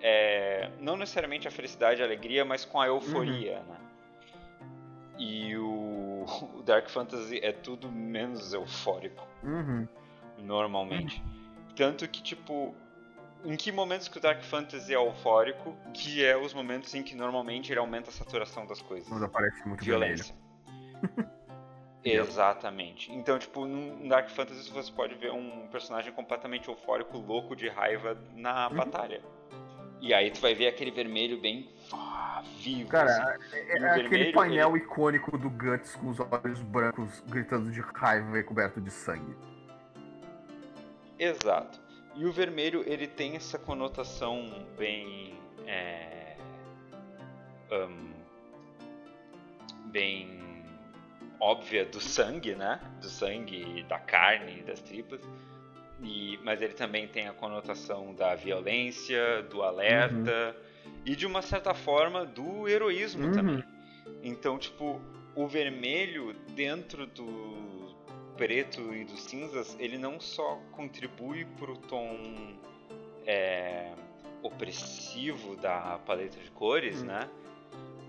é, 0.00 0.70
não 0.80 0.96
necessariamente 0.96 1.48
a 1.48 1.50
felicidade 1.50 2.00
e 2.00 2.02
a 2.02 2.06
alegria, 2.06 2.44
mas 2.44 2.64
com 2.64 2.80
a 2.80 2.86
euforia, 2.86 3.60
uhum. 3.60 3.64
né? 3.64 3.76
E 5.16 5.56
o, 5.56 6.26
o, 6.56 6.62
Dark 6.62 6.90
Fantasy 6.90 7.38
é 7.42 7.52
tudo 7.52 7.90
menos 7.90 8.52
eufórico, 8.52 9.26
uhum. 9.42 9.88
normalmente. 10.38 11.22
Uhum. 11.22 11.74
Tanto 11.74 12.06
que 12.08 12.22
tipo 12.22 12.74
em 13.44 13.56
que 13.56 13.70
momentos 13.70 14.08
que 14.08 14.18
o 14.18 14.20
Dark 14.20 14.42
Fantasy 14.42 14.92
é 14.92 14.96
eufórico, 14.96 15.76
que 15.92 16.24
é 16.24 16.36
os 16.36 16.52
momentos 16.52 16.94
em 16.94 17.02
que 17.02 17.14
normalmente 17.14 17.72
ele 17.72 17.78
aumenta 17.78 18.10
a 18.10 18.12
saturação 18.12 18.66
das 18.66 18.82
coisas. 18.82 19.08
Quando 19.08 19.24
aparece 19.24 19.66
muito 19.66 19.84
Violência. 19.84 20.34
Exatamente. 22.04 23.10
Então, 23.12 23.38
tipo, 23.38 23.64
no 23.64 24.08
Dark 24.08 24.28
Fantasy 24.28 24.70
você 24.70 24.92
pode 24.92 25.14
ver 25.14 25.32
um 25.32 25.66
personagem 25.68 26.12
completamente 26.12 26.68
eufórico, 26.68 27.16
louco 27.16 27.56
de 27.56 27.68
raiva 27.68 28.18
na 28.34 28.68
uhum. 28.68 28.76
batalha. 28.76 29.22
E 30.00 30.12
aí 30.12 30.30
tu 30.30 30.38
vai 30.40 30.54
ver 30.54 30.66
aquele 30.66 30.90
vermelho 30.90 31.40
bem 31.40 31.70
ah, 31.90 32.42
vivo. 32.58 32.90
Cara, 32.90 33.10
assim. 33.10 33.56
é, 33.56 33.78
é 33.78 33.94
aquele 33.94 34.32
painel 34.32 34.76
ele... 34.76 34.84
icônico 34.84 35.38
do 35.38 35.48
Guts 35.48 35.96
com 35.96 36.08
os 36.08 36.18
olhos 36.20 36.60
brancos 36.60 37.20
gritando 37.28 37.70
de 37.70 37.80
raiva 37.80 38.38
e 38.38 38.42
coberto 38.42 38.82
de 38.82 38.90
sangue. 38.90 39.34
Exato. 41.18 41.80
E 42.16 42.26
o 42.26 42.32
vermelho, 42.32 42.84
ele 42.86 43.06
tem 43.06 43.34
essa 43.34 43.58
conotação 43.58 44.66
bem. 44.76 45.38
É, 45.66 46.36
um, 47.72 48.12
bem 49.86 50.53
óbvia 51.40 51.84
do 51.84 52.00
sangue, 52.00 52.54
né? 52.54 52.80
Do 53.00 53.08
sangue, 53.08 53.82
da 53.84 53.98
carne, 53.98 54.62
das 54.62 54.80
tripas. 54.80 55.20
E, 56.02 56.38
mas 56.42 56.60
ele 56.60 56.74
também 56.74 57.08
tem 57.08 57.28
a 57.28 57.32
conotação 57.32 58.14
da 58.14 58.34
violência, 58.34 59.42
do 59.44 59.62
alerta 59.62 60.56
uhum. 60.84 60.92
e 61.06 61.16
de 61.16 61.26
uma 61.26 61.40
certa 61.40 61.72
forma 61.72 62.26
do 62.26 62.68
heroísmo 62.68 63.26
uhum. 63.26 63.32
também. 63.32 63.64
Então, 64.22 64.58
tipo, 64.58 65.00
o 65.34 65.46
vermelho 65.46 66.34
dentro 66.54 67.06
do, 67.06 67.74
preto 68.36 68.94
e 68.94 69.04
dos 69.04 69.20
cinzas, 69.24 69.76
ele 69.78 69.96
não 69.96 70.20
só 70.20 70.60
contribui 70.72 71.44
para 71.44 71.70
o 71.70 71.76
tom 71.76 72.56
é, 73.26 73.92
opressivo 74.42 75.56
da 75.56 75.98
paleta 76.04 76.38
de 76.38 76.50
cores, 76.50 77.02
hum. 77.02 77.06
né? 77.06 77.28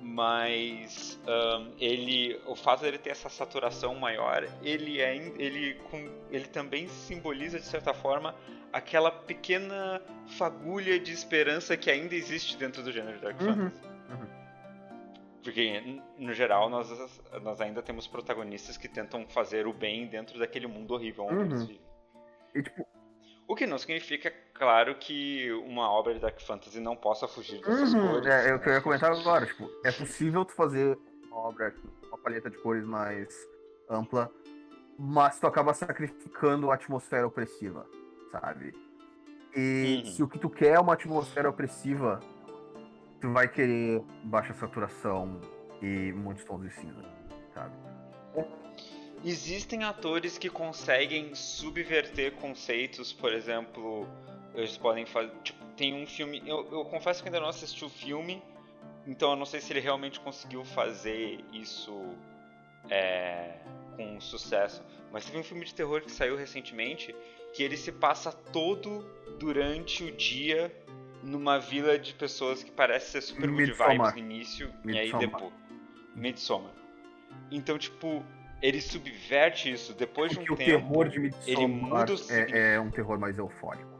Mas 0.07 1.19
um, 1.27 1.71
ele, 1.79 2.39
o 2.45 2.55
fato 2.55 2.81
dele 2.81 2.99
ter 2.99 3.09
essa 3.09 3.27
saturação 3.27 3.95
maior, 3.95 4.47
ele 4.61 5.01
é, 5.01 5.15
ele, 5.15 5.73
com, 5.89 5.97
ele 6.29 6.45
também 6.45 6.87
simboliza 6.87 7.59
de 7.59 7.65
certa 7.65 7.91
forma 7.91 8.35
aquela 8.71 9.09
pequena 9.09 9.99
fagulha 10.37 10.99
de 10.99 11.11
esperança 11.11 11.75
que 11.75 11.89
ainda 11.89 12.13
existe 12.13 12.55
dentro 12.55 12.83
do 12.83 12.91
gênero 12.91 13.19
Dark 13.19 13.41
uhum. 13.41 13.47
Fantasy. 13.47 13.81
Uhum. 14.11 14.27
Porque, 15.43 15.99
no 16.19 16.33
geral, 16.33 16.69
nós, 16.69 17.19
nós 17.41 17.59
ainda 17.59 17.81
temos 17.81 18.05
protagonistas 18.05 18.77
que 18.77 18.87
tentam 18.87 19.25
fazer 19.27 19.65
o 19.65 19.73
bem 19.73 20.05
dentro 20.05 20.37
daquele 20.37 20.67
mundo 20.67 20.93
horrível 20.93 21.25
onde 21.25 21.35
uhum. 21.35 21.45
eles 21.45 21.63
vivem. 21.63 21.81
E, 22.53 22.61
tipo... 22.61 22.87
O 23.47 23.55
que 23.55 23.67
não 23.67 23.77
significa, 23.77 24.33
claro, 24.53 24.95
que 24.95 25.51
uma 25.65 25.89
obra 25.89 26.13
de 26.13 26.19
Dark 26.19 26.39
Fantasy 26.41 26.79
não 26.79 26.95
possa 26.95 27.27
fugir 27.27 27.61
dessas 27.61 27.93
uhum. 27.93 28.09
cores. 28.09 28.25
É, 28.25 28.49
é 28.49 28.55
o 28.55 28.59
que 28.59 28.69
eu 28.69 28.73
ia 28.73 28.81
comentar 28.81 29.11
agora. 29.11 29.45
Tipo, 29.45 29.69
é 29.83 29.91
possível 29.91 30.43
tu 30.43 30.53
fazer 30.53 30.97
uma 31.27 31.37
obra 31.37 31.71
com 31.71 32.07
uma 32.07 32.17
paleta 32.17 32.49
de 32.49 32.57
cores 32.57 32.83
mais 32.83 33.27
ampla, 33.89 34.31
mas 34.97 35.39
tu 35.39 35.45
acaba 35.45 35.73
sacrificando 35.73 36.71
a 36.71 36.75
atmosfera 36.75 37.27
opressiva, 37.27 37.85
sabe? 38.31 38.73
E 39.55 40.01
uhum. 40.03 40.11
se 40.11 40.23
o 40.23 40.27
que 40.27 40.39
tu 40.39 40.49
quer 40.49 40.75
é 40.75 40.79
uma 40.79 40.93
atmosfera 40.93 41.49
opressiva, 41.49 42.19
tu 43.21 43.31
vai 43.31 43.47
querer 43.47 44.03
baixa 44.23 44.53
saturação 44.53 45.39
e 45.81 46.11
muitos 46.13 46.43
tons 46.45 46.61
de 46.61 46.71
cinza, 46.71 47.03
sabe? 47.53 47.94
Existem 49.25 49.83
atores 49.83 50.37
que 50.37 50.51
conseguem 50.51 51.33
subverter 51.33 52.33
conceitos, 52.33 53.11
por 53.11 53.33
exemplo, 53.33 54.07
eles 54.53 54.77
podem 54.77 55.03
fazer. 55.07 55.31
Tipo, 55.43 55.65
tem 55.75 55.95
um 55.95 56.05
filme. 56.05 56.43
Eu, 56.45 56.71
eu 56.71 56.85
confesso 56.85 57.23
que 57.23 57.29
ainda 57.29 57.39
não 57.39 57.49
assisti 57.49 57.83
o 57.83 57.89
filme, 57.89 58.39
então 59.07 59.31
eu 59.31 59.35
não 59.35 59.45
sei 59.45 59.59
se 59.61 59.73
ele 59.73 59.79
realmente 59.79 60.19
conseguiu 60.19 60.63
fazer 60.63 61.43
isso 61.51 62.15
é, 62.87 63.55
com 63.95 64.21
sucesso. 64.21 64.83
Mas 65.11 65.25
teve 65.25 65.39
um 65.39 65.43
filme 65.43 65.65
de 65.65 65.73
terror 65.73 66.01
que 66.01 66.11
saiu 66.11 66.35
recentemente 66.35 67.15
que 67.51 67.63
ele 67.63 67.77
se 67.77 67.91
passa 67.91 68.31
todo 68.31 69.03
durante 69.39 70.03
o 70.03 70.11
dia 70.11 70.71
numa 71.23 71.57
vila 71.57 71.97
de 71.97 72.13
pessoas 72.13 72.63
que 72.63 72.69
parece 72.69 73.13
ser 73.13 73.21
super 73.21 73.49
good 73.49 73.71
vibes 73.71 74.13
no 74.13 74.19
início 74.19 74.67
Midsommar. 74.83 74.95
e 74.95 74.99
aí 74.99 75.13
depois. 75.17 75.53
Midsommar. 76.13 76.73
Então, 77.49 77.77
tipo, 77.77 78.23
ele 78.65 78.81
subverte 78.81 79.71
isso 79.71 79.93
depois 79.93 80.31
de 80.31 80.39
um 80.39 80.43
tempo. 80.43 80.53
o 80.53 80.57
terror 80.57 81.07
de 81.09 81.19
Midsommar 81.19 81.49
ele 81.49 81.67
muda 81.67 82.13
o 82.13 82.31
é, 82.31 82.73
é 82.75 82.79
um 82.79 82.89
terror 82.89 83.19
mais 83.19 83.37
eufórico. 83.37 83.93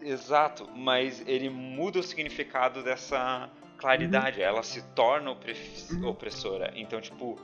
Exato, 0.00 0.68
mas 0.76 1.26
ele 1.26 1.50
muda 1.50 1.98
o 1.98 2.02
significado 2.02 2.82
dessa 2.82 3.50
claridade. 3.78 4.40
Ela 4.40 4.62
se 4.62 4.82
torna 4.94 5.30
Uhum. 5.32 6.08
opressora. 6.08 6.72
Então, 6.76 7.00
tipo, 7.00 7.36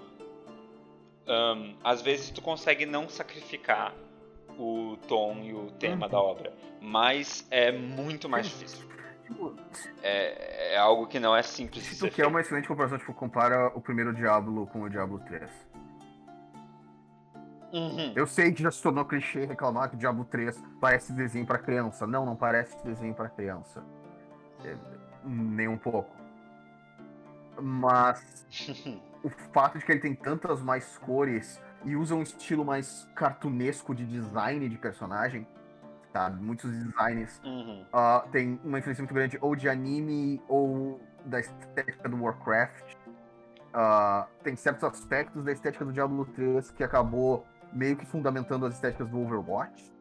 ahn, 1.27 1.75
às 1.83 2.01
vezes 2.01 2.31
tu 2.31 2.41
consegue 2.41 2.87
não 2.87 3.09
sacrificar 3.09 3.93
o 4.57 4.97
tom 5.09 5.39
e 5.43 5.53
o 5.53 5.73
tema 5.73 6.07
Uhum. 6.07 6.13
da 6.13 6.21
obra, 6.21 6.53
mas 6.81 7.45
é 7.51 7.73
muito 7.73 8.29
mais 8.29 8.47
difícil. 8.47 8.87
Tipo, 9.27 9.55
É, 10.03 10.75
é 10.75 10.79
algo 10.79 11.07
que 11.07 11.19
não 11.19 11.35
é 11.35 11.43
simples 11.43 11.99
tu 11.99 12.05
quer 12.07 12.13
feito. 12.13 12.29
uma 12.29 12.41
excelente 12.41 12.69
comparação, 12.69 12.99
tipo, 12.99 13.15
compara 13.15 13.69
o 13.75 13.81
primeiro 13.81 14.13
Diablo 14.13 14.67
com 14.67 14.83
o 14.83 14.91
Diablo 14.91 15.19
3. 15.21 15.51
Uhum. 17.73 18.13
Eu 18.15 18.27
sei 18.27 18.53
que 18.53 18.63
já 18.63 18.71
se 18.71 18.81
tornou 18.81 19.05
clichê 19.05 19.47
reclamar 19.47 19.91
que 19.91 19.97
Diablo 19.97 20.25
3 20.25 20.63
parece 20.81 21.13
desenho 21.13 21.45
pra 21.45 21.59
criança. 21.59 22.07
Não, 22.07 22.25
não 22.25 22.37
parece 22.37 22.77
desenho 22.85 23.13
pra 23.15 23.29
criança. 23.29 23.83
É, 24.65 24.77
nem 25.25 25.67
um 25.67 25.77
pouco. 25.77 26.15
Mas 27.61 28.47
o 29.25 29.29
fato 29.53 29.79
de 29.79 29.85
que 29.85 29.91
ele 29.91 30.01
tem 30.01 30.15
tantas 30.15 30.63
mais 30.63 30.97
cores 30.99 31.61
e 31.85 31.97
usa 31.97 32.15
um 32.15 32.23
estilo 32.23 32.65
mais 32.65 33.09
cartunesco 33.15 33.95
de 33.95 34.05
design 34.07 34.69
de 34.69 34.79
personagem, 34.79 35.47
sabe? 36.15 36.41
Muitos 36.41 36.71
designs 36.71 37.41
Uhum. 37.45 37.85
tem 38.31 38.61
uma 38.65 38.79
influência 38.79 39.03
muito 39.03 39.13
grande 39.13 39.37
ou 39.41 39.57
de 39.57 39.69
anime 39.69 40.41
ou 40.49 41.01
da 41.27 41.41
estética 41.41 42.09
do 42.09 42.23
Warcraft. 42.23 42.95
Ah, 43.73 44.29
tem 44.45 44.55
certos 44.55 44.85
aspectos 44.85 45.43
da 45.43 45.51
estética 45.51 45.85
do 45.85 45.93
Diablo 45.93 46.25
3 46.27 46.71
que 46.71 46.85
acabou 46.85 47.45
meio 47.73 47.97
que 47.97 48.07
fundamentando 48.07 48.65
as 48.65 48.75
estéticas 48.75 49.09
do 49.11 49.21
Overwatch. 49.21 49.93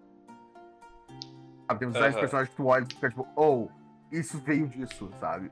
Sabe, 1.68 1.80
tem 1.80 1.88
uns 1.88 1.96
Aham. 1.96 2.14
personagens 2.20 2.50
que 2.50 2.56
tu 2.56 2.66
olha 2.68 2.84
e 2.84 2.94
fica 2.94 3.10
tipo, 3.10 3.28
oh, 3.36 3.68
isso 4.12 4.38
veio 4.42 4.68
disso, 4.68 5.10
sabe? 5.20 5.52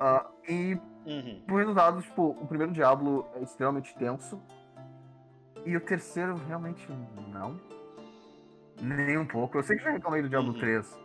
Ah, 0.00 0.26
e 0.48 0.80
Uhum. 1.04 1.42
por 1.46 1.58
resultado, 1.58 2.00
tipo, 2.00 2.30
o 2.30 2.46
primeiro 2.46 2.72
Diablo 2.72 3.26
é 3.34 3.42
extremamente 3.42 3.94
tenso. 3.96 4.40
E 5.66 5.76
o 5.76 5.80
terceiro, 5.80 6.34
realmente, 6.48 6.86
não. 7.30 7.60
Nem 8.80 9.18
um 9.18 9.26
pouco. 9.26 9.58
Eu 9.58 9.62
sei 9.62 9.76
que 9.76 9.84
já 9.84 9.90
reclamei 9.90 10.22
do 10.22 10.28
Diablo 10.28 10.52
Uhum. 10.52 10.58
3 10.60 10.98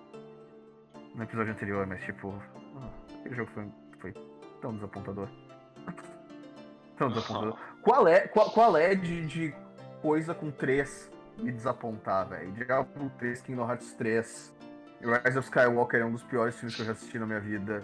no 1.16 1.24
episódio 1.24 1.52
anterior, 1.54 1.86
mas, 1.88 2.04
tipo, 2.04 2.34
ah, 2.78 2.90
aquele 3.20 3.36
jogo 3.36 3.52
foi, 3.52 3.68
foi 4.00 4.14
tão 4.62 4.74
desapontador. 4.76 5.28
tão 6.98 7.10
desapontador. 7.10 7.58
Qual 7.82 8.08
é, 8.08 8.28
qual, 8.28 8.52
qual 8.52 8.78
é 8.78 8.96
de, 8.96 9.26
de 9.26 9.56
coisa 10.02 10.34
com 10.34 10.52
3 10.52 11.12
me 11.38 11.52
desapontar, 11.52 12.28
velho? 12.30 12.52
Diablo 12.52 13.12
3, 13.18 13.42
Kingdom 13.42 13.68
Hearts 13.68 13.94
3. 13.94 14.56
Rise 15.02 15.38
of 15.38 15.48
Skywalker 15.48 16.02
é 16.02 16.06
um 16.06 16.12
dos 16.12 16.24
piores 16.24 16.56
filmes 16.56 16.76
que 16.76 16.82
eu 16.82 16.86
já 16.86 16.92
assisti 16.92 17.18
na 17.18 17.26
minha 17.26 17.40
vida. 17.40 17.84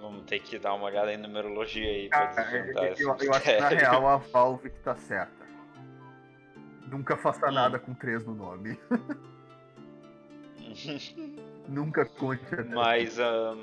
Vamos 0.00 0.24
ter 0.24 0.40
que 0.40 0.58
dar 0.58 0.74
uma 0.74 0.86
olhada 0.86 1.12
em 1.12 1.16
numerologia 1.16 1.88
aí 1.88 2.08
pra 2.08 2.26
Cara, 2.26 2.50
desvendar 2.50 2.84
eu, 2.84 2.94
eu, 2.96 3.16
eu 3.20 3.34
acho 3.34 3.44
que 3.44 3.60
na 3.60 3.68
real 3.68 4.08
a 4.08 4.16
Valve 4.32 4.70
que 4.70 4.80
tá 4.80 4.96
certa. 4.96 5.39
Nunca 6.90 7.16
faça 7.16 7.48
Hum. 7.48 7.52
nada 7.52 7.78
com 7.78 7.94
3 7.94 8.24
no 8.26 8.34
nome. 8.34 8.78
Nunca 11.68 12.04
conte. 12.04 12.42
Mas. 12.74 13.18
ahn, 13.18 13.58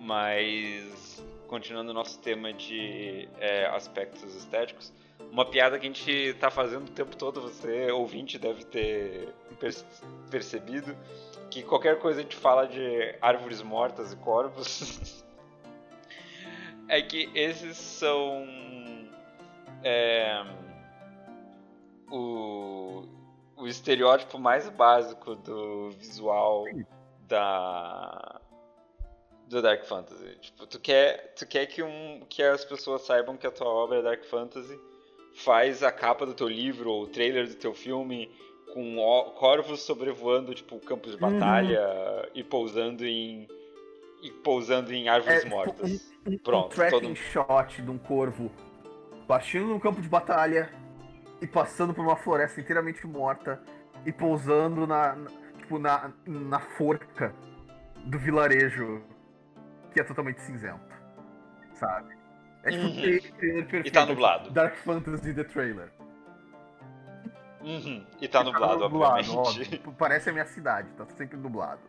mas. 0.00 1.22
Continuando 1.46 1.92
o 1.92 1.94
nosso 1.94 2.20
tema 2.20 2.52
de 2.52 3.26
é, 3.38 3.64
aspectos 3.68 4.34
estéticos, 4.34 4.92
uma 5.32 5.46
piada 5.46 5.78
que 5.78 5.86
a 5.86 5.90
gente 5.90 6.34
tá 6.34 6.50
fazendo 6.50 6.88
o 6.88 6.92
tempo 6.92 7.16
todo, 7.16 7.40
você, 7.40 7.90
ouvinte, 7.90 8.38
deve 8.38 8.64
ter 8.66 9.32
per- 9.58 9.74
percebido, 10.30 10.94
que 11.50 11.62
qualquer 11.62 11.98
coisa 12.00 12.20
a 12.20 12.22
gente 12.22 12.36
fala 12.36 12.66
de 12.66 13.14
árvores 13.22 13.62
mortas 13.62 14.12
e 14.12 14.16
corvos. 14.16 15.24
é 16.86 17.00
que 17.00 17.30
esses 17.34 17.78
são. 17.78 18.46
é, 19.82 20.44
o, 22.10 23.04
o 23.56 23.66
estereótipo 23.66 24.38
mais 24.38 24.68
básico 24.70 25.34
do 25.36 25.90
visual 25.90 26.64
da 27.26 28.40
do 29.46 29.62
Dark 29.62 29.84
Fantasy. 29.84 30.36
Tipo, 30.40 30.66
tu 30.66 30.78
quer, 30.78 31.32
tu 31.34 31.46
quer 31.46 31.64
que, 31.66 31.82
um, 31.82 32.20
que 32.28 32.42
as 32.42 32.64
pessoas 32.66 33.02
saibam 33.02 33.34
que 33.36 33.46
a 33.46 33.50
tua 33.50 33.66
obra 33.68 33.98
é 33.98 34.02
Dark 34.02 34.22
Fantasy, 34.24 34.78
faz 35.36 35.82
a 35.82 35.90
capa 35.90 36.26
do 36.26 36.34
teu 36.34 36.48
livro 36.48 36.90
ou 36.90 37.04
o 37.04 37.06
trailer 37.06 37.48
do 37.48 37.54
teu 37.54 37.72
filme 37.72 38.30
com 38.74 38.96
corvos 39.38 39.80
sobrevoando 39.80 40.54
tipo 40.54 40.78
campos 40.80 41.16
de 41.16 41.22
Uhum. 41.24 41.32
batalha 41.38 42.28
e 42.34 42.44
pousando 42.44 43.06
em 43.06 43.48
e 44.20 44.30
pousando 44.30 44.92
em 44.92 45.08
árvores 45.08 45.44
É, 45.44 45.48
mortas. 45.48 46.10
um, 46.26 46.32
um 46.32 46.38
Pronto, 46.38 46.74
tracking 46.74 47.14
todo- 47.14 47.16
shot 47.16 47.80
de 47.80 47.90
um 47.90 47.96
corvo 47.96 48.50
baixando 49.26 49.68
num 49.68 49.78
campo 49.78 50.02
de 50.02 50.08
batalha 50.08 50.70
e 51.40 51.46
passando 51.46 51.94
por 51.94 52.02
uma 52.02 52.16
floresta 52.16 52.60
inteiramente 52.60 53.06
morta 53.06 53.62
e 54.04 54.12
pousando 54.12 54.86
na, 54.86 55.14
na- 55.14 55.30
tipo, 55.58 55.78
na, 55.78 56.10
na 56.26 56.60
forca 56.60 57.34
do 58.04 58.18
vilarejo 58.18 59.02
que 59.92 60.00
é 60.00 60.04
totalmente 60.04 60.40
cinzento. 60.42 60.80
Sabe? 61.74 62.16
É 62.64 62.70
tipo 62.70 62.84
Uhum. 62.84 62.94
trailer 63.38 63.62
perfeito. 63.66 63.86
E 63.86 63.90
tá 63.90 64.04
nublado. 64.06 64.50
Dark 64.50 64.74
Fantasy 64.78 65.32
The 65.32 65.44
Trailer. 65.44 65.90
Uhum. 67.60 68.04
E 68.20 68.28
tá 68.28 68.42
nublado, 68.44 68.84
obviamente. 68.84 69.30
óbvio. 69.30 69.92
Parece 69.98 70.30
a 70.30 70.32
minha 70.32 70.44
cidade, 70.46 70.88
tá 70.92 71.06
sempre 71.16 71.36
nublado. 71.36 71.80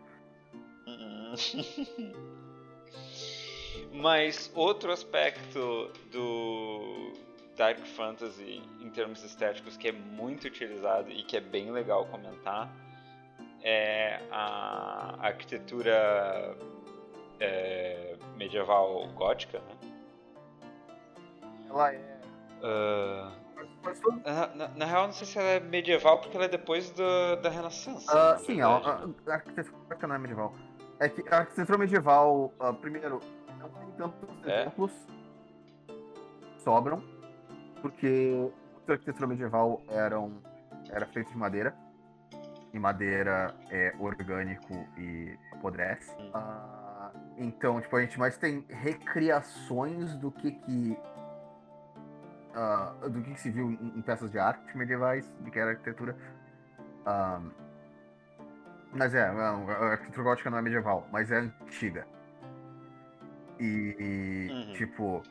Hum. 0.88 1.34
Mas 3.93 4.51
outro 4.55 4.91
aspecto 4.91 5.91
do 6.11 7.13
Dark 7.60 7.77
Fantasy 7.86 8.61
em 8.80 8.90
termos 8.90 9.22
estéticos 9.22 9.76
que 9.76 9.90
é 9.90 9.91
muito 9.91 10.48
utilizado 10.48 11.10
e 11.11 11.23
que 11.23 11.36
é 11.36 11.41
bem 11.41 11.69
legal 11.72 12.06
comentar 12.06 12.73
é 13.61 14.22
a 14.31 15.18
arquitetura 15.19 16.56
é, 17.38 18.15
medieval 18.38 19.06
gótica, 19.10 19.60
né? 19.60 19.76
Ela 21.69 21.94
é. 21.94 22.19
Todo- 24.02 24.22
na, 24.26 24.48
na- 24.56 24.68
na 24.69 24.86
real, 24.86 25.07
não 25.07 25.14
sei 25.14 25.27
se 25.27 25.38
ela 25.38 25.48
é 25.49 25.60
medieval 25.60 26.19
porque 26.22 26.38
ela 26.38 26.45
é 26.45 26.49
depois 26.49 26.90
do- 26.91 27.36
da 27.41 27.49
Renascença. 27.49 28.10
Ah, 28.11 28.31
na 28.34 28.38
sim, 28.40 28.61
a, 28.61 28.68
a, 28.69 29.34
arquitetura 29.34 30.07
não 30.07 30.15
é 30.15 30.19
medieval. 30.19 30.53
É 30.98 31.10
que 31.10 31.22
a 31.30 31.40
arquitetura 31.40 31.77
medieval, 31.77 32.53
ah, 32.57 32.72
primeiro, 32.72 33.19
não 33.57 33.69
tem 33.69 33.91
tantos 33.98 34.48
É? 34.48 34.61
exemplos. 34.61 34.91
Sobram. 36.60 37.03
Porque 37.81 38.51
a 38.88 38.91
arquitetura 38.91 39.27
medieval 39.27 39.81
eram, 39.89 40.41
era 40.89 41.06
feita 41.06 41.30
de 41.31 41.38
madeira. 41.38 41.73
E 42.73 42.77
madeira 42.80 43.56
é 43.72 43.93
orgânico 43.99 44.88
e 44.97 45.35
apodrece. 45.53 46.15
Ah, 46.34 47.11
então, 47.38 47.81
tipo, 47.81 47.95
a 47.95 48.01
gente 48.01 48.19
mais 48.19 48.38
tem 48.38 48.64
recriações 48.69 50.15
do 50.18 50.31
que 50.31 50.51
que. 50.51 50.97
ah, 52.53 52.93
do 53.10 53.22
que, 53.23 53.34
que 53.34 53.39
se 53.39 53.49
viu 53.49 53.72
em, 53.72 53.97
em 53.97 54.01
peças 54.03 54.30
de 54.31 54.38
arte 54.38 54.77
medievais, 54.77 55.27
do 55.39 55.49
que 55.49 55.57
era 55.57 55.72
arquitetura. 55.72 56.15
Ah, 57.06 57.41
mas 58.93 59.14
é, 59.15 59.31
não, 59.31 59.68
a 59.69 59.91
arquitetura 59.91 60.23
gótica 60.23 60.49
não 60.51 60.57
é 60.57 60.61
medieval, 60.61 61.07
mas 61.11 61.31
é 61.31 61.38
antiga. 61.39 62.06
E, 63.60 63.95
e, 63.99 64.51
Uhum. 64.51 64.73
tipo. 64.73 65.23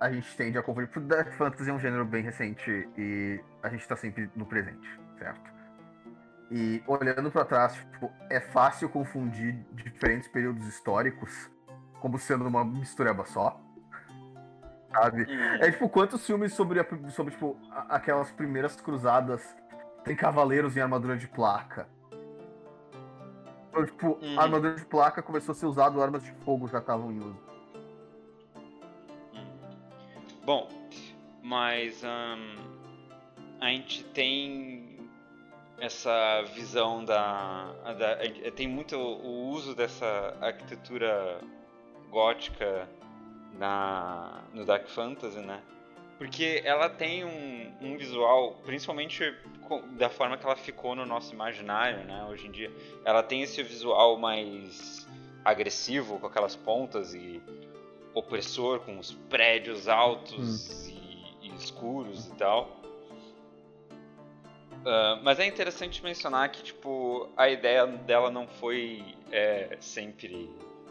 A 0.00 0.10
gente 0.12 0.36
tende 0.36 0.58
a 0.58 0.62
confundir. 0.62 0.88
Porque 0.90 1.08
Dark 1.08 1.32
Fantasy 1.32 1.70
é 1.70 1.72
um 1.72 1.78
gênero 1.78 2.04
bem 2.04 2.22
recente 2.22 2.88
e 2.96 3.40
a 3.62 3.68
gente 3.68 3.86
tá 3.86 3.96
sempre 3.96 4.30
no 4.34 4.46
presente, 4.46 4.88
certo? 5.18 5.50
E 6.50 6.82
olhando 6.86 7.30
pra 7.30 7.44
trás, 7.44 7.74
tipo, 7.74 8.10
é 8.30 8.40
fácil 8.40 8.88
confundir 8.88 9.54
diferentes 9.72 10.28
períodos 10.28 10.66
históricos 10.66 11.50
como 12.00 12.18
sendo 12.18 12.46
uma 12.46 12.64
mistureba 12.64 13.24
só. 13.26 13.60
Sabe? 14.92 15.24
Hum. 15.24 15.56
É 15.60 15.70
tipo, 15.70 15.88
quantos 15.88 16.24
filmes 16.26 16.54
sobre, 16.54 16.80
a- 16.80 16.86
sobre 17.10 17.32
tipo, 17.34 17.58
aquelas 17.88 18.30
primeiras 18.30 18.80
cruzadas 18.80 19.56
tem 20.04 20.16
cavaleiros 20.16 20.76
em 20.76 20.80
armadura 20.80 21.16
de 21.16 21.28
placa? 21.28 21.86
Então, 23.68 23.84
tipo, 23.84 24.18
Uhum. 24.22 24.40
armadura 24.40 24.74
de 24.74 24.84
placa 24.86 25.22
começou 25.22 25.52
a 25.52 25.54
ser 25.54 25.66
usada, 25.66 26.02
armas 26.02 26.22
de 26.22 26.32
fogo 26.44 26.66
já 26.68 26.78
estavam 26.78 27.12
em 27.12 27.18
uso. 27.18 27.47
Bom, 30.48 30.66
mas 31.42 32.02
ahn, 32.02 32.56
a 33.60 33.66
gente 33.66 34.02
tem 34.02 34.98
essa 35.78 36.40
visão 36.54 37.04
da, 37.04 37.70
da, 37.98 38.16
tem 38.56 38.66
muito 38.66 38.96
o 38.96 39.50
uso 39.50 39.74
dessa 39.74 40.34
arquitetura 40.40 41.38
gótica 42.08 42.88
na 43.58 44.42
no 44.54 44.64
Dark 44.64 44.88
Fantasy, 44.88 45.38
né? 45.40 45.60
Porque 46.16 46.62
ela 46.64 46.88
tem 46.88 47.26
um, 47.26 47.70
um 47.82 47.98
visual, 47.98 48.54
principalmente 48.64 49.22
da 49.98 50.08
forma 50.08 50.38
que 50.38 50.46
ela 50.46 50.56
ficou 50.56 50.94
no 50.94 51.04
nosso 51.04 51.34
imaginário, 51.34 52.06
né? 52.06 52.24
Hoje 52.24 52.46
em 52.46 52.50
dia, 52.50 52.72
ela 53.04 53.22
tem 53.22 53.42
esse 53.42 53.62
visual 53.62 54.16
mais 54.16 55.06
agressivo, 55.44 56.18
com 56.18 56.26
aquelas 56.26 56.56
pontas 56.56 57.12
e 57.12 57.38
opressor, 58.14 58.80
com 58.80 58.98
os 58.98 59.12
prédios 59.12 59.88
altos 59.88 60.86
hum. 60.86 60.90
e, 61.42 61.48
e, 61.48 61.54
escuros 61.54 62.26
e 62.26 62.34
tal. 62.34 62.78
Uh, 64.78 65.20
mas 65.22 65.38
é 65.40 65.46
interessante 65.46 66.02
mencionar 66.02 66.48
que, 66.50 66.62
tipo, 66.62 67.28
a 67.36 67.48
ideia 67.48 67.86
dela 67.86 68.30
não 68.30 68.46
foi 68.46 69.04
é, 69.30 69.76
sempre 69.80 70.50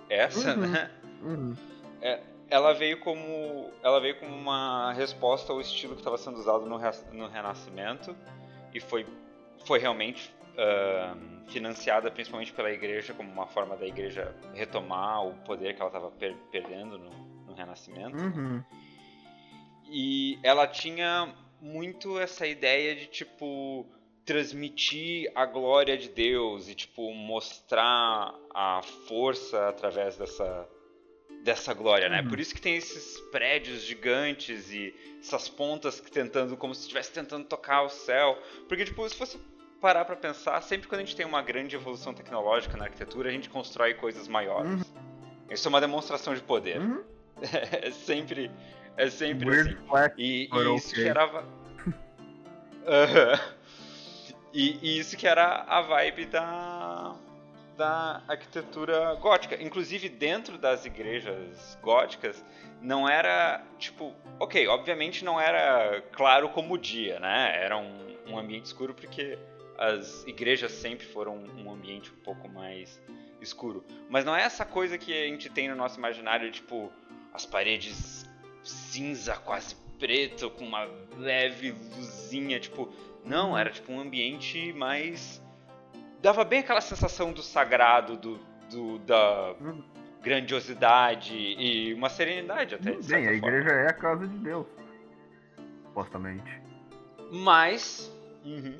essa, 0.10 0.54
uhum. 0.54 0.68
né? 0.68 0.92
Uhum. 1.22 1.56
É, 2.02 2.20
ela 2.50 2.74
veio 2.74 3.00
como 3.00 3.72
ela 3.84 4.00
veio 4.00 4.20
como 4.20 4.34
uma 4.36 4.94
resposta 4.94 5.52
ao 5.52 5.60
estilo 5.60 5.94
que 5.94 6.02
estava 6.02 6.18
sendo 6.18 6.38
usado 6.38 6.66
no, 6.66 6.78
no 7.14 7.28
Renascimento 7.28 8.16
e 8.74 8.80
foi 8.80 9.06
foi 9.66 9.80
realmente 9.80 10.34
uh, 10.58 11.50
financiada 11.50 12.12
principalmente 12.12 12.52
pela 12.52 12.72
Igreja 12.72 13.14
como 13.14 13.32
uma 13.32 13.48
forma 13.48 13.76
da 13.78 13.86
Igreja 13.86 14.36
retomar 14.54 15.26
o 15.26 15.34
poder 15.44 15.74
que 15.74 15.82
ela 15.82 15.90
estava 15.90 16.12
per 16.12 16.36
perdendo 16.52 16.98
no, 16.98 17.12
no 17.46 17.54
Renascimento 17.54 18.18
uhum. 18.18 18.64
e 19.90 20.40
ela 20.44 20.68
tinha 20.68 21.34
muito 21.62 22.20
essa 22.20 22.46
ideia 22.46 22.96
de 22.96 23.08
tipo 23.08 23.86
transmitir 24.26 25.32
a 25.34 25.46
glória 25.46 25.98
de 25.98 26.10
Deus 26.10 26.68
e 26.68 26.76
tipo 26.76 27.14
mostrar 27.14 28.36
a 28.54 28.82
força 29.08 29.70
através 29.70 30.18
dessa 30.18 30.68
dessa 31.44 31.74
glória, 31.74 32.10
né? 32.10 32.22
Uhum. 32.22 32.28
Por 32.28 32.40
isso 32.42 32.54
que 32.54 32.60
tem 32.60 32.76
esses 32.76 33.22
prédios 33.32 33.82
gigantes 33.82 34.70
e 34.70 34.94
essas 35.18 35.48
pontas 35.48 36.02
que 36.02 36.12
tentando, 36.12 36.58
como 36.58 36.76
se 36.76 36.82
estivesse 36.82 37.14
tentando 37.14 37.46
tocar 37.46 37.84
o 37.84 37.90
céu. 37.90 38.38
Porque, 38.68 38.84
tipo, 38.84 39.08
se 39.08 39.16
fosse 39.16 39.40
parar 39.80 40.06
para 40.06 40.16
pensar, 40.16 40.62
sempre 40.62 40.88
quando 40.88 41.02
a 41.02 41.04
gente 41.04 41.16
tem 41.16 41.26
uma 41.26 41.42
grande 41.42 41.76
evolução 41.76 42.14
tecnológica 42.14 42.78
na 42.78 42.86
arquitetura, 42.86 43.30
a 43.30 43.32
gente 43.32 43.50
constrói 43.50 43.94
coisas 43.94 44.28
maiores. 44.28 44.72
Uhum. 44.72 45.08
Isso 45.50 45.68
é 45.68 45.70
uma 45.70 45.82
demonstração 45.82 46.34
de 46.34 46.42
poder. 46.42 46.80
Uhum. 46.80 47.04
é 47.82 47.92
sempre, 47.92 48.52
é 48.96 49.10
sempre 49.10 49.50
Weird 49.50 49.78
assim. 49.90 50.14
E, 50.18 50.50
e 50.52 50.76
isso 50.76 50.92
okay. 50.92 51.04
gerava. 51.04 51.46
e, 54.54 54.80
e 54.82 55.00
isso 55.00 55.16
que 55.18 55.28
era 55.28 55.64
a 55.68 55.82
vibe 55.82 56.26
da 56.26 57.16
da 57.78 58.24
arquitetura 58.28 59.14
gótica. 59.16 59.62
Inclusive, 59.62 60.10
dentro 60.10 60.58
das 60.58 60.86
igrejas 60.86 61.78
góticas, 61.82 62.44
não 62.82 63.08
era 63.08 63.64
tipo. 63.78 64.14
Ok, 64.40 64.68
obviamente 64.68 65.24
não 65.24 65.40
era 65.40 66.02
claro 66.12 66.50
como 66.50 66.74
o 66.74 66.78
dia, 66.78 67.20
né? 67.20 67.64
Era 67.64 67.78
um, 67.78 68.18
um 68.28 68.38
ambiente 68.38 68.66
escuro 68.66 68.94
porque 68.94 69.38
as 69.78 70.26
igrejas 70.26 70.72
sempre 70.72 71.06
foram 71.06 71.44
um 71.58 71.72
ambiente 71.72 72.12
um 72.12 72.24
pouco 72.24 72.50
mais 72.50 73.02
escuro. 73.42 73.86
Mas 74.10 74.26
não 74.26 74.36
é 74.36 74.42
essa 74.44 74.66
coisa 74.66 74.98
que 74.98 75.14
a 75.14 75.28
gente 75.28 75.50
tem 75.50 75.70
no 75.70 75.76
nosso 75.76 75.98
imaginário, 75.98 76.52
tipo, 76.52 76.92
as 77.34 77.46
paredes 77.46 78.26
cinza, 78.64 79.36
quase 79.36 79.76
preto, 80.00 80.50
com 80.50 80.66
uma 80.66 80.86
leve 81.18 81.72
luzinha, 81.96 82.60
tipo. 82.60 82.92
Não, 83.24 83.58
era 83.58 83.70
tipo 83.70 83.92
um 83.92 84.00
ambiente 84.00 84.72
mais 84.74 85.42
dava 86.22 86.44
bem 86.44 86.60
aquela 86.60 86.82
sensação 86.82 87.32
do 87.32 87.42
sagrado, 87.42 88.18
do, 88.18 88.40
do 88.70 89.00
da 89.00 89.56
grandiosidade 90.22 91.34
e 91.36 91.94
uma 91.94 92.10
serenidade 92.10 92.76
até. 92.76 92.92
Hum, 92.92 93.00
bem, 93.02 93.28
a 93.28 93.34
igreja 93.34 93.70
é 93.70 93.90
a 93.90 93.94
casa 93.94 94.28
de 94.28 94.38
Deus, 94.38 94.68
supostamente. 95.86 96.62
Mas, 97.32 98.12
uhum, 98.44 98.78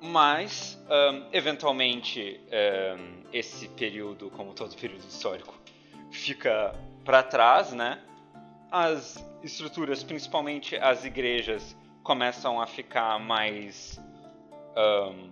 mas 0.00 0.78
um, 0.88 1.26
eventualmente 1.32 2.40
um, 2.46 3.22
esse 3.32 3.68
período, 3.68 4.30
como 4.30 4.54
todo 4.54 4.76
período 4.76 5.06
histórico, 5.06 5.58
fica 6.10 6.74
para 7.04 7.22
trás, 7.22 7.72
né? 7.72 8.00
As 8.70 9.24
estruturas, 9.42 10.02
principalmente 10.02 10.76
as 10.76 11.04
igrejas, 11.04 11.76
começam 12.02 12.60
a 12.60 12.66
ficar 12.66 13.18
mais 13.18 14.00
um, 14.76 15.30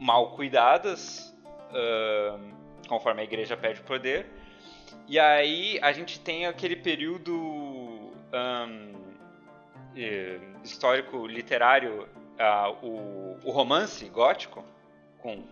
mal 0.00 0.30
cuidadas, 0.30 1.34
conforme 2.88 3.20
a 3.20 3.24
igreja 3.24 3.56
perde 3.56 3.80
poder. 3.82 4.26
E 5.06 5.18
aí 5.18 5.78
a 5.82 5.92
gente 5.92 6.18
tem 6.18 6.46
aquele 6.46 6.76
período 6.76 7.34
um, 7.34 8.92
histórico 10.64 11.26
literário, 11.26 12.08
uh, 12.40 12.86
o, 12.86 13.38
o, 13.44 13.50
romance 13.50 14.08
gótico, 14.08 14.64
com 15.18 15.44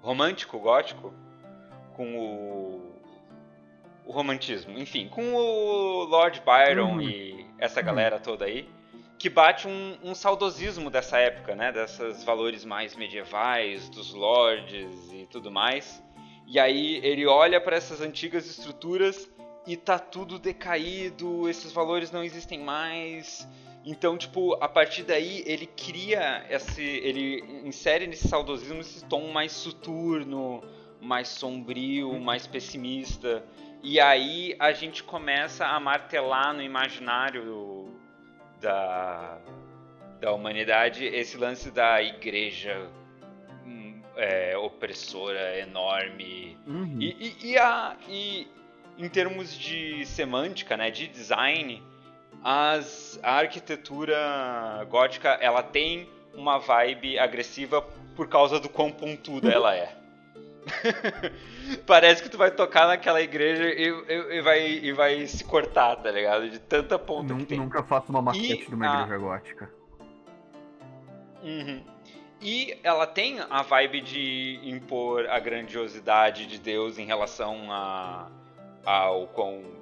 romântico 0.00 0.58
gótico, 0.58 1.12
com 1.94 2.18
o, 2.18 2.92
o 4.06 4.12
romantismo, 4.12 4.78
enfim, 4.78 5.08
com 5.08 5.34
o 5.34 6.04
Lord 6.04 6.42
Byron 6.44 6.94
uhum. 6.94 7.02
e 7.02 7.46
essa 7.58 7.80
uhum. 7.80 7.86
galera 7.86 8.18
toda 8.18 8.46
aí 8.46 8.68
que 9.22 9.28
bate 9.28 9.68
um, 9.68 9.96
um, 10.02 10.16
saudosismo 10.16 10.90
dessa 10.90 11.16
época, 11.16 11.54
né? 11.54 11.70
Desses 11.70 12.24
valores 12.24 12.64
mais 12.64 12.96
medievais, 12.96 13.88
dos 13.88 14.12
lords 14.12 15.12
e 15.12 15.28
tudo 15.30 15.48
mais. 15.48 16.02
E 16.44 16.58
aí 16.58 16.96
ele 17.04 17.24
olha 17.24 17.60
para 17.60 17.76
essas 17.76 18.00
antigas 18.00 18.46
estruturas 18.46 19.30
e 19.64 19.76
tá 19.76 19.96
tudo 19.96 20.40
decaído, 20.40 21.48
esses 21.48 21.70
valores 21.70 22.10
não 22.10 22.24
existem 22.24 22.58
mais. 22.58 23.48
Então, 23.84 24.16
tipo, 24.16 24.54
a 24.62 24.68
partir 24.68 25.02
daí 25.02 25.42
ele 25.46 25.66
cria 25.66 26.46
esse. 26.48 26.82
ele 26.82 27.42
insere 27.64 28.06
nesse 28.06 28.28
saudosismo 28.28 28.80
esse 28.80 29.04
tom 29.06 29.32
mais 29.32 29.52
soturno, 29.52 30.62
mais 31.00 31.28
sombrio, 31.28 32.10
uhum. 32.10 32.20
mais 32.20 32.46
pessimista. 32.46 33.44
E 33.82 33.98
aí 33.98 34.54
a 34.60 34.72
gente 34.72 35.02
começa 35.02 35.66
a 35.66 35.80
martelar 35.80 36.54
no 36.54 36.62
imaginário 36.62 37.92
da, 38.60 39.40
da 40.20 40.32
humanidade 40.32 41.04
esse 41.04 41.36
lance 41.36 41.68
da 41.72 42.00
igreja 42.00 42.88
hum, 43.66 44.00
é, 44.16 44.56
opressora 44.56 45.58
enorme 45.58 46.56
uhum. 46.64 46.96
e, 47.00 47.34
e, 47.42 47.50
e, 47.50 47.58
a, 47.58 47.96
e 48.08 48.46
em 48.96 49.08
termos 49.08 49.58
de 49.58 50.06
semântica, 50.06 50.76
né, 50.76 50.92
de 50.92 51.08
design, 51.08 51.82
as, 52.42 53.18
a 53.22 53.36
arquitetura 53.36 54.86
gótica 54.90 55.30
ela 55.40 55.62
tem 55.62 56.08
uma 56.34 56.58
vibe 56.58 57.18
agressiva 57.18 57.82
por 58.16 58.28
causa 58.28 58.58
do 58.58 58.68
quão 58.68 58.90
pontuda 58.90 59.50
ela 59.50 59.74
é. 59.74 59.96
Parece 61.86 62.22
que 62.22 62.28
tu 62.28 62.38
vai 62.38 62.50
tocar 62.50 62.86
naquela 62.86 63.20
igreja 63.20 63.64
e, 63.64 63.88
e, 63.88 64.36
e, 64.36 64.40
vai, 64.40 64.66
e 64.68 64.92
vai 64.92 65.26
se 65.26 65.44
cortar, 65.44 65.96
tá 65.96 66.10
ligado? 66.10 66.48
De 66.48 66.58
tanta 66.58 66.98
ponta 66.98 67.32
Nunca, 67.32 67.40
que 67.40 67.46
tem. 67.46 67.58
Nunca 67.58 67.82
faço 67.82 68.10
uma 68.10 68.22
maquete 68.22 68.62
e 68.62 68.66
de 68.66 68.74
uma 68.74 68.98
a... 68.98 69.02
igreja 69.02 69.18
gótica. 69.18 69.70
Uhum. 71.42 71.82
E 72.40 72.76
ela 72.82 73.06
tem 73.06 73.38
a 73.40 73.62
vibe 73.62 74.00
de 74.00 74.60
impor 74.64 75.28
a 75.28 75.38
grandiosidade 75.38 76.46
de 76.46 76.58
Deus 76.58 76.98
em 76.98 77.06
relação 77.06 77.70
a, 77.70 78.28
ao 78.84 79.28
quão 79.28 79.81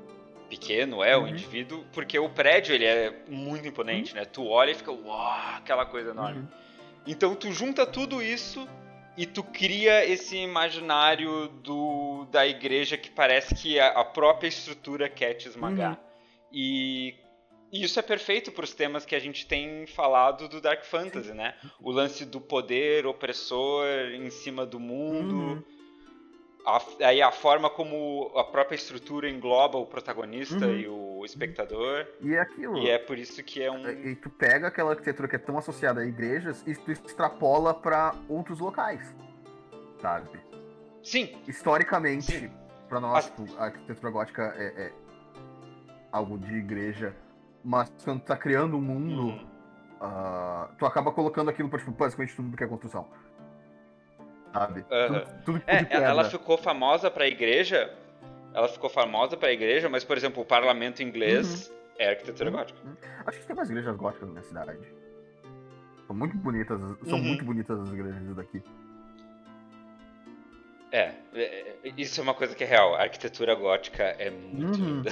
pequeno 0.50 1.02
é 1.02 1.16
uhum. 1.16 1.24
o 1.24 1.28
indivíduo, 1.28 1.84
porque 1.92 2.18
o 2.18 2.28
prédio 2.28 2.74
ele 2.74 2.84
é 2.84 3.22
muito 3.28 3.66
imponente, 3.66 4.12
uhum. 4.12 4.18
né? 4.18 4.24
Tu 4.26 4.44
olha 4.44 4.72
e 4.72 4.74
fica, 4.74 4.90
uau, 4.90 5.56
aquela 5.56 5.86
coisa 5.86 6.10
enorme. 6.10 6.40
Uhum. 6.40 6.48
Então 7.06 7.34
tu 7.34 7.50
junta 7.52 7.86
tudo 7.86 8.20
isso 8.20 8.68
e 9.16 9.24
tu 9.24 9.42
cria 9.44 10.04
esse 10.04 10.36
imaginário 10.36 11.48
do, 11.62 12.26
da 12.30 12.46
igreja 12.46 12.96
que 12.96 13.10
parece 13.10 13.54
que 13.54 13.78
a, 13.78 13.88
a 13.88 14.04
própria 14.04 14.48
estrutura 14.48 15.08
quer 15.08 15.34
te 15.34 15.48
esmagar. 15.48 15.92
Uhum. 15.92 15.96
E, 16.52 17.14
e, 17.72 17.84
isso 17.84 17.98
é 18.00 18.02
perfeito 18.02 18.50
para 18.50 18.64
os 18.64 18.74
temas 18.74 19.06
que 19.06 19.14
a 19.14 19.20
gente 19.20 19.46
tem 19.46 19.86
falado 19.86 20.48
do 20.48 20.60
Dark 20.60 20.84
Fantasy, 20.84 21.32
né? 21.32 21.54
O 21.80 21.92
lance 21.92 22.24
do 22.24 22.40
poder 22.40 23.06
opressor 23.06 23.86
em 24.12 24.28
cima 24.30 24.66
do 24.66 24.80
mundo. 24.80 25.64
A, 26.66 27.06
aí 27.06 27.22
a 27.22 27.32
forma 27.32 27.70
como 27.70 28.30
a 28.36 28.44
própria 28.44 28.76
estrutura 28.76 29.28
engloba 29.28 29.78
o 29.78 29.86
protagonista 29.86 30.66
uhum. 30.66 30.76
e 30.76 30.88
o 30.88 31.24
espectador. 31.24 32.06
E 32.20 32.34
é 32.34 32.40
aquilo. 32.40 32.78
E 32.78 32.88
é 32.88 32.98
por 32.98 33.18
isso 33.18 33.42
que 33.42 33.62
é 33.62 33.70
um. 33.70 33.88
E 33.88 34.14
tu 34.16 34.28
pega 34.28 34.68
aquela 34.68 34.90
arquitetura 34.90 35.26
que 35.26 35.36
é 35.36 35.38
tão 35.38 35.56
associada 35.56 36.00
a 36.00 36.06
igrejas 36.06 36.62
e 36.66 36.74
tu 36.74 36.92
extrapola 36.92 37.72
para 37.72 38.14
outros 38.28 38.60
locais. 38.60 39.14
Sabe? 40.00 40.28
Sim. 41.02 41.40
Historicamente, 41.48 42.50
para 42.88 43.00
nós, 43.00 43.26
As... 43.26 43.30
Tipo, 43.30 43.58
a 43.58 43.64
arquitetura 43.64 44.10
gótica 44.10 44.54
é, 44.56 44.86
é, 44.86 44.92
algo 46.12 46.38
de 46.38 46.54
igreja. 46.54 47.16
Mas 47.64 47.90
quando 48.04 48.20
tu 48.20 48.26
tá 48.26 48.36
criando 48.36 48.76
um 48.76 48.80
mundo. 48.80 49.22
Uhum. 49.22 49.50
Uh, 50.00 50.74
tu 50.78 50.86
acaba 50.86 51.12
colocando 51.12 51.50
aquilo 51.50 51.68
para 51.68 51.78
tipo, 51.78 51.90
basicamente 51.90 52.34
tudo 52.34 52.56
que 52.56 52.64
é 52.64 52.66
construção. 52.66 53.06
Sabe? 54.52 54.80
Uhum. 54.80 55.20
Tudo, 55.44 55.60
tudo 55.60 55.62
é, 55.66 55.86
ela 55.90 56.24
ficou 56.24 56.56
famosa 56.56 57.10
pra 57.10 57.26
igreja. 57.26 57.92
Ela 58.52 58.68
ficou 58.68 58.90
famosa 58.90 59.36
pra 59.36 59.52
igreja, 59.52 59.88
mas, 59.88 60.02
por 60.02 60.16
exemplo, 60.16 60.42
o 60.42 60.46
parlamento 60.46 61.02
inglês 61.02 61.68
uhum. 61.68 61.76
é 61.98 62.10
arquitetura 62.10 62.50
uhum. 62.50 62.56
gótica. 62.56 62.78
Acho 63.26 63.38
que 63.38 63.46
tem 63.46 63.56
mais 63.56 63.70
igrejas 63.70 63.96
góticas 63.96 64.26
na 64.26 64.32
minha 64.32 64.44
cidade. 64.44 64.94
São 66.06 66.16
muito 66.16 66.36
bonitas, 66.36 66.80
são 66.80 67.18
uhum. 67.18 67.24
muito 67.24 67.44
bonitas 67.44 67.78
as 67.78 67.92
igrejas 67.92 68.34
daqui. 68.34 68.62
É, 70.92 71.12
é, 71.32 71.76
isso 71.96 72.20
é 72.20 72.22
uma 72.24 72.34
coisa 72.34 72.54
que 72.54 72.64
é 72.64 72.66
real. 72.66 72.96
A 72.96 73.02
arquitetura 73.02 73.54
gótica 73.54 74.02
é 74.02 74.30
muito 74.30 74.80
uhum, 74.80 74.86
linda. 74.86 75.10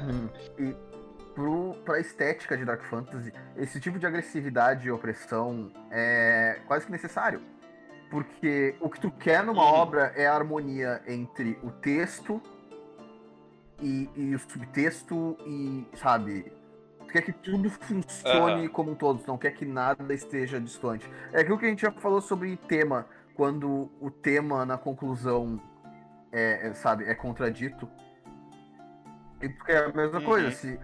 Uhum. 0.00 0.28
E 0.58 0.94
pro, 1.34 1.74
pra 1.84 2.00
estética 2.00 2.56
de 2.56 2.64
Dark 2.64 2.82
Fantasy, 2.84 3.32
esse 3.56 3.80
tipo 3.80 3.98
de 3.98 4.06
agressividade 4.06 4.86
e 4.86 4.90
opressão 4.90 5.70
é 5.90 6.60
quase 6.66 6.86
que 6.86 6.92
necessário. 6.92 7.40
Porque 8.14 8.76
o 8.80 8.88
que 8.88 9.00
tu 9.00 9.10
quer 9.10 9.42
numa 9.42 9.64
uhum. 9.64 9.74
obra 9.74 10.12
é 10.14 10.24
a 10.24 10.34
harmonia 10.36 11.02
entre 11.04 11.58
o 11.64 11.72
texto 11.72 12.40
e, 13.82 14.08
e 14.14 14.32
o 14.36 14.38
subtexto 14.38 15.36
e, 15.44 15.84
sabe, 15.96 16.52
tu 17.00 17.06
quer 17.06 17.22
que 17.22 17.32
tudo 17.32 17.68
funcione 17.68 18.68
como 18.68 18.92
um 18.92 18.94
todo, 18.94 19.18
tu 19.18 19.26
não 19.26 19.36
quer 19.36 19.50
que 19.50 19.66
nada 19.66 20.14
esteja 20.14 20.60
distante. 20.60 21.10
É 21.32 21.40
aquilo 21.40 21.58
que 21.58 21.66
a 21.66 21.68
gente 21.68 21.82
já 21.82 21.90
falou 21.90 22.20
sobre 22.20 22.56
tema 22.56 23.04
quando 23.34 23.90
o 24.00 24.12
tema 24.12 24.64
na 24.64 24.78
conclusão 24.78 25.60
é, 26.30 26.68
é 26.68 26.72
sabe, 26.72 27.06
é 27.06 27.16
contradito. 27.16 27.90
E 29.42 29.48
porque 29.48 29.72
é 29.72 29.86
a 29.86 29.92
mesma 29.92 30.20
uhum. 30.20 30.24
coisa, 30.24 30.52
se 30.52 30.78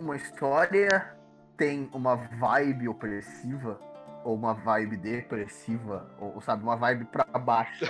uma 0.00 0.16
história 0.16 1.14
tem 1.54 1.90
uma 1.92 2.16
vibe 2.16 2.88
opressiva, 2.88 3.78
ou 4.24 4.34
uma 4.34 4.54
vibe 4.54 4.96
depressiva, 4.96 6.06
ou 6.18 6.40
sabe, 6.40 6.62
uma 6.62 6.76
vibe 6.76 7.04
pra 7.06 7.24
baixo, 7.38 7.84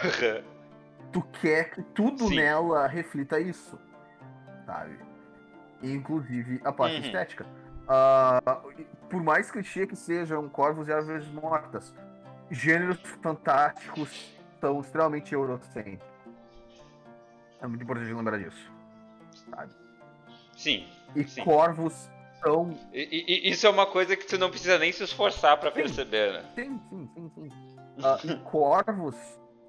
tu 1.13 1.23
quer 1.41 1.71
que 1.71 1.83
tudo 1.83 2.29
Sim. 2.29 2.37
nela 2.37 2.87
reflita 2.87 3.39
isso, 3.39 3.79
sabe? 4.65 4.99
Inclusive 5.83 6.61
a 6.65 6.73
parte 6.73 6.97
uhum. 6.97 7.03
estética. 7.03 7.47
Uh, 7.83 8.85
por 9.11 9.23
mais 9.23 9.51
clichê 9.51 9.87
que 9.87 9.97
sejam 9.97 10.49
corvos 10.49 10.89
e 10.89 10.93
árvores 10.93 11.27
mortas, 11.29 11.95
gêneros 12.51 13.01
fantásticos 13.23 14.33
são 14.61 14.81
extremamente 14.81 15.35
eurocêntricos. 15.35 16.07
É 17.61 17.67
muito 17.67 17.83
importante 17.83 18.13
lembrar 18.13 18.39
disso. 18.39 18.73
Sabe? 19.51 19.73
Sim. 20.57 20.89
E 21.15 21.25
sim. 21.25 21.45
corvos 21.45 22.11
são. 22.43 22.77
E, 22.93 23.24
e, 23.47 23.51
isso 23.51 23.66
é 23.66 23.70
uma 23.70 23.86
coisa 23.86 24.16
que 24.16 24.27
tu 24.27 24.39
não 24.39 24.51
precisa 24.51 24.78
nem 24.78 24.93
se 24.93 25.05
esforçar 25.05 25.59
para 25.59 25.70
perceber, 25.70 26.32
né? 26.32 26.44
Sim, 26.55 26.81
sim, 26.89 27.10
sim, 27.14 27.31
sim. 27.35 27.48
Uh, 27.48 28.32
e 28.32 28.36
corvos, 28.44 29.16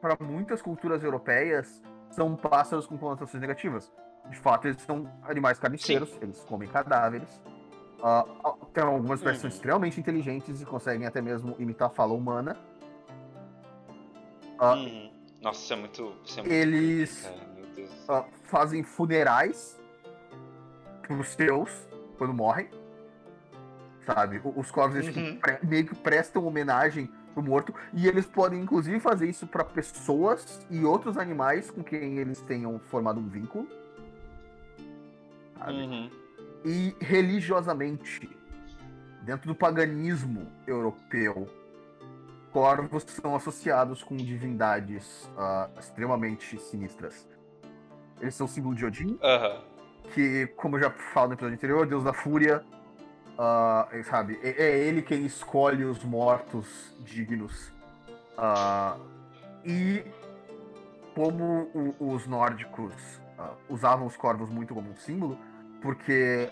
para 0.01 0.17
muitas 0.19 0.61
culturas 0.61 1.03
europeias, 1.03 1.81
são 2.11 2.35
pássaros 2.35 2.85
com 2.85 2.97
conotações 2.97 3.41
negativas. 3.41 3.91
De 4.29 4.37
fato, 4.37 4.67
eles 4.67 4.81
são 4.81 5.09
animais 5.23 5.59
carniceiros, 5.59 6.09
sim. 6.09 6.19
eles 6.21 6.39
comem 6.41 6.67
cadáveres. 6.67 7.41
Uh, 7.99 8.65
tem 8.73 8.83
algumas 8.83 9.19
espécies 9.19 9.43
uhum. 9.43 9.49
extremamente 9.49 9.99
inteligentes 9.99 10.61
e 10.61 10.65
conseguem 10.65 11.07
até 11.07 11.21
mesmo 11.21 11.55
imitar 11.59 11.87
a 11.87 11.91
fala 11.91 12.13
humana. 12.13 12.57
Uh, 14.59 14.65
uhum. 14.65 15.13
Nossa, 15.41 15.59
isso 15.59 15.73
é 15.73 15.75
muito. 15.75 16.13
Isso 16.23 16.39
é 16.39 16.43
muito 16.43 16.53
eles 16.53 17.29
uh, 18.09 18.25
fazem 18.43 18.83
funerais 18.83 19.79
pros 21.01 21.29
seus 21.29 21.92
quando 22.17 22.33
morrem. 22.33 22.69
Sabe? 24.05 24.41
Os 24.43 24.69
corvos 24.69 24.97
eles, 24.97 25.15
uhum. 25.15 25.35
tipo, 25.35 25.65
meio 25.65 25.85
que 25.85 25.95
prestam 25.95 26.45
homenagem 26.45 27.09
pro 27.33 27.41
morto. 27.41 27.73
E 27.93 28.07
eles 28.07 28.25
podem, 28.25 28.61
inclusive, 28.61 28.99
fazer 28.99 29.29
isso 29.29 29.47
para 29.47 29.63
pessoas 29.63 30.65
e 30.69 30.83
outros 30.83 31.17
animais 31.17 31.71
com 31.71 31.83
quem 31.83 32.17
eles 32.17 32.41
tenham 32.41 32.79
formado 32.79 33.19
um 33.19 33.27
vínculo. 33.27 33.67
Sabe? 35.57 35.73
Uhum. 35.73 36.09
E 36.65 36.95
religiosamente, 36.99 38.29
dentro 39.21 39.47
do 39.47 39.55
paganismo 39.55 40.47
europeu, 40.67 41.49
corvos 42.51 43.03
são 43.03 43.35
associados 43.35 44.03
com 44.03 44.15
divindades 44.15 45.29
uh, 45.35 45.79
extremamente 45.79 46.57
sinistras. 46.59 47.27
Eles 48.21 48.35
são 48.35 48.47
símbolo 48.47 48.75
de 48.75 48.85
Odin, 48.85 49.19
uhum. 49.21 49.61
Que, 50.13 50.47
como 50.55 50.77
eu 50.77 50.81
já 50.83 50.89
falo 50.89 51.29
no 51.29 51.33
episódio 51.33 51.55
anterior, 51.55 51.87
deus 51.87 52.03
da 52.03 52.13
fúria, 52.13 52.63
uh, 53.33 54.03
sabe? 54.05 54.39
É, 54.43 54.63
é, 54.63 54.77
ele 54.79 55.01
quem 55.01 55.25
escolhe 55.25 55.83
os 55.83 56.03
mortos 56.03 56.95
dignos. 56.99 57.71
Uh, 58.37 58.99
e 59.65 60.03
como 61.15 61.69
o, 61.73 62.13
os 62.13 62.27
nórdicos 62.27 62.93
usavam 63.69 64.07
os 64.07 64.15
corvos 64.15 64.49
muito 64.49 64.73
como 64.73 64.91
um 64.91 64.95
símbolo, 64.95 65.37
porque 65.81 66.49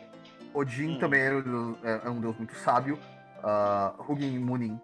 Odin 0.54 0.96
hum. 0.96 1.00
também 1.00 1.22
era, 1.22 1.36
é, 1.84 2.08
é 2.08 2.10
um 2.10 2.20
deus 2.20 2.36
muito 2.38 2.54
sábio, 2.56 3.00
uh, 3.44 4.12
Hugin 4.12 4.36
e 4.36 4.40
Munin 4.40 4.80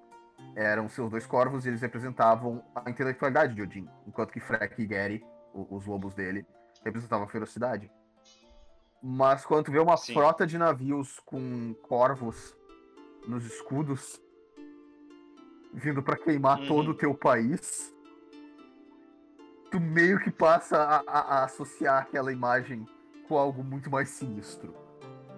eram 0.55 0.89
seus 0.89 1.11
dois 1.11 1.25
corvos 1.25 1.65
e 1.65 1.69
eles 1.69 1.81
representavam 1.81 2.63
a 2.73 2.89
intelectualidade 2.89 3.53
de 3.53 3.61
Odin, 3.61 3.87
enquanto 4.07 4.31
que 4.31 4.39
Frek 4.39 4.81
e 4.81 4.87
Geri, 4.87 5.23
os 5.53 5.85
lobos 5.85 6.15
dele, 6.15 6.45
representavam 6.83 7.25
a 7.25 7.29
ferocidade. 7.29 7.91
Mas 9.09 9.45
quando 9.45 9.63
tu 9.63 9.71
vê 9.71 9.79
uma 9.79 9.95
Sim. 9.95 10.13
frota 10.13 10.45
de 10.45 10.57
navios 10.57 11.17
com 11.25 11.73
corvos 11.83 12.53
nos 13.25 13.45
escudos, 13.45 14.21
vindo 15.73 16.03
para 16.03 16.17
queimar 16.17 16.59
uhum. 16.59 16.67
todo 16.67 16.91
o 16.91 16.93
teu 16.93 17.15
país, 17.15 17.95
tu 19.71 19.79
meio 19.79 20.19
que 20.19 20.29
passa 20.29 20.77
a, 20.77 20.97
a, 21.07 21.19
a, 21.19 21.43
associar 21.45 22.01
aquela 22.01 22.33
imagem 22.33 22.85
com 23.29 23.37
algo 23.37 23.63
muito 23.63 23.89
mais 23.89 24.09
sinistro, 24.09 24.75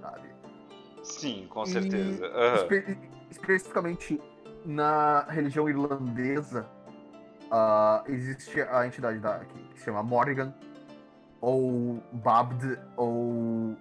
sabe? 0.01 0.29
Sim, 1.03 1.45
com 1.47 1.63
certeza. 1.63 2.25
Uhum. 2.25 2.55
Espe 2.55 2.97
especificamente 3.29 4.19
na 4.65 5.27
religião 5.29 5.69
irlandesa, 5.69 6.67
uh, 7.51 8.11
existe 8.11 8.63
a 8.63 8.87
entidade 8.87 9.19
da, 9.19 9.45
que, 9.45 9.59
que 9.67 9.77
se 9.77 9.85
chama 9.85 10.01
Morrigan, 10.01 10.55
ou 11.41 12.01
Babd, 12.11 12.79
ou. 12.97 13.75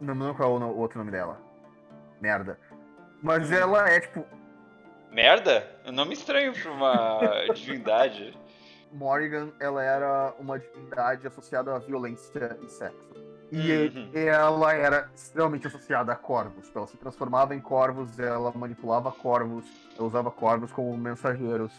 Não 0.00 0.14
lembro 0.14 0.34
qual 0.34 0.60
é 0.60 0.64
o 0.64 0.76
outro 0.76 0.98
nome 0.98 1.10
dela. 1.10 1.40
Merda. 2.20 2.58
Mas 3.22 3.50
hum. 3.50 3.54
ela 3.54 3.88
é 3.88 4.00
tipo. 4.00 4.24
Merda? 5.10 5.66
Um 5.86 5.92
nome 5.92 6.14
estranho 6.14 6.52
pra 6.52 6.70
uma 6.70 7.20
divindade. 7.54 8.36
Morrigan, 8.92 9.50
ela 9.60 9.82
era 9.82 10.34
uma 10.38 10.58
divindade 10.58 11.26
associada 11.26 11.74
à 11.74 11.78
violência 11.78 12.58
e 12.62 12.68
sexo. 12.68 13.08
E 13.50 13.72
uhum. 13.72 14.10
ela 14.14 14.74
era 14.74 15.10
extremamente 15.14 15.66
associada 15.66 16.12
a 16.12 16.16
corvos. 16.16 16.70
Ela 16.74 16.86
se 16.86 16.96
transformava 16.98 17.54
em 17.54 17.60
corvos, 17.60 18.18
ela 18.18 18.52
manipulava 18.52 19.10
corvos, 19.10 19.64
ela 19.96 20.06
usava 20.06 20.30
corvos 20.30 20.70
como 20.70 20.96
mensageiros. 20.96 21.72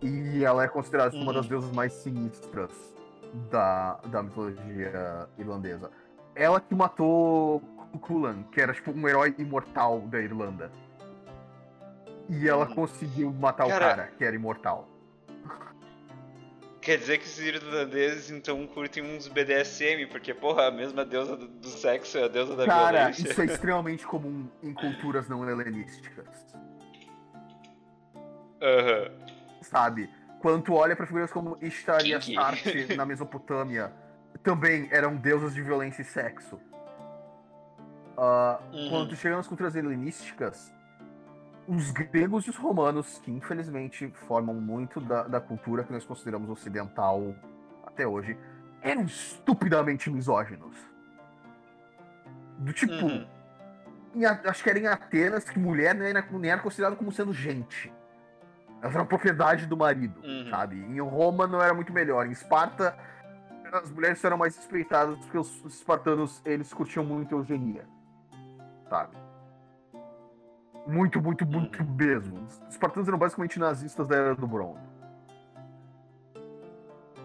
E 0.00 0.44
ela 0.44 0.64
é 0.64 0.68
considerada 0.68 1.14
uhum. 1.14 1.22
uma 1.22 1.32
das 1.32 1.44
uhum. 1.44 1.50
deusas 1.50 1.72
mais 1.72 1.92
sinistras 1.92 2.90
da, 3.50 3.94
da 4.06 4.22
mitologia 4.22 5.28
irlandesa. 5.38 5.90
Ela 6.34 6.60
que 6.60 6.74
matou 6.74 7.60
Kulan, 7.98 8.44
que 8.44 8.60
era 8.60 8.72
tipo 8.72 8.92
um 8.92 9.08
herói 9.08 9.34
imortal 9.38 10.00
da 10.02 10.20
Irlanda. 10.20 10.70
E 12.28 12.48
ela 12.48 12.68
uhum. 12.68 12.74
conseguiu 12.74 13.32
matar 13.32 13.66
cara... 13.66 13.76
o 13.76 13.88
cara, 13.88 14.12
que 14.16 14.24
era 14.24 14.36
imortal. 14.36 14.88
Quer 16.80 16.96
dizer 16.96 17.18
que 17.18 17.26
os 17.26 17.38
irlandeses 17.38 18.30
então 18.30 18.66
curtem 18.66 19.02
uns 19.02 19.28
BDSM, 19.28 20.06
porque, 20.10 20.32
porra, 20.32 20.68
a 20.68 20.70
mesma 20.70 21.04
deusa 21.04 21.36
do, 21.36 21.46
do 21.46 21.68
sexo 21.68 22.16
é 22.16 22.24
a 22.24 22.28
deusa 22.28 22.56
da 22.56 22.64
Cara, 22.64 22.98
violência. 22.98 23.24
Cara, 23.24 23.32
isso 23.32 23.42
é 23.42 23.44
extremamente 23.52 24.06
comum 24.06 24.48
em 24.62 24.72
culturas 24.72 25.28
não 25.28 25.48
helenísticas. 25.48 26.26
Aham. 28.62 29.10
Uhum. 29.10 29.30
Sabe? 29.62 30.10
Quando 30.40 30.62
tu 30.62 30.74
olha 30.74 30.96
pra 30.96 31.06
figuras 31.06 31.30
como 31.30 31.56
Ishtar 31.60 32.04
e 32.04 32.14
Astarte 32.14 32.96
na 32.96 33.04
Mesopotâmia, 33.04 33.92
também 34.42 34.88
eram 34.90 35.16
deusas 35.16 35.54
de 35.54 35.62
violência 35.62 36.02
e 36.02 36.04
sexo. 36.04 36.56
Uh, 38.16 38.74
uhum. 38.74 38.90
Quando 38.90 39.08
tu 39.10 39.16
chega 39.16 39.36
nas 39.36 39.46
culturas 39.46 39.76
helenísticas, 39.76 40.72
os 41.68 41.90
gregos 41.90 42.46
e 42.46 42.50
os 42.50 42.56
romanos, 42.56 43.18
que 43.22 43.30
infelizmente 43.30 44.10
formam 44.26 44.54
muito 44.54 45.00
da, 45.00 45.22
da 45.24 45.40
cultura 45.40 45.84
que 45.84 45.92
nós 45.92 46.04
consideramos 46.04 46.50
ocidental 46.50 47.34
até 47.86 48.06
hoje, 48.06 48.36
eram 48.82 49.04
estupidamente 49.04 50.10
misóginos. 50.10 50.76
Do 52.58 52.72
tipo. 52.72 52.92
Uhum. 52.92 53.26
Em, 54.14 54.24
acho 54.24 54.64
que 54.64 54.70
era 54.70 54.78
em 54.78 54.86
Atenas 54.86 55.44
que 55.44 55.58
mulher 55.58 55.94
nem 55.94 56.08
era, 56.08 56.26
nem 56.32 56.50
era 56.50 56.60
considerada 56.60 56.96
como 56.96 57.12
sendo 57.12 57.32
gente. 57.32 57.92
Ela 58.82 58.92
era 58.94 59.04
propriedade 59.04 59.66
do 59.66 59.76
marido, 59.76 60.20
uhum. 60.24 60.48
sabe? 60.50 60.76
Em 60.76 61.00
Roma 61.00 61.46
não 61.46 61.60
era 61.60 61.74
muito 61.74 61.92
melhor. 61.92 62.26
Em 62.26 62.30
Esparta, 62.30 62.96
as 63.72 63.90
mulheres 63.90 64.22
eram 64.24 64.38
mais 64.38 64.56
respeitadas 64.56 65.18
porque 65.18 65.38
os 65.38 65.64
espartanos 65.66 66.40
eles 66.44 66.72
curtiam 66.72 67.04
muito 67.04 67.34
eugenia, 67.34 67.84
sabe? 68.88 69.16
Muito, 70.86 71.20
muito, 71.20 71.46
muito 71.46 71.82
Uhum. 71.82 71.94
mesmo. 71.94 72.42
Os 72.44 72.58
espartanos 72.70 73.06
eram 73.06 73.18
basicamente 73.18 73.58
nazistas 73.58 74.08
da 74.08 74.16
era 74.16 74.34
do 74.34 74.46
bronze. 74.46 74.80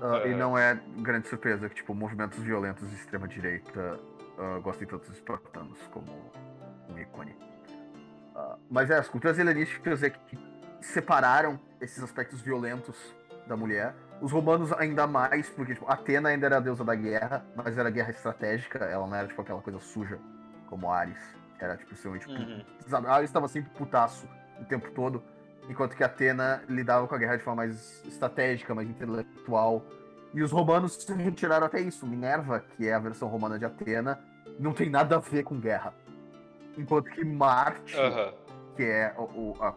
Ah, 0.02 0.28
E 0.28 0.32
Aham. 0.32 0.38
não 0.38 0.58
é 0.58 0.78
grande 0.98 1.28
surpresa 1.30 1.70
que, 1.70 1.76
tipo, 1.76 1.96
movimentos 1.96 2.38
violentos 2.40 2.90
de 2.90 2.96
extrema-direita 2.96 3.98
ah, 4.38 4.60
gostem 4.60 4.86
tanto 4.86 5.06
dos 5.08 5.16
espartanos 5.16 5.80
como 5.88 6.06
um 6.90 7.00
ícone. 7.00 7.36
Ah, 8.36 8.58
mas 8.70 8.90
é, 8.92 8.98
as 8.98 9.08
culturas 9.08 9.40
helenísticas 9.40 10.04
é 10.04 10.10
que 10.10 10.38
separaram 10.86 11.60
esses 11.82 12.02
aspectos 12.04 12.42
violentos 12.42 12.96
da 13.48 13.56
mulher. 13.58 13.94
Os 14.22 14.32
romanos 14.32 14.72
ainda 14.74 15.06
mais, 15.06 15.50
porque 15.50 15.74
tipo, 15.74 15.90
Atena 15.92 16.30
ainda 16.30 16.46
era 16.46 16.58
a 16.58 16.60
deusa 16.60 16.84
da 16.84 16.96
guerra, 16.96 17.46
mas 17.56 17.78
era 17.78 17.90
guerra 17.90 18.12
estratégica, 18.12 18.80
ela 18.86 19.06
não 19.06 19.16
era 19.16 19.28
tipo 19.28 19.42
aquela 19.42 19.62
coisa 19.62 19.80
suja 19.80 20.18
como 20.70 20.92
Ares. 20.92 21.18
Era 21.60 21.76
tipo, 21.78 21.94
extremamente 21.94 22.28
Uhum. 22.30 23.08
Ares 23.08 23.30
estava 23.30 23.48
sempre 23.48 23.72
putaço 23.72 24.28
o 24.60 24.66
tempo 24.66 24.90
todo, 24.92 25.22
enquanto 25.70 25.96
que 25.96 26.04
Atena 26.04 26.64
lidava 26.70 27.08
com 27.08 27.16
a 27.16 27.18
guerra 27.18 27.36
de 27.38 27.44
forma 27.44 27.58
mais 27.64 28.04
estratégica, 28.06 28.74
mais 28.74 28.90
intelectual. 28.90 29.84
E 30.34 30.42
os 30.42 30.52
romanos 30.52 30.96
se 30.96 31.14
retiraram 31.14 31.66
até 31.66 31.80
isso. 31.80 32.06
Minerva, 32.06 32.60
que 32.60 32.88
é 32.88 32.94
a 32.94 33.00
versão 33.00 33.28
romana 33.28 33.58
de 33.60 33.66
Atena, 33.66 34.20
não 34.60 34.74
tem 34.74 34.90
nada 34.90 35.16
a 35.18 35.20
ver 35.20 35.44
com 35.44 35.60
guerra. 35.60 35.94
Enquanto 36.78 37.10
que 37.12 37.24
Marte, 37.24 37.98
Aham. 37.98 38.34
que 38.76 38.84
é 38.84 39.14
o- 39.18 39.52
o- 39.54 39.64
a 39.64 39.74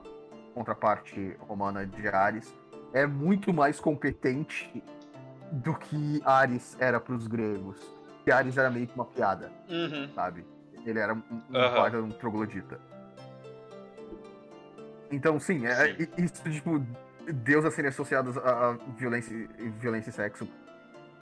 contraparte 0.55 1.37
romana 1.41 1.87
de 1.87 2.09
Ares, 2.09 2.55
é 2.93 3.07
muito 3.07 3.53
mais 3.53 3.79
competente 3.79 4.83
do 5.53 5.75
que 5.75 6.21
Ares 6.25 6.77
era 6.81 6.99
para 7.01 7.15
os 7.15 7.27
gregos. 7.27 7.79
Que 8.25 8.31
Ares 8.31 8.57
era 8.57 8.71
meio 8.71 8.87
que 8.87 8.95
uma 8.95 9.05
piada 9.07 9.51
Uhum. 9.69 10.13
sabe? 10.15 10.45
Ele 10.85 10.99
era 10.99 11.15
um, 11.15 11.23
um 11.49 11.53
baita, 11.53 11.99
um 11.99 12.11
troglodita. 12.11 12.81
Então, 15.11 15.39
sim, 15.39 15.67
é, 15.67 15.95
Sim. 15.95 16.09
isso, 16.19 16.43
tipo, 16.51 16.85
deusas 17.33 17.75
serem 17.75 17.89
associadas 17.89 18.37
a, 18.37 18.77
violência, 18.97 19.49
violência 19.79 20.11
e 20.11 20.13
sexo 20.13 20.49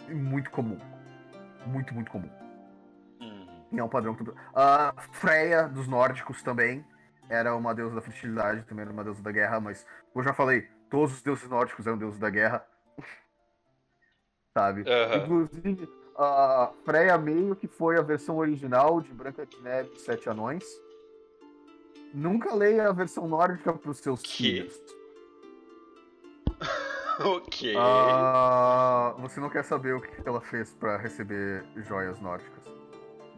é 0.08 0.14
muito 0.14 0.50
comum. 0.50 0.78
Muito, 1.66 1.94
muito 1.94 2.10
comum. 2.10 2.28
Uhum. 3.20 3.46
E 3.72 3.78
é 3.78 3.84
um 3.84 3.88
padrão. 3.88 4.16
A 4.54 4.92
Freya, 5.12 5.68
dos 5.68 5.86
nórdicos, 5.88 6.42
também 6.42 6.84
era 7.28 7.54
uma 7.54 7.74
deusa 7.74 7.94
da 7.96 8.00
fertilidade, 8.00 8.64
também 8.64 8.82
era 8.84 8.92
uma 8.92 9.04
deusa 9.04 9.22
da 9.22 9.32
guerra, 9.32 9.60
mas, 9.60 9.84
como 10.12 10.22
eu 10.24 10.28
já 10.28 10.32
falei, 10.34 10.62
todos 10.90 11.14
os 11.14 11.22
deuses 11.22 11.48
nórdicos 11.48 11.86
eram 11.86 11.98
deuses 11.98 12.18
da 12.18 12.30
guerra. 12.30 12.66
Sabe? 14.56 14.84
Aham. 14.88 15.24
Inclusive, 15.24 15.88
a 16.16 16.72
Freya 16.84 17.18
meio 17.18 17.54
que 17.56 17.66
foi 17.68 17.98
a 17.98 18.02
versão 18.02 18.38
original 18.38 19.00
de 19.00 19.12
Branca 19.12 19.44
de 19.44 19.60
Neve 19.60 19.90
e 19.94 19.98
Sete 20.00 20.28
Anões. 20.30 20.64
Nunca 22.14 22.54
leia 22.54 22.88
a 22.88 22.92
versão 22.92 23.28
nórdica 23.28 23.72
para 23.74 23.90
os 23.90 23.98
seus 23.98 24.22
Que? 24.22 24.62
filhos. 24.62 24.80
Ok. 27.18 27.74
Ah, 27.78 29.14
você 29.20 29.40
não 29.40 29.48
quer 29.48 29.64
saber 29.64 29.94
o 29.94 30.02
que 30.02 30.28
ela 30.28 30.38
fez 30.40 30.74
para 30.74 30.98
receber 30.98 31.64
joias 31.76 32.20
nórdicas. 32.20 32.62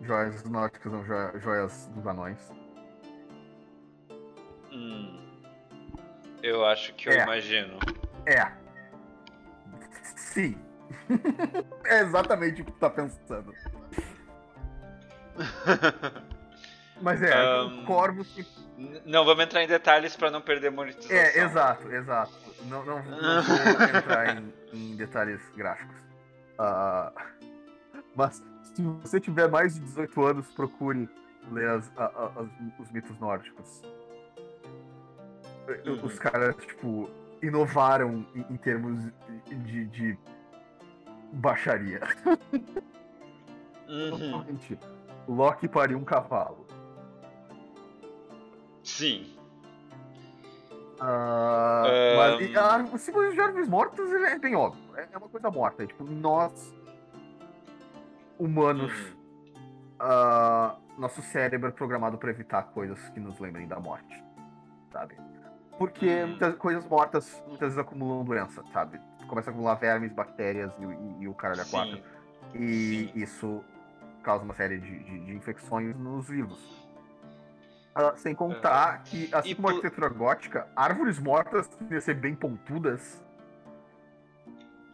Joias 0.02 0.42
nórdicas 0.44 0.92
joia- 1.06 1.38
joias 1.38 1.86
dos 1.94 2.04
anões. 2.04 2.52
Hum. 4.72 5.18
Eu 6.42 6.64
acho 6.66 6.94
que 6.94 7.08
eu 7.08 7.12
É. 7.12 7.22
imagino. 7.22 7.78
É. 8.26 8.52
Sim. 10.16 10.58
é 11.86 12.00
exatamente 12.00 12.62
o 12.62 12.64
que 12.64 12.72
tu 12.72 12.78
tá 12.78 12.90
pensando. 12.90 13.52
Mas 17.00 17.22
é, 17.22 17.30
que 18.24 18.46
N- 18.76 19.02
Não 19.06 19.24
vamos 19.24 19.44
entrar 19.44 19.62
em 19.62 19.68
detalhes 19.68 20.16
pra 20.16 20.30
não 20.30 20.40
perder 20.40 20.70
monetização. 20.70 21.16
É, 21.16 21.38
exato, 21.38 21.90
exato. 21.92 22.32
Não, 22.64 22.84
não, 22.84 23.02
não 23.04 23.42
vou 23.42 23.56
entrar 23.98 24.36
em, 24.36 24.52
em 24.72 24.96
detalhes 24.96 25.40
gráficos. 25.56 25.96
Ah, 26.58 27.12
mas 28.16 28.42
se 28.74 28.82
você 28.82 29.20
tiver 29.20 29.48
mais 29.48 29.74
de 29.74 29.80
18 29.80 30.24
anos, 30.24 30.46
procure 30.52 31.08
ler 31.52 31.68
as- 31.70 31.90
a- 31.96 32.04
a- 32.04 32.32
as- 32.42 32.80
os 32.80 32.90
mitos 32.90 33.16
nórdicos. 33.20 33.82
Uhum. 35.86 36.04
Os 36.04 36.18
caras, 36.18 36.56
tipo, 36.56 37.10
inovaram 37.42 38.24
em, 38.34 38.46
em 38.50 38.56
termos 38.56 38.98
de, 39.46 39.84
de 39.86 40.18
baixaria. 41.32 42.00
Uhum. 43.88 44.44
Loki 45.28 45.68
pariu 45.68 45.98
um 45.98 46.04
cavalo. 46.04 46.66
Sim. 48.82 49.34
Ah, 51.00 51.84
Ahn. 51.86 52.16
mas 52.16 52.56
ah, 52.56 52.84
o 52.94 52.98
símbolo 52.98 53.32
de 53.32 53.40
árvores 53.40 53.68
mortas 53.68 54.10
ele 54.12 54.24
é 54.26 54.38
bem 54.38 54.56
óbvio. 54.56 54.82
É 54.96 55.08
é 55.12 55.18
uma 55.18 55.28
coisa 55.28 55.50
morta. 55.50 55.84
É, 55.84 55.86
tipo, 55.86 56.02
nós, 56.04 56.74
humanos, 58.38 58.92
Uhum. 58.92 59.16
ah, 60.00 60.76
nosso 60.98 61.22
cérebro 61.22 61.68
é 61.68 61.72
programado 61.72 62.18
para 62.18 62.30
evitar 62.30 62.62
coisas 62.72 62.98
que 63.10 63.20
nos 63.20 63.38
lembrem 63.38 63.68
da 63.68 63.78
morte. 63.78 64.24
Sabe? 64.92 65.14
Porque 65.78 66.06
Uhum. 66.22 66.28
muitas 66.28 66.56
coisas 66.56 66.86
mortas 66.86 67.42
muitas 67.46 67.68
vezes 67.74 67.78
acumulam 67.78 68.24
doença, 68.24 68.62
sabe? 68.72 69.00
Começa 69.28 69.50
a 69.50 69.52
acumular 69.52 69.74
vermes, 69.76 70.12
bactérias 70.12 70.72
e, 70.78 70.84
e- 70.84 71.22
e 71.22 71.28
o 71.28 71.34
caralho 71.34 71.62
a 71.62 71.64
quatro. 71.64 71.96
Sim. 71.96 72.02
E 72.54 73.10
Sim. 73.14 73.20
isso 73.22 73.64
causa 74.22 74.44
uma 74.44 74.54
série 74.54 74.78
de, 74.78 74.98
de- 75.04 75.24
de 75.26 75.34
infecções 75.36 75.94
nos 75.96 76.28
vivos. 76.28 76.58
Ah, 77.94 78.14
sem 78.16 78.34
contar 78.34 79.02
que, 79.04 79.28
assim 79.32 79.50
E 79.50 79.54
como 79.54 79.68
a 79.68 79.70
arquitetura 79.72 80.08
gótica, 80.08 80.68
árvores 80.76 81.18
mortas 81.18 81.68
tendem 81.68 81.98
a 81.98 82.00
ser 82.00 82.14
bem 82.14 82.34
pontudas. 82.34 83.24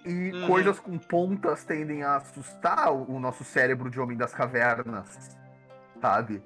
E 0.05 0.32
Uhum. 0.32 0.47
coisas 0.47 0.78
com 0.78 0.98
pontas 0.98 1.65
tendem 1.65 2.02
a 2.02 2.16
assustar 2.16 2.93
o 2.93 3.05
o 3.15 3.19
nosso 3.20 3.43
cérebro 3.43 3.89
de 3.90 3.98
homem 4.01 4.16
das 4.19 4.35
cavernas, 4.35 5.39
sabe? 6.01 6.43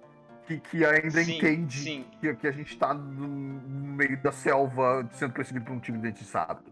Que, 0.49 0.59
que 0.61 0.83
ainda 0.85 1.23
Sim, 1.23 1.37
entende 1.37 1.79
sim. 1.79 2.05
que, 2.23 2.35
que 2.35 2.47
a 2.47 2.51
gente 2.51 2.75
tá 2.79 2.95
no 2.95 3.29
meio 3.29 4.17
da 4.23 4.33
selva 4.33 5.07
sendo 5.13 5.35
perseguido 5.35 5.67
por 5.67 5.75
um 5.75 5.79
tigre 5.79 6.01
de 6.01 6.07
dente 6.09 6.25
de 6.25 6.31
sabre. 6.31 6.65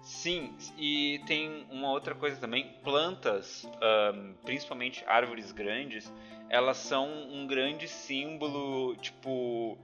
Sim, 0.00 0.54
e 0.78 1.20
tem 1.26 1.66
uma 1.70 1.90
outra 1.90 2.14
coisa 2.14 2.36
também. 2.40 2.76
Plantas, 2.84 3.68
ahn, 3.82 4.34
principalmente 4.44 5.04
árvores 5.06 5.52
grandes, 5.52 6.10
elas 6.48 6.76
são 6.78 7.08
um 7.30 7.46
grande 7.46 7.88
símbolo, 7.88 8.96
tipo, 8.96 9.76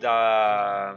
da 0.00 0.96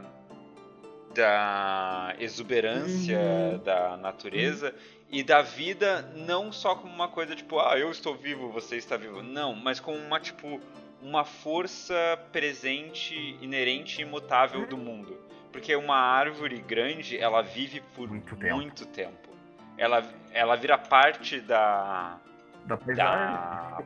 da 1.12 2.14
exuberância 2.20 3.18
Uhum. 3.18 3.58
da 3.64 3.96
natureza 3.96 4.72
e 5.10 5.22
da 5.22 5.42
vida 5.42 6.02
não 6.14 6.52
só 6.52 6.74
como 6.76 6.92
uma 6.92 7.08
coisa 7.08 7.34
tipo 7.34 7.58
ah 7.58 7.78
eu 7.78 7.90
estou 7.90 8.14
vivo 8.14 8.50
você 8.50 8.76
está 8.76 8.96
vivo. 8.96 9.22
Não 9.22 9.54
mas 9.54 9.80
como 9.80 9.96
uma 9.98 10.20
tipo 10.20 10.60
uma 11.02 11.24
força 11.24 11.94
presente 12.30 13.14
inerente 13.40 14.00
e 14.00 14.02
imutável 14.04 14.66
do 14.66 14.76
mundo. 14.76 15.16
Porque 15.52 15.74
uma 15.74 15.96
árvore 15.96 16.60
grande 16.60 17.18
ela 17.18 17.42
vive 17.42 17.80
por 17.96 18.08
Muito 18.08 18.36
tempo. 18.36 18.54
muito 18.56 18.86
tempo. 18.86 19.28
Ela 19.76 20.04
ela 20.32 20.54
vira 20.56 20.76
parte 20.78 21.40
da 21.40 22.18
Da 22.66 22.76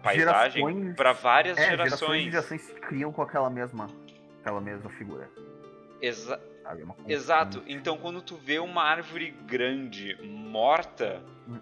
paisagem. 0.02 0.92
para 0.94 1.12
várias 1.12 1.56
É, 1.56 1.70
gerações. 1.70 2.24
gerações 2.24 2.24
gerações 2.32 2.60
se 2.62 2.74
criam 2.74 3.12
com 3.12 3.22
aquela 3.22 3.48
mesma, 3.48 3.88
aquela 4.40 4.60
mesma 4.60 4.90
figura. 4.90 5.30
Exa- 6.02 6.40
É 6.66 7.12
Exato. 7.12 7.62
Então 7.66 7.96
quando 7.98 8.22
tu 8.22 8.36
vê 8.36 8.58
uma 8.58 8.82
árvore 8.82 9.30
grande 9.46 10.16
morta, 10.22 11.22
Hum. 11.48 11.58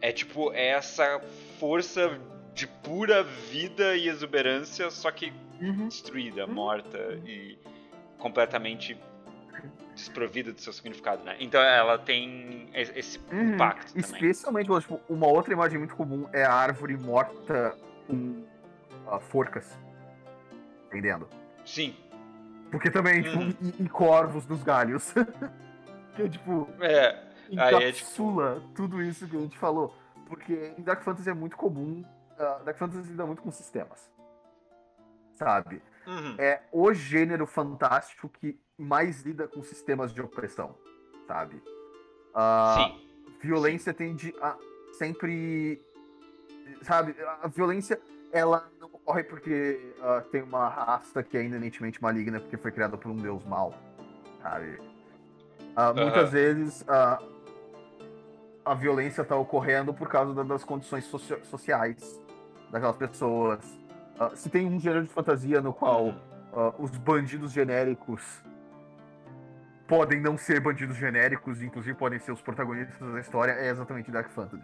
é 0.00 0.12
tipo 0.12 0.52
é 0.52 0.68
essa 0.68 1.20
força 1.58 2.18
de 2.54 2.66
pura 2.66 3.22
vida 3.22 3.96
e 3.96 4.08
exuberância, 4.08 4.90
só 4.90 5.10
que 5.10 5.32
Uhum. 5.60 5.88
destruída, 5.88 6.46
Hum. 6.46 6.52
morta 6.54 6.98
e 7.26 7.58
completamente 8.18 8.96
desprovida 9.94 10.52
do 10.52 10.60
seu 10.60 10.72
significado, 10.72 11.24
né? 11.24 11.36
Então 11.40 11.60
ela 11.60 11.98
tem 11.98 12.68
es- 12.74 12.92
esse 12.94 13.18
Uhum. 13.32 13.54
impacto 13.54 13.88
também. 13.94 14.00
Especialmente, 14.02 14.70
tipo, 14.80 15.00
uma 15.08 15.26
outra 15.26 15.52
imagem 15.52 15.78
muito 15.78 15.96
comum 15.96 16.28
é 16.32 16.44
a 16.44 16.52
árvore 16.52 16.96
morta 16.96 17.76
com 18.06 18.44
ah, 19.08 19.18
forcas. 19.20 19.78
Entendendo? 20.86 21.28
Sim. 21.64 21.96
Porque 22.70 22.90
também, 22.90 23.22
tipo, 23.22 23.38
Uhum. 23.38 23.54
e, 23.60 23.84
e 23.84 23.88
corvos 23.88 24.44
dos 24.46 24.62
galhos. 24.62 25.12
que 26.16 26.22
é, 26.22 26.28
tipo, 26.28 26.68
É. 26.80 27.08
Aí 27.48 27.58
é, 27.58 27.92
tipo- 27.92 28.08
encapsula 28.10 28.62
tudo 28.74 29.00
isso 29.02 29.26
que 29.28 29.36
a 29.36 29.40
gente 29.40 29.56
falou. 29.58 29.94
Porque 30.28 30.72
em 30.76 30.82
Dark 30.82 31.02
Fantasy 31.02 31.30
é 31.30 31.34
muito 31.34 31.56
comum. 31.56 32.04
ah, 32.38 32.60
Dark 32.64 32.76
Fantasy 32.78 33.08
lida 33.10 33.24
muito 33.24 33.40
com 33.42 33.50
sistemas. 33.50 34.10
Sabe? 35.34 35.82
Uhum. 36.06 36.36
é 36.38 36.62
o 36.70 36.92
gênero 36.94 37.46
fantástico 37.48 38.28
que 38.28 38.56
mais 38.78 39.22
lida 39.22 39.48
com 39.48 39.60
sistemas 39.64 40.14
de 40.14 40.22
opressão, 40.22 40.76
sabe? 41.26 41.60
Sim. 42.76 43.08
Violência 43.40 43.92
tende 43.92 44.32
a 44.40 44.56
sempre 44.92 45.82
sabe, 46.82 47.14
a 47.42 47.48
violência, 47.48 48.00
ela 48.32 48.70
não 48.80 48.88
ocorre 48.88 49.24
porque 49.24 49.94
uh, 49.98 50.22
tem 50.30 50.42
uma 50.42 50.68
raça 50.68 51.22
que 51.22 51.36
é 51.36 51.44
inerentemente 51.44 52.02
maligna 52.02 52.40
porque 52.40 52.56
foi 52.56 52.72
criada 52.72 52.96
por 52.96 53.10
um 53.10 53.16
deus 53.16 53.44
mau, 53.44 53.74
sabe? 54.42 54.78
Uh, 55.76 55.94
muitas 55.94 56.30
vezes 56.30 56.82
uh, 56.82 57.24
a 58.64 58.74
violência 58.74 59.22
está 59.22 59.36
ocorrendo 59.36 59.94
por 59.94 60.08
causa 60.08 60.44
das 60.44 60.64
condições 60.64 61.04
soci 61.04 61.36
sociais 61.44 62.20
daquelas 62.70 62.96
pessoas. 62.96 63.60
se 64.34 64.50
tem 64.50 64.66
um 64.66 64.80
gênero 64.80 65.04
de 65.04 65.12
fantasia 65.12 65.60
no 65.60 65.72
qual 65.72 66.06
uhum. 66.06 66.14
os 66.78 66.90
bandidos 66.90 67.52
genéricos 67.52 68.42
podem 69.86 70.20
não 70.20 70.36
ser 70.36 70.60
bandidos 70.60 70.96
genéricos, 70.96 71.62
inclusive 71.62 71.96
podem 71.96 72.18
ser 72.18 72.32
os 72.32 72.42
protagonistas 72.42 73.12
da 73.12 73.20
história, 73.20 73.52
é 73.52 73.68
exatamente 73.68 74.10
Dark 74.10 74.28
Fantasy. 74.30 74.62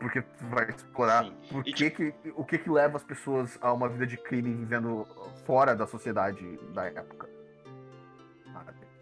Porque 0.00 0.22
tu 0.22 0.46
vai 0.48 0.68
explorar 0.70 1.30
por 1.50 1.62
que, 1.62 1.72
tipo 1.74 1.96
que, 1.96 2.14
o 2.34 2.44
que, 2.44 2.58
que 2.58 2.70
leva 2.70 2.96
as 2.96 3.04
pessoas 3.04 3.58
a 3.60 3.70
uma 3.70 3.86
vida 3.86 4.06
de 4.06 4.16
crime 4.16 4.54
vivendo 4.54 5.06
fora 5.44 5.76
da 5.76 5.86
sociedade 5.86 6.42
da 6.72 6.86
época. 6.86 7.28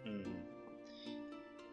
Uhum. 0.05 0.43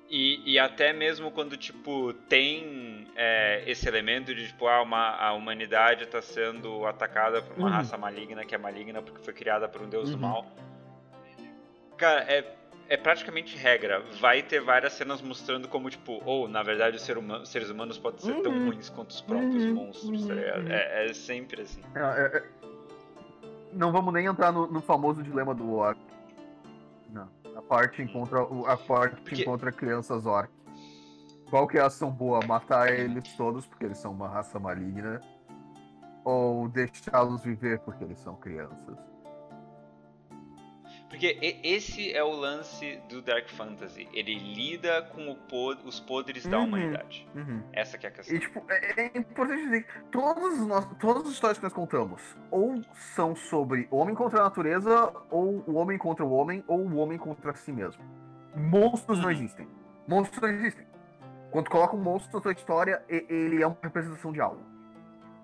E, 0.09 0.53
e 0.53 0.59
até 0.61 0.93
mesmo 0.93 1.33
quando, 1.33 1.57
tipo, 1.57 2.13
tem 2.29 3.09
é, 3.17 3.65
esse 3.67 3.89
elemento 3.89 4.33
de, 4.33 4.47
tipo, 4.47 4.69
ah, 4.69 4.81
uma, 4.81 5.17
a 5.17 5.33
humanidade 5.33 6.05
está 6.05 6.23
sendo 6.23 6.87
atacada 6.87 7.43
por 7.43 7.57
uma 7.59 7.67
uhum. 7.67 7.75
raça 7.75 7.99
maligna, 7.99 8.45
que 8.45 8.55
é 8.55 8.59
maligna 8.59 9.03
porque 9.03 9.25
foi 9.25 9.35
criada 9.35 9.69
por 9.69 9.83
um 9.83 9.89
deus 9.89 10.11
uhum. 10.11 10.15
do 10.15 10.23
mal. 10.23 10.47
Cara, 11.97 12.21
é 12.31 12.43
é 12.89 12.97
praticamente 12.97 13.57
regra. 13.57 14.03
Vai 14.21 14.43
ter 14.43 14.61
várias 14.61 14.93
cenas 14.93 15.21
mostrando 15.21 15.69
como, 15.69 15.91
tipo, 15.91 16.21
ou 16.25 16.45
oh, 16.45 16.49
na 16.49 16.63
verdade 16.63 16.97
os 16.97 17.03
ser 17.03 17.19
humano, 17.19 17.45
seres 17.45 17.71
humanos 17.71 17.99
podem 17.99 18.21
ser 18.21 18.33
uhum. 18.33 18.43
tão 18.43 18.53
ruins 18.53 18.89
quanto 18.89 19.11
os 19.11 19.21
próprios 19.21 19.65
uhum. 19.65 19.75
monstros, 19.75 20.27
tá 20.27 20.35
ligado? 20.35 20.63
Uhum. 20.63 20.73
É, 20.73 21.07
é, 21.07 21.15
sempre 21.15 21.63
assim. 21.63 21.81
É, 21.95 22.01
é, 22.01 22.37
é, 22.39 22.45
não 23.73 23.93
vamos 23.93 24.13
nem 24.13 24.27
entrar 24.27 24.53
no, 24.53 24.67
no 24.67 24.81
famoso 24.81 25.23
dilema 25.23 25.55
do 25.55 25.75
orc. 25.75 25.99
Não. 27.11 27.29
A 27.55 27.63
parte 27.63 28.03
encontra, 28.03 28.41
a 28.41 28.77
parte 28.77 29.21
porque... 29.23 29.43
encontra 29.43 29.73
crianças 29.73 30.27
orc. 30.27 30.51
Qual 31.51 31.67
que 31.67 31.79
é 31.79 31.81
a 31.81 31.87
ação 31.87 32.11
boa? 32.11 32.45
Matar 32.45 32.93
eles 32.93 33.33
todos 33.37 33.67
porque 33.67 33.85
eles 33.85 33.99
são 33.99 34.13
uma 34.13 34.29
raça 34.29 34.59
maligna? 34.59 35.21
Ou 36.25 36.69
deixá-los 36.69 37.45
viver 37.45 37.79
porque 37.81 38.03
eles 38.03 38.19
são 38.19 38.35
crianças? 38.35 38.99
Porque 41.17 41.39
esse 41.65 42.13
é 42.13 42.23
o 42.23 42.31
lance 42.31 43.01
do 43.09 43.23
Dark 43.23 43.49
Fantasy. 43.49 44.07
Ele 44.13 44.39
lida 44.39 45.01
com 45.15 45.35
pod 45.49 45.81
os 45.87 45.99
podres 45.99 46.45
uhum, 46.45 46.51
da 46.51 46.59
humanidade. 46.59 47.27
Uhum. 47.35 47.63
Essa 47.73 47.97
que 47.97 48.05
é 48.05 48.11
a 48.11 48.13
questão. 48.13 48.37
E, 48.37 48.39
tipo, 48.39 48.63
é, 48.69 49.01
é 49.01 49.19
importante 49.19 49.63
dizer 49.63 49.87
que 50.13 50.19
nós, 50.67 50.87
todas 51.01 51.23
as 51.23 51.33
histórias 51.33 51.57
que 51.57 51.65
nós 51.65 51.73
contamos 51.73 52.21
ou 52.51 52.83
são 53.15 53.35
sobre 53.35 53.89
o 53.91 53.97
homem 53.97 54.15
contra 54.15 54.41
a 54.41 54.43
natureza, 54.43 55.11
ou 55.31 55.65
o 55.67 55.77
homem 55.77 55.97
contra 55.97 56.23
o 56.23 56.31
homem, 56.31 56.63
ou 56.69 56.81
o 56.81 56.97
homem 56.97 57.17
contra 57.17 57.55
si 57.55 57.73
mesmo. 57.73 58.05
Monstros 58.55 59.17
uhum. 59.17 59.25
não 59.25 59.31
existem. 59.31 59.67
Monstros 60.07 60.43
não 60.43 60.51
existem. 60.51 60.87
Quando 61.51 61.71
coloca 61.71 61.97
um 61.97 62.03
monstro 62.03 62.37
na 62.37 62.43
sua 62.43 62.53
história, 62.53 63.03
ele 63.09 63.63
é 63.63 63.67
uma 63.67 63.79
representação 63.83 64.33
de 64.33 64.41
algo. 64.43 64.61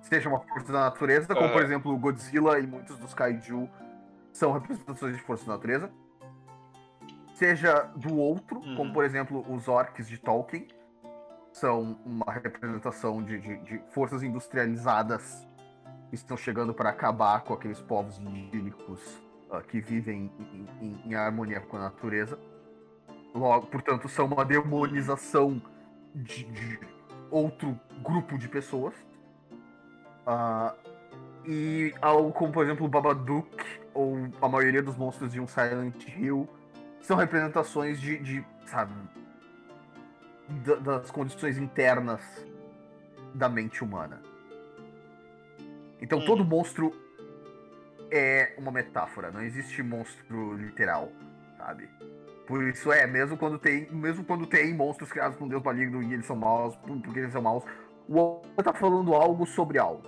Seja 0.03 0.28
uma 0.28 0.40
força 0.40 0.70
da 0.70 0.81
natureza, 0.81 1.35
como 1.35 1.49
por 1.51 1.62
exemplo 1.62 1.97
Godzilla 1.97 2.59
e 2.59 2.66
muitos 2.66 2.99
dos 2.99 3.15
kaiju 3.15 3.70
são 4.33 4.53
representações 4.53 5.17
de 5.17 5.23
força 5.23 5.47
da 5.47 5.53
natureza, 5.53 5.91
seja 7.35 7.83
do 7.97 8.17
outro, 8.17 8.59
uhum. 8.59 8.77
como 8.77 8.93
por 8.93 9.05
exemplo 9.05 9.45
os 9.53 9.69
orcs 9.69 10.09
de 10.09 10.19
Tolkien, 10.19 10.67
são 11.53 11.99
uma 12.05 12.33
representação 12.33 13.23
de, 13.23 13.39
de, 13.39 13.57
de 13.59 13.79
forças 13.93 14.23
industrializadas 14.23 15.47
que 16.09 16.15
estão 16.15 16.37
chegando 16.37 16.73
para 16.73 16.91
acabar 16.91 17.43
com 17.43 17.53
aqueles 17.53 17.81
povos 17.81 18.19
idílicos 18.19 19.21
uh, 19.51 19.63
que 19.67 19.81
vivem 19.81 20.31
em, 20.39 20.69
em, 20.81 21.11
em, 21.11 21.15
harmonia 21.15 21.61
com 21.61 21.77
a 21.77 21.81
natureza. 21.81 22.39
Logo, 23.35 23.67
portanto, 23.67 24.09
são 24.09 24.27
uma 24.27 24.45
demonização 24.45 25.61
de, 26.15 26.45
de 26.45 26.81
outro 27.31 27.79
grupo 28.03 28.39
de 28.39 28.49
pessoas. 28.49 28.95
Uh, 30.27 30.93
e 31.45 31.95
algo 32.01 32.31
como, 32.33 32.53
por 32.53 32.65
exemplo, 32.65 32.87
o 32.87 32.89
Babadook 32.89 33.82
ou 33.94 34.28
a 34.40 34.48
maioria 34.48 34.82
dos 34.82 34.97
monstros 34.97 35.32
de 35.32 35.40
um 35.40 35.47
Silent 35.47 36.06
Hill 36.09 36.48
são 37.01 37.16
representações 37.16 38.01
de, 38.01 38.19
de 38.19 38.44
sabe, 38.66 38.93
das 40.82 41.10
condições 41.10 41.59
internas 41.59 42.20
da 43.35 43.48
mente 43.48 43.82
humana. 43.82 44.20
Então 46.01 46.19
hum. 46.19 46.24
todo 46.24 46.44
monstro 46.44 46.93
é 48.10 48.55
uma 48.59 48.70
metáfora, 48.70 49.31
não 49.31 49.40
existe 49.40 49.82
monstro 49.82 50.55
literal, 50.55 51.10
sabe? 51.56 51.89
Por 52.47 52.62
isso 52.64 52.93
é, 52.93 53.06
mesmo 53.06 53.36
quando 53.36 53.59
tem, 53.59 53.90
mesmo 53.90 54.24
quando 54.24 54.47
tem 54.47 54.74
monstros 54.74 55.10
criados 55.10 55.36
por 55.36 55.44
um 55.44 55.48
deus 55.48 55.62
maligno 55.62 56.02
e 56.02 56.12
eles 56.12 56.27
são 56.27 56.36
maus, 56.36 56.77
porque 56.77 57.20
eles 57.20 57.32
são 57.32 57.40
maus, 57.40 57.64
o 58.09 58.19
outro 58.19 58.62
tá 58.62 58.73
falando 58.73 59.14
algo 59.14 59.47
sobre 59.47 59.78
algo, 59.78 60.02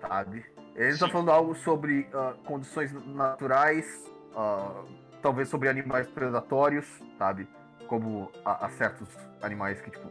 sabe? 0.00 0.53
Ele 0.74 0.90
está 0.90 1.08
falando 1.08 1.30
algo 1.30 1.54
sobre 1.54 2.08
uh, 2.12 2.36
condições 2.44 2.92
naturais, 3.06 3.86
uh, 4.32 4.84
talvez 5.22 5.48
sobre 5.48 5.68
animais 5.68 6.08
predatórios, 6.08 6.84
sabe? 7.16 7.48
Como 7.86 8.30
há, 8.44 8.68
certos 8.70 9.08
animais 9.40 9.80
que, 9.80 9.90
tipo, 9.90 10.10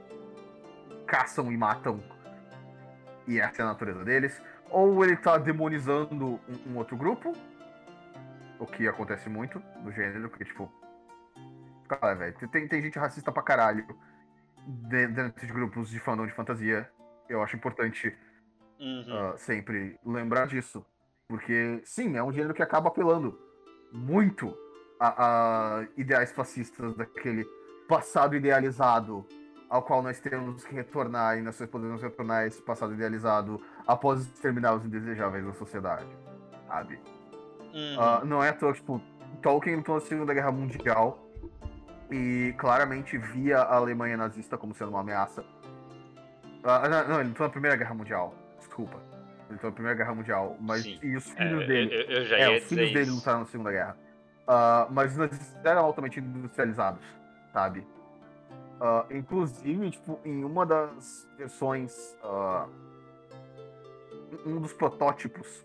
caçam 1.06 1.52
e 1.52 1.58
matam, 1.58 2.02
e 3.28 3.40
essa 3.40 3.62
é 3.62 3.66
a 3.66 3.68
natureza 3.68 4.06
deles. 4.06 4.42
Ou 4.70 5.04
ele 5.04 5.14
está 5.14 5.38
demonizando 5.38 6.40
um, 6.48 6.72
um, 6.72 6.78
outro 6.78 6.96
grupo, 6.96 7.34
o 8.58 8.66
que 8.66 8.88
acontece 8.88 9.30
muito 9.30 9.62
no 9.84 9.92
gênero, 9.92 10.30
porque, 10.30 10.46
tipo, 10.46 10.72
cara, 11.90 12.16
velho, 12.16 12.34
tem, 12.50 12.68
tem 12.70 12.82
gente 12.82 12.98
racista 12.98 13.34
pra 13.34 13.44
caralho 13.44 13.86
dentro 14.66 15.46
de 15.46 15.52
grupos 15.52 15.90
de 15.90 16.00
fandom 16.00 16.26
de 16.26 16.32
fantasia. 16.32 16.90
Eu 17.28 17.44
acho 17.44 17.56
importante 17.58 18.16
uhum. 18.84 19.34
uh, 19.34 19.38
sempre 19.38 19.98
lembrar 20.06 20.48
disso. 20.48 20.86
Porque, 21.28 21.82
sim, 21.86 22.18
é 22.18 22.24
um 22.24 22.32
gênero 22.32 22.54
que 22.54 22.62
acaba 22.62 22.90
apelando 22.90 23.40
muito 23.92 24.56
a, 25.00 25.80
a 25.80 25.88
ideais 25.98 26.32
fascistas 26.32 26.96
daquele 26.96 27.46
passado 27.88 28.36
idealizado 28.36 29.26
ao 29.70 29.82
qual 29.82 30.04
nós 30.04 30.20
temos 30.20 30.64
que 30.64 30.76
retornar 30.76 31.38
e 31.38 31.42
nós 31.42 31.58
podemos 31.66 32.02
retornar 32.02 32.46
esse 32.46 32.62
passado 32.62 32.94
idealizado 32.94 33.60
após 33.88 34.22
exterminar 34.22 34.76
os 34.76 34.86
indesejáveis 34.86 35.46
da 35.46 35.54
sociedade, 35.54 36.06
sabe? 36.68 37.00
Uhum. 37.74 37.98
Uh, 37.98 38.26
não 38.26 38.44
é 38.44 38.50
à 38.50 38.54
toa, 38.54 38.74
tipo, 38.74 39.02
Tolkien 39.42 39.78
lutou 39.78 39.96
na 39.96 40.02
Segunda 40.02 40.34
Guerra 40.34 40.52
Mundial 40.52 41.28
e 42.12 42.54
claramente 42.60 43.18
via 43.18 43.60
a 43.60 43.76
Alemanha 43.76 44.16
nazista 44.16 44.58
como 44.58 44.76
sendo 44.76 44.92
uma 44.92 45.00
ameaça. 45.00 45.42
Uh, 45.42 46.90
não, 46.90 47.08
não, 47.08 47.20
ele 47.20 47.30
lutou 47.30 47.48
na 47.48 47.52
Primeira 47.52 47.76
Guerra 47.76 47.96
Mundial 47.96 48.43
desculpa. 48.74 48.98
Ele 49.48 49.54
lutou 49.54 49.70
na 49.70 49.74
Primeira 49.74 49.98
Guerra 49.98 50.16
Mundial. 50.16 50.58
Mas, 50.60 50.82
Sim. 50.82 51.00
E 51.04 51.16
os 51.16 51.30
filhos 51.30 51.62
é, 51.62 51.68
dele. 51.68 51.94
Eu, 51.94 52.24
eu 52.24 52.36
é, 52.36 52.58
os 52.58 52.64
filhos 52.64 52.92
dele 52.92 53.12
lutaram 53.12 53.40
na 53.40 53.46
Segunda 53.46 53.72
Guerra. 53.72 53.98
Uh, 54.44 54.92
mas 54.92 55.18
eles 55.18 55.56
eram 55.64 55.86
altamente 55.86 56.20
industrializados, 56.20 57.02
sabe? 57.54 57.88
Uh, 58.82 59.16
inclusive, 59.16 59.92
tipo, 59.92 60.20
em 60.26 60.44
uma 60.44 60.66
das 60.66 61.30
versões. 61.38 62.18
Uh, 62.24 62.68
um 64.46 64.60
dos 64.60 64.74
protótipos 64.74 65.64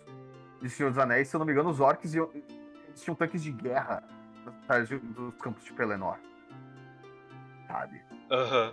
de 0.60 0.68
Senhor 0.68 0.90
dos 0.90 0.98
Anéis, 0.98 1.28
se 1.28 1.34
eu 1.34 1.38
não 1.38 1.46
me 1.46 1.52
engano, 1.52 1.70
os 1.70 1.80
orcs 1.80 2.12
iam, 2.12 2.30
tinham 2.94 3.14
tanques 3.14 3.42
de 3.42 3.50
guerra 3.50 4.04
atrás 4.46 4.90
dos 4.90 5.34
campos 5.36 5.64
de 5.64 5.72
Pelennor. 5.72 6.18
Sabe? 7.66 8.02
Aham. 8.30 8.72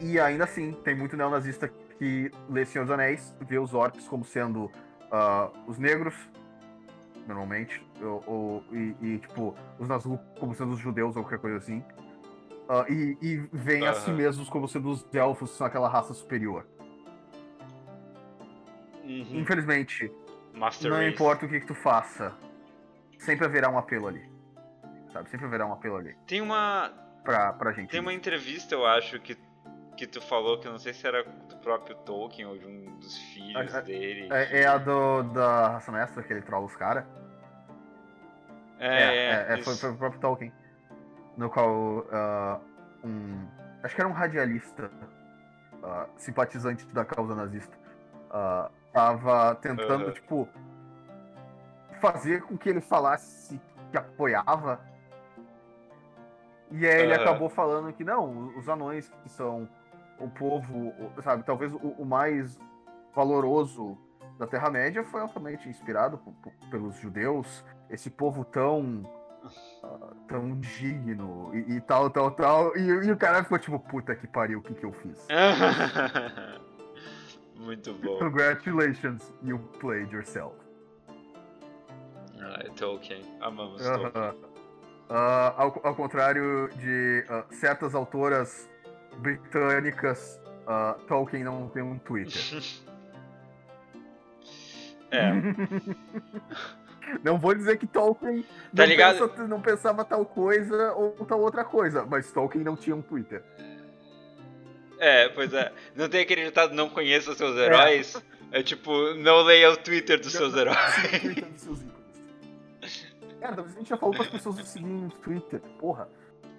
e 0.00 0.18
ainda 0.18 0.44
assim, 0.44 0.72
tem 0.82 0.94
muito 0.94 1.18
neonazista 1.18 1.70
que 1.98 2.30
lê 2.48 2.64
Senhor 2.64 2.84
dos 2.84 2.92
Anéis 2.92 3.36
vê 3.40 3.58
os 3.58 3.74
orcs 3.74 4.06
como 4.06 4.24
sendo 4.24 4.66
uh, 4.66 5.52
os 5.66 5.78
negros, 5.78 6.14
normalmente, 7.26 7.84
ou, 8.00 8.24
ou 8.26 8.64
e, 8.72 8.96
e, 9.00 9.18
tipo, 9.18 9.54
os 9.78 9.88
Nazgûl 9.88 10.18
como 10.38 10.54
sendo 10.54 10.72
os 10.72 10.78
judeus 10.78 11.16
ou 11.16 11.22
qualquer 11.22 11.40
coisa 11.40 11.58
assim. 11.58 11.84
Uh, 12.68 12.92
e, 12.92 13.18
e 13.20 13.36
veem 13.52 13.82
uhum. 13.82 13.88
a 13.88 13.94
si 13.94 14.10
mesmos 14.10 14.48
como 14.48 14.68
sendo 14.68 14.90
os 14.90 15.06
elfos, 15.12 15.50
são 15.50 15.66
aquela 15.66 15.88
raça 15.88 16.14
superior. 16.14 16.66
Uhum. 19.02 19.40
Infelizmente, 19.40 20.12
Master 20.54 20.90
não 20.90 20.98
Race. 20.98 21.10
importa 21.10 21.46
o 21.46 21.48
que, 21.48 21.60
que 21.60 21.66
tu 21.66 21.74
faça, 21.74 22.34
sempre 23.18 23.46
haverá 23.46 23.70
um 23.70 23.78
apelo 23.78 24.06
ali. 24.06 24.30
Sabe? 25.12 25.30
Sempre 25.30 25.46
haverá 25.46 25.66
um 25.66 25.72
apelo 25.72 25.96
ali. 25.96 26.14
Tem 26.26 26.40
uma. 26.42 26.92
Pra, 27.24 27.52
pra 27.54 27.72
gente. 27.72 27.90
Tem 27.90 28.00
uma 28.00 28.12
entrevista, 28.12 28.74
eu 28.74 28.86
acho, 28.86 29.18
que 29.20 29.34
que 29.98 30.06
tu 30.06 30.20
falou, 30.20 30.58
que 30.60 30.68
eu 30.68 30.70
não 30.70 30.78
sei 30.78 30.94
se 30.94 31.04
era 31.06 31.24
próprio 31.58 31.96
Tolkien 31.96 32.46
ou 32.46 32.58
de 32.58 32.66
um 32.66 32.98
dos 32.98 33.16
filhos 33.16 33.74
é, 33.74 33.82
dele. 33.82 34.28
É, 34.32 34.46
que... 34.46 34.56
é, 34.56 34.66
a 34.66 34.78
do, 34.78 35.22
da 35.24 35.68
raça 35.68 35.92
mestra 35.92 36.22
que 36.22 36.32
ele 36.32 36.42
trola 36.42 36.64
os 36.64 36.76
caras? 36.76 37.04
É, 38.78 39.46
é, 39.48 39.54
é, 39.54 39.62
foi, 39.62 39.74
foi 39.74 39.90
o 39.90 39.96
próprio 39.96 40.20
Tolkien. 40.20 40.52
No 41.36 41.50
qual 41.50 41.70
uh, 41.70 42.60
um. 43.04 43.46
Acho 43.82 43.94
que 43.94 44.00
era 44.00 44.08
um 44.08 44.12
radialista 44.12 44.90
uh, 45.82 46.08
simpatizante 46.16 46.84
da 46.86 47.04
causa 47.04 47.34
nazista, 47.34 47.76
uh, 48.26 48.70
tava 48.92 49.54
tentando, 49.56 50.06
uhum. 50.06 50.12
tipo, 50.12 50.48
fazer 52.00 52.42
com 52.42 52.58
que 52.58 52.68
ele 52.68 52.80
falasse 52.80 53.60
que 53.90 53.96
apoiava. 53.96 54.80
E 56.70 56.86
aí 56.86 57.02
ele 57.02 57.14
uhum. 57.14 57.22
acabou 57.22 57.48
falando 57.48 57.92
que 57.92 58.04
não, 58.04 58.48
os 58.56 58.68
anões 58.68 59.08
que 59.22 59.28
são 59.28 59.68
o 60.20 60.28
povo, 60.28 60.92
sabe, 61.22 61.44
talvez 61.44 61.72
o, 61.72 61.94
o 61.98 62.04
mais 62.04 62.58
valoroso 63.14 63.96
da 64.38 64.46
Terra-média 64.46 65.04
foi 65.04 65.20
altamente 65.20 65.68
inspirado 65.68 66.20
pelos 66.70 66.96
judeus, 66.96 67.64
esse 67.90 68.10
povo 68.10 68.44
tão 68.44 69.02
uh, 69.82 70.14
tão 70.28 70.58
digno 70.60 71.50
e, 71.54 71.76
e, 71.76 71.80
tal, 71.80 72.10
tal, 72.10 72.30
tal. 72.30 72.76
E, 72.76 72.80
e, 72.80 73.10
o 73.10 73.16
cara 73.16 73.42
ficou 73.42 73.58
tipo, 73.58 73.78
puta 73.78 74.14
que 74.14 74.26
pariu, 74.26 74.60
o 74.60 74.62
que 74.62 74.74
que 74.74 74.84
eu 74.84 74.92
fiz? 74.92 75.26
Muito 77.56 77.92
bom. 77.94 78.18
Congratulations, 78.18 79.32
you 79.42 79.58
played 79.80 80.12
yourself. 80.12 80.54
Ah, 82.40 82.62
Tolkien. 82.76 83.22
Amamos 83.40 83.84
uh 83.84 83.92
-huh. 83.92 84.12
Tolkien. 84.12 84.48
Uh, 85.10 85.54
ao, 85.56 85.80
ao, 85.84 85.94
contrário 85.94 86.68
de 86.76 87.24
uh, 87.30 87.54
certas 87.54 87.94
autoras 87.94 88.68
britânicas, 89.18 90.40
uh, 90.66 90.98
Tolkien 91.06 91.44
não 91.44 91.68
tem 91.68 91.82
um 91.82 91.98
Twitter. 91.98 92.40
é. 95.10 95.32
Não 97.24 97.38
vou 97.38 97.54
dizer 97.54 97.78
que 97.78 97.86
Tolkien 97.86 98.44
tá 98.76 98.86
não, 98.86 98.96
pensa, 98.96 99.46
não, 99.46 99.60
pensava 99.62 100.04
tal 100.04 100.26
coisa 100.26 100.92
ou 100.92 101.12
tal 101.24 101.40
outra 101.40 101.64
coisa, 101.64 102.04
mas 102.04 102.30
Tolkien 102.30 102.62
não 102.62 102.76
tinha 102.76 102.94
um 102.94 103.00
Twitter. 103.00 103.42
É, 104.98 105.28
pois 105.30 105.54
é. 105.54 105.72
Não 105.96 106.06
tem 106.06 106.20
aquele 106.20 106.44
ditado 106.44 106.74
não 106.74 106.90
conheça 106.90 107.34
seus 107.34 107.56
heróis. 107.56 108.22
É, 108.52 108.60
é 108.60 108.62
tipo, 108.62 109.14
não 109.14 109.42
leia 109.42 109.70
o 109.70 109.76
Twitter 109.78 110.20
dos 110.20 110.32
seus 110.32 110.54
heróis. 110.54 110.78
Twitter 111.22 111.46
dos 111.46 111.60
seus 111.62 111.80
Cara, 113.40 113.54
talvez 113.54 113.76
a 113.76 113.78
gente 113.78 113.88
já 113.88 113.96
falou 113.96 114.14
para 114.14 114.24
as 114.24 114.30
pessoas 114.30 114.68
seguirem 114.68 114.96
no 114.96 115.10
Twitter, 115.10 115.60
porra. 115.78 116.08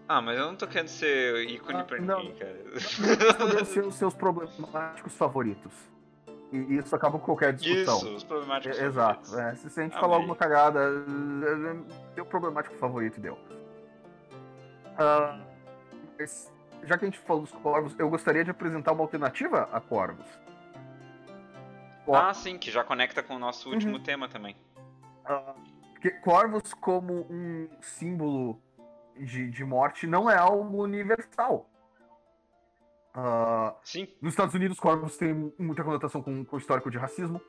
Ah, 0.10 0.24
mas 0.24 0.40
eu 0.40 0.48
não 0.48 0.56
tô 0.56 0.66
querendo 0.66 0.88
ser 0.88 1.48
ícone 1.48 1.82
ah, 1.82 1.84
pra 1.84 2.02
não, 2.02 2.18
ninguém, 2.18 2.36
cara. 2.36 2.64
Não 3.54 3.62
ser 3.64 3.86
os 3.86 3.94
seus 3.94 4.16
problemáticos 4.16 5.16
favoritos. 5.16 5.72
E 6.52 6.78
isso 6.78 6.96
acaba 6.96 7.20
com 7.20 7.26
qualquer 7.26 7.54
discussão. 7.54 7.98
Isso, 7.98 8.16
os 8.16 8.24
problemáticos 8.24 8.80
é, 8.80 8.86
Exato. 8.86 9.40
É, 9.40 9.54
se, 9.54 9.68
a 9.68 9.84
gente 9.84 9.92
Amei. 9.92 10.02
falar 10.02 10.16
alguma 10.16 10.36
cagada, 10.36 10.80
deu 12.16 12.26
problemático 12.26 12.76
favorito 12.78 13.22
deu. 13.22 13.36
Uh, 14.96 15.40
mas, 16.18 16.52
já 16.86 16.98
que 16.98 17.06
a 17.06 17.08
gente 17.08 17.20
falou 17.20 17.44
dos 17.44 17.52
corvos, 17.52 17.94
eu 18.00 18.10
gostaria 18.10 18.44
de 18.44 18.50
apresentar 18.50 18.94
uma 18.94 19.04
alternativa 19.04 19.70
a 19.72 19.80
corvos. 19.80 20.26
Ah, 22.12 22.34
sim, 22.34 22.58
que 22.58 22.72
já 22.72 22.84
conecta 22.84 23.22
com 23.22 23.36
o 23.36 23.40
nosso 23.40 23.70
último 23.70 23.98
uhum. 23.98 24.04
tema 24.04 24.28
também. 24.28 24.56
Uh, 25.24 26.22
corvos 26.24 26.74
como 26.74 27.28
um 27.30 27.70
símbolo 27.80 28.60
de, 29.20 29.50
de 29.50 29.64
morte 29.64 30.08
não 30.08 30.30
é 30.30 30.38
algo 30.38 30.84
universal. 30.84 31.70
Uh, 33.16 33.76
Sim. 33.84 34.08
Nos 34.22 34.34
Estados 34.34 34.54
Unidos, 34.56 34.80
corvos 34.80 35.18
têm 35.18 35.54
muita 35.58 35.84
conotação 35.84 36.22
com, 36.22 36.46
com 36.46 36.56
o 36.56 36.60
histórico 36.60 36.90
de 36.90 36.98
racismo, 36.98 37.42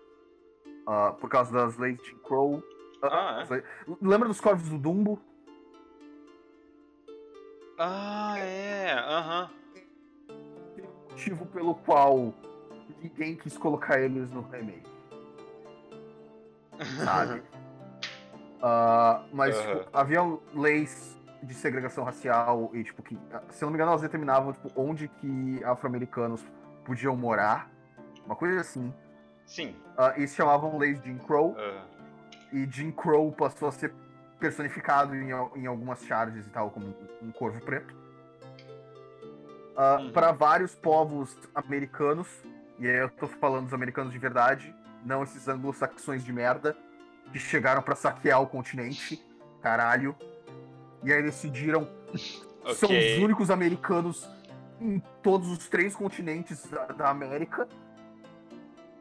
uh, 0.88 1.12
por 1.20 1.28
causa 1.28 1.52
das 1.52 1.76
leis 1.76 1.98
de 2.02 2.14
Crow. 2.16 2.54
Uh, 2.56 2.62
ah, 3.02 3.44
é? 3.50 3.62
Lembra 4.02 4.28
dos 4.28 4.40
corvos 4.40 4.68
do 4.68 4.78
Dumbo? 4.78 5.20
Ah, 7.78 8.38
é, 8.38 8.92
aham. 8.92 9.50
Tem 10.74 10.84
um 10.84 11.10
motivo 11.10 11.46
pelo 11.46 11.74
qual 11.74 12.34
ninguém 13.02 13.36
quis 13.36 13.56
colocar 13.56 14.00
eles 14.00 14.30
no 14.30 14.42
remake. 14.42 14.90
Sabe? 17.04 17.42
Uh, 18.60 19.24
mas 19.32 19.56
uhum. 19.56 19.78
tipo, 19.78 19.88
haviam 19.96 20.42
leis 20.54 21.18
de 21.42 21.54
segregação 21.54 22.04
racial 22.04 22.70
e, 22.72 22.84
tipo, 22.84 23.02
que, 23.02 23.18
se 23.50 23.62
eu 23.62 23.66
não 23.66 23.70
me 23.70 23.76
engano, 23.76 23.90
elas 23.90 24.02
determinavam 24.02 24.52
tipo, 24.52 24.70
onde 24.76 25.08
que 25.08 25.62
afro-americanos 25.64 26.44
podiam 26.84 27.16
morar. 27.16 27.70
Uma 28.24 28.36
coisa 28.36 28.60
assim. 28.60 28.92
Sim. 29.46 29.74
Uh, 29.96 30.20
e 30.20 30.28
se 30.28 30.36
chamavam 30.36 30.76
leis 30.78 31.02
Jim 31.02 31.18
Crow. 31.18 31.56
Uhum. 31.56 31.82
E 32.52 32.66
Jim 32.70 32.90
Crow 32.90 33.30
passou 33.32 33.68
a 33.68 33.72
ser 33.72 33.92
personificado 34.38 35.14
em, 35.14 35.30
em 35.56 35.66
algumas 35.66 36.02
charges 36.04 36.46
e 36.46 36.50
tal, 36.50 36.70
como 36.70 36.94
um 37.22 37.30
corvo 37.32 37.60
preto. 37.60 37.94
Uh, 39.76 40.02
uhum. 40.02 40.12
Para 40.12 40.32
vários 40.32 40.74
povos 40.74 41.36
americanos, 41.54 42.28
e 42.78 42.88
aí 42.88 42.98
eu 42.98 43.08
tô 43.08 43.26
falando 43.26 43.64
dos 43.64 43.74
americanos 43.74 44.12
de 44.12 44.18
verdade, 44.18 44.74
não 45.04 45.22
esses 45.22 45.48
anglo-saxões 45.48 46.24
de 46.24 46.32
merda, 46.32 46.76
que 47.32 47.38
chegaram 47.38 47.82
para 47.82 47.94
saquear 47.94 48.42
o 48.42 48.46
continente, 48.46 49.24
caralho. 49.62 50.16
E 51.02 51.12
aí 51.12 51.22
decidiram. 51.22 51.88
Okay. 52.62 52.74
São 52.74 52.90
os 52.90 53.22
únicos 53.22 53.50
americanos 53.50 54.28
em 54.80 55.00
todos 55.22 55.50
os 55.50 55.68
três 55.68 55.94
continentes 55.94 56.66
da, 56.66 56.86
da 56.86 57.10
América. 57.10 57.68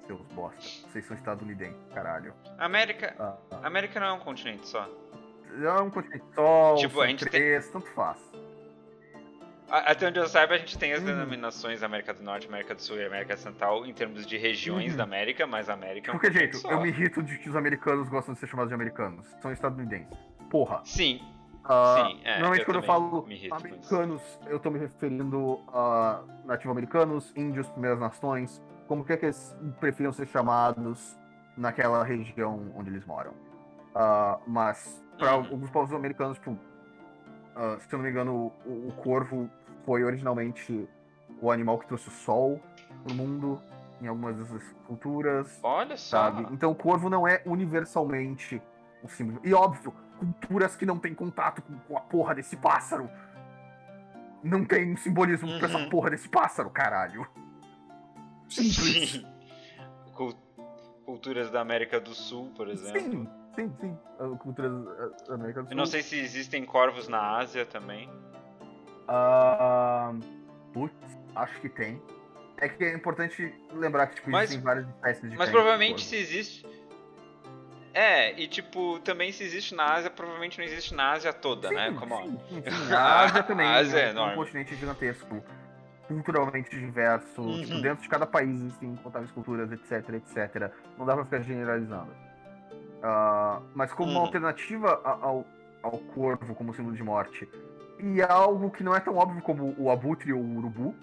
Seus 0.08 0.22
bosta. 0.34 0.88
Vocês 0.90 1.06
são 1.06 1.16
estadunidenses, 1.16 1.88
caralho. 1.94 2.34
América. 2.58 3.16
Ah, 3.20 3.38
ah. 3.52 3.68
América 3.68 4.00
não 4.00 4.08
é 4.08 4.14
um 4.14 4.20
continente 4.20 4.68
só. 4.68 4.90
É 5.62 5.82
um 5.82 5.90
continente 5.90 6.26
só, 6.34 6.76
tipo, 6.76 7.02
a 7.02 7.08
gente 7.08 7.26
três, 7.26 7.66
tem... 7.66 7.74
tanto 7.74 7.88
faz. 7.94 8.18
Até 9.70 10.08
onde 10.08 10.20
eu 10.20 10.28
saiba, 10.28 10.56
a 10.56 10.58
gente 10.58 10.78
tem 10.80 10.94
as 10.94 11.00
uhum. 11.00 11.06
denominações 11.06 11.84
América 11.84 12.12
do 12.12 12.24
Norte, 12.24 12.48
América 12.48 12.74
do 12.74 12.82
Sul 12.82 12.98
e 12.98 13.06
América 13.06 13.38
Central 13.38 13.86
em 13.86 13.94
termos 13.94 14.26
de 14.26 14.36
regiões 14.36 14.92
uhum. 14.92 14.98
da 14.98 15.04
América, 15.04 15.46
mas 15.46 15.70
a 15.70 15.74
América 15.74 16.12
é 16.12 16.16
um 16.16 16.18
Por 16.18 16.28
que 16.28 16.34
jeito? 16.36 16.58
Só. 16.58 16.72
Eu 16.72 16.82
me 16.82 16.90
irrito 16.90 17.22
de 17.22 17.38
que 17.38 17.50
os 17.50 17.56
americanos 17.56 18.10
gostam 18.10 18.34
de 18.34 18.40
ser 18.40 18.48
chamados 18.48 18.70
de 18.70 18.76
americanos. 18.76 19.28
São 19.42 19.52
estadunidenses. 19.52 20.18
Porra. 20.50 20.82
Sim. 20.84 21.22
Uh, 21.66 22.08
Sim, 22.08 22.22
é, 22.24 22.34
normalmente 22.34 22.60
eu 22.60 22.66
quando 22.66 22.78
eu 22.78 22.84
falo 22.84 23.28
americanos, 23.52 24.22
eu 24.48 24.60
tô 24.60 24.72
me 24.72 24.80
referindo 24.80 25.60
a 25.68 26.22
nativo-americanos, 26.46 27.32
índios, 27.36 27.70
primeiras 27.70 28.00
nações, 28.00 28.62
como 28.88 29.04
que, 29.04 29.14
é 29.14 29.18
que 29.18 29.26
eles 29.26 29.56
preferiam 29.80 30.12
ser 30.12 30.28
chamados 30.28 31.18
naquela 31.56 32.04
região 32.04 32.72
onde 32.76 32.90
eles 32.90 33.06
moram. 33.06 33.32
Uh, 33.32 34.40
mas, 34.48 35.04
para 35.18 35.36
uhum. 35.36 35.46
alguns 35.46 35.70
povos 35.70 35.94
americanos, 35.94 36.38
tipo, 36.38 36.52
uh, 36.52 37.80
se 37.80 37.94
eu 37.94 37.98
não 37.98 38.04
me 38.04 38.10
engano, 38.10 38.52
o, 38.66 38.88
o 38.88 38.94
corvo 39.04 39.50
foi 39.86 40.04
originalmente 40.04 40.88
o 41.42 41.52
animal 41.52 41.78
que 41.78 41.88
trouxe 41.88 42.08
o 42.08 42.12
sol 42.12 42.60
pro 43.04 43.14
mundo 43.14 43.62
em 44.02 44.08
algumas 44.08 44.38
dessas 44.38 44.64
culturas. 44.88 45.60
Olha 45.62 45.98
só. 45.98 46.32
Sabe? 46.32 46.48
Então 46.52 46.72
o 46.72 46.76
corvo 46.76 47.10
não 47.10 47.28
é 47.28 47.42
universalmente 47.46 48.62
um 49.04 49.08
símbolo. 49.08 49.40
E 49.44 49.54
óbvio, 49.54 49.94
culturas 50.20 50.76
que 50.76 50.86
não 50.86 51.00
têm 51.00 51.14
contato 51.14 51.62
com, 51.62 51.78
com 51.80 51.98
a 51.98 52.02
porra 52.02 52.36
desse 52.36 52.58
pássaro 52.58 53.10
não 54.44 54.64
tem 54.66 54.96
simbolismo 54.96 55.50
uhum. 55.50 55.60
pra 55.60 55.68
essa 55.68 55.78
uhum. 55.78 55.90
porra 55.90 56.10
desse 56.12 56.30
pássaro, 56.30 56.70
caralho. 56.70 57.28
Simples. 58.48 59.24
Culturas 61.06 61.50
da 61.50 61.60
América 61.62 62.00
do 62.00 62.14
Sul, 62.14 62.52
por 62.56 62.70
exemplo. 62.70 63.02
Sim, 63.02 63.28
sim, 63.56 63.74
sim. 63.82 63.98
Culturas 64.38 64.72
da 65.28 65.34
América 65.34 65.64
do 65.64 65.66
Sul. 65.66 65.72
Eu 65.72 65.78
não 65.78 65.86
sei 65.86 66.04
se 66.04 66.20
existem 66.20 66.64
corvos 66.64 67.08
na 67.08 67.38
Ásia 67.38 67.66
também. 67.66 68.08
Uh, 69.10 70.20
putz, 70.72 70.94
acho 71.36 71.60
que 71.62 71.70
tem. 71.70 72.00
É 72.58 72.70
que 72.70 72.84
é 72.84 72.94
importante 72.94 73.52
lembrar 73.74 74.08
que 74.08 74.16
tipo, 74.18 74.30
mas, 74.30 74.52
existem 74.52 74.64
várias 74.64 74.88
espécies 74.88 75.32
de 75.32 75.38
Mas 75.38 75.50
provavelmente 75.50 76.06
se 76.06 76.16
existe. 76.16 76.66
É, 77.94 78.40
e 78.40 78.48
tipo, 78.48 79.00
também 79.00 79.32
se 79.32 79.44
existe 79.44 79.74
na 79.74 79.94
Ásia, 79.94 80.10
provavelmente 80.10 80.58
não 80.58 80.66
existe 80.66 80.94
na 80.94 81.12
Ásia 81.12 81.34
toda, 81.34 81.70
sim, 81.70 81.76
né? 81.76 81.92
Como 81.98 82.18
sim, 82.18 82.40
sim. 82.50 82.64
A 82.94 83.22
Ásia 83.22 83.44
também 83.44 83.66
a 83.66 83.76
Ásia 83.76 84.00
é, 84.00 84.14
é 84.16 84.22
um 84.22 84.36
continente 84.36 84.76
gigantesco, 84.76 85.44
culturalmente 86.08 86.70
diverso. 86.70 87.42
Uhum. 87.42 87.62
Tipo, 87.62 87.82
dentro 87.82 88.04
de 88.04 88.10
cada 88.10 88.26
país 88.26 88.50
existem 88.50 88.90
incontáveis 88.90 89.32
culturas, 89.32 89.72
etc, 89.72 90.10
etc. 90.14 90.72
Não 90.98 91.06
dá 91.06 91.16
pra 91.16 91.26
ficar 91.26 91.42
generalizando. 91.42 92.12
Uh, 93.00 93.64
mas 93.74 93.92
como 93.94 94.10
uhum. 94.10 94.18
uma 94.18 94.26
alternativa 94.26 95.02
ao, 95.04 95.46
ao 95.82 95.98
corvo 96.14 96.54
como 96.54 96.74
símbolo 96.74 96.96
de 96.96 97.04
morte, 97.04 97.48
e 98.00 98.22
algo 98.22 98.70
que 98.70 98.84
não 98.84 98.96
é 98.96 99.00
tão 99.00 99.16
óbvio 99.16 99.42
como 99.42 99.74
o 99.78 99.90
abutre 99.90 100.32
ou 100.32 100.42
o 100.42 100.58
urubu. 100.58 100.96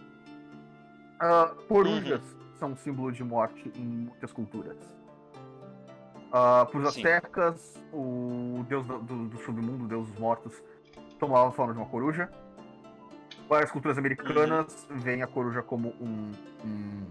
Uh, 1.16 1.54
corujas 1.66 2.20
uhum. 2.20 2.56
são 2.58 2.76
símbolo 2.76 3.10
de 3.10 3.24
morte 3.24 3.72
em 3.74 3.82
muitas 3.82 4.32
culturas. 4.32 4.76
Uh, 6.28 6.66
para 6.66 6.78
os 6.78 6.86
astecas, 6.86 7.82
o 7.93 8.65
deus 8.69 8.86
do, 8.86 8.98
do, 8.98 9.28
do, 9.28 9.39
submundo, 9.39 9.85
o 9.85 9.89
deus 9.89 10.09
dos 10.09 10.19
mortos, 10.19 10.62
tomava 11.19 11.48
a 11.48 11.53
forma 11.53 11.73
de 11.73 11.78
uma 11.78 11.89
coruja. 11.89 12.31
Para 13.48 13.65
as 13.65 13.70
culturas 13.70 13.97
americanas, 13.97 14.86
uhum. 14.90 14.98
vem 14.98 15.23
a 15.23 15.27
coruja 15.27 15.62
como 15.62 15.90
um. 16.01 16.32
um 16.65 17.07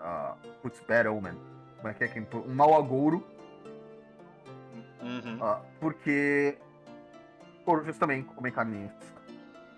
uh, 0.00 0.36
putz, 0.62 0.80
bad 0.86 1.08
omen. 1.08 1.34
Como 1.76 1.88
é 1.88 1.94
que 1.94 2.04
é? 2.04 2.26
Um 2.46 2.54
mau 2.54 2.76
agouro. 2.76 3.24
Uhum. 5.00 5.36
Uh, 5.36 5.60
porque 5.78 6.58
corujas 7.64 7.96
também 7.96 8.22
comem 8.22 8.52
carne 8.52 8.90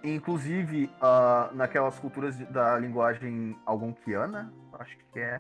Inclusive, 0.03 0.91
uh, 1.01 1.55
naquelas 1.55 1.97
culturas 1.99 2.37
da 2.49 2.77
linguagem 2.77 3.57
algonquiana, 3.65 4.53
acho 4.81 4.97
que 5.13 5.21
é. 5.21 5.39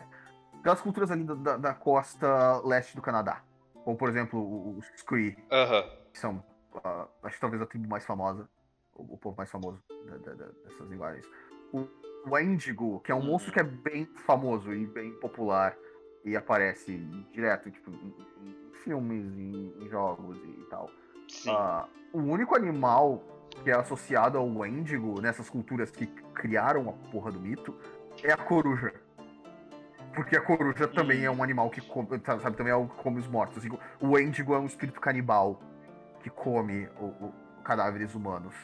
Aquelas 0.62 0.80
culturas 0.80 1.10
ali 1.10 1.24
da, 1.24 1.56
da 1.56 1.74
costa 1.74 2.60
leste 2.64 2.94
do 2.94 3.02
Canadá. 3.02 3.42
Como, 3.84 3.96
por 3.96 4.08
exemplo, 4.08 4.78
os 4.78 5.02
Cree. 5.02 5.36
Aham. 5.50 5.82
Que 6.12 6.18
são, 6.20 6.36
uh, 6.76 7.08
acho 7.24 7.34
que 7.34 7.40
talvez 7.40 7.60
a 7.60 7.66
tribo 7.66 7.88
mais 7.88 8.06
famosa. 8.06 8.48
O, 8.94 9.14
o 9.14 9.18
povo 9.18 9.36
mais 9.36 9.50
famoso 9.50 9.82
da, 10.06 10.18
da, 10.18 10.46
dessas 10.46 10.88
linguagens. 10.88 11.26
O, 11.72 11.88
o 12.30 12.38
Endigo, 12.38 13.00
que 13.00 13.10
é 13.10 13.14
um 13.14 13.18
uhum. 13.18 13.26
monstro 13.26 13.52
que 13.52 13.58
é 13.58 13.64
bem 13.64 14.06
famoso 14.24 14.72
e 14.72 14.86
bem 14.86 15.12
popular. 15.14 15.76
E 16.24 16.36
aparece 16.36 16.96
direto, 17.32 17.68
tipo, 17.68 17.90
em, 17.90 18.14
em 18.42 18.72
filmes, 18.84 19.36
em, 19.36 19.74
em, 19.80 19.88
jogos 19.88 20.38
e 20.44 20.64
tal. 20.70 20.88
Uh, 21.44 21.88
o 22.12 22.20
único 22.20 22.54
animal 22.54 23.20
que 23.64 23.68
é 23.68 23.74
associado 23.74 24.38
ao 24.38 24.46
Wendigo, 24.46 25.20
nessas 25.20 25.50
culturas 25.50 25.90
que 25.90 26.06
criaram 26.06 26.88
a 26.88 26.92
porra 27.10 27.32
do 27.32 27.40
mito, 27.40 27.76
é 28.22 28.32
a 28.32 28.36
coruja. 28.36 28.94
Porque 30.14 30.36
a 30.36 30.40
coruja 30.40 30.86
também 30.88 31.24
é 31.24 31.30
um 31.30 31.42
animal 31.42 31.70
que 31.70 31.80
come, 31.80 32.20
sabe, 32.24 32.56
também 32.56 32.70
é 32.70 32.74
algo 32.74 32.94
que 32.94 33.02
come 33.02 33.18
os 33.18 33.26
mortos. 33.26 33.58
Assim, 33.58 33.70
o 34.00 34.10
Wendigo 34.10 34.54
é 34.54 34.58
um 34.58 34.66
espírito 34.66 35.00
canibal 35.00 35.60
que 36.22 36.30
come 36.30 36.88
o, 37.00 37.06
o, 37.06 37.34
cadáveres 37.64 38.14
humanos. 38.14 38.54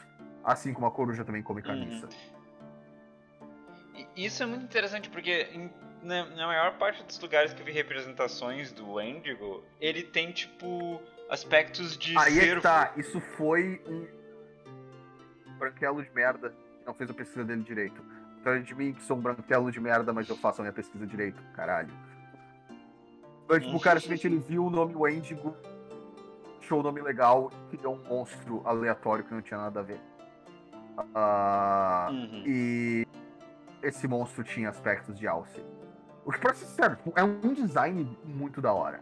Assim 0.43 0.73
como 0.73 0.87
a 0.87 0.91
coruja 0.91 1.25
também 1.25 1.41
come 1.41 1.61
carniça. 1.61 2.07
Uhum. 2.07 4.07
Isso 4.15 4.43
é 4.43 4.45
muito 4.45 4.63
interessante 4.63 5.09
porque 5.09 5.49
em, 5.51 5.69
na, 6.01 6.25
na, 6.25 6.47
maior 6.47 6.77
parte 6.77 7.03
dos 7.03 7.19
lugares 7.19 7.53
que 7.53 7.61
eu 7.61 7.65
vi 7.65 7.71
representações 7.71 8.71
do 8.71 8.93
Wendigo, 8.93 9.63
ele 9.81 10.03
tem 10.03 10.31
tipo 10.31 11.01
aspectos 11.29 11.97
de 11.97 12.17
Aí 12.17 12.39
é 12.39 12.59
tá, 12.59 12.93
isso 12.95 13.19
foi 13.19 13.81
um 13.87 14.07
branquelo 15.57 16.01
de 16.01 16.09
merda 16.11 16.53
não 16.89 16.93
fez 16.95 17.09
a 17.09 17.13
pesquisa 17.13 17.45
dele 17.45 17.61
direito. 17.61 18.03
Então 18.39 18.61
de 18.61 18.75
mim 18.75 18.93
que 18.93 19.03
sou 19.03 19.17
um 19.17 19.21
branquelo 19.21 19.71
de 19.71 19.79
merda, 19.79 20.13
mas 20.13 20.27
eu 20.29 20.35
faço 20.35 20.61
a 20.61 20.63
minha 20.63 20.73
pesquisa 20.73 21.05
direito, 21.05 21.41
caralho. 21.53 21.89
Mas, 23.47 23.63
tipo, 23.63 23.75
o 23.75 23.79
cara 23.79 23.99
simplesmente 23.99 24.27
ele 24.27 24.37
viu 24.37 24.65
o 24.65 24.69
nome 24.69 24.95
Wendigo, 24.95 25.55
achou 26.59 26.79
o 26.79 26.83
nome 26.83 27.01
legal 27.01 27.51
e 27.73 27.77
criou 27.77 27.95
um 27.95 28.07
monstro 28.07 28.61
aleatório 28.63 29.25
que 29.25 29.33
não 29.33 29.41
tinha 29.41 29.59
nada 29.59 29.79
a 29.79 29.83
ver. 29.83 29.99
Uh, 30.99 32.11
uhum. 32.11 32.43
E 32.45 33.07
esse 33.81 34.07
monstro 34.07 34.43
tinha 34.43 34.69
aspectos 34.69 35.17
de 35.17 35.27
alce. 35.27 35.63
O 36.23 36.31
que, 36.31 36.39
pra 36.39 36.53
ser 36.53 36.65
sincero, 36.65 36.97
é 37.15 37.23
um 37.23 37.53
design 37.53 38.17
muito 38.23 38.61
da 38.61 38.71
hora. 38.71 38.99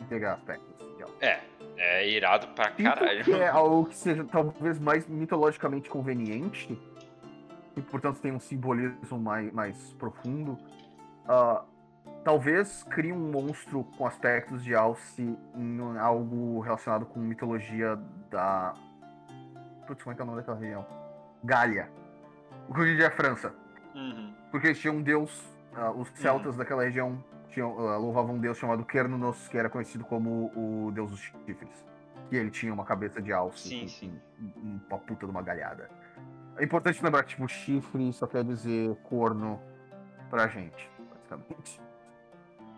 Integrar 0.00 0.36
aspectos 0.36 0.96
de 0.96 1.02
alce. 1.02 1.14
É, 1.20 1.40
é 1.76 2.08
irado 2.08 2.48
pra 2.48 2.70
caralho. 2.70 3.36
É 3.36 3.48
algo 3.48 3.86
que 3.86 3.96
seja 3.96 4.24
talvez 4.24 4.78
mais 4.78 5.06
mitologicamente 5.06 5.90
conveniente, 5.90 6.80
e 7.76 7.82
portanto 7.82 8.20
tem 8.20 8.32
um 8.32 8.40
simbolismo 8.40 9.18
mais, 9.18 9.52
mais 9.52 9.92
profundo. 9.94 10.58
Uh, 11.24 11.64
talvez 12.24 12.82
crie 12.84 13.12
um 13.12 13.30
monstro 13.30 13.84
com 13.96 14.06
aspectos 14.06 14.62
de 14.62 14.74
Alce 14.74 15.38
em 15.54 15.98
algo 15.98 16.60
relacionado 16.60 17.06
com 17.06 17.20
mitologia 17.20 17.98
da. 18.30 18.74
Putz, 19.86 20.02
como 20.02 20.12
é 20.12 20.14
que 20.14 20.20
é 20.20 20.24
o 20.24 20.26
nome 20.26 20.38
daquela 20.38 20.58
região? 20.58 20.86
Gália. 21.42 21.88
O 22.68 22.74
que 22.74 22.80
hoje 22.80 22.92
em 22.92 22.96
dia 22.96 23.06
é 23.06 23.10
França. 23.10 23.52
Uhum. 23.94 24.32
Porque 24.50 24.68
eles 24.68 24.78
tinham 24.78 24.96
um 24.96 25.02
deus, 25.02 25.44
uh, 25.76 25.90
os 25.98 26.08
celtas 26.10 26.52
uhum. 26.52 26.58
daquela 26.58 26.84
região 26.84 27.22
tinham, 27.48 27.72
uh, 27.72 27.98
louvavam 27.98 28.36
um 28.36 28.38
deus 28.38 28.56
chamado 28.56 28.84
Kernunos, 28.84 29.48
que 29.48 29.58
era 29.58 29.68
conhecido 29.68 30.04
como 30.04 30.52
o 30.54 30.90
deus 30.92 31.10
dos 31.10 31.20
chifres. 31.20 31.84
E 32.30 32.36
ele 32.36 32.50
tinha 32.50 32.72
uma 32.72 32.84
cabeça 32.84 33.20
de 33.20 33.32
alce 33.32 33.68
sim, 33.68 33.80
com, 33.82 33.88
sim. 33.88 34.20
uma 34.88 34.98
puta 34.98 35.26
de 35.26 35.30
uma 35.30 35.42
galhada. 35.42 35.90
É 36.58 36.64
importante 36.64 37.02
lembrar 37.02 37.22
que, 37.22 37.30
tipo, 37.30 37.48
chifre 37.48 38.12
só 38.12 38.26
quer 38.26 38.44
dizer 38.44 38.94
corno 39.04 39.60
pra 40.30 40.48
gente, 40.48 40.90
basicamente. 41.10 41.80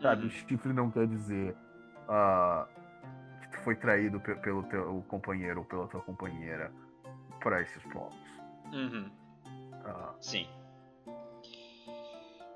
Sabe, 0.01 0.25
uhum. 0.25 0.31
chifre 0.31 0.73
não 0.73 0.91
quer 0.91 1.07
dizer 1.07 1.57
uh, 2.09 2.67
que 3.41 3.49
tu 3.51 3.59
foi 3.61 3.75
traído 3.77 4.21
pelo 4.21 4.63
teu 4.65 5.05
companheiro 5.09 5.61
ou 5.61 5.65
pela 5.65 5.87
tua 5.89 6.01
companheira 6.01 6.71
para 7.41 7.63
esses 7.63 7.83
povos. 7.85 8.17
Uhum. 8.73 9.11
Uh, 9.47 10.15
Sim. 10.21 10.49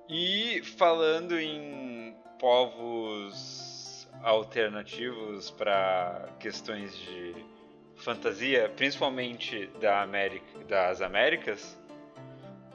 E 0.09 0.62
falando 0.78 1.39
em 1.39 2.16
povos 2.39 4.09
alternativos 4.23 5.51
para 5.51 6.28
questões 6.40 6.97
de 6.97 7.35
fantasia, 7.99 8.73
principalmente 8.77 9.70
da 9.81 10.03
América, 10.03 10.47
das 10.69 11.01
Américas, 11.01 11.79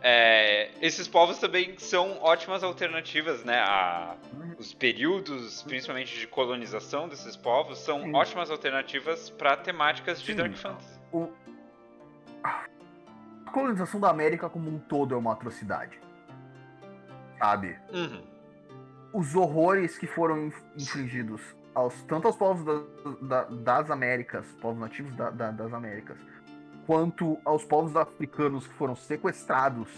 é, 0.02 0.70
esses 0.82 1.08
povos 1.08 1.40
também 1.40 1.78
são 1.78 2.22
ótimas 2.22 2.64
alternativas, 2.64 3.44
né? 3.46 3.60
A, 3.60 4.18
os 4.60 4.74
períodos, 4.74 5.64
principalmente 5.64 6.20
de 6.20 6.28
colonização 6.28 7.08
desses 7.08 7.38
povos, 7.38 7.80
são 7.80 8.02
Sim. 8.02 8.14
ótimas 8.14 8.52
alternativas 8.52 9.30
para 9.30 9.56
temáticas 9.56 10.22
de 10.22 10.32
Sim. 10.32 10.38
Dark 10.38 10.56
Fantasy. 10.56 11.00
O... 11.12 11.30
A 12.44 12.66
colonização 13.52 14.00
da 14.00 14.10
América 14.10 14.50
como 14.50 14.70
um 14.70 14.78
todo 14.78 15.16
é 15.16 15.18
uma 15.18 15.32
atrocidade 15.32 16.04
sabe? 17.44 17.78
Uhum. 17.94 18.24
Os 19.14 19.36
horrores 19.36 19.98
que 19.98 20.08
foram 20.08 20.52
infligidos 20.78 21.42
aos, 21.74 21.94
tanto 22.04 22.28
aos 22.28 22.36
povos 22.36 22.64
da, 22.64 23.44
da, 23.44 23.44
das 23.44 23.92
Américas, 23.92 24.46
povos 24.62 24.80
nativos 24.80 25.16
da, 25.16 25.30
das 25.30 25.74
Américas, 25.74 26.18
quanto 26.86 27.38
aos 27.46 27.64
povos 27.66 27.96
africanos 27.96 28.68
que 28.68 28.74
foram 28.74 28.96
sequestrados 28.96 29.90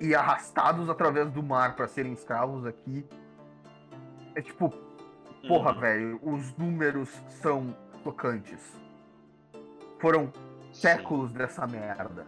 e 0.00 0.14
arrastados 0.14 0.88
através 0.88 1.30
do 1.30 1.42
mar 1.42 1.74
para 1.76 1.88
serem 1.88 2.12
escravos 2.12 2.64
aqui. 2.64 3.04
É 4.34 4.42
tipo, 4.42 4.72
porra, 5.46 5.72
uhum. 5.72 5.80
velho, 5.80 6.20
os 6.22 6.56
números 6.56 7.08
são 7.40 7.74
tocantes. 8.04 8.76
Foram 9.98 10.32
séculos 10.72 11.30
Sim. 11.30 11.38
dessa 11.38 11.66
merda. 11.66 12.26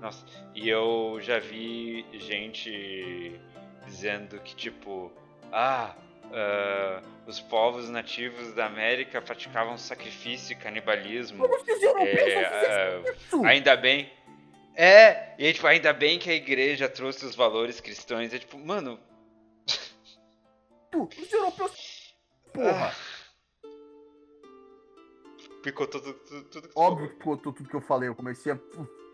Nossa, 0.00 0.24
e 0.54 0.68
eu 0.68 1.18
já 1.20 1.38
vi 1.38 2.04
gente 2.12 3.40
dizendo 3.86 4.38
que, 4.40 4.54
tipo, 4.54 5.12
ah, 5.52 5.94
uh, 6.26 7.06
os 7.26 7.40
povos 7.40 7.88
nativos 7.88 8.52
da 8.54 8.66
América 8.66 9.20
praticavam 9.20 9.76
sacrifício 9.76 10.52
e 10.52 10.56
canibalismo. 10.56 11.44
É, 12.00 13.02
uh, 13.32 13.44
ainda 13.44 13.76
bem. 13.76 14.10
É, 14.74 15.34
e 15.38 15.52
tipo, 15.52 15.66
ainda 15.66 15.92
bem 15.92 16.18
que 16.18 16.30
a 16.30 16.34
igreja 16.34 16.88
trouxe 16.88 17.26
os 17.26 17.34
valores 17.34 17.80
cristãos. 17.80 18.32
É 18.32 18.38
tipo, 18.38 18.58
mano. 18.58 18.98
os 20.94 21.32
europeus. 21.32 22.14
Porra! 22.52 22.92
Ah. 22.92 23.12
Picotou 25.62 26.00
tudo, 26.00 26.18
tudo, 26.18 26.44
tudo 26.44 26.68
que 26.68 26.74
Óbvio 26.74 27.08
que 27.08 27.14
picotou 27.16 27.52
tudo 27.52 27.68
que 27.68 27.76
eu 27.76 27.80
falei. 27.80 28.08
Eu 28.08 28.14
comecei 28.14 28.52
a 28.52 28.58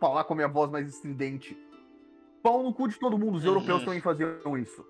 falar 0.01 0.25
com 0.25 0.33
a 0.33 0.37
minha 0.37 0.49
voz 0.49 0.71
mais 0.71 0.89
estridente. 0.89 1.57
Pau 2.43 2.63
no 2.63 2.73
cu 2.73 2.89
de 2.89 2.99
todo 2.99 3.19
mundo, 3.19 3.37
os 3.37 3.45
uhum. 3.45 3.51
europeus 3.51 3.85
também 3.85 4.01
faziam 4.01 4.57
isso. 4.57 4.85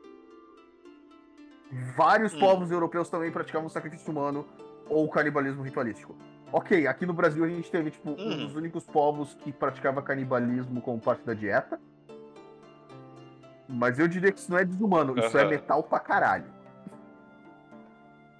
Vários 1.97 2.33
uhum. 2.33 2.41
povos 2.41 2.71
europeus 2.71 3.11
também 3.11 3.31
praticavam 3.31 3.69
sacrifício 3.69 4.11
humano 4.11 4.47
ou 4.89 5.09
canibalismo 5.09 5.63
ritualístico. 5.63 6.17
Ok, 6.51 6.87
aqui 6.87 7.05
no 7.05 7.13
Brasil 7.13 7.45
a 7.45 7.49
gente 7.49 7.71
teve, 7.71 7.91
tipo, 7.91 8.11
um 8.11 8.15
uhum. 8.15 8.37
dos 8.39 8.55
únicos 8.55 8.85
povos 8.85 9.35
que 9.35 9.53
praticava 9.53 10.01
canibalismo 10.01 10.81
como 10.81 10.99
parte 10.99 11.25
da 11.25 11.35
dieta. 11.35 11.79
Mas 13.69 13.99
eu 13.99 14.09
diria 14.09 14.33
que 14.33 14.39
isso 14.39 14.51
não 14.51 14.59
é 14.59 14.65
desumano, 14.65 15.19
isso 15.19 15.37
é 15.37 15.45
metal 15.45 15.83
pra 15.83 16.01
caralho. 16.01 16.47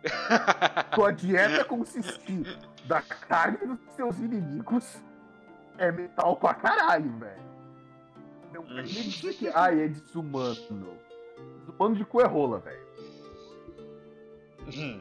Sua 0.95 1.13
dieta 1.13 1.65
consistir 1.65 2.59
da 2.87 3.03
carne 3.03 3.59
dos 3.59 3.79
seus 3.95 4.19
inimigos 4.19 5.03
é 5.77 5.93
metal 5.93 6.35
pra 6.37 6.55
caralho, 6.55 7.13
velho. 7.19 7.49
Não 8.55 8.63
tem 8.63 8.77
nem 8.77 8.85
dizer 8.85 9.35
que 9.35 9.49
ai, 9.49 9.83
é 9.83 9.89
desumano. 9.89 10.99
Desumano 11.59 11.95
de 11.95 12.05
cu 12.07 12.23
é 12.23 12.27
rola, 12.27 12.59
velho. 12.61 12.88
Hum. 14.77 15.01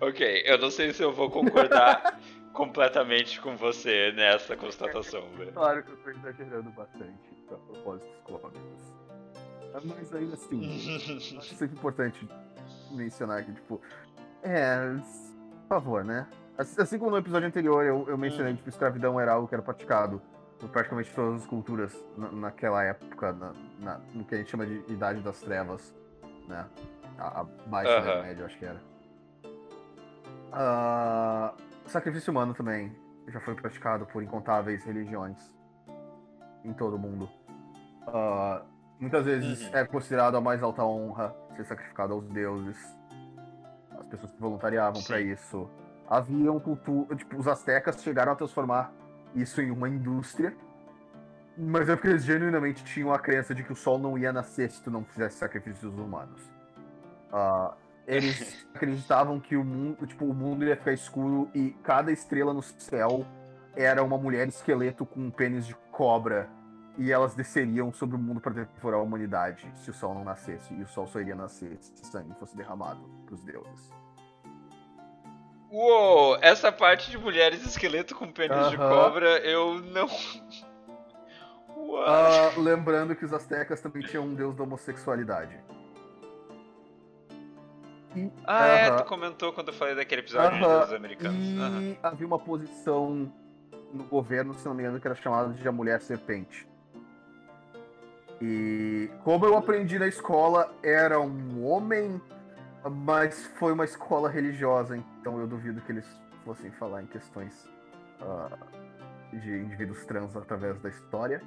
Ok, 0.00 0.42
eu 0.46 0.58
não 0.58 0.70
sei 0.70 0.92
se 0.92 1.02
eu 1.02 1.12
vou 1.12 1.30
concordar 1.30 2.18
completamente 2.52 3.40
com 3.40 3.56
você 3.56 4.12
nessa 4.12 4.56
constatação, 4.56 5.28
velho. 5.36 5.52
Claro 5.52 5.82
que 5.82 5.92
eu 5.92 5.96
tô 5.98 6.10
exagerando 6.10 6.70
bastante 6.70 7.34
pra 7.46 7.56
propósitos 7.58 8.20
cômicos. 8.24 9.00
Mas 9.84 10.14
ainda 10.14 10.34
assim, 10.34 11.36
acho 11.38 11.54
sempre 11.54 11.76
importante 11.76 12.28
mencionar 12.90 13.44
que, 13.44 13.52
tipo, 13.52 13.80
é, 14.42 14.94
por 15.62 15.68
favor, 15.68 16.04
né? 16.04 16.26
Assim 16.58 16.98
como 16.98 17.12
no 17.12 17.18
episódio 17.18 17.48
anterior 17.48 17.84
eu, 17.84 18.06
eu 18.08 18.18
mencionei 18.18 18.52
hum. 18.52 18.56
que 18.56 18.62
tipo, 18.62 18.70
escravidão 18.70 19.18
era 19.18 19.32
algo 19.32 19.48
que 19.48 19.54
era 19.54 19.62
praticado 19.62 20.20
por 20.58 20.68
praticamente 20.68 21.10
todas 21.14 21.42
as 21.42 21.46
culturas 21.46 22.04
na, 22.16 22.30
naquela 22.32 22.84
época, 22.84 23.32
na, 23.32 23.52
na, 23.78 24.00
no 24.12 24.24
que 24.24 24.34
a 24.34 24.38
gente 24.38 24.50
chama 24.50 24.66
de 24.66 24.92
Idade 24.92 25.20
das 25.20 25.40
Trevas, 25.40 25.94
né? 26.46 26.66
A, 27.18 27.40
a 27.40 27.44
Baixa 27.44 27.98
Idade 27.98 28.22
Média, 28.22 28.42
eu 28.42 28.46
acho 28.46 28.58
que 28.58 28.64
era. 28.64 28.89
Uh, 30.50 31.54
sacrifício 31.86 32.30
humano 32.30 32.54
também 32.54 32.94
já 33.28 33.40
foi 33.40 33.54
praticado 33.54 34.06
por 34.06 34.22
incontáveis 34.22 34.84
religiões 34.84 35.38
em 36.64 36.72
todo 36.72 36.96
o 36.96 36.98
mundo. 36.98 37.28
Uh, 38.06 38.64
muitas 38.98 39.24
vezes 39.24 39.68
uhum. 39.68 39.76
é 39.76 39.84
considerado 39.84 40.36
a 40.36 40.40
mais 40.40 40.62
alta 40.62 40.84
honra 40.84 41.34
ser 41.56 41.64
sacrificado 41.64 42.12
aos 42.12 42.26
deuses. 42.26 42.76
As 43.98 44.06
pessoas 44.06 44.32
que 44.32 44.40
voluntariavam 44.40 45.02
para 45.02 45.20
isso. 45.20 45.68
Havia 46.08 46.50
um 46.50 46.58
culto, 46.58 47.06
tipo, 47.14 47.36
os 47.36 47.46
astecas 47.46 48.02
chegaram 48.02 48.32
a 48.32 48.36
transformar 48.36 48.92
isso 49.34 49.60
em 49.60 49.70
uma 49.70 49.88
indústria. 49.88 50.54
Mas 51.56 51.88
é 51.88 51.94
porque 51.94 52.08
eles 52.08 52.24
genuinamente 52.24 52.82
tinham 52.84 53.12
a 53.12 53.18
crença 53.18 53.54
de 53.54 53.62
que 53.62 53.72
o 53.72 53.76
sol 53.76 53.98
não 53.98 54.16
ia 54.16 54.32
nascer 54.32 54.70
se 54.70 54.82
tu 54.82 54.90
não 54.90 55.04
fizesse 55.04 55.36
sacrifícios 55.36 55.96
humanos. 55.96 56.40
Uh, 57.32 57.74
eles 58.16 58.66
acreditavam 58.74 59.38
que 59.38 59.56
o 59.56 59.64
mundo, 59.64 60.06
tipo, 60.06 60.24
o 60.24 60.34
mundo 60.34 60.64
ia 60.64 60.76
ficar 60.76 60.92
escuro 60.92 61.48
e 61.54 61.70
cada 61.82 62.10
estrela 62.10 62.52
no 62.52 62.62
céu 62.62 63.24
era 63.76 64.02
uma 64.02 64.18
mulher 64.18 64.48
esqueleto 64.48 65.06
com 65.06 65.20
um 65.20 65.30
pênis 65.30 65.66
de 65.66 65.74
cobra 65.92 66.48
e 66.98 67.12
elas 67.12 67.34
desceriam 67.34 67.92
sobre 67.92 68.16
o 68.16 68.18
mundo 68.18 68.40
para 68.40 68.52
devorar 68.52 69.00
a 69.00 69.02
humanidade 69.02 69.70
se 69.76 69.90
o 69.90 69.94
sol 69.94 70.14
não 70.14 70.24
nascesse 70.24 70.74
e 70.74 70.82
o 70.82 70.88
sol 70.88 71.06
só 71.06 71.20
iria 71.20 71.36
nascer 71.36 71.78
se 71.80 72.04
sangue 72.04 72.34
fosse 72.38 72.56
derramado 72.56 73.00
para 73.24 73.34
os 73.34 73.42
deuses. 73.42 73.90
Uou, 75.70 76.36
essa 76.42 76.72
parte 76.72 77.12
de 77.12 77.16
mulheres 77.16 77.64
esqueleto 77.64 78.16
com 78.16 78.26
pênis 78.32 78.56
uh 78.56 78.60
-huh. 78.62 78.70
de 78.70 78.76
cobra 78.76 79.38
eu 79.38 79.80
não 79.80 80.08
Uh, 81.90 82.60
lembrando 82.60 83.16
que 83.16 83.24
os 83.24 83.32
astecas 83.32 83.80
também 83.80 84.02
tinham 84.02 84.24
um 84.24 84.34
deus 84.34 84.54
da 84.54 84.62
homossexualidade. 84.62 85.58
Ah, 88.44 88.66
é, 88.66 88.90
tu 88.90 89.04
comentou 89.04 89.52
quando 89.52 89.68
eu 89.68 89.74
falei 89.74 89.94
daquele 89.94 90.22
episódio 90.22 90.58
dos 90.58 90.92
americanos. 90.92 91.38
E 91.38 91.98
havia 92.02 92.26
uma 92.26 92.38
posição 92.38 93.32
no 93.92 94.04
governo, 94.04 94.54
se 94.54 94.66
não 94.66 94.74
me 94.74 94.82
engano, 94.82 95.00
que 95.00 95.06
era 95.06 95.14
chamada 95.14 95.52
de 95.52 95.66
a 95.66 95.72
mulher 95.72 96.00
serpente. 96.00 96.68
E 98.40 99.10
como 99.22 99.44
eu 99.44 99.56
aprendi 99.56 99.98
na 99.98 100.06
escola, 100.06 100.72
era 100.82 101.20
um 101.20 101.64
homem, 101.64 102.20
mas 102.90 103.46
foi 103.58 103.72
uma 103.72 103.84
escola 103.84 104.30
religiosa, 104.30 104.96
então 104.96 105.38
eu 105.38 105.46
duvido 105.46 105.80
que 105.82 105.92
eles 105.92 106.06
fossem 106.44 106.70
falar 106.72 107.02
em 107.02 107.06
questões 107.06 107.68
uh, 108.20 109.38
de 109.38 109.58
indivíduos 109.58 110.04
trans 110.06 110.36
através 110.36 110.80
da 110.80 110.88
história. 110.88 111.42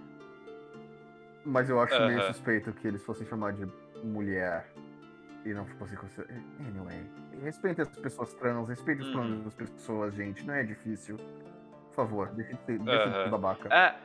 Mas 1.44 1.70
eu 1.70 1.82
acho 1.82 2.00
meio 2.06 2.22
suspeito 2.28 2.72
que 2.72 2.88
eles 2.88 3.04
fossem 3.04 3.28
chamar 3.28 3.54
de 3.54 3.68
mulher 4.04 4.66
e 5.46 5.54
não 5.54 5.66
fossem 5.66 5.98
considerar. 5.98 6.34
Anyway, 6.60 7.06
respeite 7.44 7.82
as 7.82 7.90
pessoas 7.90 8.34
trans, 8.34 8.68
respeite 8.68 9.02
os 9.02 9.12
planos 9.12 9.38
uhum. 9.38 9.44
das 9.44 9.54
pessoas, 9.54 10.14
gente. 10.16 10.44
Não 10.46 10.54
é 10.54 10.64
difícil. 10.64 11.18
Por 11.18 11.96
favor, 11.96 12.30
deixe 12.30 12.54
de 12.54 12.66
ser, 12.66 12.80
deixe 12.80 13.10
de 13.10 13.14
ser 13.14 13.30
babaca. 13.30 13.70
Ah, 13.72 13.96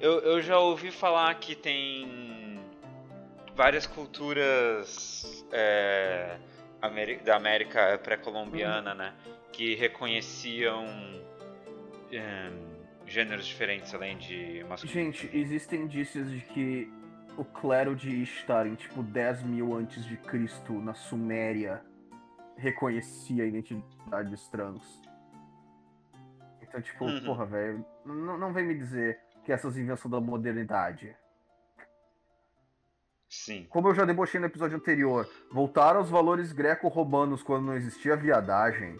eu, 0.00 0.20
eu 0.20 0.42
já 0.42 0.58
ouvi 0.58 0.90
falar 0.90 1.34
que 1.36 1.54
tem 1.54 2.60
várias 3.54 3.86
culturas 3.86 5.46
é, 5.52 6.38
da 7.24 7.36
América 7.36 7.98
pré-colombiana, 7.98 8.92
hum. 8.92 8.96
né? 8.96 9.14
Que 9.52 9.74
reconheciam. 9.74 10.84
É, 12.12 12.50
gêneros 13.06 13.46
diferentes 13.46 13.94
além 13.94 14.16
de 14.18 14.64
masculino. 14.68 15.12
Gente, 15.12 15.30
existem 15.32 15.82
indícios 15.82 16.30
de 16.30 16.40
que 16.40 16.92
o 17.36 17.44
clero 17.44 17.94
de 17.94 18.22
Ishtar, 18.22 18.66
em 18.66 18.74
tipo 18.74 19.02
10 19.02 19.42
mil 19.42 19.74
antes 19.74 20.04
de 20.04 20.16
Cristo, 20.16 20.72
na 20.74 20.94
Suméria, 20.94 21.82
reconhecia 22.56 23.46
identidades 23.46 24.48
trans. 24.48 25.02
Então, 26.62 26.80
tipo, 26.80 27.04
uhum. 27.04 27.24
porra, 27.24 27.46
velho, 27.46 27.84
não, 28.04 28.38
não 28.38 28.52
vem 28.52 28.66
me 28.66 28.74
dizer 28.74 29.20
que 29.44 29.52
essas 29.52 29.76
invenções 29.76 30.10
da 30.10 30.20
modernidade. 30.20 31.14
Sim. 33.28 33.66
Como 33.68 33.88
eu 33.88 33.94
já 33.94 34.04
debochei 34.04 34.40
no 34.40 34.46
episódio 34.46 34.76
anterior, 34.76 35.28
voltar 35.50 35.96
aos 35.96 36.08
valores 36.08 36.52
greco-romanos 36.52 37.42
quando 37.42 37.66
não 37.66 37.74
existia 37.74 38.16
viadagem. 38.16 38.96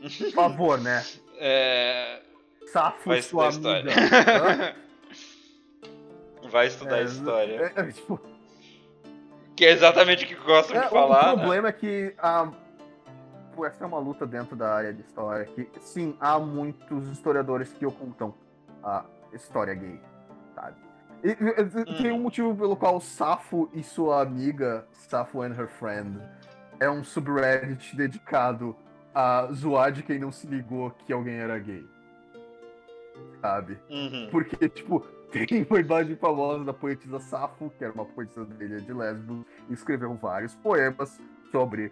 Por 0.00 0.32
favor, 0.32 0.80
né? 0.80 1.02
É... 1.44 2.22
Safo 2.66 3.20
sua 3.20 3.48
amiga. 3.48 3.90
Vai 6.52 6.66
estudar 6.66 7.00
é, 7.00 7.04
história. 7.04 7.72
É, 7.74 7.80
é, 7.80 7.92
tipo... 7.92 8.20
Que 9.56 9.64
é 9.64 9.70
exatamente 9.70 10.24
o 10.24 10.28
que 10.28 10.34
gostam 10.34 10.78
de 10.78 10.86
é, 10.86 10.88
falar. 10.90 11.32
O 11.32 11.38
problema 11.38 11.62
né? 11.62 11.68
é 11.70 11.72
que 11.72 12.14
a... 12.18 12.52
Pô, 13.54 13.66
essa 13.66 13.84
é 13.84 13.86
uma 13.86 13.98
luta 13.98 14.26
dentro 14.26 14.54
da 14.54 14.72
área 14.72 14.92
de 14.92 15.00
história. 15.00 15.44
Que, 15.46 15.68
sim, 15.80 16.16
há 16.20 16.38
muitos 16.38 17.08
historiadores 17.08 17.72
que 17.72 17.84
ocultam 17.84 18.34
a 18.82 19.04
história 19.32 19.74
gay, 19.74 20.00
sabe? 20.54 20.76
E, 21.22 21.30
hum. 21.30 22.02
Tem 22.02 22.12
um 22.12 22.20
motivo 22.20 22.54
pelo 22.54 22.76
qual 22.76 23.00
Safo 23.00 23.70
e 23.72 23.82
sua 23.82 24.22
amiga, 24.22 24.86
Safo 24.92 25.42
and 25.42 25.54
her 25.54 25.68
friend, 25.68 26.18
é 26.80 26.90
um 26.90 27.04
subreddit 27.04 27.94
dedicado 27.94 28.74
a 29.14 29.48
zoar 29.52 29.92
de 29.92 30.02
quem 30.02 30.18
não 30.18 30.32
se 30.32 30.46
ligou 30.46 30.90
que 30.90 31.12
alguém 31.12 31.36
era 31.36 31.58
gay. 31.58 31.86
Sabe? 33.40 33.78
Uhum. 33.90 34.28
Porque, 34.30 34.68
tipo, 34.68 35.06
tem 35.46 35.66
uma 35.68 35.80
imagem 35.80 36.16
famosa 36.16 36.64
da 36.64 36.72
poetisa 36.72 37.18
Safo, 37.18 37.70
que 37.78 37.84
era 37.84 37.92
uma 37.92 38.04
poetisa 38.04 38.44
dele 38.44 38.80
de 38.80 38.92
Lesbos, 38.92 39.44
e 39.68 39.72
escreveu 39.72 40.14
vários 40.14 40.54
poemas 40.56 41.20
sobre 41.50 41.86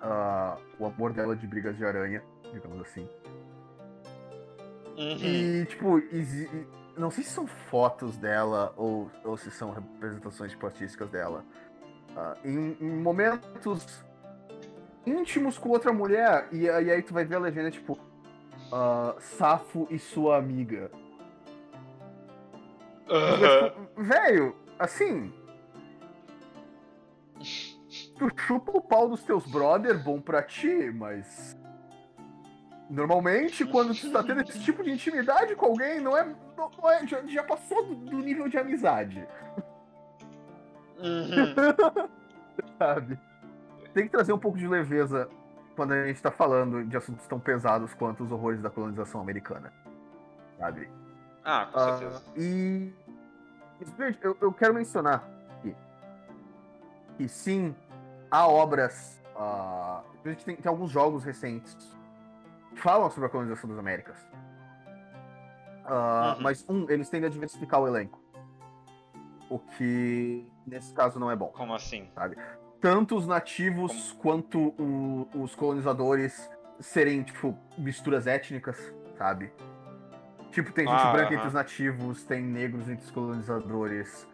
uh, 0.00 0.58
o 0.78 0.86
amor 0.86 1.12
dela 1.12 1.36
de 1.36 1.46
brigas 1.46 1.76
de 1.76 1.84
aranha, 1.84 2.22
digamos 2.52 2.80
assim. 2.80 3.08
Uhum. 4.96 5.18
E, 5.22 5.66
tipo, 5.66 6.02
não 6.96 7.10
sei 7.10 7.22
se 7.22 7.30
são 7.30 7.46
fotos 7.46 8.16
dela 8.16 8.72
ou, 8.76 9.10
ou 9.22 9.36
se 9.36 9.50
são 9.50 9.70
representações 9.72 10.56
artísticas 10.62 11.10
dela. 11.10 11.44
Uh, 12.10 12.48
em, 12.48 12.76
em 12.80 12.96
momentos 12.96 14.02
íntimos 15.04 15.58
com 15.58 15.68
outra 15.68 15.92
mulher. 15.92 16.48
E, 16.50 16.62
e 16.62 16.70
aí 16.70 17.02
tu 17.02 17.12
vai 17.12 17.26
ver 17.26 17.36
a 17.36 17.40
legenda, 17.40 17.70
tipo, 17.70 17.92
uh, 17.92 19.20
Safo 19.20 19.86
e 19.90 19.98
sua 19.98 20.38
amiga. 20.38 20.90
Uhum. 23.08 24.04
Velho, 24.04 24.56
assim. 24.78 25.32
Tu 28.18 28.30
chupa 28.36 28.72
o 28.72 28.80
pau 28.80 29.08
dos 29.08 29.22
teus 29.22 29.46
brother, 29.46 30.02
bom 30.02 30.20
pra 30.20 30.42
ti, 30.42 30.90
mas. 30.90 31.56
Normalmente, 32.88 33.64
quando 33.64 33.88
tu 33.88 34.06
está 34.06 34.22
tendo 34.22 34.42
esse 34.42 34.60
tipo 34.60 34.82
de 34.82 34.90
intimidade 34.90 35.54
com 35.56 35.66
alguém, 35.66 36.00
não 36.00 36.16
é. 36.16 36.24
Não, 36.56 36.70
não 36.70 36.90
é 36.90 37.06
já, 37.06 37.22
já, 37.26 37.42
passou 37.42 37.84
do, 37.84 37.94
do, 37.94 38.18
nível 38.18 38.48
de 38.48 38.58
amizade. 38.58 39.26
Uhum. 40.98 42.08
Sabe? 42.78 43.18
tem 43.92 44.04
que 44.04 44.10
trazer 44.10 44.32
um 44.32 44.38
pouco 44.38 44.58
de 44.58 44.68
leveza 44.68 45.26
quando 45.74 45.92
a 45.92 46.06
gente 46.06 46.16
está 46.16 46.30
falando 46.30 46.84
de 46.84 46.96
assuntos 46.98 47.26
tão 47.26 47.40
pesados 47.40 47.94
quanto 47.94 48.24
os 48.24 48.30
horrores 48.30 48.60
da 48.60 48.68
colonização 48.68 49.22
americana. 49.22 49.72
Sabe? 50.58 50.88
Ah, 51.46 51.68
com 51.72 51.78
certeza. 51.78 52.22
Uh, 52.36 52.40
e. 52.40 52.92
Eu, 54.22 54.36
eu 54.40 54.52
quero 54.52 54.74
mencionar 54.74 55.22
aqui 55.58 55.74
que 57.16 57.28
sim, 57.28 57.74
há 58.30 58.46
obras. 58.48 59.22
Uh, 59.34 59.38
a 60.24 60.28
gente 60.28 60.44
tem, 60.44 60.56
tem, 60.56 60.68
alguns 60.68 60.90
jogos 60.90 61.24
recentes 61.24 61.76
que 62.70 62.80
falam 62.80 63.10
sobre 63.10 63.26
a 63.26 63.28
colonização 63.30 63.70
das 63.70 63.78
Américas. 63.78 64.18
Uh, 65.84 66.36
uhum. 66.36 66.42
Mas, 66.42 66.64
um, 66.68 66.90
eles 66.90 67.08
tendem 67.08 67.28
a 67.28 67.30
diversificar 67.30 67.80
o 67.80 67.86
elenco. 67.86 68.20
O 69.48 69.58
que, 69.58 70.44
nesse 70.66 70.92
caso, 70.92 71.20
não 71.20 71.30
é 71.30 71.36
bom. 71.36 71.48
Como 71.48 71.72
assim? 71.72 72.10
Sabe? 72.14 72.36
tanto 72.80 73.16
os 73.16 73.26
nativos 73.26 74.12
quanto 74.20 74.74
o, 74.78 75.28
os 75.34 75.54
colonizadores 75.54 76.48
serem, 76.78 77.22
tipo, 77.22 77.56
misturas 77.76 78.26
étnicas, 78.26 78.92
sabe? 79.16 79.50
Tipo, 80.56 80.72
tem 80.72 80.86
gente 80.86 80.98
ah, 80.98 81.12
branca 81.12 81.34
entre 81.34 81.48
os 81.48 81.52
nativos, 81.52 82.24
tem 82.24 82.42
negros 82.42 82.88
entre 82.88 83.04
os 83.04 83.10
colonizadores. 83.10 84.26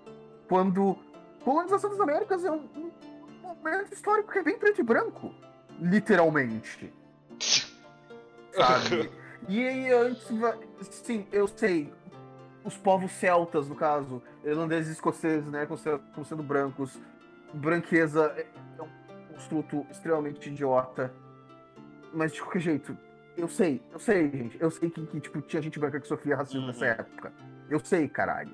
Quando 0.49 0.97
colonização 1.43 1.91
das 1.91 1.99
Américas 1.99 2.45
é 2.45 2.51
um, 2.53 2.65
um 2.77 2.93
momento 3.43 3.93
histórico 3.93 4.31
que 4.31 4.39
é 4.39 4.43
bem 4.45 4.57
preto 4.57 4.81
e 4.81 4.85
branco. 4.85 5.35
Literalmente. 5.81 6.95
sabe? 8.55 9.11
E 9.49 9.67
aí 9.67 9.93
antes, 9.93 10.25
sim, 10.93 11.27
eu 11.33 11.49
sei, 11.49 11.93
os 12.65 12.77
povos 12.77 13.11
celtas, 13.11 13.69
no 13.69 13.75
caso, 13.75 14.23
irlandeses 14.45 14.91
e 14.91 14.93
escoceses, 14.93 15.51
né, 15.51 15.67
como 15.67 16.25
sendo 16.25 16.45
brancos, 16.45 17.01
branqueza 17.53 18.33
é 18.79 18.81
um 18.81 19.33
construto 19.35 19.85
extremamente 19.91 20.49
idiota. 20.49 21.13
Mas 22.15 22.33
de 22.33 22.41
qualquer 22.41 22.61
jeito, 22.61 22.97
eu 23.37 23.49
sei, 23.49 23.83
eu 23.93 23.99
sei, 23.99 24.31
gente. 24.31 24.61
Eu 24.61 24.71
sei 24.71 24.91
que, 24.91 25.07
que 25.07 25.21
tipo, 25.21 25.41
tinha 25.43 25.63
gente 25.63 25.79
branca 25.79 26.01
que 26.01 26.07
sofria 26.07 26.37
racismo 26.37 26.61
uhum. 26.61 26.67
nessa 26.69 26.87
época. 26.87 27.33
Eu 27.69 27.81
sei, 27.81 28.09
caralho. 28.09 28.51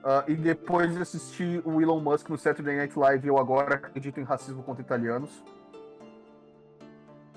Uh, 0.00 0.30
e 0.30 0.34
depois 0.34 0.94
de 0.94 1.02
assistir 1.02 1.60
o 1.66 1.80
Elon 1.80 2.00
Musk 2.00 2.28
no 2.30 2.38
Saturday 2.38 2.76
Night 2.76 2.98
Live, 2.98 3.26
eu 3.26 3.36
agora 3.36 3.74
acredito 3.74 4.18
em 4.18 4.24
racismo 4.24 4.62
contra 4.62 4.82
italianos. 4.82 5.30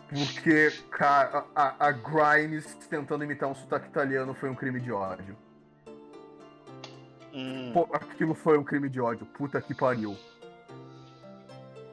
Porque, 0.07 0.71
cara, 0.91 1.45
a, 1.55 1.87
a 1.87 1.91
Grimes 1.91 2.75
tentando 2.89 3.23
imitar 3.23 3.49
um 3.49 3.55
sotaque 3.55 3.87
italiano 3.87 4.33
foi 4.33 4.49
um 4.49 4.55
crime 4.55 4.79
de 4.79 4.91
ódio. 4.91 5.35
Hum. 7.33 7.71
Pô, 7.73 7.89
aquilo 7.91 8.35
foi 8.35 8.57
um 8.57 8.63
crime 8.63 8.87
de 8.87 9.01
ódio. 9.01 9.25
Puta 9.25 9.59
que 9.59 9.73
pariu. 9.73 10.15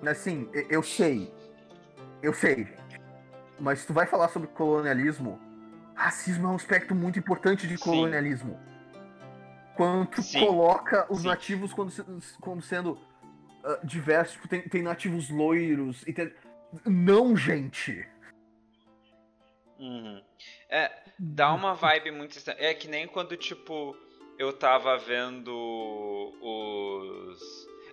Assim, 0.06 0.48
eu 0.68 0.82
sei. 0.82 1.32
Eu 2.22 2.32
sei, 2.34 2.56
gente. 2.64 2.89
Mas 3.60 3.84
tu 3.84 3.92
vai 3.92 4.06
falar 4.06 4.28
sobre 4.28 4.48
colonialismo, 4.48 5.38
racismo 5.94 6.48
é 6.48 6.50
um 6.50 6.54
aspecto 6.54 6.94
muito 6.94 7.18
importante 7.18 7.66
de 7.66 7.76
Sim. 7.76 7.84
colonialismo. 7.84 8.58
Quando 9.76 10.06
tu 10.08 10.22
Sim. 10.22 10.40
coloca 10.40 11.06
os 11.10 11.20
Sim. 11.20 11.28
nativos 11.28 11.72
como, 11.72 11.90
como 12.40 12.62
sendo 12.62 12.98
ah, 13.62 13.78
diversos, 13.84 14.34
tipo, 14.34 14.48
tem, 14.48 14.62
tem 14.62 14.82
nativos 14.82 15.28
loiros 15.28 16.02
e 16.06 16.12
tem... 16.12 16.32
Não, 16.86 17.36
gente. 17.36 18.06
Uhum. 19.78 20.22
É, 20.68 20.90
dá 21.18 21.52
uma 21.52 21.74
vibe 21.74 22.10
muito 22.12 22.36
estranha. 22.36 22.58
É 22.60 22.74
que 22.74 22.86
nem 22.86 23.06
quando, 23.06 23.36
tipo, 23.36 23.96
eu 24.38 24.52
tava 24.52 24.96
vendo 24.98 25.52
os. 26.40 27.40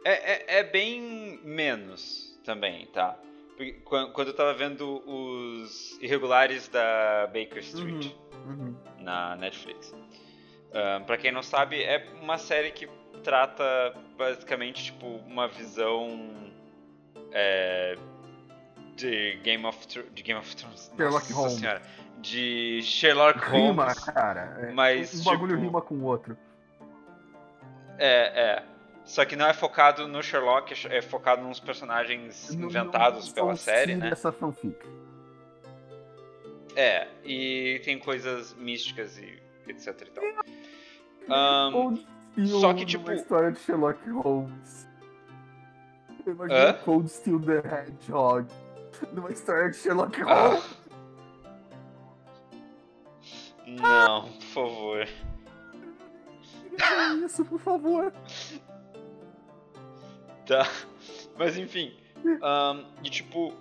É, 0.06 0.56
é, 0.56 0.60
é 0.60 0.64
bem 0.64 1.42
menos 1.44 2.40
também, 2.44 2.86
tá? 2.88 3.18
Quando 3.86 4.28
eu 4.28 4.36
tava 4.36 4.54
vendo 4.54 5.02
os 5.08 5.98
irregulares 6.02 6.68
da 6.68 7.26
Baker 7.28 7.58
Street 7.60 8.12
Uhum. 8.46 8.76
na 9.00 9.36
Netflix. 9.36 9.94
Ahn, 10.74 11.04
pra 11.06 11.18
quem 11.18 11.32
não 11.32 11.42
sabe, 11.42 11.82
é 11.82 12.06
uma 12.22 12.38
série 12.38 12.72
que 12.72 12.88
trata 13.24 13.64
basicamente 14.18 14.86
tipo 14.86 15.08
uma 15.08 15.48
visão 15.48 16.52
é, 17.32 17.96
de 18.96 19.38
Game 19.44 19.66
of 19.66 19.88
Thrones, 19.88 20.14
de 20.14 20.24
Game 20.24 20.40
of 20.40 20.56
Thrones, 20.56 20.92
Sherlock 20.96 21.24
Nossa 21.30 21.34
Holmes. 21.34 21.54
Senhora, 21.60 21.82
de 22.20 22.80
Sherlock 22.84 23.40
Rima, 23.50 23.84
Holmes. 23.86 24.00
cara. 24.06 24.58
É, 24.62 24.72
mas, 24.72 25.20
um 25.20 25.24
bagulho 25.24 25.54
tipo- 25.56 25.66
rima 25.68 25.82
com 25.82 25.96
o 25.96 26.04
outro. 26.04 26.38
É, 27.98 28.42
é. 28.42 28.64
Só 29.08 29.24
que 29.26 29.36
não 29.38 29.48
é 29.48 29.54
focado 29.54 30.06
no 30.08 30.22
Sherlock, 30.22 30.74
é 30.90 31.02
focado 31.02 31.42
nos 31.42 31.60
personagens 31.62 32.54
Não- 32.54 32.68
inventados 32.68 33.28
não 33.28 33.34
pela 33.34 33.56
série, 33.56 33.96
né? 33.96 34.10
Essa 34.12 34.32
fanfic. 34.34 34.78
É, 36.76 37.08
e 37.24 37.82
tem 37.86 37.98
coisas 37.98 38.54
místicas 38.56 39.18
e 39.18 39.42
etc 39.68 40.02
e 40.02 40.12
tal. 40.12 41.96
Steel 42.34 42.60
só 42.60 42.74
que, 42.74 42.86
tipo- 42.86 43.10
história 43.12 43.52
de 43.52 43.60
Sherlock 43.60 44.10
Holmes. 44.10 44.88
Eu 46.26 46.34
imagino 46.34 46.60
Hã? 46.60 46.74
Cold 46.74 47.10
Steel 47.10 47.40
the 47.40 47.58
Hedgehog 47.60 48.48
numa 49.14 49.32
história 49.32 49.70
de 49.72 49.78
Sherlock 49.78 50.22
Ah. 50.24 50.50
Holmes. 50.50 50.78
Não, 53.66 54.24
por 54.24 54.42
favor. 54.54 55.08
É 56.80 57.14
isso, 57.26 57.44
por 57.46 57.60
favor. 57.60 58.14
Tá. 60.58 60.66
Mas 61.38 61.58
enfim. 61.58 61.94
ahn, 62.42 62.84
e 63.04 63.10
tipo. 63.10 63.54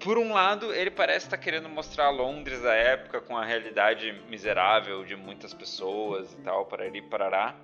Por 0.00 0.18
um 0.18 0.32
lado, 0.32 0.74
ele 0.74 0.90
parece 0.90 1.26
estar 1.26 1.38
querendo 1.38 1.68
mostrar 1.68 2.10
Londres 2.10 2.60
da 2.60 2.74
época 2.74 3.20
com 3.20 3.36
a 3.36 3.44
realidade 3.44 4.12
miserável 4.28 5.04
de 5.04 5.14
muitas 5.14 5.54
pessoas 5.54 6.32
e 6.32 6.36
tal, 6.38 6.66
para 6.66 6.84
ali 6.84 7.00
parará. 7.00 7.54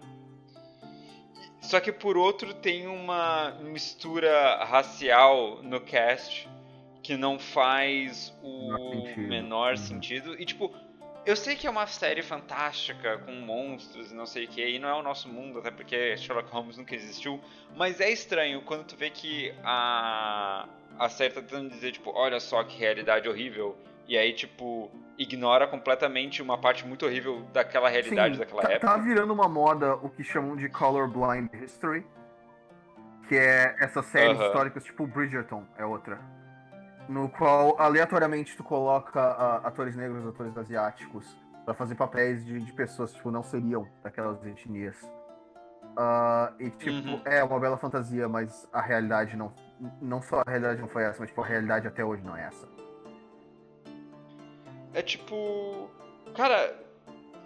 Só 1.60 1.81
que 1.81 1.90
por 1.90 2.16
outro 2.16 2.55
tem 2.55 2.86
uma 2.86 3.51
mistura 3.60 4.65
racial 4.65 5.60
no 5.65 5.81
cast 5.81 6.48
que 7.02 7.16
não 7.16 7.39
faz 7.39 8.32
o 8.43 8.69
Não 8.69 9.16
menor 9.16 9.77
sentido. 9.77 10.40
E 10.40 10.44
tipo, 10.44 10.73
eu 11.28 11.36
sei 11.36 11.55
que 11.55 11.66
é 11.66 11.70
uma 11.70 11.86
série 11.86 12.22
fantástica 12.22 13.18
com 13.18 13.32
monstros 13.32 14.10
e 14.10 14.14
não 14.14 14.24
sei 14.24 14.46
o 14.46 14.48
que, 14.48 14.66
e 14.66 14.78
não 14.78 14.88
é 14.88 14.94
o 14.94 15.02
nosso 15.02 15.28
mundo, 15.28 15.59
até 15.59 15.70
porque 15.70 16.16
Sherlock 16.16 16.50
Holmes 16.50 16.78
nunca 16.78 16.94
existiu, 16.94 17.38
mas 17.76 18.00
é 18.00 18.10
estranho 18.10 18.62
quando 18.62 18.84
tu 18.84 18.96
vê 18.96 19.10
que 19.10 19.55
a 19.62 20.66
a 20.98 21.09
série 21.10 21.34
tá 21.34 21.42
tentando 21.42 21.68
dizer 21.68 21.92
tipo, 21.92 22.10
olha 22.14 22.40
só 22.40 22.64
que 22.64 22.78
realidade 22.78 23.28
horrível, 23.28 23.76
e 24.09 24.16
aí 24.16 24.32
tipo 24.32 24.90
ignora 25.18 25.66
completamente 25.66 26.40
uma 26.40 26.56
parte 26.56 26.86
muito 26.86 27.05
horrível 27.05 27.42
daquela 27.52 27.90
realidade 27.90 28.34
Sim, 28.34 28.40
daquela 28.40 28.62
tá, 28.62 28.72
época. 28.72 28.92
tá 28.92 28.96
virando 28.96 29.32
uma 29.34 29.48
moda 29.48 29.96
o 29.96 30.09
que 30.09 30.24
chamam 30.24 30.56
de 30.56 30.68
Colorblind 30.70 31.50
History. 31.62 32.06
Que 33.28 33.36
é 33.36 33.76
essas 33.78 34.06
séries 34.06 34.38
Aham. 34.38 34.46
históricas, 34.46 34.84
tipo 34.84 35.06
Bridgerton, 35.06 35.62
é 35.76 35.84
outra. 35.84 36.18
No 37.09 37.28
qual, 37.30 37.74
aleatoriamente, 37.80 38.56
tu 38.56 38.62
coloca 38.62 39.18
ah, 39.20 39.56
atores 39.64 39.97
negros, 39.97 40.26
atores 40.26 40.56
asiáticos, 40.56 41.36
pra 41.64 41.72
fazer 41.74 41.94
papéis 41.94 42.44
de, 42.44 42.60
de 42.60 42.72
pessoas 42.72 43.10
que 43.10 43.16
tipo, 43.16 43.30
não 43.30 43.43
seriam 43.43 43.89
daquelas 44.02 44.44
etnias. 44.44 44.97
Ah, 45.97 46.52
e, 46.60 46.70
tipo, 46.70 46.90
Uhum. 47.09 47.20
é 47.24 47.43
uma 47.43 47.59
bela 47.59 47.76
fantasia, 47.78 48.28
mas 48.28 48.68
a 48.72 48.80
realidade 48.80 49.36
não. 49.36 49.52
Não 50.02 50.20
só 50.20 50.43
a 50.47 50.51
realidade 50.51 50.80
não 50.80 50.89
foi 50.89 51.05
essa, 51.05 51.20
mas 51.20 51.28
tipo, 51.30 51.40
a 51.43 51.47
realidade 51.47 51.86
até 51.89 52.05
hoje 52.05 52.22
não 52.22 52.36
é 52.36 52.44
essa. 52.47 52.68
É 54.93 55.02
tipo. 55.02 55.89
Cara, 56.35 56.74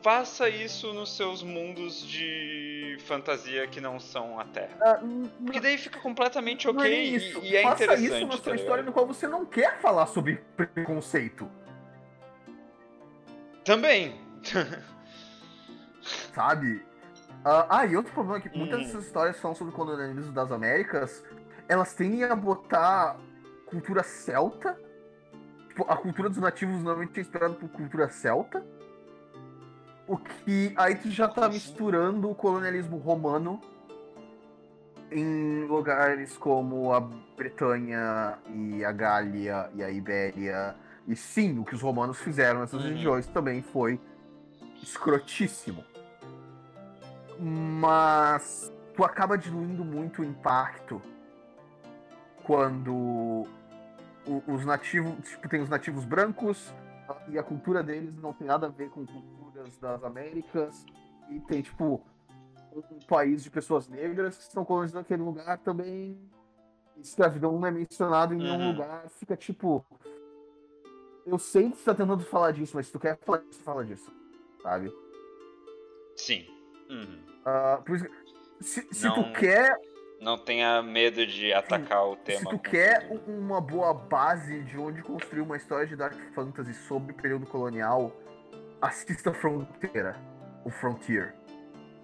faça 0.02 0.48
isso 0.48 0.92
nos 0.92 1.16
seus 1.16 1.42
mundos 1.42 2.02
de 2.06 2.71
fantasia 2.98 3.66
que 3.66 3.80
não 3.80 3.98
são 4.00 4.38
a 4.40 4.44
Terra. 4.44 5.00
N- 5.02 5.28
Porque 5.44 5.60
daí 5.60 5.76
fica 5.78 5.98
completamente 6.00 6.66
Não 6.66 6.74
é 6.74 6.76
ok 6.78 6.90
nem 6.90 7.04
e- 7.12 7.16
isso. 7.16 7.38
e, 7.42 7.56
é 7.56 7.62
Faça 7.62 7.84
interessante. 7.84 8.06
isso 8.06 8.20
na 8.26 8.28
tá 8.28 8.36
sua 8.36 8.38
ligado? 8.52 8.58
história 8.60 8.82
no 8.84 8.92
qual 8.92 9.06
você 9.06 9.26
não 9.28 9.44
quer 9.46 9.78
falar 9.80 10.06
sobre 10.06 10.36
preconceito, 10.56 11.50
Também. 13.64 14.20
sabe? 16.34 16.84
Ah, 17.44 17.66
ah, 17.78 17.86
e 17.86 17.96
outro 17.96 18.12
problema 18.12 18.38
é 18.38 18.40
que 18.48 18.56
muitas 18.56 18.78
Uhum. 18.80 18.84
dessas 18.86 19.04
histórias 19.06 19.38
falam 19.40 19.54
sobre 19.56 19.72
o 19.72 19.76
colonialismo 19.76 20.32
das 20.32 20.50
Américas, 20.52 21.24
elas 21.68 21.94
tendem 21.94 22.24
a 22.24 22.34
botar 22.36 23.16
cultura 23.66 24.02
celta. 24.02 24.78
Tipo, 25.68 25.84
a 25.90 25.96
cultura 25.96 26.28
dos 26.28 26.38
nativos 26.38 26.76
normalmente 26.82 27.18
é 27.18 27.20
inspirada 27.22 27.54
por 27.54 27.68
cultura 27.70 28.08
celta. 28.10 28.64
O 30.06 30.16
que 30.16 30.74
aí 30.76 30.96
tu 30.96 31.10
já 31.10 31.28
tá 31.28 31.48
misturando 31.48 32.28
o 32.30 32.34
colonialismo 32.34 32.96
romano 32.98 33.60
em 35.10 35.64
lugares 35.66 36.36
como 36.36 36.92
a 36.92 37.00
Bretanha 37.00 38.38
e 38.54 38.84
a 38.84 38.92
Gália 38.92 39.70
e 39.74 39.82
a 39.82 39.90
Ibéria. 39.90 40.74
E 41.06 41.14
sim, 41.14 41.58
o 41.58 41.64
que 41.64 41.74
os 41.74 41.82
romanos 41.82 42.18
fizeram 42.18 42.60
nessas 42.60 42.82
Uhum. 42.82 42.88
regiões 42.90 43.26
também 43.26 43.62
foi 43.62 44.00
escrotíssimo. 44.82 45.84
Mas 47.38 48.72
tu 48.94 49.04
acaba 49.04 49.36
diluindo 49.36 49.84
muito 49.84 50.22
o 50.22 50.24
impacto 50.24 51.00
quando 52.44 53.46
os 54.46 54.64
nativos, 54.64 55.14
tipo, 55.28 55.48
tem 55.48 55.60
os 55.60 55.68
nativos 55.68 56.04
brancos 56.04 56.72
e 57.28 57.38
a 57.38 57.42
cultura 57.42 57.82
deles 57.82 58.14
não 58.16 58.32
tem 58.32 58.46
nada 58.46 58.66
a 58.66 58.70
ver 58.70 58.90
com 58.90 59.04
culturas 59.06 59.76
das 59.78 60.02
Américas 60.04 60.84
e 61.30 61.40
tem 61.40 61.62
tipo 61.62 62.02
um 62.74 62.98
país 63.06 63.42
de 63.42 63.50
pessoas 63.50 63.88
negras 63.88 64.36
que 64.36 64.42
estão 64.44 64.64
colonizando 64.64 65.00
aquele 65.00 65.22
lugar 65.22 65.58
também. 65.58 66.18
Escravidão 66.96 67.52
não 67.58 67.66
é 67.66 67.70
mencionado 67.70 68.34
em 68.34 68.38
nenhum 68.38 68.58
Uhum. 68.60 68.68
lugar, 68.72 69.08
fica 69.10 69.36
tipo. 69.36 69.84
Eu 71.26 71.38
sei 71.38 71.70
que 71.70 71.76
você 71.76 71.84
tá 71.84 71.94
tentando 71.94 72.22
falar 72.24 72.50
disso, 72.52 72.72
mas 72.76 72.86
se 72.86 72.92
tu 72.92 72.98
quer 72.98 73.16
falar 73.18 73.38
disso, 73.38 73.62
fala 73.62 73.84
disso. 73.84 74.10
Sabe? 74.62 74.92
Sim. 76.16 76.46
Uhum. 76.90 77.22
Ah, 77.44 77.80
por 77.84 77.96
isso 77.96 78.06
se, 78.60 78.82
se 78.94 79.06
Não 79.06 79.14
tu 79.14 79.32
quer, 79.32 79.76
Não 80.22 80.38
tenha 80.38 80.80
medo 80.82 81.26
de 81.26 81.52
atacar 81.52 82.06
o 82.06 82.14
tema. 82.16 82.38
se 82.38 82.44
tu 82.48 82.58
quer 82.60 83.08
tudo. 83.08 83.28
um- 83.30 83.40
uma 83.40 83.60
boa 83.60 83.92
base 83.92 84.60
de 84.62 84.78
onde 84.78 85.02
construir 85.02 85.40
uma 85.40 85.56
história 85.56 85.84
de 85.86 85.96
Dark 85.96 86.14
Fantasy 86.32 86.72
sobre 86.74 87.12
o 87.12 87.14
período 87.16 87.44
colonial, 87.46 88.12
assista 88.80 89.34
Fronteira, 89.34 90.14
o 90.64 90.70
Frontier, 90.70 91.34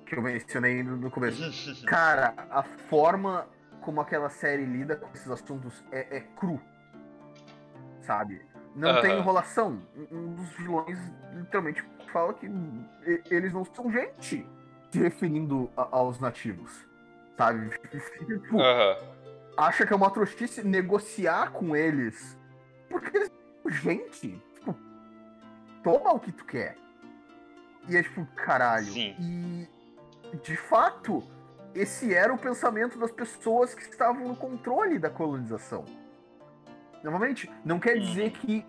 que 0.04 0.16
eu 0.16 0.22
mencionei 0.22 0.82
no 0.82 1.10
começo. 1.12 1.38
Cara, 1.86 2.34
a 2.50 2.62
forma 2.64 3.46
como 3.82 4.00
aquela 4.00 4.28
série 4.28 4.64
lida 4.64 4.96
com 4.96 5.08
esses 5.14 5.30
assuntos 5.30 5.84
é, 5.92 6.16
é 6.16 6.20
cru. 6.20 6.60
Sabe? 8.02 8.42
Não 8.74 8.90
Aham. 8.90 9.00
tem 9.00 9.16
enrolação. 9.18 9.80
Um- 10.10 10.34
dos 10.34 10.50
vilões 10.54 10.98
literalmente 11.34 11.84
fala 12.12 12.34
que 12.34 12.50
eles 13.30 13.52
não 13.52 13.64
são 13.64 13.90
gente, 13.92 14.44
se 14.90 14.98
referindo 14.98 15.70
a- 15.76 15.88
aos 15.92 16.18
nativos. 16.18 16.87
Sabe? 17.38 17.70
Tipo, 18.26 18.58
acha 19.56 19.86
que 19.86 19.92
é 19.92 19.96
uma 19.96 20.10
trouxice 20.10 20.62
negociar 20.62 21.52
com 21.52 21.74
eles. 21.74 22.36
Porque 22.90 23.16
eles 23.16 23.30
são 23.62 23.70
gente. 23.70 24.42
Tipo, 24.54 24.76
toma 25.82 26.12
o 26.12 26.20
que 26.20 26.32
tu 26.32 26.44
quer. 26.44 26.76
E 27.88 27.96
é 27.96 28.02
tipo, 28.02 28.26
caralho. 28.34 28.86
Sim. 28.86 29.14
E 29.18 30.36
de 30.42 30.56
fato, 30.56 31.22
esse 31.74 32.12
era 32.12 32.34
o 32.34 32.38
pensamento 32.38 32.98
das 32.98 33.10
pessoas 33.10 33.74
que 33.74 33.82
estavam 33.82 34.26
no 34.28 34.36
controle 34.36 34.98
da 34.98 35.08
colonização. 35.08 35.84
Novamente, 37.02 37.50
não 37.64 37.78
quer 37.78 37.98
dizer 37.98 38.32
que 38.32 38.66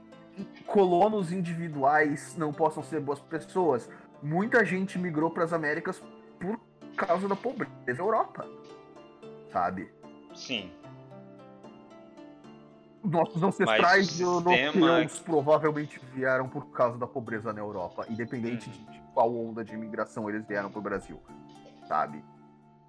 colonos 0.66 1.32
individuais 1.32 2.36
não 2.38 2.54
possam 2.54 2.84
ser 2.84 3.02
boas 3.02 3.20
pessoas. 3.20 3.90
Muita 4.22 4.64
gente 4.64 4.98
migrou 4.98 5.32
para 5.32 5.44
as 5.44 5.54
Américas 5.54 6.02
por 6.40 6.60
causa 6.96 7.28
da 7.28 7.36
pobreza 7.36 7.74
da 7.86 7.94
Europa. 7.94 8.59
Sabe? 9.52 9.92
Sim. 10.34 10.72
Nossos 13.04 13.42
ancestrais 13.42 14.20
europeus 14.20 15.20
provavelmente 15.20 16.00
vieram 16.14 16.48
por 16.50 16.70
causa 16.72 16.98
da 16.98 17.08
pobreza 17.08 17.54
na 17.54 17.60
Europa, 17.60 18.06
independente 18.10 18.70
uhum. 18.70 18.92
de 18.92 19.00
qual 19.14 19.34
onda 19.36 19.64
de 19.64 19.74
imigração 19.74 20.30
eles 20.30 20.46
vieram 20.46 20.70
pro 20.70 20.82
Brasil, 20.82 21.20
sabe? 21.88 22.24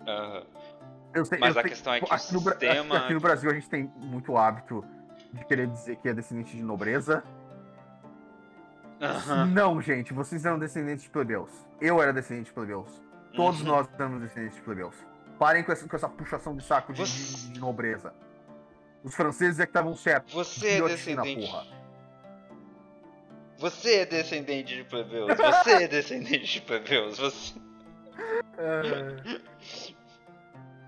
Uhum. 0.01 1.25
Sei, 1.25 1.39
Mas 1.39 1.57
a 1.57 1.63
sei, 1.63 1.71
questão 1.71 1.95
é 1.95 2.01
que 2.01 2.13
aqui 2.13 2.35
no, 2.35 2.41
sistema... 2.41 2.97
aqui 2.97 3.15
no 3.15 3.21
Brasil 3.21 3.51
a 3.51 3.55
gente 3.55 3.69
tem 3.69 3.93
muito 3.97 4.37
hábito 4.37 4.85
de 5.33 5.45
querer 5.45 5.67
dizer 5.69 5.97
que 5.97 6.09
é 6.09 6.15
descendente 6.15 6.57
de 6.57 6.63
nobreza. 6.63 7.23
Uhum. 9.01 9.47
Não, 9.47 9.81
gente, 9.81 10.13
vocês 10.13 10.45
eram 10.45 10.59
descendentes 10.59 11.05
de 11.05 11.11
plebeus. 11.11 11.51
Eu 11.81 12.03
era 12.03 12.13
descendente 12.13 12.47
de 12.47 12.53
plebeus. 12.53 13.03
Todos 13.35 13.61
uhum. 13.61 13.69
nós 13.69 13.89
éramos 13.95 14.21
descendentes 14.21 14.57
de 14.57 14.63
plebeus. 14.63 15.10
Parem 15.41 15.65
com 15.65 15.73
essa, 15.73 15.89
com 15.89 15.97
essa 15.97 16.07
puxação 16.07 16.55
de 16.55 16.63
saco 16.63 16.93
de, 16.93 17.01
Você... 17.01 17.47
de, 17.47 17.55
de 17.55 17.61
nobreza. 17.61 18.13
Os 19.03 19.15
franceses 19.15 19.59
é 19.59 19.65
que 19.65 19.71
estavam 19.71 19.97
certos. 19.97 20.35
Você 20.35 20.73
é 20.73 20.83
descendente. 20.83 21.51
Você 23.57 23.95
é 24.01 24.05
descendente 24.05 24.77
de 24.77 24.85
plebeus. 24.85 25.35
Você 25.35 25.85
é 25.85 25.89
descendente 25.89 26.45
de 26.45 26.61
plebeus. 26.61 27.19
Você. 27.19 27.55
É... 28.59 29.41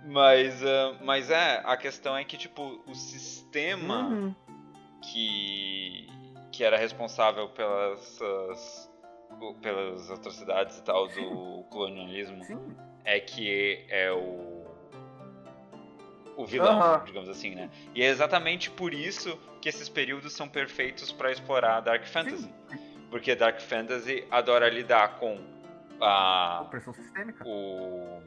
mas, 0.04 0.62
uh, 0.62 0.98
mas 1.02 1.30
é, 1.30 1.62
a 1.64 1.74
questão 1.78 2.14
é 2.14 2.22
que, 2.22 2.36
tipo, 2.36 2.84
o 2.86 2.94
sistema 2.94 4.08
uhum. 4.08 4.34
que, 5.00 6.06
que 6.52 6.62
era 6.62 6.76
responsável 6.76 7.48
pelas, 7.48 8.20
pelas 9.62 10.10
atrocidades 10.10 10.76
e 10.76 10.82
tal 10.82 11.08
do 11.08 11.64
colonialismo 11.70 12.44
Sim. 12.44 12.91
É 13.04 13.20
que 13.20 13.84
é 13.88 14.12
o 14.12 14.52
o 16.36 16.46
vilão, 16.46 17.02
digamos 17.04 17.28
assim, 17.28 17.54
né? 17.54 17.70
E 17.94 18.02
é 18.02 18.06
exatamente 18.06 18.70
por 18.70 18.94
isso 18.94 19.38
que 19.60 19.68
esses 19.68 19.88
períodos 19.88 20.32
são 20.32 20.48
perfeitos 20.48 21.12
para 21.12 21.30
explorar 21.30 21.80
Dark 21.80 22.04
Fantasy. 22.06 22.42
Sim. 22.68 22.78
Porque 23.10 23.34
Dark 23.34 23.60
Fantasy 23.60 24.26
adora 24.30 24.68
lidar 24.68 25.18
com 25.18 25.38
a 26.00 26.62
opressão 26.62 26.92
sistêmica. 26.94 27.44
O 27.46 28.22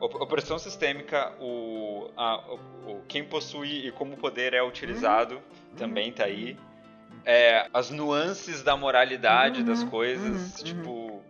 opressão 0.00 0.58
sistêmica, 0.58 1.32
o, 1.40 2.10
a, 2.16 2.36
o, 2.86 3.02
quem 3.08 3.24
possui 3.24 3.88
e 3.88 3.92
como 3.92 4.14
o 4.14 4.16
poder 4.16 4.54
é 4.54 4.62
utilizado 4.62 5.36
uhum. 5.36 5.76
também 5.76 6.12
tá 6.12 6.24
aí. 6.24 6.56
É, 7.24 7.68
as 7.74 7.90
nuances 7.90 8.62
da 8.62 8.76
moralidade 8.76 9.60
uhum. 9.60 9.66
das 9.66 9.82
coisas, 9.84 10.58
uhum. 10.58 10.64
tipo, 10.64 11.22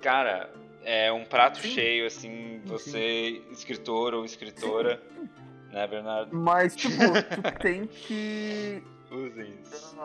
cara, 0.00 0.50
é 0.84 1.12
um 1.12 1.24
prato 1.24 1.58
Sim. 1.58 1.68
cheio, 1.68 2.06
assim, 2.06 2.60
você, 2.64 3.42
Sim. 3.44 3.52
escritor 3.52 4.14
ou 4.14 4.24
escritora, 4.24 5.02
Sim. 5.14 5.28
né, 5.72 5.86
Bernardo? 5.86 6.36
Mas, 6.36 6.74
tipo, 6.74 6.96
tu 7.34 7.58
tem 7.60 7.86
que. 7.86 8.82
Usem 9.10 9.60
isso. 9.62 9.96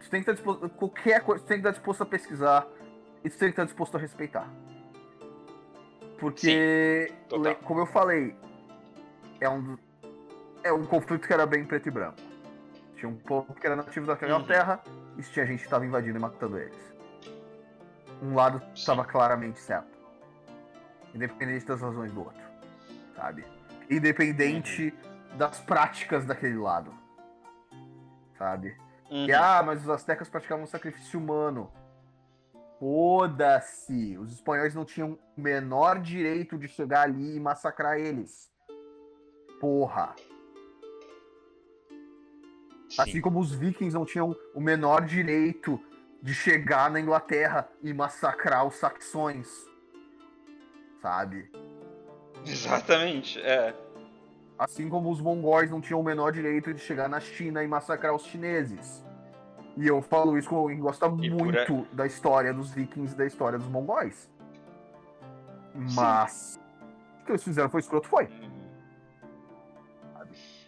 Tu 0.00 0.10
tem 0.10 0.22
que 0.22 0.30
estar 0.30 0.32
disposto. 0.32 0.68
Qualquer 0.70 1.22
coisa, 1.22 1.42
tu 1.42 1.46
tem 1.46 1.56
que 1.56 1.60
estar 1.60 1.70
disposto 1.70 2.02
a 2.02 2.06
pesquisar 2.06 2.66
e 3.24 3.30
tu 3.30 3.38
tem 3.38 3.48
que 3.48 3.52
estar 3.52 3.64
disposto 3.64 3.96
a 3.96 4.00
respeitar. 4.00 4.48
Porque, 6.18 7.12
como 7.64 7.80
eu 7.80 7.86
falei, 7.86 8.36
é 9.40 9.48
um, 9.48 9.76
é 10.62 10.72
um 10.72 10.84
conflito 10.84 11.26
que 11.26 11.32
era 11.32 11.46
bem 11.46 11.64
preto 11.64 11.88
e 11.88 11.90
branco. 11.90 12.18
Tinha 12.96 13.08
um 13.08 13.16
povo 13.16 13.52
que 13.54 13.66
era 13.66 13.74
nativo 13.74 14.06
daquela 14.06 14.38
uhum. 14.38 14.46
terra 14.46 14.80
e 15.18 15.22
tinha 15.22 15.44
gente 15.44 15.58
que 15.58 15.64
estava 15.64 15.84
invadindo 15.84 16.18
e 16.18 16.20
matando 16.20 16.58
eles. 16.58 16.94
Um 18.22 18.36
lado 18.36 18.62
estava 18.72 19.04
claramente 19.04 19.58
certo 19.58 19.91
Independente 21.14 21.66
das 21.66 21.80
razões 21.80 22.12
do 22.12 22.20
outro. 22.20 22.42
Sabe? 23.16 23.44
Independente 23.90 24.94
uhum. 25.32 25.38
das 25.38 25.60
práticas 25.60 26.24
daquele 26.24 26.56
lado. 26.56 26.90
Sabe? 28.38 28.76
Uhum. 29.10 29.26
Que, 29.26 29.32
ah, 29.32 29.62
mas 29.64 29.82
os 29.82 29.88
astecas 29.90 30.28
praticavam 30.28 30.64
um 30.64 30.66
sacrifício 30.66 31.20
humano. 31.20 31.70
Foda-se! 32.78 34.16
Os 34.18 34.32
espanhóis 34.32 34.74
não 34.74 34.84
tinham 34.84 35.18
o 35.36 35.40
menor 35.40 36.00
direito 36.00 36.58
de 36.58 36.66
chegar 36.66 37.02
ali 37.02 37.36
e 37.36 37.40
massacrar 37.40 37.98
eles. 37.98 38.50
Porra! 39.60 40.14
Sim. 42.88 43.02
Assim 43.02 43.20
como 43.20 43.38
os 43.38 43.54
vikings 43.54 43.94
não 43.94 44.04
tinham 44.04 44.36
o 44.54 44.60
menor 44.60 45.04
direito 45.04 45.80
de 46.20 46.34
chegar 46.34 46.90
na 46.90 47.00
Inglaterra 47.00 47.68
e 47.82 47.92
massacrar 47.92 48.66
os 48.66 48.74
saxões 48.74 49.48
sabe? 51.02 51.50
Exatamente, 52.46 53.40
é. 53.40 53.74
Assim 54.58 54.88
como 54.88 55.10
os 55.10 55.20
mongóis 55.20 55.70
não 55.70 55.80
tinham 55.80 56.00
o 56.00 56.04
menor 56.04 56.30
direito 56.30 56.72
de 56.72 56.80
chegar 56.80 57.08
na 57.08 57.18
China 57.18 57.62
e 57.64 57.66
massacrar 57.66 58.14
os 58.14 58.24
chineses. 58.24 59.04
E 59.76 59.86
eu 59.86 60.00
falo 60.00 60.38
isso 60.38 60.48
com 60.48 60.56
alguém 60.56 60.76
que 60.76 60.82
gosta 60.82 61.06
e 61.06 61.30
muito 61.30 61.86
da 61.92 62.06
história 62.06 62.52
dos 62.54 62.72
vikings 62.72 63.14
e 63.14 63.18
da 63.18 63.26
história 63.26 63.58
dos 63.58 63.68
mongóis. 63.68 64.30
Mas 65.74 66.60
o 67.20 67.24
que 67.24 67.32
eles 67.32 67.42
fizeram 67.42 67.68
foi 67.70 67.80
escroto, 67.80 68.06
foi. 68.06 68.24
Uhum. 68.24 68.62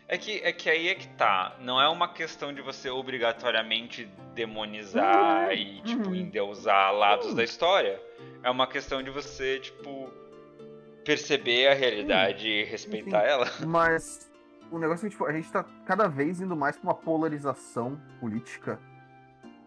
É 0.09 0.19
que, 0.19 0.39
é 0.43 0.53
que 0.53 0.69
aí 0.69 0.89
é 0.89 0.95
que 0.95 1.09
tá. 1.09 1.57
Não 1.61 1.81
é 1.81 1.89
uma 1.89 2.09
questão 2.09 2.53
de 2.53 2.61
você 2.63 2.91
obrigatoriamente 2.91 4.09
demonizar 4.35 5.47
uhum. 5.47 5.53
e, 5.53 5.81
tipo, 5.83 6.09
uhum. 6.09 6.15
endeusar 6.15 6.93
lados 6.93 7.29
uhum. 7.29 7.35
da 7.35 7.45
história. 7.45 8.01
É 8.43 8.51
uma 8.51 8.67
questão 8.67 9.03
de 9.03 9.11
você, 9.11 9.61
tipo, 9.61 10.11
perceber 11.05 11.69
a 11.69 11.75
realidade 11.75 12.49
e 12.49 12.65
respeitar 12.65 13.23
ela. 13.23 13.47
Mas 13.67 14.31
o 14.71 14.79
negócio 14.79 15.07
é 15.07 15.09
que 15.09 15.15
tipo, 15.15 15.27
a 15.27 15.33
gente 15.33 15.51
tá 15.51 15.65
cada 15.87 16.09
vez 16.09 16.41
indo 16.41 16.57
mais 16.57 16.77
pra 16.77 16.91
uma 16.91 16.95
polarização 16.95 18.01
política 18.21 18.79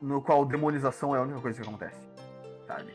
no 0.02 0.22
qual 0.22 0.46
demonização 0.46 1.16
é 1.16 1.20
a 1.20 1.22
única 1.22 1.40
coisa 1.40 1.62
que 1.62 1.68
acontece, 1.68 2.08
sabe? 2.68 2.94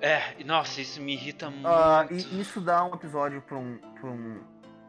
É, 0.00 0.42
nossa, 0.44 0.80
isso 0.80 1.00
me 1.00 1.12
irrita 1.12 1.52
ah, 1.64 2.06
muito. 2.08 2.24
Uh, 2.24 2.34
e 2.34 2.40
isso 2.40 2.60
dá 2.60 2.84
um 2.84 2.94
episódio 2.94 3.42
pra 3.42 3.58
um, 3.58 3.76
pra 4.00 4.08
um, 4.08 4.40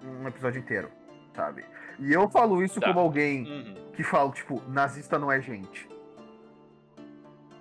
um 0.03 0.27
episódio 0.27 0.59
inteiro, 0.59 0.89
sabe? 1.35 1.65
E 1.99 2.13
eu 2.13 2.29
falo 2.29 2.63
isso 2.63 2.79
como 2.79 2.99
alguém 2.99 3.43
uhum. 3.43 3.91
que 3.93 4.03
fala, 4.03 4.31
tipo, 4.31 4.61
nazista 4.69 5.19
não 5.19 5.29
é 5.29 5.41
gente. 5.41 5.89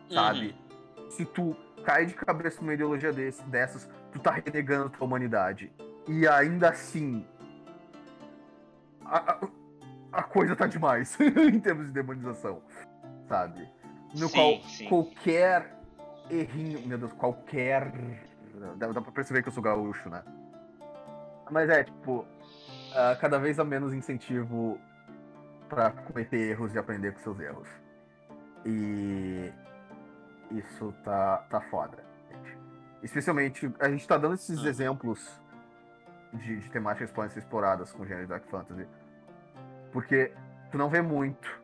Sabe? 0.08 0.54
Uhum. 0.96 1.10
Se 1.10 1.24
tu 1.24 1.56
cai 1.84 2.06
de 2.06 2.14
cabeça 2.14 2.60
numa 2.60 2.74
ideologia 2.74 3.12
desse, 3.12 3.42
dessas, 3.44 3.88
tu 4.12 4.18
tá 4.18 4.32
renegando 4.32 4.90
tua 4.90 5.06
humanidade. 5.06 5.72
E 6.08 6.26
ainda 6.26 6.70
assim. 6.70 7.26
A, 9.04 9.32
a, 9.32 9.48
a 10.12 10.22
coisa 10.22 10.54
tá 10.56 10.66
demais 10.66 11.16
em 11.20 11.60
termos 11.60 11.86
de 11.86 11.92
demonização. 11.92 12.62
Sabe? 13.28 13.68
No 14.14 14.28
sim, 14.28 14.34
qual 14.34 14.62
sim. 14.62 14.88
qualquer 14.88 15.76
errinho. 16.28 16.86
Meu 16.86 16.98
Deus, 16.98 17.12
qualquer. 17.12 17.92
Dá, 18.76 18.88
dá 18.88 19.00
pra 19.00 19.12
perceber 19.12 19.42
que 19.42 19.48
eu 19.48 19.52
sou 19.52 19.62
gaúcho, 19.62 20.08
né? 20.08 20.22
Mas 21.50 21.68
é, 21.68 21.84
tipo. 21.84 22.26
Uh, 22.90 23.16
cada 23.20 23.38
vez 23.38 23.60
há 23.60 23.64
menos 23.64 23.94
incentivo 23.94 24.76
para 25.68 25.92
cometer 25.92 26.50
erros 26.50 26.74
e 26.74 26.78
aprender 26.78 27.12
com 27.12 27.20
seus 27.20 27.38
erros. 27.38 27.68
E 28.66 29.52
isso 30.50 30.92
tá, 31.04 31.38
tá 31.48 31.60
foda. 31.60 32.09
Especialmente, 33.02 33.72
a 33.80 33.88
gente 33.88 34.06
tá 34.06 34.18
dando 34.18 34.34
esses 34.34 34.64
ah. 34.64 34.68
exemplos 34.68 35.40
de, 36.32 36.60
de, 36.60 36.70
temáticas 36.70 37.10
que 37.10 37.16
podem 37.16 37.30
ser 37.30 37.40
exploradas 37.40 37.92
com 37.92 38.04
gênero 38.04 38.28
Dark 38.28 38.44
Fantasy. 38.48 38.86
Porque 39.92 40.32
tu 40.70 40.78
não 40.78 40.88
vê 40.88 41.00
muito. 41.00 41.60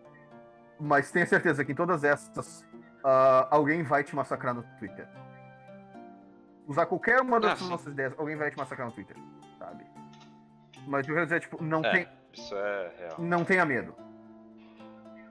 Mas 0.80 1.10
tenha 1.10 1.26
certeza 1.26 1.64
que 1.64 1.72
em 1.72 1.74
todas 1.74 2.04
essas, 2.04 2.62
uh, 3.04 3.48
alguém 3.50 3.82
vai 3.82 4.02
te 4.02 4.14
massacrar 4.16 4.54
no 4.54 4.62
Twitter. 4.78 5.06
Usar 6.66 6.86
qualquer 6.86 7.20
uma 7.20 7.38
das 7.38 7.62
ah, 7.62 7.66
nossas 7.66 7.92
ideias, 7.92 8.12
alguém 8.18 8.36
vai 8.36 8.50
te 8.50 8.56
massacrar 8.56 8.88
no 8.88 8.92
Twitter, 8.92 9.16
sabe? 9.58 9.86
Mas 10.86 11.06
eu 11.06 11.14
quero 11.14 11.26
dizer, 11.26 11.40
tipo, 11.40 11.62
não 11.62 11.80
é, 11.84 11.92
tem. 11.92 12.08
Isso 12.32 12.54
é 12.54 12.92
real. 12.98 13.20
Não 13.20 13.44
tenha 13.44 13.64
medo. 13.64 13.94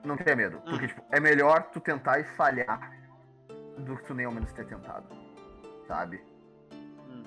Não 0.02 0.16
tenha 0.16 0.34
medo. 0.34 0.60
Porque, 0.60 0.86
hum. 0.86 0.88
tipo, 0.88 1.04
é 1.10 1.20
melhor 1.20 1.64
tu 1.64 1.80
tentar 1.80 2.18
e 2.18 2.24
falhar 2.24 2.90
do 3.78 3.96
que 3.96 4.04
tu 4.04 4.14
nem 4.14 4.24
ao 4.24 4.32
menos 4.32 4.52
ter 4.52 4.66
tentado 4.66 5.25
sabe? 5.86 6.20
Hum. 7.08 7.24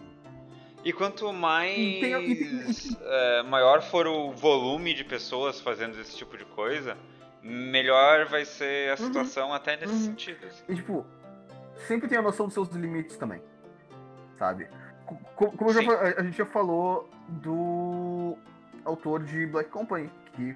E 0.84 0.94
quanto 0.94 1.32
mais 1.34 2.96
é, 3.02 3.44
maior 3.44 3.82
for 3.82 4.08
o 4.08 4.32
volume 4.32 4.94
de 4.94 5.04
pessoas 5.04 5.60
fazendo 5.60 6.00
esse 6.00 6.16
tipo 6.16 6.38
de 6.38 6.46
coisa, 6.46 6.98
melhor 7.42 8.26
vai 8.26 8.46
ser 8.46 8.90
a 8.90 9.02
uhum. 9.02 9.08
situação 9.08 9.48
uhum. 9.50 9.54
até 9.54 9.78
nesse 9.78 9.94
uhum. 9.94 10.00
sentido. 10.00 10.46
Assim. 10.46 10.64
E 10.70 10.76
tipo, 10.76 11.06
sempre 11.88 12.08
tem 12.08 12.18
a 12.18 12.22
noção 12.22 12.46
dos 12.46 12.54
seus 12.54 12.70
limites 12.70 13.18
também, 13.18 13.42
sabe? 14.38 14.68
Como, 15.36 15.52
como 15.58 15.74
já, 15.74 15.82
a 16.18 16.24
gente 16.24 16.38
já 16.38 16.46
falou 16.46 17.10
do 17.28 18.38
autor 18.86 19.24
de 19.24 19.46
Black 19.48 19.70
Company, 19.70 20.10
que 20.34 20.56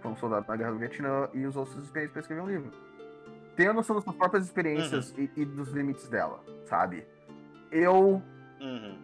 foi 0.00 0.10
um 0.10 0.16
soldado 0.16 0.46
na 0.48 0.56
Guerra 0.56 0.72
do 0.72 0.78
Vietnã 0.78 1.28
e 1.34 1.44
usou 1.46 1.66
suas 1.66 1.84
experiências 1.84 2.12
para 2.12 2.20
escrever 2.20 2.42
um 2.42 2.48
livro. 2.48 2.70
Tenha 3.56 3.72
noção 3.72 3.94
das 3.94 4.04
suas 4.04 4.16
próprias 4.16 4.44
experiências 4.46 5.10
uhum. 5.10 5.28
e, 5.36 5.42
e, 5.42 5.44
dos 5.44 5.70
limites 5.70 6.08
dela, 6.08 6.42
sabe? 6.64 7.06
Eu. 7.70 8.22
Uhum. 8.60 8.98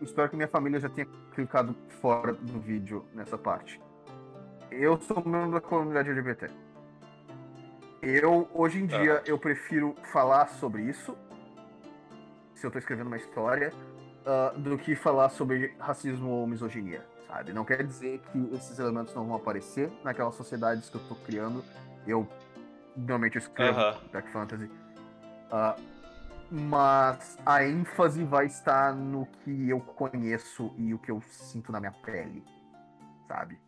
Espero 0.00 0.28
que 0.28 0.36
minha 0.36 0.48
família 0.48 0.78
já 0.78 0.88
tenha 0.88 1.06
clicado 1.34 1.74
fora 2.00 2.32
do 2.32 2.60
vídeo 2.60 3.04
nessa 3.14 3.36
parte. 3.36 3.80
Eu 4.70 5.00
sou 5.00 5.24
membro 5.26 5.52
da 5.52 5.60
comunidade 5.60 6.10
LGBT. 6.10 6.50
Eu, 8.02 8.48
hoje 8.54 8.78
em 8.78 8.86
dia, 8.86 9.22
eu 9.26 9.38
prefiro 9.38 9.96
falar 10.12 10.46
sobre 10.48 10.82
isso, 10.82 11.16
se 12.54 12.66
eu 12.66 12.70
tô 12.70 12.78
escrevendo 12.78 13.06
uma 13.06 13.16
história, 13.16 13.72
uh, 14.26 14.58
do 14.58 14.76
que 14.76 14.94
falar 14.94 15.30
sobre 15.30 15.74
racismo 15.78 16.28
ou 16.30 16.46
misoginia, 16.46 17.04
sabe? 17.26 17.52
Não 17.52 17.64
quer 17.64 17.82
dizer 17.82 18.20
que 18.30 18.54
esses 18.54 18.78
elementos 18.78 19.14
não 19.14 19.26
vão 19.26 19.36
aparecer 19.36 19.90
naquelas 20.04 20.34
sociedades 20.34 20.90
que 20.90 20.96
eu 20.96 21.08
tô 21.08 21.14
criando. 21.14 21.64
Eu, 22.06 22.28
normalmente, 22.96 23.36
eu 23.36 23.40
escrevo 23.40 23.78
uh 23.78 23.82
-huh. 23.82 24.10
Dark 24.12 24.28
Fantasy. 24.28 24.70
Uh, 25.50 25.95
mas 26.50 27.38
a 27.44 27.64
ênfase 27.64 28.24
vai 28.24 28.46
estar 28.46 28.94
no 28.94 29.26
que 29.26 29.68
eu 29.68 29.80
conheço 29.80 30.72
e 30.78 30.94
o 30.94 30.98
que 30.98 31.10
eu 31.10 31.20
sinto 31.22 31.72
na 31.72 31.80
minha 31.80 31.92
pele, 31.92 32.44
sabe? 33.26 33.58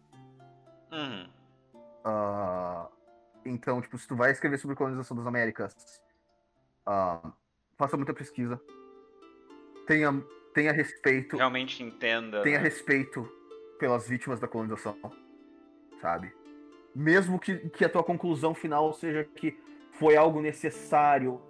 Uhum. 0.92 1.28
Uh, 2.04 2.88
então, 3.44 3.80
tipo, 3.80 3.98
se 3.98 4.06
tu 4.06 4.14
vai 4.14 4.30
escrever 4.30 4.58
sobre 4.58 4.76
colonização 4.76 5.16
das 5.16 5.26
Américas, 5.26 5.74
uh, 6.86 7.32
faça 7.76 7.96
muita 7.96 8.14
pesquisa. 8.14 8.60
Tenha, 9.86 10.22
tenha 10.54 10.72
respeito. 10.72 11.36
Realmente 11.36 11.82
entenda. 11.82 12.42
Tenha 12.42 12.58
né? 12.58 12.64
respeito 12.64 13.28
pelas 13.78 14.08
vítimas 14.08 14.40
da 14.40 14.48
colonização, 14.48 14.96
sabe? 16.00 16.32
Mesmo 16.94 17.38
que, 17.38 17.56
que 17.70 17.84
a 17.84 17.88
tua 17.88 18.02
conclusão 18.02 18.54
final 18.54 18.92
seja 18.92 19.24
que 19.24 19.58
foi 19.92 20.16
algo 20.16 20.40
necessário, 20.40 21.40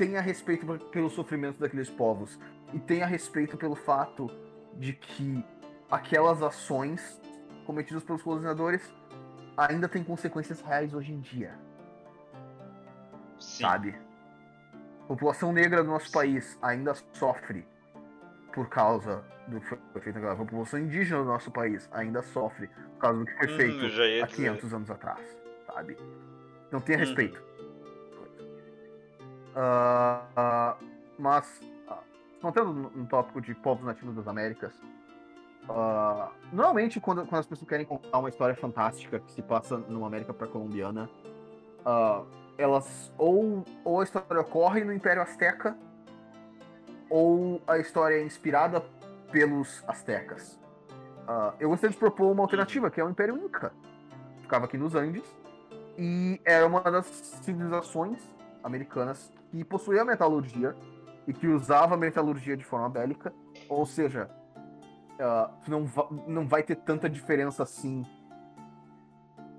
tenha 0.00 0.22
respeito 0.22 0.66
pelo 0.90 1.10
sofrimento 1.10 1.58
daqueles 1.60 1.90
povos. 1.90 2.40
E 2.72 2.78
tenha 2.78 3.04
respeito 3.04 3.58
pelo 3.58 3.74
fato 3.74 4.30
de 4.78 4.94
que 4.94 5.44
aquelas 5.90 6.42
ações 6.42 7.20
cometidas 7.66 8.02
pelos 8.02 8.22
colonizadores 8.22 8.94
ainda 9.54 9.86
tem 9.90 10.02
consequências 10.02 10.62
reais 10.62 10.94
hoje 10.94 11.12
em 11.12 11.20
dia. 11.20 11.52
Sim. 13.38 13.62
Sabe? 13.62 13.94
A 15.02 15.06
população 15.06 15.52
negra 15.52 15.84
do 15.84 15.90
nosso 15.90 16.10
país 16.10 16.58
ainda 16.62 16.94
sofre 17.12 17.68
por 18.54 18.70
causa 18.70 19.22
do 19.48 19.60
que 19.60 19.66
foi 19.66 20.00
feito 20.00 20.16
agora. 20.16 20.32
A 20.32 20.36
população 20.36 20.80
indígena 20.80 21.20
do 21.20 21.26
nosso 21.26 21.50
país 21.50 21.86
ainda 21.92 22.22
sofre 22.22 22.68
por 22.68 23.00
causa 23.00 23.18
do 23.18 23.26
que 23.26 23.34
foi 23.34 23.52
hum, 23.52 23.56
feito 23.56 24.24
há 24.24 24.26
500 24.26 24.74
anos 24.74 24.90
atrás, 24.90 25.20
sabe? 25.66 25.98
Não 26.72 26.80
tenha 26.80 26.96
hum. 26.96 27.02
respeito. 27.02 27.49
Uh, 29.50 30.84
mas, 31.18 31.60
contando 32.40 32.72
no 32.72 33.06
tópico 33.06 33.40
de 33.40 33.54
povos 33.54 33.84
nativos 33.84 34.14
das 34.14 34.26
Américas, 34.26 34.74
Uh, 35.68 36.32
normalmente, 36.52 36.98
quando, 37.00 37.24
quando 37.26 37.40
as 37.40 37.46
pessoas 37.46 37.68
querem 37.68 37.86
contar 37.86 38.18
uma 38.18 38.28
história 38.28 38.56
fantástica 38.56 39.20
que 39.20 39.30
se 39.30 39.42
passa 39.42 39.76
numa 39.76 40.06
América 40.06 40.32
pré-colombiana, 40.32 41.08
elas 42.58 43.12
ou, 43.16 43.64
ou 43.84 44.00
a 44.00 44.02
história 44.02 44.40
ocorre 44.40 44.82
no 44.82 44.92
Império 44.92 45.22
Azteca, 45.22 45.76
ou 47.08 47.60
a 47.66 47.78
história 47.78 48.16
é 48.16 48.24
inspirada 48.24 48.82
pelos 49.30 49.84
Aztecas. 49.86 50.58
Eu 51.60 51.68
gostaria 51.68 51.92
de 51.92 51.98
propor 51.98 52.32
uma 52.32 52.42
alternativa, 52.42 52.90
que 52.90 53.00
é 53.00 53.04
o 53.04 53.10
Império 53.10 53.36
Inca. 53.36 53.72
Ficava 54.40 54.64
aqui 54.64 54.76
nos 54.76 54.94
Andes, 54.96 55.24
e 55.96 56.40
era 56.44 56.66
uma 56.66 56.80
das 56.80 57.06
civilizações 57.06 58.20
americanas 58.62 59.32
que 59.50 59.64
possuía 59.64 60.04
metalurgia 60.04 60.76
e 61.26 61.32
que 61.32 61.46
usava 61.46 61.96
metalurgia 61.96 62.56
de 62.56 62.64
forma 62.64 62.88
bélica, 62.88 63.32
ou 63.68 63.84
seja, 63.86 64.30
uh, 65.20 65.52
não, 65.68 65.84
va 65.84 66.08
não 66.26 66.48
vai 66.48 66.62
ter 66.62 66.76
tanta 66.76 67.08
diferença 67.08 67.62
assim 67.62 68.02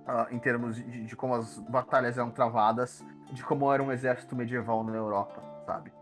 uh, 0.08 0.34
em 0.34 0.40
termos 0.40 0.76
de, 0.76 1.06
de, 1.06 1.16
como 1.16 1.36
as 1.36 1.58
batalhas 1.60 2.18
eram 2.18 2.32
travadas, 2.32 3.06
de 3.32 3.44
como 3.44 3.72
era 3.72 3.82
um 3.82 3.92
exército 3.92 4.36
medieval 4.36 4.84
na 4.84 4.96
Europa, 4.96 5.42
sabe? 5.66 5.94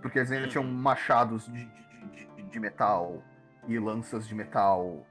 Porque 0.00 0.18
eles 0.18 0.30
ainda 0.30 0.48
tinham 0.48 0.64
machados 0.64 1.46
de, 1.46 1.64
de, 1.64 2.26
de, 2.36 2.42
de 2.42 2.60
metal 2.60 3.22
e 3.66 3.78
lanças 3.78 4.26
de 4.26 4.34
metal. 4.34 5.04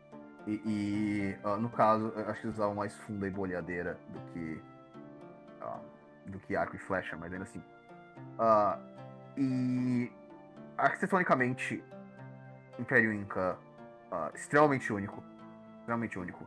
E, 0.48 0.62
e 0.66 1.38
uh, 1.46 1.58
no 1.58 1.70
caso, 1.70 2.14
acho 2.28 2.42
que 2.42 2.48
eles 2.48 2.58
usavam 2.58 2.76
mais 2.76 2.96
funda 2.96 3.28
e 3.28 3.30
bolhadeira 3.30 4.00
do 4.10 4.20
que, 4.32 4.62
do 6.30 6.40
que 6.40 6.56
arco 6.56 6.76
e 6.76 6.80
flecha, 6.80 7.18
mas 7.18 7.32
ainda 7.32 7.44
assim. 7.44 7.64
e 9.38 10.12
arquitetonicamente, 10.78 11.84
Império 12.80 13.12
Inca 13.14 13.58
uh, 14.12 14.36
extremamente 14.36 14.92
único. 14.92 15.24
Extremamente 15.80 16.18
único. 16.18 16.44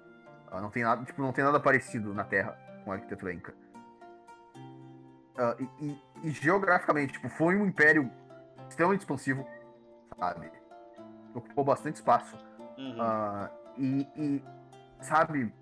Uh, 0.51 0.61
não, 0.61 0.71
tem 0.71 0.83
nada, 0.83 1.05
tipo, 1.05 1.21
não 1.21 1.33
tem 1.33 1.45
nada 1.45 1.61
parecido 1.61 2.15
na 2.15 2.25
Terra 2.25 2.59
com 2.85 2.93
a 2.93 2.95
arquitetura 2.95 3.33
Inca. 3.33 3.55
Uh, 5.35 5.63
e, 5.81 5.87
e, 5.87 6.29
e, 6.29 6.31
geograficamente, 6.31 7.15
tipo, 7.15 7.29
foi 7.29 7.57
um 7.57 7.67
império 7.67 8.11
extremamente 8.69 9.01
expansivo, 9.01 9.47
sabe? 10.19 10.51
Ocupou 11.35 11.65
bastante 11.65 11.97
espaço. 11.97 12.37
Uhum. 12.77 13.49
e, 13.79 14.09
e, 14.17 14.45
sabe, 15.01 15.53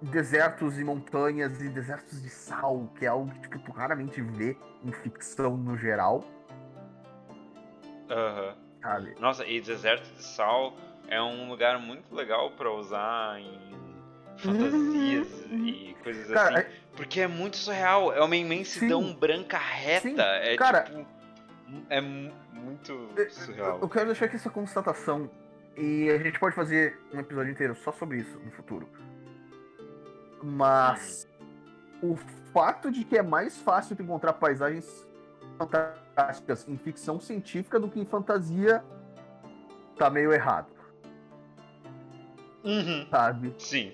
desertos 0.00 0.78
e 0.78 0.84
montanhas 0.84 1.60
e 1.60 1.68
desertos 1.68 2.22
de 2.22 2.30
sal, 2.30 2.88
que 2.98 3.04
é 3.04 3.08
algo 3.08 3.30
que 3.32 3.40
tipo, 3.40 3.58
tu 3.58 3.72
raramente 3.72 4.20
vê 4.20 4.56
em 4.84 4.92
ficção 4.92 5.56
no 5.56 5.76
geral. 5.76 6.24
Aham. 8.10 8.54
Uhum? 8.84 9.14
Nossa, 9.18 9.44
e 9.44 9.60
deserto 9.60 10.08
de 10.14 10.22
sal 10.22 10.76
é 11.08 11.20
um 11.20 11.48
lugar 11.48 11.78
muito 11.78 12.14
legal 12.14 12.50
para 12.52 12.70
usar 12.70 13.40
em 13.40 13.68
fantasias 14.36 15.28
uhum. 15.50 15.66
e 15.66 15.96
coisas 16.02 16.30
cara, 16.30 16.60
assim. 16.60 16.68
Porque 16.96 17.20
é 17.20 17.26
muito 17.26 17.56
surreal. 17.56 18.12
É 18.12 18.22
uma 18.22 18.36
imensidão 18.36 19.02
sim, 19.02 19.14
branca 19.14 19.58
reta. 19.58 20.08
Sim, 20.08 20.16
é 20.18 20.56
cara, 20.56 20.82
tipo. 20.82 21.06
É 21.90 22.00
muito 22.00 23.08
surreal. 23.30 23.78
Eu 23.80 23.88
quero 23.88 24.06
deixar 24.06 24.26
aqui 24.26 24.36
essa 24.36 24.50
constatação. 24.50 25.30
E 25.76 26.10
a 26.10 26.18
gente 26.18 26.40
pode 26.40 26.56
fazer 26.56 26.98
um 27.12 27.20
episódio 27.20 27.52
inteiro 27.52 27.74
só 27.76 27.92
sobre 27.92 28.18
isso 28.18 28.38
no 28.40 28.50
futuro. 28.50 28.88
Mas 30.42 31.28
o 32.02 32.16
fato 32.52 32.90
de 32.90 33.04
que 33.04 33.16
é 33.16 33.22
mais 33.22 33.58
fácil 33.58 33.96
de 33.96 34.02
encontrar 34.02 34.34
paisagens 34.34 35.06
fantásticas 35.56 36.66
em 36.68 36.76
ficção 36.76 37.20
científica 37.20 37.80
do 37.80 37.88
que 37.88 38.00
em 38.00 38.04
fantasia 38.04 38.84
tá 39.96 40.08
meio 40.08 40.32
errado. 40.32 40.68
Uhum. 42.64 43.06
Sabe? 43.10 43.54
Sim. 43.58 43.92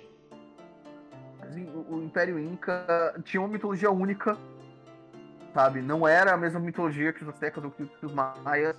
O, 1.74 1.96
o 1.96 2.02
Império 2.02 2.38
Inca 2.38 3.14
tinha 3.24 3.40
uma 3.40 3.48
mitologia 3.48 3.90
única, 3.90 4.36
sabe? 5.52 5.80
Não 5.80 6.06
era 6.06 6.32
a 6.32 6.36
mesma 6.36 6.58
mitologia 6.58 7.12
que 7.12 7.22
os 7.22 7.28
Aztecas 7.28 7.64
ou 7.64 7.70
que, 7.70 7.88
os 8.02 8.12
Maias. 8.12 8.76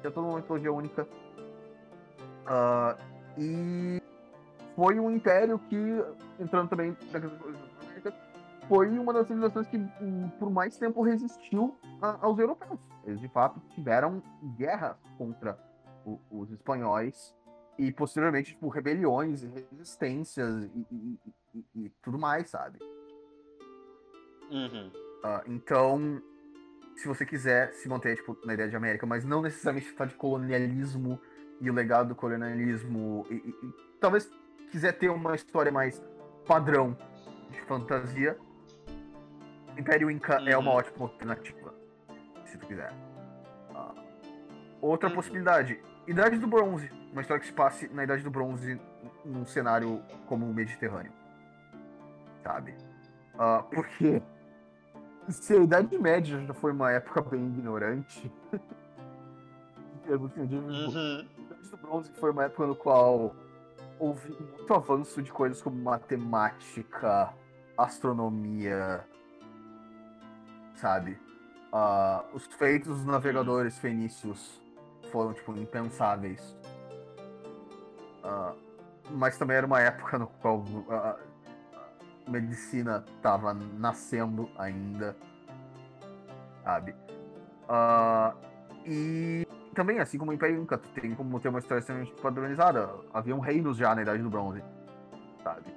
Tinha 0.00 0.10
toda 0.10 0.26
uma 0.26 0.36
mitologia 0.36 0.72
única. 0.72 1.06
Uh, 2.46 2.96
e 3.36 4.02
foi 4.76 5.00
um 5.00 5.10
império 5.10 5.58
que, 5.58 5.76
entrando 6.38 6.68
também 6.68 6.94
foi 8.68 8.88
uma 8.98 9.12
das 9.12 9.26
civilizações 9.26 9.66
que 9.68 9.78
por 10.38 10.50
mais 10.50 10.76
tempo 10.76 11.02
resistiu 11.02 11.76
a, 12.02 12.24
aos 12.26 12.38
europeus. 12.38 12.78
Eles 13.04 13.20
de 13.20 13.28
fato 13.28 13.60
tiveram 13.70 14.22
guerras 14.56 14.96
contra 15.16 15.58
o, 16.04 16.20
os 16.30 16.50
espanhóis 16.50 17.34
e 17.78 17.90
posteriormente 17.90 18.52
tipo, 18.52 18.68
rebeliões 18.68 19.42
e 19.42 19.46
resistências 19.46 20.64
e, 20.64 20.86
e, 20.90 21.18
e, 21.54 21.64
e 21.86 21.88
tudo 22.02 22.18
mais, 22.18 22.50
sabe? 22.50 22.78
Uhum. 24.50 24.88
Uh, 24.88 25.42
então, 25.52 26.22
se 26.96 27.08
você 27.08 27.24
quiser 27.24 27.72
se 27.72 27.88
manter 27.88 28.16
tipo, 28.16 28.36
na 28.44 28.54
ideia 28.54 28.68
de 28.68 28.76
América, 28.76 29.06
mas 29.06 29.24
não 29.24 29.40
necessariamente 29.42 29.90
falar 29.92 30.10
de 30.10 30.16
colonialismo 30.16 31.20
e 31.60 31.70
o 31.70 31.72
legado 31.72 32.08
do 32.08 32.14
colonialismo, 32.14 33.26
e, 33.30 33.54
talvez 33.98 34.30
quiser 34.70 34.92
ter 34.92 35.08
uma 35.08 35.34
história 35.34 35.72
mais 35.72 36.02
padrão 36.46 36.96
de 37.50 37.60
fantasia, 37.62 38.38
Império 39.78 40.10
Inca 40.10 40.40
uhum. 40.40 40.48
é 40.48 40.56
uma 40.56 40.70
uhum. 40.70 40.76
ótima 40.76 41.04
alternativa, 41.04 41.74
se 42.44 42.56
tu 42.58 42.66
quiser. 42.66 42.92
Uh, 43.70 43.94
outra 44.80 45.08
uhum. 45.08 45.14
possibilidade, 45.14 45.80
Idade 46.06 46.38
do 46.38 46.46
Bronze. 46.46 46.90
Uma 47.12 47.20
história 47.22 47.40
que 47.40 47.46
se 47.46 47.52
passe 47.52 47.88
na 47.88 48.04
Idade 48.04 48.22
do 48.22 48.30
Bronze 48.30 48.80
num 49.24 49.44
cenário 49.44 50.02
como 50.26 50.48
o 50.48 50.54
Mediterrâneo. 50.54 51.12
Sabe? 52.42 52.74
Uh, 53.34 53.62
porque 53.74 54.22
se 55.28 55.54
a 55.54 55.56
Idade 55.56 55.98
Média 55.98 56.40
já 56.46 56.54
foi 56.54 56.72
uma 56.72 56.92
época 56.92 57.22
bem 57.22 57.46
ignorante, 57.46 58.32
uhum. 60.08 60.30
a 60.30 61.42
Idade 61.42 61.70
do 61.70 61.76
Bronze 61.78 62.12
foi 62.14 62.30
uma 62.30 62.44
época 62.44 62.66
no 62.66 62.76
qual 62.76 63.34
houve 63.98 64.30
muito 64.30 64.74
avanço 64.74 65.22
de 65.22 65.32
coisas 65.32 65.60
como 65.62 65.76
matemática, 65.76 67.32
astronomia, 67.76 69.04
sabe? 70.74 71.18
Uh, 71.72 72.34
os 72.34 72.46
feitos 72.46 72.96
dos 72.96 73.04
navegadores 73.04 73.78
fenícios 73.78 74.60
foram, 75.10 75.32
tipo, 75.34 75.56
impensáveis. 75.56 76.56
Uh, 78.24 78.56
mas 79.10 79.38
também 79.38 79.56
era 79.56 79.66
uma 79.66 79.80
época 79.80 80.18
no 80.18 80.26
qual 80.26 80.64
a 80.90 81.16
medicina 82.28 83.04
estava 83.16 83.54
nascendo 83.54 84.50
ainda, 84.58 85.16
sabe? 86.64 86.94
Uh, 87.68 88.36
e 88.84 89.45
também, 89.76 90.00
assim 90.00 90.16
como 90.16 90.30
o 90.30 90.34
Império 90.34 90.60
Inca, 90.60 90.78
tem 90.78 91.14
como 91.14 91.38
ter 91.38 91.48
uma 91.48 91.58
história 91.58 91.80
extremamente 91.80 92.12
padronizada. 92.20 92.88
Haviam 93.12 93.38
reinos 93.38 93.76
já 93.76 93.94
na 93.94 94.02
Idade 94.02 94.22
do 94.22 94.30
Bronze, 94.30 94.64
sabe? 95.44 95.76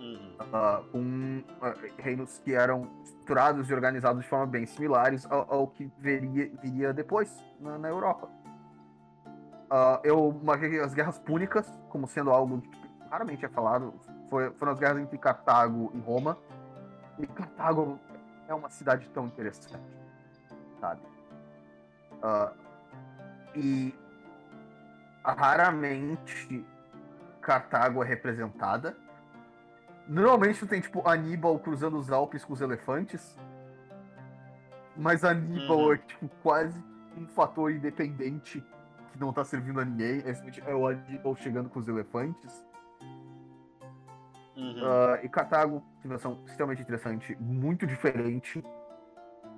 Uh, 0.00 0.84
com 0.90 1.38
uh, 1.38 1.92
reinos 1.98 2.38
que 2.38 2.54
eram 2.54 2.80
estruturados 3.02 3.70
e 3.70 3.74
organizados 3.74 4.22
de 4.22 4.28
forma 4.28 4.46
bem 4.46 4.66
similares 4.66 5.26
ao, 5.30 5.52
ao 5.52 5.66
que 5.68 5.90
viria, 5.98 6.50
viria 6.62 6.92
depois 6.92 7.30
na, 7.60 7.78
na 7.78 7.88
Europa. 7.88 8.28
Uh, 9.64 10.00
eu 10.02 10.40
marquei 10.42 10.80
as 10.80 10.94
guerras 10.94 11.18
púnicas 11.18 11.66
como 11.88 12.06
sendo 12.06 12.30
algo 12.30 12.60
que 12.60 12.80
raramente 13.10 13.44
é 13.44 13.48
falado. 13.48 13.94
Foi, 14.30 14.50
foram 14.52 14.72
as 14.72 14.78
guerras 14.78 14.98
entre 14.98 15.18
Cartago 15.18 15.90
e 15.94 16.00
Roma. 16.00 16.38
E 17.18 17.26
Cartago 17.26 17.98
é 18.48 18.54
uma 18.54 18.70
cidade 18.70 19.08
tão 19.10 19.26
interessante, 19.26 19.78
sabe? 20.80 21.13
Uh, 22.24 22.50
e 23.54 23.94
raramente 25.22 26.64
Cartago 27.42 28.02
é 28.02 28.06
representada. 28.06 28.96
Normalmente 30.08 30.66
tem 30.66 30.80
tipo 30.80 31.06
Aníbal 31.06 31.58
cruzando 31.58 31.98
os 31.98 32.10
Alpes 32.10 32.42
com 32.44 32.54
os 32.54 32.62
elefantes. 32.62 33.38
Mas 34.96 35.22
Aníbal 35.22 35.78
uhum. 35.78 35.92
é 35.92 35.98
tipo 35.98 36.28
quase 36.42 36.82
um 37.16 37.26
fator 37.28 37.70
independente 37.70 38.64
que 39.12 39.20
não 39.20 39.32
tá 39.32 39.44
servindo 39.44 39.80
a 39.80 39.84
ninguém. 39.84 40.22
É 40.66 40.74
o 40.74 40.86
Aníbal 40.86 41.36
chegando 41.36 41.68
com 41.68 41.78
os 41.78 41.88
elefantes. 41.88 42.66
Uhum. 44.56 44.82
Uh, 44.82 45.24
e 45.24 45.28
Cartago, 45.28 45.82
civilização 46.00 46.42
extremamente 46.46 46.80
interessante, 46.80 47.36
muito 47.40 47.86
diferente 47.86 48.64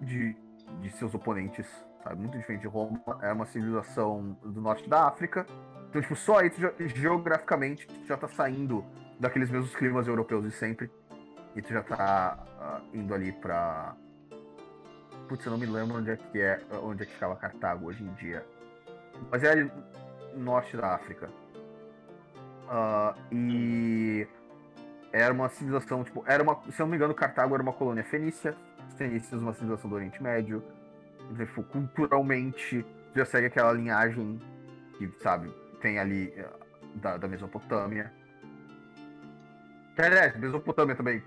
de, 0.01 0.35
de 0.81 0.91
seus 0.91 1.15
oponentes 1.15 1.67
sabe? 2.07 2.21
Muito 2.21 2.39
diferente 2.39 2.61
de 2.63 2.69
Roma. 2.69 3.01
É 3.21 3.33
uma 3.33 3.47
civilização 3.47 4.37
do 4.43 4.61
norte 4.61 4.89
da 4.89 5.09
África. 5.09 5.45
Então, 5.89 6.01
tipo, 6.01 6.15
só 6.15 6.39
aí, 6.39 6.53
já, 6.57 6.73
geograficamente, 6.79 7.87
tu 7.87 8.07
já 8.07 8.17
tá 8.17 8.29
saindo 8.29 8.85
daqueles 9.19 9.51
mesmos 9.51 9.75
climas 9.75 10.07
europeus 10.07 10.45
de 10.45 10.53
sempre. 10.53 10.91
E 11.55 11.63
tu 11.63 11.73
já 11.73 11.83
tá 11.83 12.39
uh, 12.61 12.97
indo 12.97 13.15
ali 13.15 13.33
pra. 13.33 13.97
Putz, 15.29 15.45
eu 15.45 15.51
não 15.51 15.59
me 15.59 15.67
lembro 15.67 15.97
onde 15.97 16.11
é 16.11 16.17
que 16.17 16.41
é, 16.41 16.61
onde 16.83 17.03
é 17.03 17.07
que 17.07 17.13
ficava 17.13 17.35
Cartago 17.35 17.87
hoje 17.87 18.05
em 18.05 18.13
dia. 18.15 18.47
Mas 19.31 19.43
é 19.43 19.51
ali 19.51 19.73
no 20.35 20.45
norte 20.45 20.77
da 20.77 20.95
África. 20.95 21.29
Uh, 22.67 23.35
e 23.35 24.29
era 25.13 25.33
uma 25.33 25.49
civilização, 25.49 26.05
tipo, 26.05 26.23
era 26.27 26.43
uma, 26.43 26.61
se 26.71 26.81
eu 26.81 26.85
não 26.85 26.91
me 26.91 26.97
engano, 26.97 27.15
Cartago 27.15 27.55
era 27.55 27.63
uma 27.63 27.73
colônia 27.73 28.05
fenícia, 28.05 28.55
fenícios 28.97 29.41
uma 29.41 29.55
civilização 29.55 29.89
do 29.89 29.97
Oriente 29.97 30.23
Médio, 30.23 30.63
tipo, 31.37 31.63
culturalmente 31.65 32.85
já 33.15 33.25
segue 33.25 33.47
aquela 33.47 33.73
linhagem 33.73 34.41
que, 34.99 35.11
sabe, 35.21 35.51
tem 35.81 35.99
ali 35.99 36.33
eh, 36.37 36.49
da, 36.97 37.17
da 37.17 37.29
Mesopotâmia. 37.29 38.13
Aliás, 39.97 40.37
Mesopotâmia 40.37 40.95
também. 40.95 41.23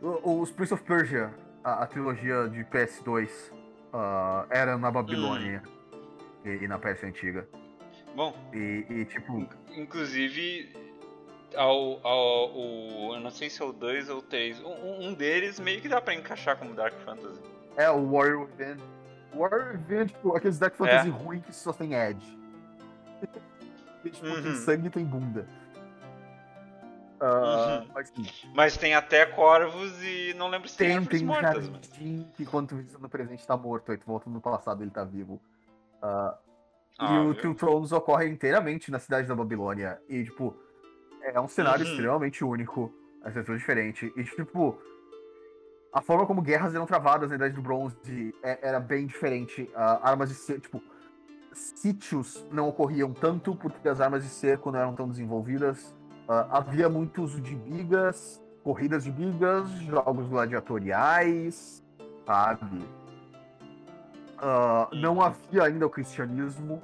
Os 0.00 0.50
Prince 0.52 0.72
of 0.72 0.82
Persia, 0.84 1.34
a, 1.64 1.82
a 1.82 1.86
trilogia 1.86 2.48
de 2.48 2.64
PS2, 2.64 3.28
uh, 3.52 3.56
ah, 3.92 4.46
era 4.50 4.78
na 4.78 4.90
Babilônia 4.90 5.62
hum. 5.66 6.48
e, 6.48 6.64
e, 6.64 6.68
na 6.68 6.78
Pérsia 6.78 7.08
Antiga. 7.08 7.46
Bom. 8.14 8.34
E, 8.52 8.86
e 8.88 9.04
tipo. 9.06 9.46
Inclusive, 9.76 10.72
ao, 11.56 12.06
ao, 12.06 12.56
o, 12.56 13.14
eu 13.14 13.20
não 13.20 13.30
sei 13.30 13.50
se 13.50 13.62
é 13.62 13.64
o 13.64 13.72
2 13.72 14.08
ou 14.08 14.18
o 14.18 14.22
3. 14.22 14.60
Um, 14.60 15.08
um, 15.08 15.14
deles 15.14 15.58
meio 15.58 15.80
que 15.80 15.88
dá 15.88 16.00
pra 16.00 16.14
encaixar 16.14 16.56
como 16.56 16.74
Dark 16.74 16.94
Fantasy. 17.04 17.40
É, 17.76 17.90
o 17.90 18.10
Warrior 18.10 18.42
Within. 18.42 18.76
Warrior 19.34 19.78
vem, 19.78 20.06
tipo, 20.06 20.36
aqueles 20.36 20.58
deck 20.58 20.76
fantasy 20.76 21.08
é. 21.08 21.10
ruim 21.10 21.40
que 21.40 21.54
só 21.54 21.72
tem 21.72 21.94
edge. 21.94 22.38
e, 24.04 24.10
tipo, 24.10 24.26
uhum. 24.26 24.42
tem 24.42 24.54
sangue 24.56 24.86
e 24.86 24.90
tem 24.90 25.04
bunda. 25.04 25.46
Uh, 27.20 27.24
uhum. 27.24 27.88
mas, 27.94 28.12
mas, 28.52 28.76
tem 28.76 28.94
até 28.94 29.24
corvos 29.24 29.92
e 30.02 30.34
não 30.34 30.48
lembro 30.48 30.68
se 30.68 30.76
tem 30.76 30.98
tem, 30.98 31.04
tem 31.06 31.22
um 31.22 31.26
mortas, 31.26 31.68
mas... 31.68 31.88
que 32.34 32.44
quando 32.44 32.70
tu 32.70 32.98
no 32.98 33.08
presente 33.08 33.46
tá 33.46 33.56
morto, 33.56 33.92
aí 33.92 33.98
tu 33.98 34.06
volta 34.06 34.28
no 34.28 34.40
passado 34.40 34.82
ele 34.82 34.90
tá 34.90 35.04
vivo. 35.04 35.34
Uh, 36.02 36.34
ah, 36.98 37.14
e 37.14 37.18
o 37.26 37.34
Two 37.34 37.54
Thrones 37.54 37.92
ocorre 37.92 38.28
inteiramente 38.28 38.90
na 38.90 38.98
cidade 38.98 39.28
da 39.28 39.36
Babilônia. 39.36 40.00
E, 40.08 40.24
tipo, 40.24 40.56
é 41.22 41.40
um 41.40 41.46
cenário 41.46 41.84
uhum. 41.84 41.92
extremamente 41.92 42.44
único, 42.44 42.92
é 43.24 43.30
tudo 43.30 43.56
diferente. 43.56 44.12
E, 44.16 44.24
tipo, 44.24 44.82
a 45.92 46.00
forma 46.00 46.24
como 46.24 46.40
guerras 46.40 46.74
eram 46.74 46.86
travadas 46.86 47.28
na 47.28 47.36
Idade 47.36 47.54
do 47.54 47.60
Bronze 47.60 48.34
é, 48.42 48.66
era 48.66 48.80
bem 48.80 49.06
diferente. 49.06 49.62
Uh, 49.74 50.00
armas 50.02 50.30
de 50.30 50.34
cerco, 50.34 50.62
tipo, 50.62 50.82
sítios 51.52 52.46
não 52.50 52.68
ocorriam 52.68 53.12
tanto 53.12 53.54
porque 53.54 53.86
as 53.86 54.00
armas 54.00 54.22
de 54.22 54.30
cerco 54.30 54.70
não 54.70 54.78
eram 54.78 54.94
tão 54.94 55.06
desenvolvidas. 55.06 55.94
Uh, 56.26 56.48
havia 56.50 56.88
muito 56.88 57.22
uso 57.22 57.42
de 57.42 57.54
bigas, 57.54 58.42
corridas 58.64 59.04
de 59.04 59.10
bigas, 59.10 59.68
jogos 59.80 60.26
gladiatoriais, 60.28 61.84
sabe? 62.24 62.78
Uh, 64.38 64.96
não 64.96 65.20
havia 65.20 65.64
ainda 65.64 65.86
o 65.86 65.90
cristianismo. 65.90 66.82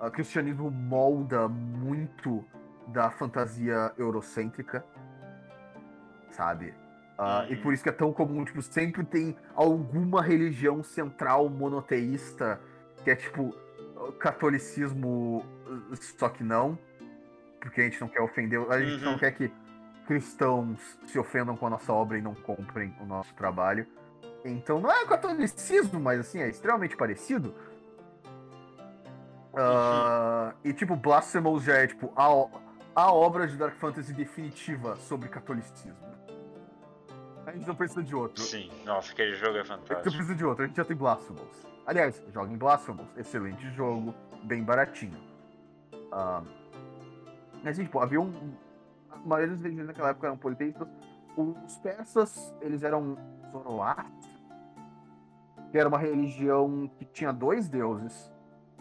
O 0.00 0.10
cristianismo 0.10 0.68
molda 0.68 1.48
muito 1.48 2.44
da 2.88 3.08
fantasia 3.08 3.92
eurocêntrica, 3.96 4.84
sabe? 6.32 6.81
Uh, 7.18 7.52
e 7.52 7.56
por 7.56 7.72
isso 7.72 7.82
que 7.82 7.88
é 7.88 7.92
tão 7.92 8.12
comum, 8.12 8.44
tipo, 8.44 8.60
sempre 8.62 9.04
tem 9.04 9.36
alguma 9.54 10.22
religião 10.22 10.82
central 10.82 11.48
monoteísta, 11.48 12.60
que 13.04 13.10
é 13.10 13.16
tipo 13.16 13.54
catolicismo, 14.18 15.44
só 16.18 16.28
que 16.28 16.42
não. 16.42 16.78
Porque 17.60 17.80
a 17.80 17.84
gente 17.84 18.00
não 18.00 18.08
quer 18.08 18.20
ofender, 18.20 18.60
a 18.70 18.80
gente 18.80 19.04
uhum. 19.04 19.12
não 19.12 19.18
quer 19.18 19.30
que 19.32 19.52
cristãos 20.06 20.98
se 21.06 21.18
ofendam 21.18 21.56
com 21.56 21.66
a 21.66 21.70
nossa 21.70 21.92
obra 21.92 22.18
e 22.18 22.22
não 22.22 22.34
comprem 22.34 22.94
o 23.00 23.06
nosso 23.06 23.32
trabalho. 23.34 23.86
Então 24.44 24.80
não 24.80 24.90
é 24.90 25.06
catolicismo, 25.06 26.00
mas 26.00 26.18
assim, 26.18 26.40
é 26.40 26.48
extremamente 26.48 26.96
parecido. 26.96 27.54
Uh, 29.52 30.52
E 30.64 30.72
tipo, 30.72 30.96
Blasphemous 30.96 31.64
já 31.64 31.74
é 31.74 31.86
tipo 31.86 32.12
a, 32.16 32.26
a 32.94 33.12
obra 33.12 33.46
de 33.46 33.56
Dark 33.56 33.76
Fantasy 33.76 34.12
definitiva 34.12 34.96
sobre 34.96 35.28
catolicismo. 35.28 35.96
A 37.46 37.52
gente 37.52 37.66
não 37.66 37.74
precisa 37.74 38.02
de 38.02 38.14
outro. 38.14 38.42
Sim, 38.42 38.70
nossa, 38.84 39.12
aquele 39.12 39.34
jogo 39.34 39.56
é 39.58 39.64
fantástico. 39.64 39.92
A 39.92 39.96
gente 39.96 40.04
não 40.06 40.12
precisa 40.12 40.34
de 40.34 40.44
outro, 40.44 40.64
a 40.64 40.66
gente 40.66 40.76
já 40.76 40.84
tem 40.84 40.96
Blasphemous. 40.96 41.66
Aliás, 41.86 42.22
joga 42.32 42.52
em 42.52 42.56
Blasphemous, 42.56 43.08
excelente 43.16 43.68
jogo, 43.70 44.14
bem 44.44 44.62
baratinho. 44.62 45.18
Uh, 45.92 46.46
mas, 47.62 47.76
tipo, 47.76 47.98
havia 48.00 48.20
um. 48.20 48.54
A 49.10 49.18
maioria 49.18 49.54
das 49.54 49.62
religiões 49.62 49.88
naquela 49.88 50.10
época 50.10 50.26
eram 50.28 50.36
politeístas. 50.36 50.88
Os 51.36 51.76
persas, 51.78 52.54
eles 52.60 52.82
eram 52.82 53.16
Zoroastro, 53.50 54.30
que 55.70 55.78
era 55.78 55.88
uma 55.88 55.98
religião 55.98 56.90
que 56.98 57.04
tinha 57.04 57.32
dois 57.32 57.68
deuses, 57.68 58.30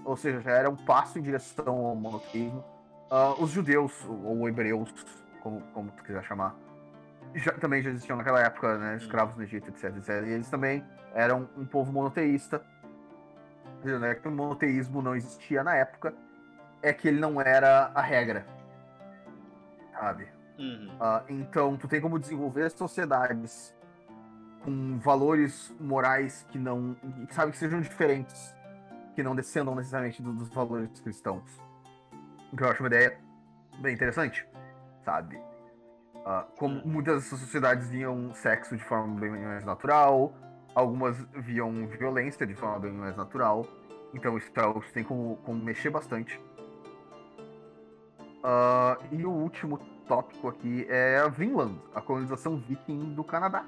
ou 0.03 0.15
seja, 0.17 0.41
já 0.41 0.51
era 0.51 0.69
um 0.69 0.75
passo 0.75 1.17
em 1.17 1.21
direção 1.21 1.85
ao 1.85 1.95
monoteísmo. 1.95 2.63
Uh, 3.09 3.43
os 3.43 3.49
judeus, 3.49 3.93
ou 4.07 4.47
hebreus, 4.47 4.93
como, 5.41 5.61
como 5.73 5.91
tu 5.91 6.03
quiser 6.03 6.23
chamar, 6.23 6.55
já, 7.35 7.51
também 7.53 7.81
já 7.81 7.89
existiam 7.89 8.17
naquela 8.17 8.41
época, 8.41 8.77
né, 8.77 8.97
escravos 8.97 9.35
no 9.35 9.43
Egito, 9.43 9.69
etc, 9.69 9.95
etc. 9.97 10.09
E 10.27 10.31
eles 10.31 10.49
também 10.49 10.83
eram 11.13 11.49
um 11.57 11.65
povo 11.65 11.91
monoteísta. 11.91 12.61
Né, 13.83 14.13
que 14.13 14.27
o 14.27 14.31
monoteísmo 14.31 15.01
não 15.01 15.15
existia 15.15 15.63
na 15.63 15.75
época, 15.75 16.13
é 16.83 16.93
que 16.93 17.07
ele 17.07 17.19
não 17.19 17.41
era 17.41 17.91
a 17.95 18.01
regra. 18.01 18.45
Sabe? 19.91 20.27
Uhum. 20.59 20.91
Uh, 20.99 21.23
então, 21.29 21.77
tu 21.77 21.87
tem 21.87 21.99
como 21.99 22.19
desenvolver 22.19 22.69
sociedades 22.69 23.75
com 24.63 24.99
valores 24.99 25.73
morais 25.79 26.45
que 26.49 26.59
não. 26.59 26.95
Que, 27.27 27.33
sabe, 27.33 27.51
que 27.51 27.57
sejam 27.57 27.81
diferentes, 27.81 28.55
que 29.15 29.23
não 29.23 29.35
descendam 29.35 29.73
necessariamente 29.73 30.21
do, 30.21 30.31
dos 30.31 30.49
valores 30.49 30.99
cristãos. 30.99 31.43
O 32.53 32.57
que 32.57 32.63
eu 32.63 32.69
acho 32.69 32.83
uma 32.83 32.87
ideia 32.87 33.17
bem 33.79 33.95
interessante, 33.95 34.47
sabe? 35.03 35.41
Uh, 36.25 36.45
como 36.57 36.75
hum. 36.75 36.81
muitas 36.85 37.23
dessas 37.23 37.39
sociedades 37.39 37.89
viam 37.89 38.33
sexo 38.35 38.77
de 38.77 38.83
forma 38.83 39.19
bem 39.19 39.31
mais 39.31 39.65
natural, 39.65 40.33
algumas 40.75 41.17
viam 41.33 41.87
violência 41.87 42.45
de 42.45 42.53
forma 42.53 42.79
bem 42.79 42.91
mais 42.91 43.15
natural. 43.17 43.65
Então 44.13 44.37
isso, 44.37 44.51
é 44.55 44.93
tem 44.93 45.03
como, 45.03 45.37
como 45.37 45.63
mexer 45.63 45.89
bastante. 45.89 46.39
Uh, 48.43 48.97
e 49.11 49.25
o 49.25 49.31
último 49.31 49.77
tópico 50.07 50.47
aqui 50.47 50.85
é 50.89 51.19
a 51.19 51.27
Vinland, 51.27 51.79
a 51.93 52.01
colonização 52.01 52.57
viking 52.57 53.13
do 53.13 53.23
Canadá. 53.23 53.65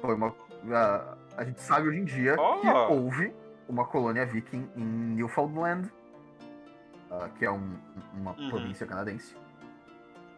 Foi 0.00 0.14
uma. 0.14 0.28
Uh, 0.28 1.16
a 1.36 1.44
gente 1.44 1.60
sabe 1.60 1.88
hoje 1.88 1.98
em 2.00 2.04
dia 2.04 2.36
Oh. 2.38 2.60
que 2.60 2.68
houve 2.68 3.34
uma 3.68 3.84
colônia 3.84 4.24
viking 4.26 4.68
em 4.76 4.84
Newfoundland, 5.14 5.90
uh, 7.10 7.28
que 7.38 7.44
é 7.44 7.50
um- 7.50 7.76
uma 8.14 8.32
Uhum. 8.32 8.50
província 8.50 8.86
canadense. 8.86 9.36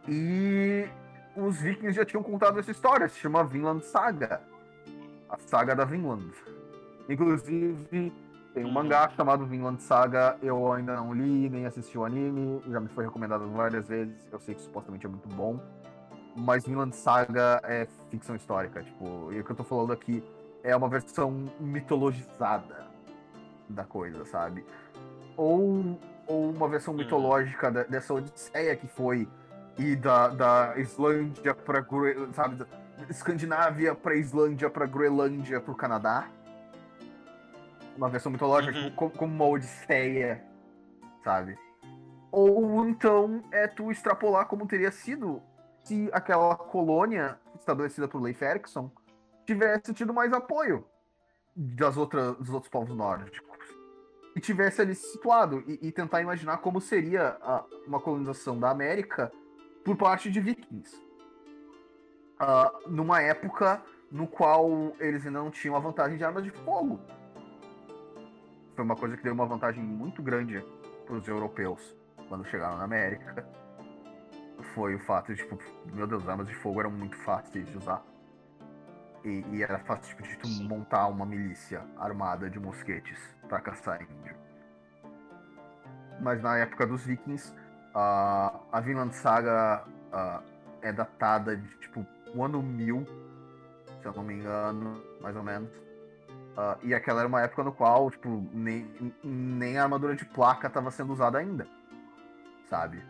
E 0.09 0.89
os 1.37 1.61
vikings 1.61 1.93
já 1.97 2.05
tinham 2.05 2.23
contado 2.23 2.59
essa 2.59 2.71
história, 2.71 3.09
se 3.09 3.19
chama 3.19 3.45
Vinland 3.45 3.85
Saga. 3.85 4.41
A 5.29 5.37
saga 5.39 5.77
da 5.77 5.85
Vinland. 5.85 6.33
Inclusive, 7.09 8.13
tem 8.55 8.65
um 8.65 8.69
Uhum. 8.69 8.73
mangá 8.73 9.09
chamado 9.11 9.45
Vinland 9.47 9.83
Saga, 9.83 10.37
eu 10.43 10.73
ainda 10.73 10.97
não 10.97 11.13
li, 11.13 11.49
nem 11.51 11.67
assisti 11.67 11.97
o 11.99 12.05
anime, 12.05 12.63
já 12.69 12.81
me 12.81 12.89
foi 12.89 13.05
recomendado 13.05 13.47
várias 13.51 13.87
vezes, 13.87 14.27
eu 14.33 14.41
sei 14.41 14.55
que 14.55 14.63
supostamente 14.63 15.05
é 15.07 15.09
muito 15.09 15.29
bom. 15.29 15.61
Mas 16.35 16.65
Vinland 16.65 16.95
Saga 16.97 17.61
é 17.65 17.87
ficção 18.11 18.35
histórica, 18.37 18.83
tipo, 18.83 19.33
e 19.33 19.41
o 19.41 19.45
que 19.45 19.51
eu 19.53 19.57
tô 19.57 19.65
falando 19.65 19.93
aqui 19.93 20.23
é 20.63 20.75
uma 20.75 20.89
versão 20.89 21.45
mitologizada 21.61 22.87
da 23.69 23.85
coisa, 23.85 24.25
sabe? 24.25 24.65
Ou, 25.37 25.99
ou 26.27 26.51
uma 26.51 26.69
versão 26.69 26.95
Uhum. 26.95 26.99
mitológica 27.01 27.71
da- 27.71 27.85
dessa 27.85 28.15
odisseia 28.15 28.75
que 28.77 28.87
foi 28.87 29.29
ir 29.79 29.97
da, 29.97 30.29
da 30.29 30.75
Islândia 30.79 31.55
pra 31.55 31.81
Gre- 31.81 32.29
sabe, 32.33 32.57
da 32.57 32.67
Escandinávia 33.09 33.95
pra 33.95 34.15
Islândia, 34.17 34.69
pra 34.69 34.87
Groenlândia, 34.87 35.61
pro 35.61 35.75
Canadá. 35.75 36.29
Uma 37.97 38.09
versão 38.09 38.31
mitológica, 38.31 38.79
Uhum. 38.79 38.91
como, 38.95 39.11
como 39.11 39.35
uma 39.35 39.47
odisseia, 39.47 40.45
sabe? 41.25 41.57
Ou 42.31 42.87
então 42.89 43.41
é 43.51 43.67
tu 43.67 43.91
extrapolar 43.91 44.47
como 44.47 44.67
teria 44.67 44.91
sido 44.93 45.43
se 45.83 46.09
aquela 46.13 46.55
colônia 46.55 47.39
estabelecida 47.59 48.07
por 48.07 48.21
Leif 48.21 48.43
Erikson 48.43 48.91
tivesse 49.47 49.95
tido 49.95 50.13
mais 50.13 50.33
apoio 50.33 50.85
das 51.57 51.97
outras, 51.97 52.37
dos 52.37 52.51
outros 52.51 52.71
povos 52.71 52.95
nórdicos. 52.95 53.49
E 54.37 54.41
tivesse 54.41 54.81
ali 54.83 54.95
se 54.95 55.11
situado 55.13 55.65
e, 55.67 55.89
e 55.89 55.91
tentar 55.91 56.21
imaginar 56.21 56.59
como 56.59 56.81
seria 56.81 57.37
a- 57.41 57.65
uma 57.87 57.99
colonização 57.99 58.61
da 58.61 58.71
América 58.71 59.33
por 59.89 59.97
parte 59.97 60.31
de 60.31 60.39
vikings. 60.39 61.03
Ah, 62.39 62.71
numa 62.87 63.23
época 63.23 63.83
no 64.13 64.27
qual 64.27 64.95
eles 65.01 65.25
ainda 65.25 65.39
não 65.39 65.51
tinham 65.51 65.75
a 65.75 65.79
vantagem 65.79 66.19
de 66.19 66.25
armas 66.25 66.45
de 66.45 66.51
fogo. 66.51 67.01
Foi 68.77 68.85
uma 68.85 68.95
coisa 68.95 69.17
que 69.17 69.23
deu 69.23 69.33
uma 69.33 69.47
vantagem 69.47 69.83
muito 69.83 70.23
grande 70.23 70.63
para 71.07 71.15
os 71.15 71.27
europeus 71.27 71.97
quando 72.29 72.45
chegaram 72.45 72.77
na 72.77 72.85
América. 72.85 73.49
Foi 74.75 74.95
o 74.95 74.99
fato 74.99 75.35
de, 75.35 75.43
tipo, 75.43 75.59
meu 75.95 76.07
Deus, 76.07 76.29
armas 76.29 76.49
de 76.49 76.55
fogo 76.57 76.81
eram 76.81 76.91
muito 76.91 77.17
fáceis 77.17 77.67
de 77.67 77.79
usar. 77.79 78.05
E, 79.25 79.43
e 79.53 79.63
era 79.63 79.79
fácil 79.79 80.15
tipo, 80.15 80.23
de 80.23 80.37
tu 80.37 80.49
montar 80.69 81.07
uma 81.07 81.25
milícia 81.25 81.83
armada 81.97 82.51
de 82.51 82.61
mosquetes 82.61 83.19
para 83.49 83.59
caçar 83.59 84.03
índio. 84.03 84.37
Mas 86.21 86.43
na 86.43 86.59
época 86.59 86.87
dos 86.87 87.07
vikings, 87.07 87.55
a, 87.95 88.61
a 88.73 88.81
Vinland 88.81 89.15
Saga 89.15 89.85
ah, 90.13 90.41
é 90.83 90.93
datada 90.93 91.57
de 91.57 91.69
tipo 91.79 92.07
o 92.35 92.45
ano 92.45 92.63
1000, 92.63 93.07
se 94.01 94.07
eu 94.07 94.13
não 94.13 94.23
me 94.23 94.35
engano, 94.35 95.03
mais 95.21 95.37
ou 95.37 95.43
menos. 95.43 95.71
Ah, 96.57 96.77
e 96.83 96.95
aquela 96.95 97.21
era 97.21 97.29
uma 97.29 97.43
época 97.43 97.65
no 97.65 97.73
qual, 97.73 98.11
tipo, 98.11 98.45
nem, 98.53 98.87
nem 99.23 99.79
a 99.79 99.85
armadura 99.85 100.15
de 100.15 100.25
placa 100.25 100.67
estava 100.67 100.91
sendo 100.91 101.13
usada 101.13 101.39
ainda. 101.39 101.67
Sabe? 102.69 103.03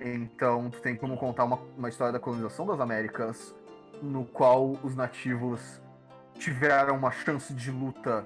Então, 0.00 0.70
tu 0.70 0.80
tem 0.80 0.94
como 0.96 1.16
contar 1.16 1.44
uma, 1.44 1.58
uma 1.76 1.88
história 1.88 2.12
da 2.12 2.20
colonização 2.20 2.66
das 2.66 2.80
Américas, 2.80 3.54
no 4.02 4.24
qual 4.24 4.72
os 4.82 4.94
nativos 4.94 5.82
tiveram 6.34 6.96
uma 6.96 7.10
chance 7.10 7.52
de 7.52 7.70
luta 7.70 8.24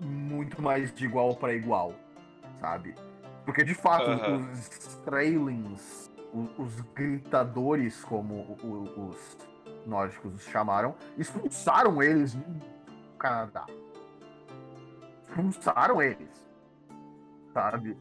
muito 0.00 0.60
mais 0.60 0.92
de 0.92 1.04
igual 1.04 1.34
para 1.36 1.54
igual, 1.54 1.94
sabe? 2.60 2.94
Porque 3.44 3.62
de 3.64 3.74
fato, 3.74 4.10
os 4.10 4.68
Strailings, 4.68 6.10
o- 6.32 6.62
os, 6.62 6.80
gritadores, 6.94 8.02
como 8.04 8.56
os 8.62 9.36
nórdicos 9.86 10.34
os 10.34 10.42
chamaram, 10.44 10.94
expulsaram 11.18 12.02
eles 12.02 12.34
do 12.34 12.44
Canadá. 13.18 13.66
Expulsaram 15.28 16.00
eles. 16.02 16.44
Sabe? 17.52 17.96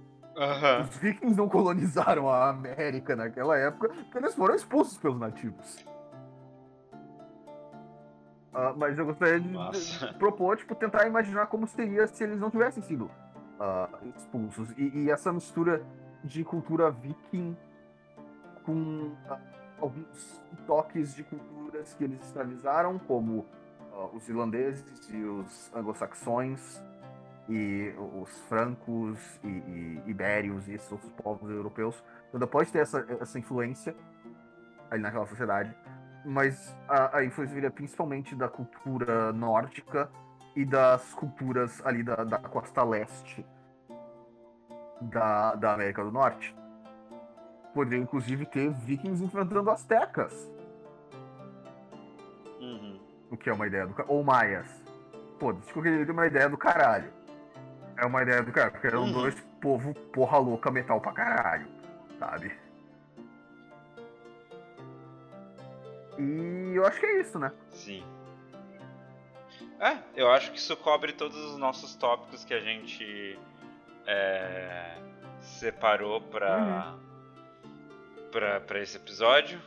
Os 0.81 0.97
vikings 0.97 1.37
não 1.37 1.47
colonizaram 1.47 2.27
a 2.29 2.49
América 2.49 3.15
naquela 3.15 3.55
época 3.57 3.89
porque 3.89 4.17
eles 4.17 4.33
foram 4.33 4.55
expulsos 4.55 4.97
pelos 4.97 5.19
nativos. 5.19 5.85
Ah, 8.53 8.73
mas 8.75 8.97
eu 8.97 9.05
gostaria 9.05 9.39
de, 9.39 9.49
de 9.51 10.13
propor, 10.17 10.57
tipo, 10.57 10.73
tentar 10.75 11.07
imaginar 11.07 11.47
como 11.47 11.67
seria 11.67 12.07
se 12.07 12.23
eles 12.23 12.39
não 12.39 12.49
tivessem 12.51 12.81
sido 12.83 13.09
ah, 13.59 13.89
expulsos. 14.15 14.71
E, 14.77 15.03
e 15.03 15.11
essa 15.11 15.31
mistura 15.31 15.85
de 16.23 16.43
cultura 16.43 16.89
viking 16.91 17.55
com 18.63 19.11
ah, 19.29 19.39
alguns 19.79 20.41
toques 20.65 21.15
de 21.15 21.23
culturas 21.23 21.93
que 21.93 22.03
eles 22.03 22.21
escravizaram, 22.25 22.97
como 22.99 23.45
ah, 23.93 24.09
os 24.13 24.27
irlandeses 24.29 25.09
e 25.09 25.23
os 25.23 25.71
anglo-saxões, 25.73 26.81
e 27.49 27.93
os 28.21 28.29
francos 28.47 29.19
e, 29.43 29.47
e 29.47 30.03
ibérios 30.07 30.67
e 30.67 30.73
esses 30.73 30.91
outros 30.91 31.11
povos 31.11 31.49
europeus. 31.49 32.01
Então 32.33 32.47
pode 32.47 32.71
ter 32.71 32.79
essa, 32.79 33.05
essa 33.19 33.37
influência 33.37 33.95
ali 34.89 35.01
naquela 35.01 35.25
sociedade, 35.25 35.75
mas 36.25 36.75
a, 36.87 37.17
a 37.17 37.25
influência 37.25 37.53
viria 37.53 37.71
principalmente 37.71 38.35
da 38.35 38.47
cultura 38.47 39.33
nórdica 39.33 40.09
e 40.55 40.63
das 40.65 41.13
culturas 41.13 41.83
ali 41.85 42.03
da, 42.03 42.15
da 42.23 42.37
costa 42.37 42.83
leste 42.83 43.45
da, 45.01 45.55
da 45.55 45.73
América 45.73 46.03
do 46.03 46.11
Norte. 46.11 46.55
Poderia 47.73 48.03
inclusive 48.03 48.45
ter 48.45 48.71
vikings 48.71 49.23
enfrentando 49.23 49.69
astecas, 49.71 50.51
Uhum. 52.59 52.99
o 53.31 53.35
que 53.35 53.49
é 53.49 53.53
uma 53.53 53.67
ideia 53.67 53.85
do 53.87 53.95
ou 54.07 54.23
maias. 54.23 54.67
Foda-se, 55.39 55.73
qualquer 55.73 55.95
jeito 55.95 56.09
é 56.09 56.13
uma 56.13 56.27
ideia 56.27 56.47
do 56.47 56.57
caralho. 56.57 57.11
É 57.97 58.05
uma 58.05 58.21
ideia 58.21 58.41
do 58.41 58.51
caralho, 58.51 58.71
porque 58.73 58.87
eram 58.87 59.03
Uhum. 59.03 59.11
dois 59.11 59.39
povo 59.59 59.93
porra 60.13 60.37
louca 60.37 60.69
metal 60.71 61.01
pra 61.01 61.11
caralho, 61.13 61.67
sabe? 62.19 62.51
E 66.19 66.73
eu 66.75 66.85
acho 66.85 66.99
que 66.99 67.05
é 67.05 67.21
isso, 67.21 67.39
né? 67.39 67.51
Sim. 67.69 68.03
É, 69.83 69.97
eu 70.15 70.31
acho 70.31 70.49
que 70.51 70.57
isso 70.57 70.77
cobre 70.77 71.11
todos 71.11 71.35
os 71.35 71.57
nossos 71.57 71.93
tópicos 71.95 72.45
que 72.45 72.53
a 72.53 72.61
gente 72.61 73.37
é, 74.07 74.95
separou 75.41 76.21
pra, 76.21 76.95
pra, 78.31 78.61
pra 78.61 78.79
esse 78.79 78.95
episódio. 78.95 79.59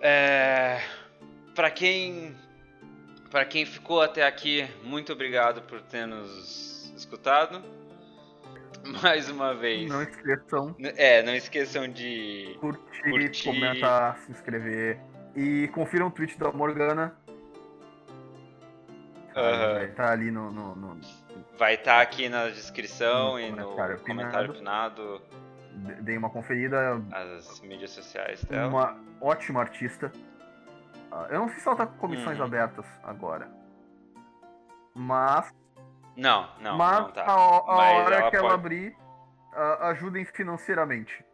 É, 0.00 0.80
pra 1.54 1.70
quem 1.70 2.36
para 3.30 3.44
quem 3.44 3.64
ficou 3.64 4.00
até 4.00 4.26
aqui, 4.26 4.66
muito 4.82 5.12
obrigado 5.12 5.62
por 5.62 5.80
ter 5.82 6.04
nos 6.06 6.92
escutado. 6.96 7.62
Mais 9.02 9.28
uma 9.30 9.54
vez. 9.54 9.88
Não 9.88 10.02
esqueçam 10.02 10.74
É, 10.96 11.22
não 11.22 11.34
esqueçam 11.34 11.88
de 11.88 12.56
curtir, 12.58 13.10
Curtir. 13.10 13.44
comentar, 13.44 14.18
se 14.18 14.32
inscrever. 14.32 14.98
E 15.36 15.68
confiram 15.68 16.08
o 16.08 16.10
tweet 16.10 16.36
da 16.36 16.50
Morgana. 16.50 17.14
Aham. 19.40 19.74
Vai 19.74 19.84
estar 19.86 20.10
ali 20.12 20.30
no, 20.30 20.50
no- 20.50 20.74
no- 20.74 21.00
vai 21.58 21.74
estar 21.74 22.00
aqui 22.00 22.28
na 22.28 22.48
descrição 22.48 23.32
No 23.32 23.40
e 23.40 23.50
no 23.50 23.56
comentário 23.56 23.98
comentário 24.00 24.52
pinado 24.54 25.22
de- 25.74 25.94
Deem 26.02 26.18
uma 26.18 26.30
conferida. 26.30 27.00
as 27.12 27.60
mídias 27.60 27.90
sociais 27.92 28.42
dela. 28.44 28.68
Uma 28.68 29.00
ótima 29.20 29.60
artista. 29.60 30.10
Ah, 31.10 31.26
Eu 31.30 31.40
não 31.40 31.48
sei 31.48 31.58
se 31.60 31.68
ela 31.68 31.76
tá 31.76 31.86
com 31.86 31.96
comissões 31.98 32.38
Uhum. 32.38 32.44
abertas 32.44 32.84
agora. 33.02 33.48
Mas, 34.94 35.54
Não, 36.16 36.48
não, 36.60 36.76
mas 36.76 36.98
não 37.00 37.12
tá. 37.12 37.22
a, 37.24 37.32
a 37.32 37.76
Mas 37.76 38.04
hora 38.06 38.16
ela 38.16 38.30
que 38.30 38.36
ela 38.36 38.48
pode- 38.48 38.60
abrir, 38.60 38.96
ah, 39.54 39.88
ajudem 39.90 40.24
financeiramente. 40.24 41.24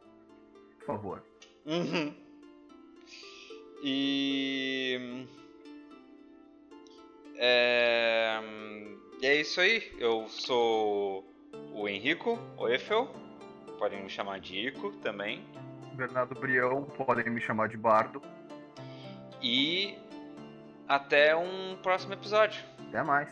Por 0.78 0.86
favor. 0.86 1.22
Uhum. 1.64 2.14
E. 3.82 5.26
É... 7.36 8.40
e 9.20 9.26
é 9.26 9.40
isso 9.40 9.60
aí. 9.60 9.92
Eu 9.98 10.28
sou 10.28 11.24
o 11.72 11.88
Henrico, 11.88 12.38
o 12.56 12.68
Eiffel. 12.68 13.08
Podem 13.78 14.02
me 14.02 14.08
chamar 14.08 14.40
de 14.40 14.68
Ico 14.68 14.92
também. 14.98 15.44
Bernardo 15.94 16.34
Brião, 16.34 16.84
podem 16.84 17.30
me 17.30 17.40
chamar 17.40 17.68
de 17.68 17.76
Bardo. 17.76 18.22
E 19.42 19.96
até 20.88 21.36
um 21.36 21.76
próximo 21.82 22.14
episódio. 22.14 22.62
Até 22.88 23.02
mais. 23.02 23.28